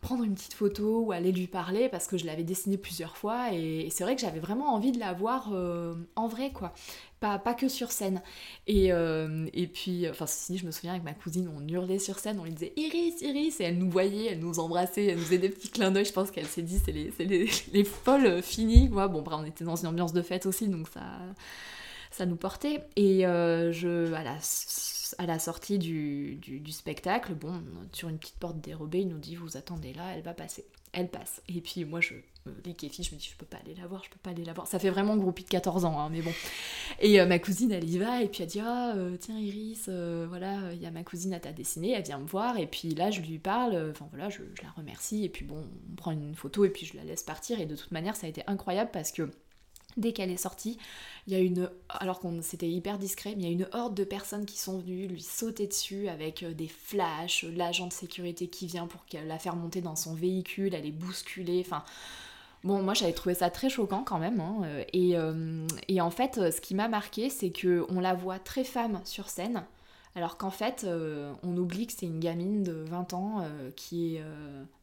prendre 0.00 0.24
une 0.24 0.34
petite 0.34 0.54
photo 0.54 1.00
ou 1.00 1.12
aller 1.12 1.32
lui 1.32 1.46
parler 1.46 1.88
parce 1.88 2.06
que 2.06 2.16
je 2.16 2.24
l'avais 2.24 2.42
dessinée 2.42 2.78
plusieurs 2.78 3.16
fois 3.16 3.52
et, 3.52 3.88
c'est 3.90 4.04
vrai 4.04 4.14
que 4.14 4.20
j'avais 4.20 4.40
vraiment 4.40 4.74
envie 4.74 4.92
de 4.92 4.98
la 4.98 5.12
voir 5.12 5.50
euh, 5.52 5.94
en 6.16 6.28
vrai 6.28 6.50
quoi. 6.50 6.72
Pas, 7.20 7.38
pas 7.38 7.52
que 7.52 7.68
sur 7.68 7.92
scène. 7.92 8.22
Et, 8.66 8.94
euh, 8.94 9.46
et 9.52 9.66
puis, 9.66 10.08
enfin, 10.08 10.26
ceci 10.26 10.56
je 10.56 10.64
me 10.64 10.70
souviens 10.70 10.92
avec 10.92 11.04
ma 11.04 11.12
cousine, 11.12 11.50
on 11.54 11.68
hurlait 11.68 11.98
sur 11.98 12.18
scène, 12.18 12.38
on 12.40 12.44
lui 12.44 12.52
disait 12.52 12.72
Iris, 12.76 13.20
Iris, 13.20 13.60
et 13.60 13.64
elle 13.64 13.76
nous 13.76 13.90
voyait, 13.90 14.32
elle 14.32 14.38
nous 14.38 14.58
embrassait, 14.58 15.04
elle 15.04 15.18
nous 15.18 15.24
faisait 15.24 15.36
des 15.36 15.50
petits 15.50 15.68
clins 15.68 15.90
d'œil. 15.90 16.06
Je 16.06 16.14
pense 16.14 16.30
qu'elle 16.30 16.46
s'est 16.46 16.62
dit, 16.62 16.80
c'est 16.82 16.92
les, 16.92 17.12
les, 17.18 17.50
les, 17.74 17.84
folles 17.84 18.42
finies. 18.42 18.88
Moi, 18.88 19.06
bon, 19.08 19.22
on 19.26 19.44
était 19.44 19.64
dans 19.64 19.76
une 19.76 19.88
ambiance 19.88 20.14
de 20.14 20.22
fête 20.22 20.46
aussi, 20.46 20.68
donc 20.68 20.88
ça, 20.88 21.02
ça 22.10 22.24
nous 22.24 22.36
portait. 22.36 22.84
Et 22.96 23.26
euh, 23.26 23.70
je, 23.70 24.14
à 24.14 24.24
la, 24.24 24.38
à 25.18 25.26
la 25.26 25.38
sortie 25.38 25.78
du, 25.78 26.40
spectacle, 26.70 27.34
bon, 27.34 27.62
sur 27.92 28.08
une 28.08 28.18
petite 28.18 28.36
porte 28.36 28.60
dérobée, 28.60 29.00
il 29.00 29.08
nous 29.08 29.18
dit 29.18 29.36
Vous 29.36 29.56
attendez 29.56 29.92
là, 29.92 30.14
elle 30.14 30.22
va 30.22 30.34
passer. 30.34 30.66
Elle 30.92 31.08
passe. 31.08 31.40
Et 31.48 31.60
puis 31.60 31.84
moi, 31.84 32.00
je 32.00 32.14
les 32.64 32.74
je 32.80 33.14
me 33.14 33.16
dis 33.18 33.28
Je 33.30 33.36
peux 33.36 33.46
pas 33.46 33.58
aller 33.64 33.74
la 33.74 33.86
voir, 33.86 34.02
je 34.04 34.10
peux 34.10 34.18
pas 34.22 34.30
aller 34.30 34.44
la 34.44 34.52
voir. 34.52 34.66
Ça 34.66 34.78
fait 34.78 34.90
vraiment 34.90 35.16
groupie 35.16 35.44
de 35.44 35.48
14 35.48 35.84
ans, 35.84 36.00
hein, 36.00 36.08
mais 36.10 36.20
bon. 36.20 36.32
Et 37.00 37.20
euh, 37.20 37.26
ma 37.26 37.38
cousine, 37.38 37.70
elle 37.70 37.88
y 37.88 37.98
va, 37.98 38.22
et 38.22 38.28
puis 38.28 38.42
elle 38.42 38.48
dit 38.48 38.60
Ah, 38.60 38.94
euh, 38.96 39.16
tiens, 39.18 39.38
Iris, 39.38 39.88
voilà, 39.88 40.72
il 40.72 40.80
y 40.80 40.86
a 40.86 40.90
ma 40.90 41.04
cousine 41.04 41.32
à 41.32 41.40
ta 41.40 41.52
dessinée, 41.52 41.92
elle 41.92 42.04
vient 42.04 42.18
me 42.18 42.26
voir. 42.26 42.58
Et 42.58 42.66
puis 42.66 42.90
là, 42.94 43.10
je 43.10 43.20
lui 43.20 43.38
parle, 43.38 43.90
enfin 43.90 44.08
voilà, 44.10 44.28
je 44.30 44.42
la 44.62 44.70
remercie, 44.70 45.24
et 45.24 45.28
puis 45.28 45.44
bon, 45.44 45.64
on 45.90 45.94
prend 45.94 46.10
une 46.10 46.34
photo, 46.34 46.64
et 46.64 46.70
puis 46.70 46.86
je 46.86 46.96
la 46.96 47.04
laisse 47.04 47.22
partir. 47.22 47.60
Et 47.60 47.66
de 47.66 47.76
toute 47.76 47.92
manière, 47.92 48.16
ça 48.16 48.26
a 48.26 48.30
été 48.30 48.42
incroyable 48.46 48.90
parce 48.92 49.12
que 49.12 49.30
Dès 49.96 50.12
qu'elle 50.12 50.30
est 50.30 50.36
sortie, 50.36 50.78
il 51.26 51.32
y 51.32 51.36
a 51.36 51.40
une, 51.40 51.68
alors 51.88 52.20
qu'on 52.20 52.42
c'était 52.42 52.68
hyper 52.68 52.98
discret, 52.98 53.34
mais 53.36 53.42
il 53.42 53.46
y 53.46 53.48
a 53.48 53.52
une 53.52 53.68
horde 53.72 53.94
de 53.94 54.04
personnes 54.04 54.46
qui 54.46 54.58
sont 54.58 54.78
venues 54.78 55.08
lui 55.08 55.20
sauter 55.20 55.66
dessus 55.66 56.08
avec 56.08 56.42
euh, 56.42 56.54
des 56.54 56.68
flashs, 56.68 57.44
l'agent 57.44 57.88
de 57.88 57.92
sécurité 57.92 58.46
qui 58.46 58.66
vient 58.66 58.86
pour 58.86 59.04
la 59.26 59.38
faire 59.38 59.56
monter 59.56 59.80
dans 59.80 59.96
son 59.96 60.14
véhicule, 60.14 60.74
elle 60.74 60.86
est 60.86 60.92
bousculée, 60.92 61.62
enfin... 61.64 61.84
Bon, 62.62 62.82
moi 62.82 62.92
j'avais 62.92 63.14
trouvé 63.14 63.34
ça 63.34 63.48
très 63.48 63.70
choquant 63.70 64.04
quand 64.04 64.18
même. 64.18 64.38
Hein, 64.38 64.60
euh, 64.64 64.84
et, 64.92 65.16
euh, 65.16 65.66
et, 65.88 66.02
en 66.02 66.10
fait, 66.10 66.52
ce 66.52 66.60
qui 66.60 66.74
m'a 66.74 66.88
marqué, 66.88 67.30
c'est 67.30 67.48
que 67.48 67.86
on 67.88 68.00
la 68.00 68.12
voit 68.12 68.38
très 68.38 68.64
femme 68.64 69.00
sur 69.04 69.30
scène, 69.30 69.64
alors 70.14 70.36
qu'en 70.36 70.50
fait, 70.50 70.86
on 71.42 71.56
oublie 71.56 71.86
que 71.86 71.94
c'est 71.96 72.04
une 72.04 72.20
gamine 72.20 72.62
de 72.62 72.84
20 72.86 73.14
ans 73.14 73.44
qui 73.76 74.16
est 74.16 74.22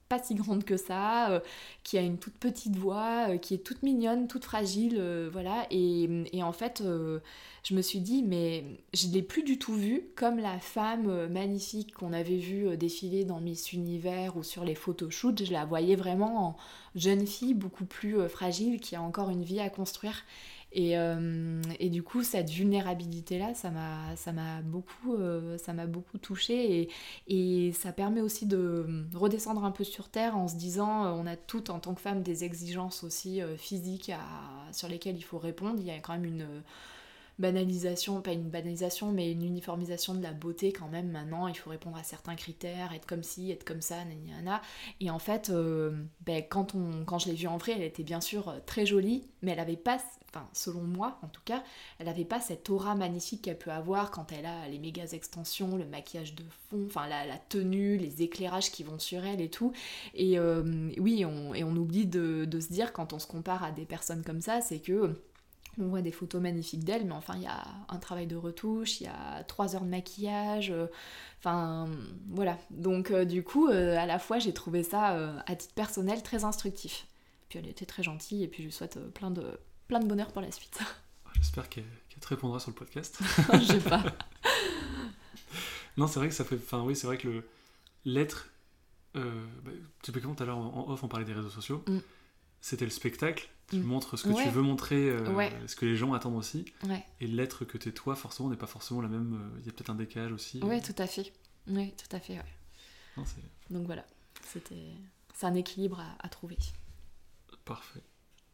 pas 0.07 0.19
si 0.19 0.35
grande 0.35 0.63
que 0.63 0.77
ça, 0.77 1.31
euh, 1.31 1.39
qui 1.83 1.97
a 1.97 2.01
une 2.01 2.17
toute 2.17 2.35
petite 2.35 2.75
voix, 2.75 3.27
euh, 3.29 3.37
qui 3.37 3.53
est 3.53 3.59
toute 3.59 3.83
mignonne, 3.83 4.27
toute 4.27 4.45
fragile, 4.45 4.95
euh, 4.99 5.29
voilà. 5.31 5.67
Et, 5.71 6.07
en 6.41 6.53
fait, 6.53 6.81
je 7.63 7.75
me 7.75 7.81
suis 7.81 7.99
dit, 7.99 8.23
mais 8.23 8.63
je 8.93 9.07
l'ai 9.07 9.21
plus 9.21 9.43
du 9.43 9.59
tout 9.59 9.73
vue 9.73 10.03
comme 10.15 10.39
la 10.39 10.59
femme 10.59 11.27
magnifique 11.27 11.93
qu'on 11.93 12.13
avait 12.13 12.37
vue 12.37 12.77
défiler 12.77 13.25
dans 13.25 13.41
Miss 13.41 13.73
Univers 13.73 14.37
ou 14.37 14.43
sur 14.43 14.63
les 14.63 14.75
photoshoots. 14.75 15.43
Je 15.43 15.51
la 15.51 15.65
voyais 15.65 15.97
vraiment 15.97 16.47
en 16.47 16.57
jeune 16.95 17.27
fille, 17.27 17.53
beaucoup 17.53 17.85
plus 17.85 18.29
fragile, 18.29 18.79
qui 18.79 18.95
a 18.95 19.01
encore 19.01 19.29
une 19.29 19.43
vie 19.43 19.59
à 19.59 19.69
construire. 19.69 20.23
Euh, 20.75 21.61
et, 21.79 21.89
du 21.89 22.03
coup, 22.03 22.23
cette 22.23 22.49
vulnérabilité-là, 22.49 23.53
ça 23.53 23.71
m'a, 23.71 24.61
beaucoup, 24.63 25.15
euh, 25.15 25.57
ça 25.57 25.73
beaucoup 25.87 26.17
touchée 26.17 26.81
et, 26.81 26.89
et, 27.27 27.71
ça 27.71 27.91
permet 27.91 28.21
aussi 28.21 28.45
de 28.45 29.05
redescendre 29.13 29.63
un 29.63 29.71
peu 29.71 29.83
sur 29.83 30.09
terre 30.09 30.37
en 30.37 30.47
se 30.47 30.55
disant, 30.55 31.05
euh, 31.05 31.11
on 31.11 31.25
a 31.25 31.35
toutes 31.35 31.69
en 31.69 31.79
tant 31.79 31.93
que 31.93 32.01
femme 32.01 32.21
des 32.21 32.43
exigences 32.43 33.03
aussi 33.03 33.41
physiques 33.57 34.09
à, 34.09 34.71
sur 34.73 34.87
lesquelles 34.87 35.17
il 35.17 35.23
faut 35.23 35.39
répondre. 35.39 35.75
Il 35.79 35.85
y 35.85 35.91
a 35.91 35.99
quand 35.99 36.13
même 36.13 36.25
une 36.25 36.45
banalisation, 37.39 38.21
pas 38.21 38.33
une 38.33 38.49
banalisation, 38.49 39.11
mais 39.11 39.31
une 39.31 39.43
uniformisation 39.43 40.13
de 40.13 40.23
la 40.23 40.33
beauté 40.33 40.71
quand 40.73 40.87
même 40.87 41.09
maintenant. 41.09 41.47
Il 41.47 41.55
faut 41.55 41.69
répondre 41.69 41.97
à 41.97 42.03
certains 42.03 42.35
critères, 42.35 42.93
être 42.93 43.05
comme 43.05 43.23
ci, 43.23 43.51
être 43.51 43.63
comme 43.63 43.81
ça, 43.81 43.97
nanana. 44.05 44.61
Et 44.99 45.09
en 45.09 45.19
fait, 45.19 45.51
ben, 46.25 46.43
quand, 46.49 46.75
on, 46.75 47.05
quand 47.05 47.19
je 47.19 47.29
l'ai 47.29 47.35
vue 47.35 47.47
en 47.47 47.57
vrai, 47.57 47.73
elle 47.75 47.83
était 47.83 48.03
bien 48.03 48.21
sûr 48.21 48.53
très 48.65 48.85
jolie, 48.85 49.27
mais 49.41 49.51
elle 49.51 49.59
avait 49.59 49.77
pas 49.77 49.99
enfin 50.33 50.47
selon 50.53 50.81
moi 50.81 51.19
en 51.23 51.27
tout 51.27 51.41
cas, 51.45 51.63
elle 51.99 52.07
n'avait 52.07 52.25
pas 52.25 52.39
cette 52.39 52.69
aura 52.69 52.95
magnifique 52.95 53.43
qu'elle 53.43 53.57
peut 53.57 53.71
avoir 53.71 54.11
quand 54.11 54.31
elle 54.31 54.45
a 54.45 54.67
les 54.67 54.79
méga 54.79 55.05
extensions, 55.11 55.77
le 55.77 55.85
maquillage 55.85 56.35
de 56.35 56.43
fond, 56.69 56.83
enfin 56.85 57.07
la, 57.07 57.37
tenue, 57.49 57.97
les 57.97 58.21
éclairages 58.21 58.71
qui 58.71 58.83
vont 58.83 58.99
sur 58.99 59.25
elle 59.25 59.41
et 59.41 59.49
tout. 59.49 59.71
Et 60.13 60.37
euh, 60.37 60.91
oui, 60.97 61.23
on, 61.25 61.53
et 61.53 61.63
on 61.63 61.75
oublie 61.75 62.05
de, 62.05 62.47
se 62.59 62.73
dire 62.73 62.93
quand 62.93 63.13
on 63.13 63.19
se 63.19 63.27
compare 63.27 63.63
à 63.63 63.71
des 63.71 63.85
personnes 63.85 64.23
comme 64.23 64.41
ça, 64.41 64.61
c'est 64.61 64.79
que 64.79 65.15
on 65.79 65.87
voit 65.87 66.01
des 66.01 66.11
photos 66.11 66.41
magnifiques 66.41 66.83
d'elle, 66.83 67.05
mais 67.05 67.13
enfin 67.13 67.33
il 67.35 67.43
y 67.43 67.47
a 67.47 67.63
un 67.89 67.97
travail 67.97 68.27
de 68.27 68.35
retouche, 68.35 69.01
il 69.01 69.05
y 69.05 69.07
a 69.07 69.43
trois 69.43 69.75
heures 69.75 69.83
de 69.83 69.89
maquillage, 69.89 70.71
euh, 70.71 70.87
enfin 71.39 71.87
voilà. 72.29 72.57
Donc 72.71 73.11
euh, 73.11 73.25
du 73.25 73.43
coup, 73.43 73.67
à 73.67 74.05
la 74.05 74.19
fois 74.19 74.39
j'ai 74.39 74.53
trouvé 74.53 74.83
ça 74.83 75.41
à 75.45 75.55
titre 75.55 75.73
personnel 75.73 76.23
très 76.23 76.43
instructif. 76.43 77.07
Puis 77.49 77.59
elle 77.59 77.67
était 77.67 77.85
très 77.85 78.03
gentille 78.03 78.43
et 78.43 78.47
puis 78.47 78.63
je 78.63 78.67
lui 78.67 78.73
souhaite 78.73 78.99
plein 79.13 79.31
de 79.31 79.57
plein 79.87 79.99
de 79.99 80.05
bonheur 80.05 80.31
pour 80.31 80.41
la 80.41 80.51
suite. 80.51 80.79
J'espère 81.35 81.69
qu'elle 81.69 81.83
te 82.19 82.27
répondra 82.27 82.59
sur 82.59 82.71
le 82.71 82.75
podcast. 82.75 83.19
Je 83.53 83.65
sais 83.65 83.79
pas. 83.79 84.03
non, 85.97 86.07
c'est 86.07 86.19
vrai 86.19 86.29
que 86.29 86.35
ça 86.35 86.43
fait. 86.43 86.55
Enfin, 86.55 86.81
oui, 86.81 86.95
c'est 86.95 87.07
vrai 87.07 87.17
que 87.17 87.43
l'être. 88.05 88.49
Euh, 89.15 89.45
bah, 89.63 89.71
typiquement, 90.01 90.35
tout 90.35 90.43
à 90.43 90.45
l'heure 90.45 90.57
en 90.57 90.91
off, 90.91 91.03
on 91.03 91.07
parlait 91.07 91.25
des 91.25 91.33
réseaux 91.33 91.49
sociaux. 91.49 91.83
Mm. 91.87 91.99
C'était 92.61 92.85
le 92.85 92.91
spectacle. 92.91 93.49
Tu 93.69 93.77
mm. 93.77 93.83
montres 93.83 94.17
ce 94.17 94.27
que 94.27 94.43
tu 94.43 94.49
veux 94.49 94.61
montrer, 94.61 95.09
euh, 95.09 95.67
ce 95.67 95.75
que 95.75 95.85
les 95.85 95.95
gens 95.95 96.13
attendent 96.13 96.37
aussi. 96.37 96.65
Et 97.19 97.27
l'être 97.27 97.65
que 97.65 97.77
tu 97.77 97.89
es 97.89 97.91
toi, 97.91 98.15
forcément, 98.15 98.49
n'est 98.49 98.57
pas 98.57 98.67
forcément 98.67 99.01
la 99.01 99.09
même. 99.09 99.33
Euh, 99.33 99.59
il 99.59 99.65
y 99.65 99.69
a 99.69 99.71
peut-être 99.71 99.89
un 99.89 99.95
décalage 99.95 100.31
aussi. 100.31 100.59
Oui, 100.63 100.81
tout 100.81 100.95
à 100.97 101.07
fait. 101.07 101.33
Oui, 101.67 101.93
tout 101.97 102.15
à 102.15 102.19
fait. 102.19 102.39
Donc 103.69 103.85
voilà, 103.85 104.05
c'était 104.43 104.93
c'est 105.33 105.45
un 105.45 105.55
équilibre 105.55 106.01
à 106.19 106.29
trouver. 106.29 106.57
Parfait. 107.65 108.03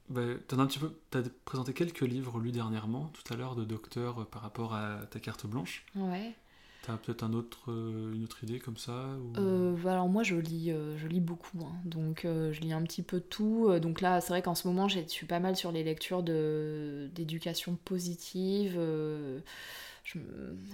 Bah, 0.10 0.22
as 0.22 0.56
un 0.56 0.68
petit 0.68 0.80
peu, 0.80 0.92
as 1.14 1.22
présenté 1.46 1.74
quelques 1.74 2.02
livres 2.02 2.40
lus 2.40 2.52
dernièrement, 2.52 3.12
tout 3.14 3.34
à 3.34 3.38
l'heure, 3.38 3.56
de 3.56 3.64
docteur 3.64 4.22
euh, 4.22 4.26
par 4.26 4.42
rapport 4.42 4.74
à 4.74 5.06
ta 5.10 5.20
carte 5.20 5.46
blanche. 5.48 5.86
Ouais. 5.96 6.34
T'as 6.84 6.98
peut-être 6.98 7.72
euh, 7.72 8.14
une 8.14 8.24
autre 8.24 8.44
idée 8.44 8.60
comme 8.60 8.78
ça 8.78 9.08
euh, 9.38 9.74
bah, 9.84 9.94
Alors 9.94 10.10
moi 10.10 10.22
je 10.22 10.36
lis, 10.36 10.72
je 10.98 11.08
lis 11.08 11.22
beaucoup, 11.22 11.60
hein. 11.62 11.74
donc 11.86 12.22
je 12.26 12.60
lis 12.60 12.74
un 12.74 12.84
petit 12.84 13.02
peu 13.04 13.20
tout. 13.20 13.72
Donc 13.80 14.02
là 14.02 14.22
c'est 14.22 14.30
vrai 14.30 14.42
qu'en 14.42 14.56
ce 14.56 14.68
moment 14.68 14.88
je 14.88 15.00
suis 15.08 15.26
pas 15.26 15.40
mal 15.40 15.56
sur 15.56 15.72
les 15.72 15.84
lectures 15.84 16.24
d'éducation 16.24 17.78
positive 17.84 18.78
je 20.04 20.20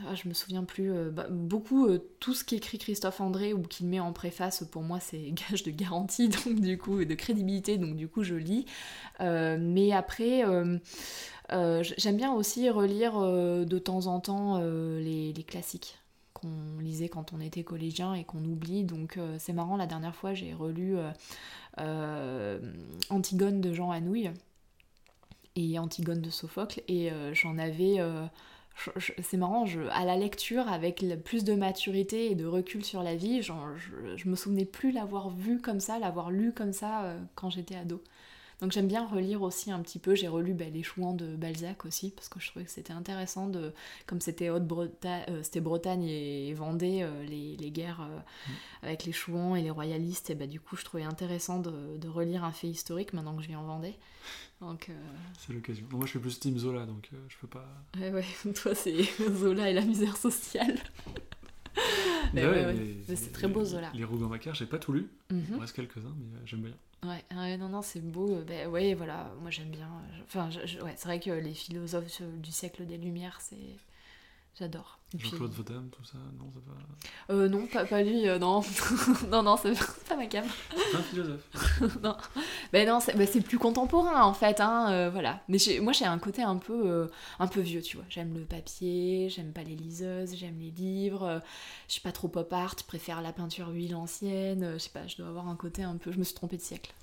ah, 0.08 0.14
me 0.26 0.34
souviens 0.34 0.64
plus, 0.64 0.92
euh, 0.92 1.12
bah, 1.12 1.28
beaucoup, 1.30 1.88
euh, 1.88 2.00
tout 2.20 2.34
ce 2.34 2.44
qu'écrit 2.44 2.80
Christophe 2.80 3.22
André 3.22 3.54
ou 3.54 3.62
qu'il 3.62 3.88
met 3.88 4.00
en 4.00 4.12
préface, 4.12 4.64
pour 4.72 4.82
moi 4.82 5.00
c'est 5.00 5.32
gage 5.50 5.64
de 5.64 5.72
garantie, 5.72 6.30
donc 6.30 6.60
du 6.60 6.78
coup, 6.78 7.04
de 7.04 7.14
crédibilité, 7.16 7.78
donc 7.78 7.96
du 7.96 8.08
coup 8.08 8.24
je 8.24 8.36
lis. 8.36 8.66
Euh, 9.22 9.58
mais 9.60 9.92
après, 9.92 10.44
j'aime 11.50 12.18
bien 12.18 12.34
aussi 12.34 12.70
relire 12.70 13.20
de 13.20 13.80
temps 13.80 14.08
en 14.08 14.20
temps 14.20 14.60
les, 14.60 15.46
classiques 15.48 15.99
qu'on 16.40 16.80
lisait 16.80 17.10
quand 17.10 17.34
on 17.34 17.40
était 17.40 17.64
collégien 17.64 18.14
et 18.14 18.24
qu'on 18.24 18.44
oublie, 18.44 18.84
donc 18.84 19.20
c'est 19.38 19.54
marrant, 19.54 19.78
la 19.78 19.88
dernière 19.88 20.16
fois 20.16 20.34
j'ai 20.34 20.54
relu 20.54 20.96
Antigone 23.10 23.62
de 23.62 23.74
Jean 23.74 23.92
Anouilh 23.92 24.32
et 25.56 25.80
Antigone 25.80 26.22
de 26.22 26.30
Sophocle, 26.30 26.82
et 26.88 27.12
j'en 27.34 27.58
avais 27.58 28.00
c'est 29.22 29.38
marrant, 29.38 29.66
à 29.92 30.06
la 30.06 30.18
lecture, 30.18 30.68
avec 30.68 31.04
plus 31.24 31.44
de 31.44 31.54
maturité 31.54 32.32
et 32.32 32.36
de 32.36 32.46
recul 32.46 32.84
sur 32.84 33.04
la 33.04 33.16
vie, 33.16 33.42
je, 33.42 33.52
je, 34.16 34.30
me 34.30 34.36
souvenais 34.36 34.66
plus 34.66 34.92
l'avoir 34.92 35.30
vu 35.30 35.60
comme 35.60 35.80
ça, 35.80 36.00
l'avoir 36.00 36.32
lu 36.32 36.54
comme 36.54 36.74
ça 36.74 37.04
euh, 37.04 37.20
quand 37.36 37.50
j'étais 37.50 37.76
ado. 37.76 38.02
Donc 38.62 38.72
j'aime 38.72 38.88
bien 38.88 39.08
relire 39.08 39.42
aussi 39.42 39.72
un 39.72 39.80
petit 39.80 40.00
peu. 40.00 40.16
J'ai 40.16 40.28
relu 40.28 40.54
bah, 40.54 40.66
Les 40.72 40.84
Chouans 40.84 41.14
de 41.14 41.36
Balzac 41.36 41.86
aussi, 41.86 42.12
parce 42.12 42.30
que 42.30 42.40
je 42.40 42.50
trouvais 42.50 42.66
que 42.66 42.72
c'était 42.72 42.94
intéressant, 42.94 43.48
de, 43.48 43.74
comme 44.06 44.20
c'était 44.22 44.50
Haute-Bretagne, 44.50 45.24
euh, 45.30 45.44
c'était 45.44 45.62
Bretagne 45.62 46.04
et 46.04 46.54
Vendée, 46.54 47.00
euh, 47.04 47.24
les, 47.26 47.56
les, 47.58 47.72
guerres 47.72 48.02
mm. 48.02 48.52
avec 48.84 49.06
les 49.06 49.12
Chouans 49.12 49.56
et 49.56 49.62
les 49.62 49.72
royalistes, 49.72 50.30
et 50.30 50.36
bah, 50.36 50.48
du 50.48 50.60
coup 50.60 50.76
je 50.76 50.84
trouvais 50.84 51.04
intéressant 51.04 51.60
de, 51.60 51.98
de 51.98 52.08
relire 52.08 52.44
un 52.44 52.52
fait 52.52 52.68
historique 52.68 53.14
maintenant 53.14 53.36
que 53.36 53.44
je 53.44 53.48
vis 53.48 53.56
en 53.56 53.64
Vendée. 53.64 53.96
Donc, 54.62 54.90
euh, 54.90 54.94
C'est 55.38 55.54
l'occasion. 55.54 55.86
Moi, 55.92 56.06
je 56.06 56.12
suis 56.12 56.20
plus 56.20 56.40
Team 56.40 56.58
Zola, 56.58 56.86
donc 56.86 57.10
euh, 57.14 57.18
je 57.30 57.38
peux 57.38 57.48
pas. 57.48 57.66
Ouais, 57.98 58.12
ouais, 58.12 58.26
toi, 58.54 58.76
c'est 58.76 59.04
Zola 59.36 59.70
et 59.70 59.74
la 59.74 59.86
misère 59.86 60.18
sociale. 60.18 60.78
mais 62.34 62.46
ouais, 62.46 62.66
ouais, 62.66 63.16
c'est 63.16 63.32
très 63.32 63.48
beau, 63.48 63.64
Zola. 63.64 63.92
Les 63.94 64.04
Rougon-Macquart, 64.04 64.56
j'ai 64.56 64.66
pas 64.66 64.80
tout 64.80 64.92
lu. 64.92 65.10
Mhm. 65.32 65.46
Il 65.48 65.56
me 65.56 65.60
reste 65.62 65.76
quelques-uns, 65.76 66.16
mais 66.18 66.38
euh, 66.38 66.42
j'aime 66.46 66.62
bien. 66.62 66.74
Ouais, 67.04 67.24
non, 67.58 67.70
non, 67.70 67.82
c'est 67.82 68.02
beau. 68.02 68.42
Ben, 68.44 68.68
ouais, 68.68 68.94
voilà, 68.94 69.32
moi 69.42 69.50
j'aime 69.52 69.70
bien. 69.72 69.90
Enfin, 70.24 70.50
ouais, 70.84 70.94
c'est 70.98 71.06
vrai 71.08 71.20
que 71.20 71.30
les 71.32 71.54
philosophes 71.54 72.22
du 72.22 72.52
siècle 72.52 72.86
des 72.86 72.98
Lumières, 72.98 73.40
c'est 73.42 73.58
J'adore. 74.60 74.99
Jean-Claude 75.18 75.52
Vodam, 75.52 75.90
tout 75.90 76.04
ça, 76.04 76.20
non, 76.38 76.52
c'est 76.54 76.64
pas. 76.64 77.34
Euh, 77.34 77.50
non, 77.50 77.66
pas, 77.66 77.86
pas 77.86 78.04
lui, 78.04 78.30
euh, 78.30 78.38
non. 78.38 78.62
non, 79.32 79.42
non, 79.42 79.58
c'est 79.58 79.74
pas 80.08 80.16
ma 80.16 80.28
cam. 80.28 80.46
C'est 80.70 80.98
un 80.98 81.02
philosophe. 81.02 81.50
non. 82.04 82.16
Ben 82.72 82.88
non, 82.88 83.00
c'est 83.00 83.18
ben 83.18 83.28
plus 83.42 83.58
contemporain 83.58 84.22
en 84.22 84.34
fait, 84.34 84.60
hein, 84.60 84.92
euh, 84.92 85.10
voilà. 85.10 85.42
Mais 85.48 85.58
moi 85.82 85.94
j'ai 85.94 86.06
un 86.06 86.20
côté 86.20 86.44
un 86.44 86.58
peu, 86.58 87.10
un 87.40 87.48
peu 87.48 87.62
vieux, 87.62 87.82
tu 87.82 87.98
vois. 87.98 88.06
J'aime 88.10 88.36
le 88.36 88.46
papier, 88.46 89.30
j'aime 89.30 89.52
pas 89.52 89.64
les 89.64 89.76
liseuses, 89.76 90.36
j'aime 90.36 90.60
les 90.60 90.72
livres. 90.72 91.42
je 91.88 91.94
suis 91.94 92.02
pas 92.02 92.12
trop 92.12 92.28
pop 92.28 92.52
art, 92.54 92.76
je 92.78 92.84
préfère 92.84 93.22
la 93.22 93.34
peinture 93.34 93.70
huile 93.70 93.96
ancienne. 93.96 94.74
je 94.74 94.78
sais 94.78 94.92
pas, 94.92 95.08
je 95.08 95.18
dois 95.18 95.28
avoir 95.28 95.48
un 95.48 95.56
côté 95.56 95.82
un 95.82 95.98
peu. 95.98 96.12
Je 96.12 96.20
me 96.20 96.24
suis 96.24 96.36
trompée 96.36 96.58
de 96.58 96.62
siècle. 96.62 96.94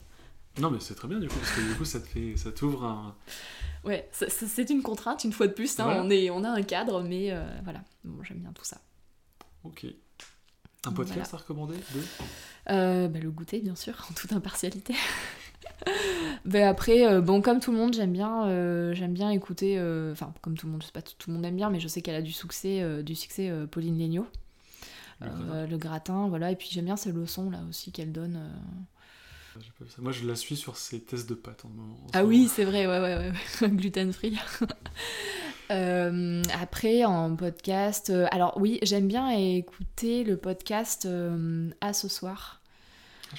Non, 0.58 0.70
mais 0.70 0.78
c'est 0.80 0.94
très 0.94 1.06
bien 1.08 1.18
du 1.18 1.28
coup, 1.28 1.36
parce 1.38 1.52
que 1.52 1.60
du 1.60 1.74
coup, 1.74 1.84
ça 1.84 2.00
te 2.00 2.06
fait, 2.06 2.36
ça 2.36 2.50
t'ouvre 2.52 2.84
un. 2.84 3.14
Ouais, 3.84 4.08
c'est 4.12 4.68
une 4.70 4.82
contrainte 4.82 5.22
une 5.24 5.32
fois 5.32 5.46
de 5.46 5.52
plus. 5.52 5.78
hein, 5.78 5.84
Voilà. 5.84 6.02
on, 6.02 6.10
est, 6.10 6.30
on 6.30 6.42
a 6.44 6.48
un 6.50 6.62
cadre, 6.62 7.02
mais 7.02 7.30
euh, 7.30 7.44
voilà. 7.64 7.82
Bon, 8.04 8.22
j'aime 8.22 8.38
bien 8.38 8.52
tout 8.52 8.64
ça. 8.64 8.78
Ok. 9.64 9.86
Un 10.86 10.92
podcast 10.92 11.34
à 11.34 11.36
recommander 11.38 11.74
de 11.74 12.00
Euh, 12.70 13.08
bah, 13.08 13.18
le 13.20 13.30
goûter, 13.30 13.60
bien 13.60 13.74
sûr, 13.76 13.94
en 14.10 14.14
toute 14.14 14.32
impartialité. 14.32 14.94
Ben 16.44 16.66
après, 16.68 17.06
euh, 17.06 17.20
bon, 17.20 17.42
comme 17.42 17.60
tout 17.60 17.72
le 17.72 17.76
monde, 17.78 17.92
j'aime 17.94 18.12
bien, 18.12 18.46
euh, 18.46 18.94
j'aime 18.94 19.12
bien 19.12 19.30
écouter. 19.30 19.78
euh, 19.78 20.12
Enfin, 20.12 20.32
comme 20.40 20.56
tout 20.56 20.66
le 20.66 20.72
monde, 20.72 20.80
je 20.82 20.86
sais 20.86 20.92
pas 20.92 21.02
tout, 21.02 21.14
tout 21.18 21.28
le 21.30 21.34
monde 21.36 21.44
aime 21.44 21.56
bien, 21.56 21.70
mais 21.70 21.80
je 21.80 21.88
sais 21.88 22.02
qu'elle 22.02 22.14
a 22.14 22.22
du 22.22 22.32
succès, 22.32 23.02
du 23.02 23.14
succès 23.14 23.52
Pauline 23.70 23.98
Léniaud. 23.98 24.26
Le 25.20 25.26
Gratin. 25.28 25.66
le 25.66 25.76
gratin, 25.78 26.28
voilà. 26.28 26.50
Et 26.52 26.56
puis 26.56 26.68
j'aime 26.70 26.84
bien 26.86 26.96
ces 26.96 27.10
leçons 27.12 27.50
là 27.50 27.58
aussi 27.68 27.90
qu'elle 27.92 28.12
donne. 28.12 28.40
Moi, 29.98 30.12
je 30.12 30.26
la 30.26 30.36
suis 30.36 30.56
sur 30.56 30.76
ses 30.76 31.00
tests 31.00 31.28
de 31.28 31.34
pâtes 31.34 31.64
en, 31.64 31.68
en 31.68 31.96
Ah 32.12 32.24
oui, 32.24 32.48
c'est 32.48 32.64
vrai, 32.64 32.86
ouais, 32.86 33.00
ouais, 33.00 33.16
ouais, 33.16 33.68
gluten 33.70 34.12
free. 34.12 34.38
Euh, 35.70 36.42
après, 36.60 37.04
en 37.04 37.34
podcast, 37.34 38.10
euh, 38.10 38.26
alors 38.30 38.56
oui, 38.56 38.78
j'aime 38.82 39.08
bien 39.08 39.30
écouter 39.30 40.24
le 40.24 40.36
podcast 40.36 41.06
euh, 41.06 41.70
à 41.80 41.92
ce 41.92 42.08
soir. 42.08 42.62
Ah. 43.32 43.36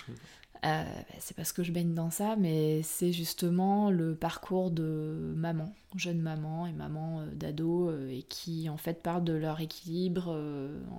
Euh, 0.65 0.83
bah, 0.83 1.15
c'est 1.19 1.37
parce 1.37 1.53
que 1.53 1.63
je 1.63 1.71
baigne 1.71 1.93
dans 1.93 2.09
ça, 2.09 2.35
mais 2.35 2.81
c'est 2.83 3.13
justement 3.13 3.91
le 3.91 4.15
parcours 4.15 4.71
de 4.71 5.33
maman, 5.35 5.73
jeune 5.95 6.19
maman 6.19 6.65
et 6.65 6.73
maman 6.73 7.25
d'ado, 7.33 7.91
et 8.09 8.23
qui 8.23 8.67
en 8.67 8.77
fait 8.77 9.01
parlent 9.01 9.23
de 9.23 9.33
leur 9.33 9.61
équilibre 9.61 10.35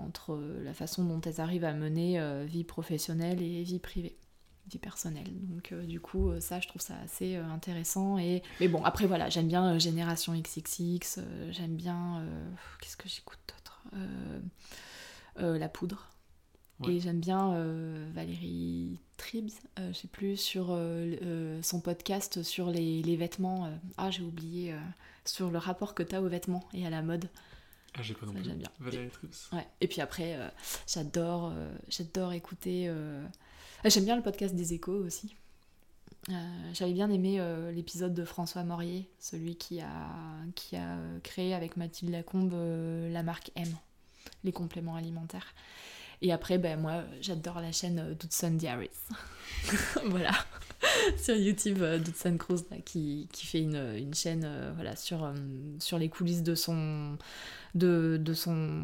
entre 0.06 0.40
la 0.62 0.72
façon 0.72 1.04
dont 1.04 1.20
elles 1.20 1.40
arrivent 1.40 1.64
à 1.64 1.74
mener 1.74 2.20
vie 2.46 2.64
professionnelle 2.64 3.42
et 3.42 3.64
vie 3.64 3.80
privée, 3.80 4.16
vie 4.68 4.78
personnelle. 4.78 5.28
Donc 5.48 5.72
euh, 5.72 5.84
du 5.84 6.00
coup, 6.00 6.30
euh, 6.30 6.40
ça, 6.40 6.60
je 6.60 6.68
trouve 6.68 6.82
ça 6.82 6.94
assez 7.04 7.36
euh, 7.36 7.44
intéressant. 7.46 8.18
Et... 8.18 8.42
Mais 8.60 8.68
bon, 8.68 8.84
après 8.84 9.06
voilà, 9.06 9.28
j'aime 9.28 9.48
bien 9.48 9.74
euh, 9.74 9.78
Génération 9.78 10.34
XXX, 10.34 11.20
j'aime 11.50 11.76
bien... 11.76 12.24
Qu'est-ce 12.80 12.96
que 12.96 13.08
j'écoute 13.08 13.38
d'autre? 13.48 13.82
La 15.36 15.68
poudre. 15.68 16.08
Ouais. 16.80 16.94
Et 16.94 17.00
j'aime 17.00 17.20
bien 17.20 17.54
Valérie 18.12 18.98
Tribs, 19.16 19.50
je 19.76 19.92
sais 19.92 20.08
plus, 20.08 20.36
sur 20.36 20.78
son 21.62 21.80
podcast 21.80 22.42
sur 22.42 22.70
les, 22.70 23.02
les 23.02 23.16
vêtements. 23.16 23.70
ah, 23.96 24.10
j'ai 24.10 24.22
oublié, 24.22 24.74
sur 25.24 25.50
le 25.50 25.58
rapport 25.58 25.94
que 25.94 26.02
tu 26.02 26.14
as 26.14 26.22
aux 26.22 26.28
vêtements 26.28 26.68
et 26.72 26.86
à 26.86 26.90
la 26.90 27.02
mode. 27.02 27.28
Ah, 27.94 28.02
j'ai 28.02 28.14
pas 28.14 28.26
non 28.26 28.32
plus. 28.32 28.44
j'aime 28.44 28.58
bien. 28.58 28.70
Valérie 28.78 29.08
Trips. 29.10 29.50
Ouais. 29.52 29.66
Et 29.80 29.88
puis 29.88 30.00
après, 30.00 30.38
j'adore 30.86 31.52
j'adore 31.88 32.32
écouter. 32.32 32.92
Ah, 33.84 33.88
J'aime 33.88 34.04
bien 34.04 34.16
le 34.16 34.22
podcast 34.22 34.54
des 34.54 34.74
échos 34.74 35.04
aussi. 35.04 35.36
Euh, 36.30 36.32
J'avais 36.74 36.92
bien 36.92 37.10
aimé 37.10 37.36
euh, 37.40 37.72
l'épisode 37.72 38.12
de 38.12 38.24
François 38.24 38.62
Morier, 38.62 39.08
celui 39.18 39.56
qui 39.56 39.80
a, 39.80 39.88
qui 40.54 40.76
a 40.76 40.96
euh, 40.96 41.18
créé 41.22 41.54
avec 41.54 41.76
Mathilde 41.76 42.12
Lacombe 42.12 42.54
la 43.10 43.22
marque 43.22 43.50
M, 43.56 43.68
les 44.44 44.52
compléments 44.52 44.96
alimentaires. 44.96 45.54
Et 46.20 46.32
après, 46.32 46.58
ben, 46.58 46.78
moi, 46.80 47.04
j'adore 47.20 47.60
la 47.60 47.72
chaîne 47.72 48.14
Dudson 48.18 48.50
Diaries. 48.50 48.90
voilà. 50.06 50.32
sur 51.16 51.36
YouTube, 51.36 51.78
euh, 51.82 51.98
Dudson 51.98 52.36
Cruz, 52.36 52.64
là, 52.70 52.76
qui, 52.84 53.28
qui 53.32 53.46
fait 53.46 53.60
une, 53.60 53.94
une 53.96 54.14
chaîne 54.14 54.44
euh, 54.44 54.72
voilà, 54.74 54.96
sur, 54.96 55.24
euh, 55.24 55.34
sur 55.78 55.98
les 55.98 56.08
coulisses 56.08 56.42
de 56.42 56.54
son. 56.54 57.16
De, 57.74 58.18
de 58.18 58.32
son 58.32 58.82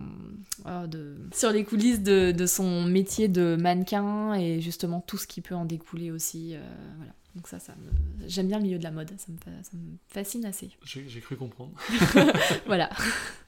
oh, 0.67 0.87
de, 0.87 1.17
sur 1.33 1.51
les 1.51 1.65
coulisses 1.65 2.03
de, 2.03 2.33
de 2.33 2.47
son 2.47 2.85
métier 2.85 3.29
de 3.29 3.57
mannequin 3.59 4.35
et 4.35 4.61
justement 4.61 5.01
tout 5.01 5.17
ce 5.17 5.27
qui 5.27 5.41
peut 5.41 5.55
en 5.55 5.65
découler 5.65 6.11
aussi 6.11 6.55
euh, 6.55 6.61
voilà 6.99 7.13
donc 7.35 7.49
ça 7.49 7.59
ça 7.59 7.73
me 7.73 8.29
j'aime 8.29 8.47
bien 8.47 8.59
le 8.59 8.65
milieu 8.65 8.79
de 8.79 8.85
la 8.85 8.91
mode 8.91 9.11
ça 9.17 9.33
me, 9.33 9.39
ça 9.63 9.71
me 9.73 9.97
fascine 10.07 10.45
assez 10.45 10.71
J'ai 10.85 11.21
cru 11.21 11.35
comprendre. 11.35 11.73
voilà 12.67 12.91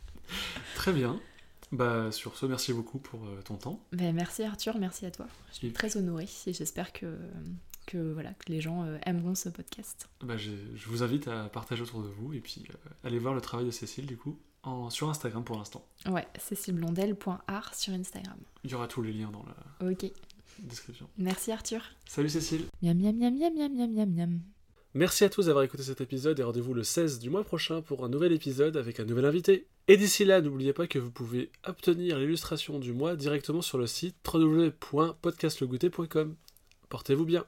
Très 0.74 0.92
bien. 0.92 1.20
Bah, 1.70 2.10
sur 2.12 2.36
ce, 2.38 2.46
merci 2.46 2.72
beaucoup 2.72 2.98
pour 2.98 3.26
euh, 3.26 3.42
ton 3.44 3.56
temps. 3.56 3.80
Ben, 3.92 4.14
merci 4.14 4.42
Arthur 4.42 4.78
merci 4.78 5.04
à 5.04 5.10
toi 5.10 5.26
je 5.50 5.56
suis 5.56 5.72
très 5.72 5.98
honorée 5.98 6.28
et 6.46 6.52
j'espère 6.54 6.94
que 6.94 7.06
que, 7.86 8.12
voilà, 8.12 8.34
que 8.34 8.52
les 8.52 8.60
gens 8.60 8.84
euh, 8.84 8.98
aimeront 9.06 9.34
ce 9.34 9.48
podcast. 9.48 10.08
Bah, 10.20 10.36
je, 10.36 10.50
vous 10.86 11.02
invite 11.02 11.28
à 11.28 11.48
partager 11.48 11.82
autour 11.82 12.02
de 12.02 12.08
vous 12.08 12.32
et 12.32 12.40
puis 12.40 12.64
euh, 12.70 12.74
allez 13.04 13.18
voir 13.18 13.34
le 13.34 13.40
travail 13.40 13.66
de 13.66 13.70
Cécile 13.70 14.06
du 14.06 14.16
coup 14.16 14.38
sur 14.90 15.08
Instagram 15.08 15.44
pour 15.44 15.56
l'instant. 15.56 15.86
Ouais, 16.10 16.26
cécileblondel.art 16.40 17.74
sur 17.74 17.92
Instagram. 17.92 18.36
Il 18.64 18.72
y 18.72 18.74
aura 18.74 18.88
tous 18.88 19.00
les 19.00 19.12
liens 19.12 19.30
dans 19.30 19.44
la 19.44 19.54
description. 20.58 21.08
Merci 21.18 21.52
Arthur. 21.52 21.82
Salut 22.04 22.28
Cécile. 22.28 22.64
Miam 22.82 22.98
miam 22.98 23.16
miam 23.16 23.38
miam 23.38 23.54
miam 23.54 23.72
miam 23.72 23.92
miam 23.92 24.10
miam. 24.10 24.40
Merci 24.94 25.24
à 25.24 25.28
tous 25.28 25.46
d'avoir 25.46 25.62
écouté 25.62 25.82
cet 25.82 26.00
épisode 26.00 26.40
et 26.40 26.42
rendez-vous 26.42 26.72
le 26.72 26.82
16 26.82 27.18
du 27.18 27.28
mois 27.28 27.44
prochain 27.44 27.82
pour 27.82 28.02
un 28.04 28.08
nouvel 28.08 28.32
épisode 28.32 28.78
avec 28.78 28.98
un 28.98 29.04
nouvel 29.04 29.26
invité. 29.26 29.66
Et 29.88 29.98
d'ici 29.98 30.24
là, 30.24 30.40
n'oubliez 30.40 30.72
pas 30.72 30.86
que 30.86 30.98
vous 30.98 31.10
pouvez 31.10 31.50
obtenir 31.66 32.18
l'illustration 32.18 32.78
du 32.78 32.94
mois 32.94 33.14
directement 33.14 33.60
sur 33.60 33.76
le 33.76 33.86
site 33.86 34.16
www.podcastlegoûter.com. 34.26 36.34
Portez-vous 36.88 37.26
bien. 37.26 37.44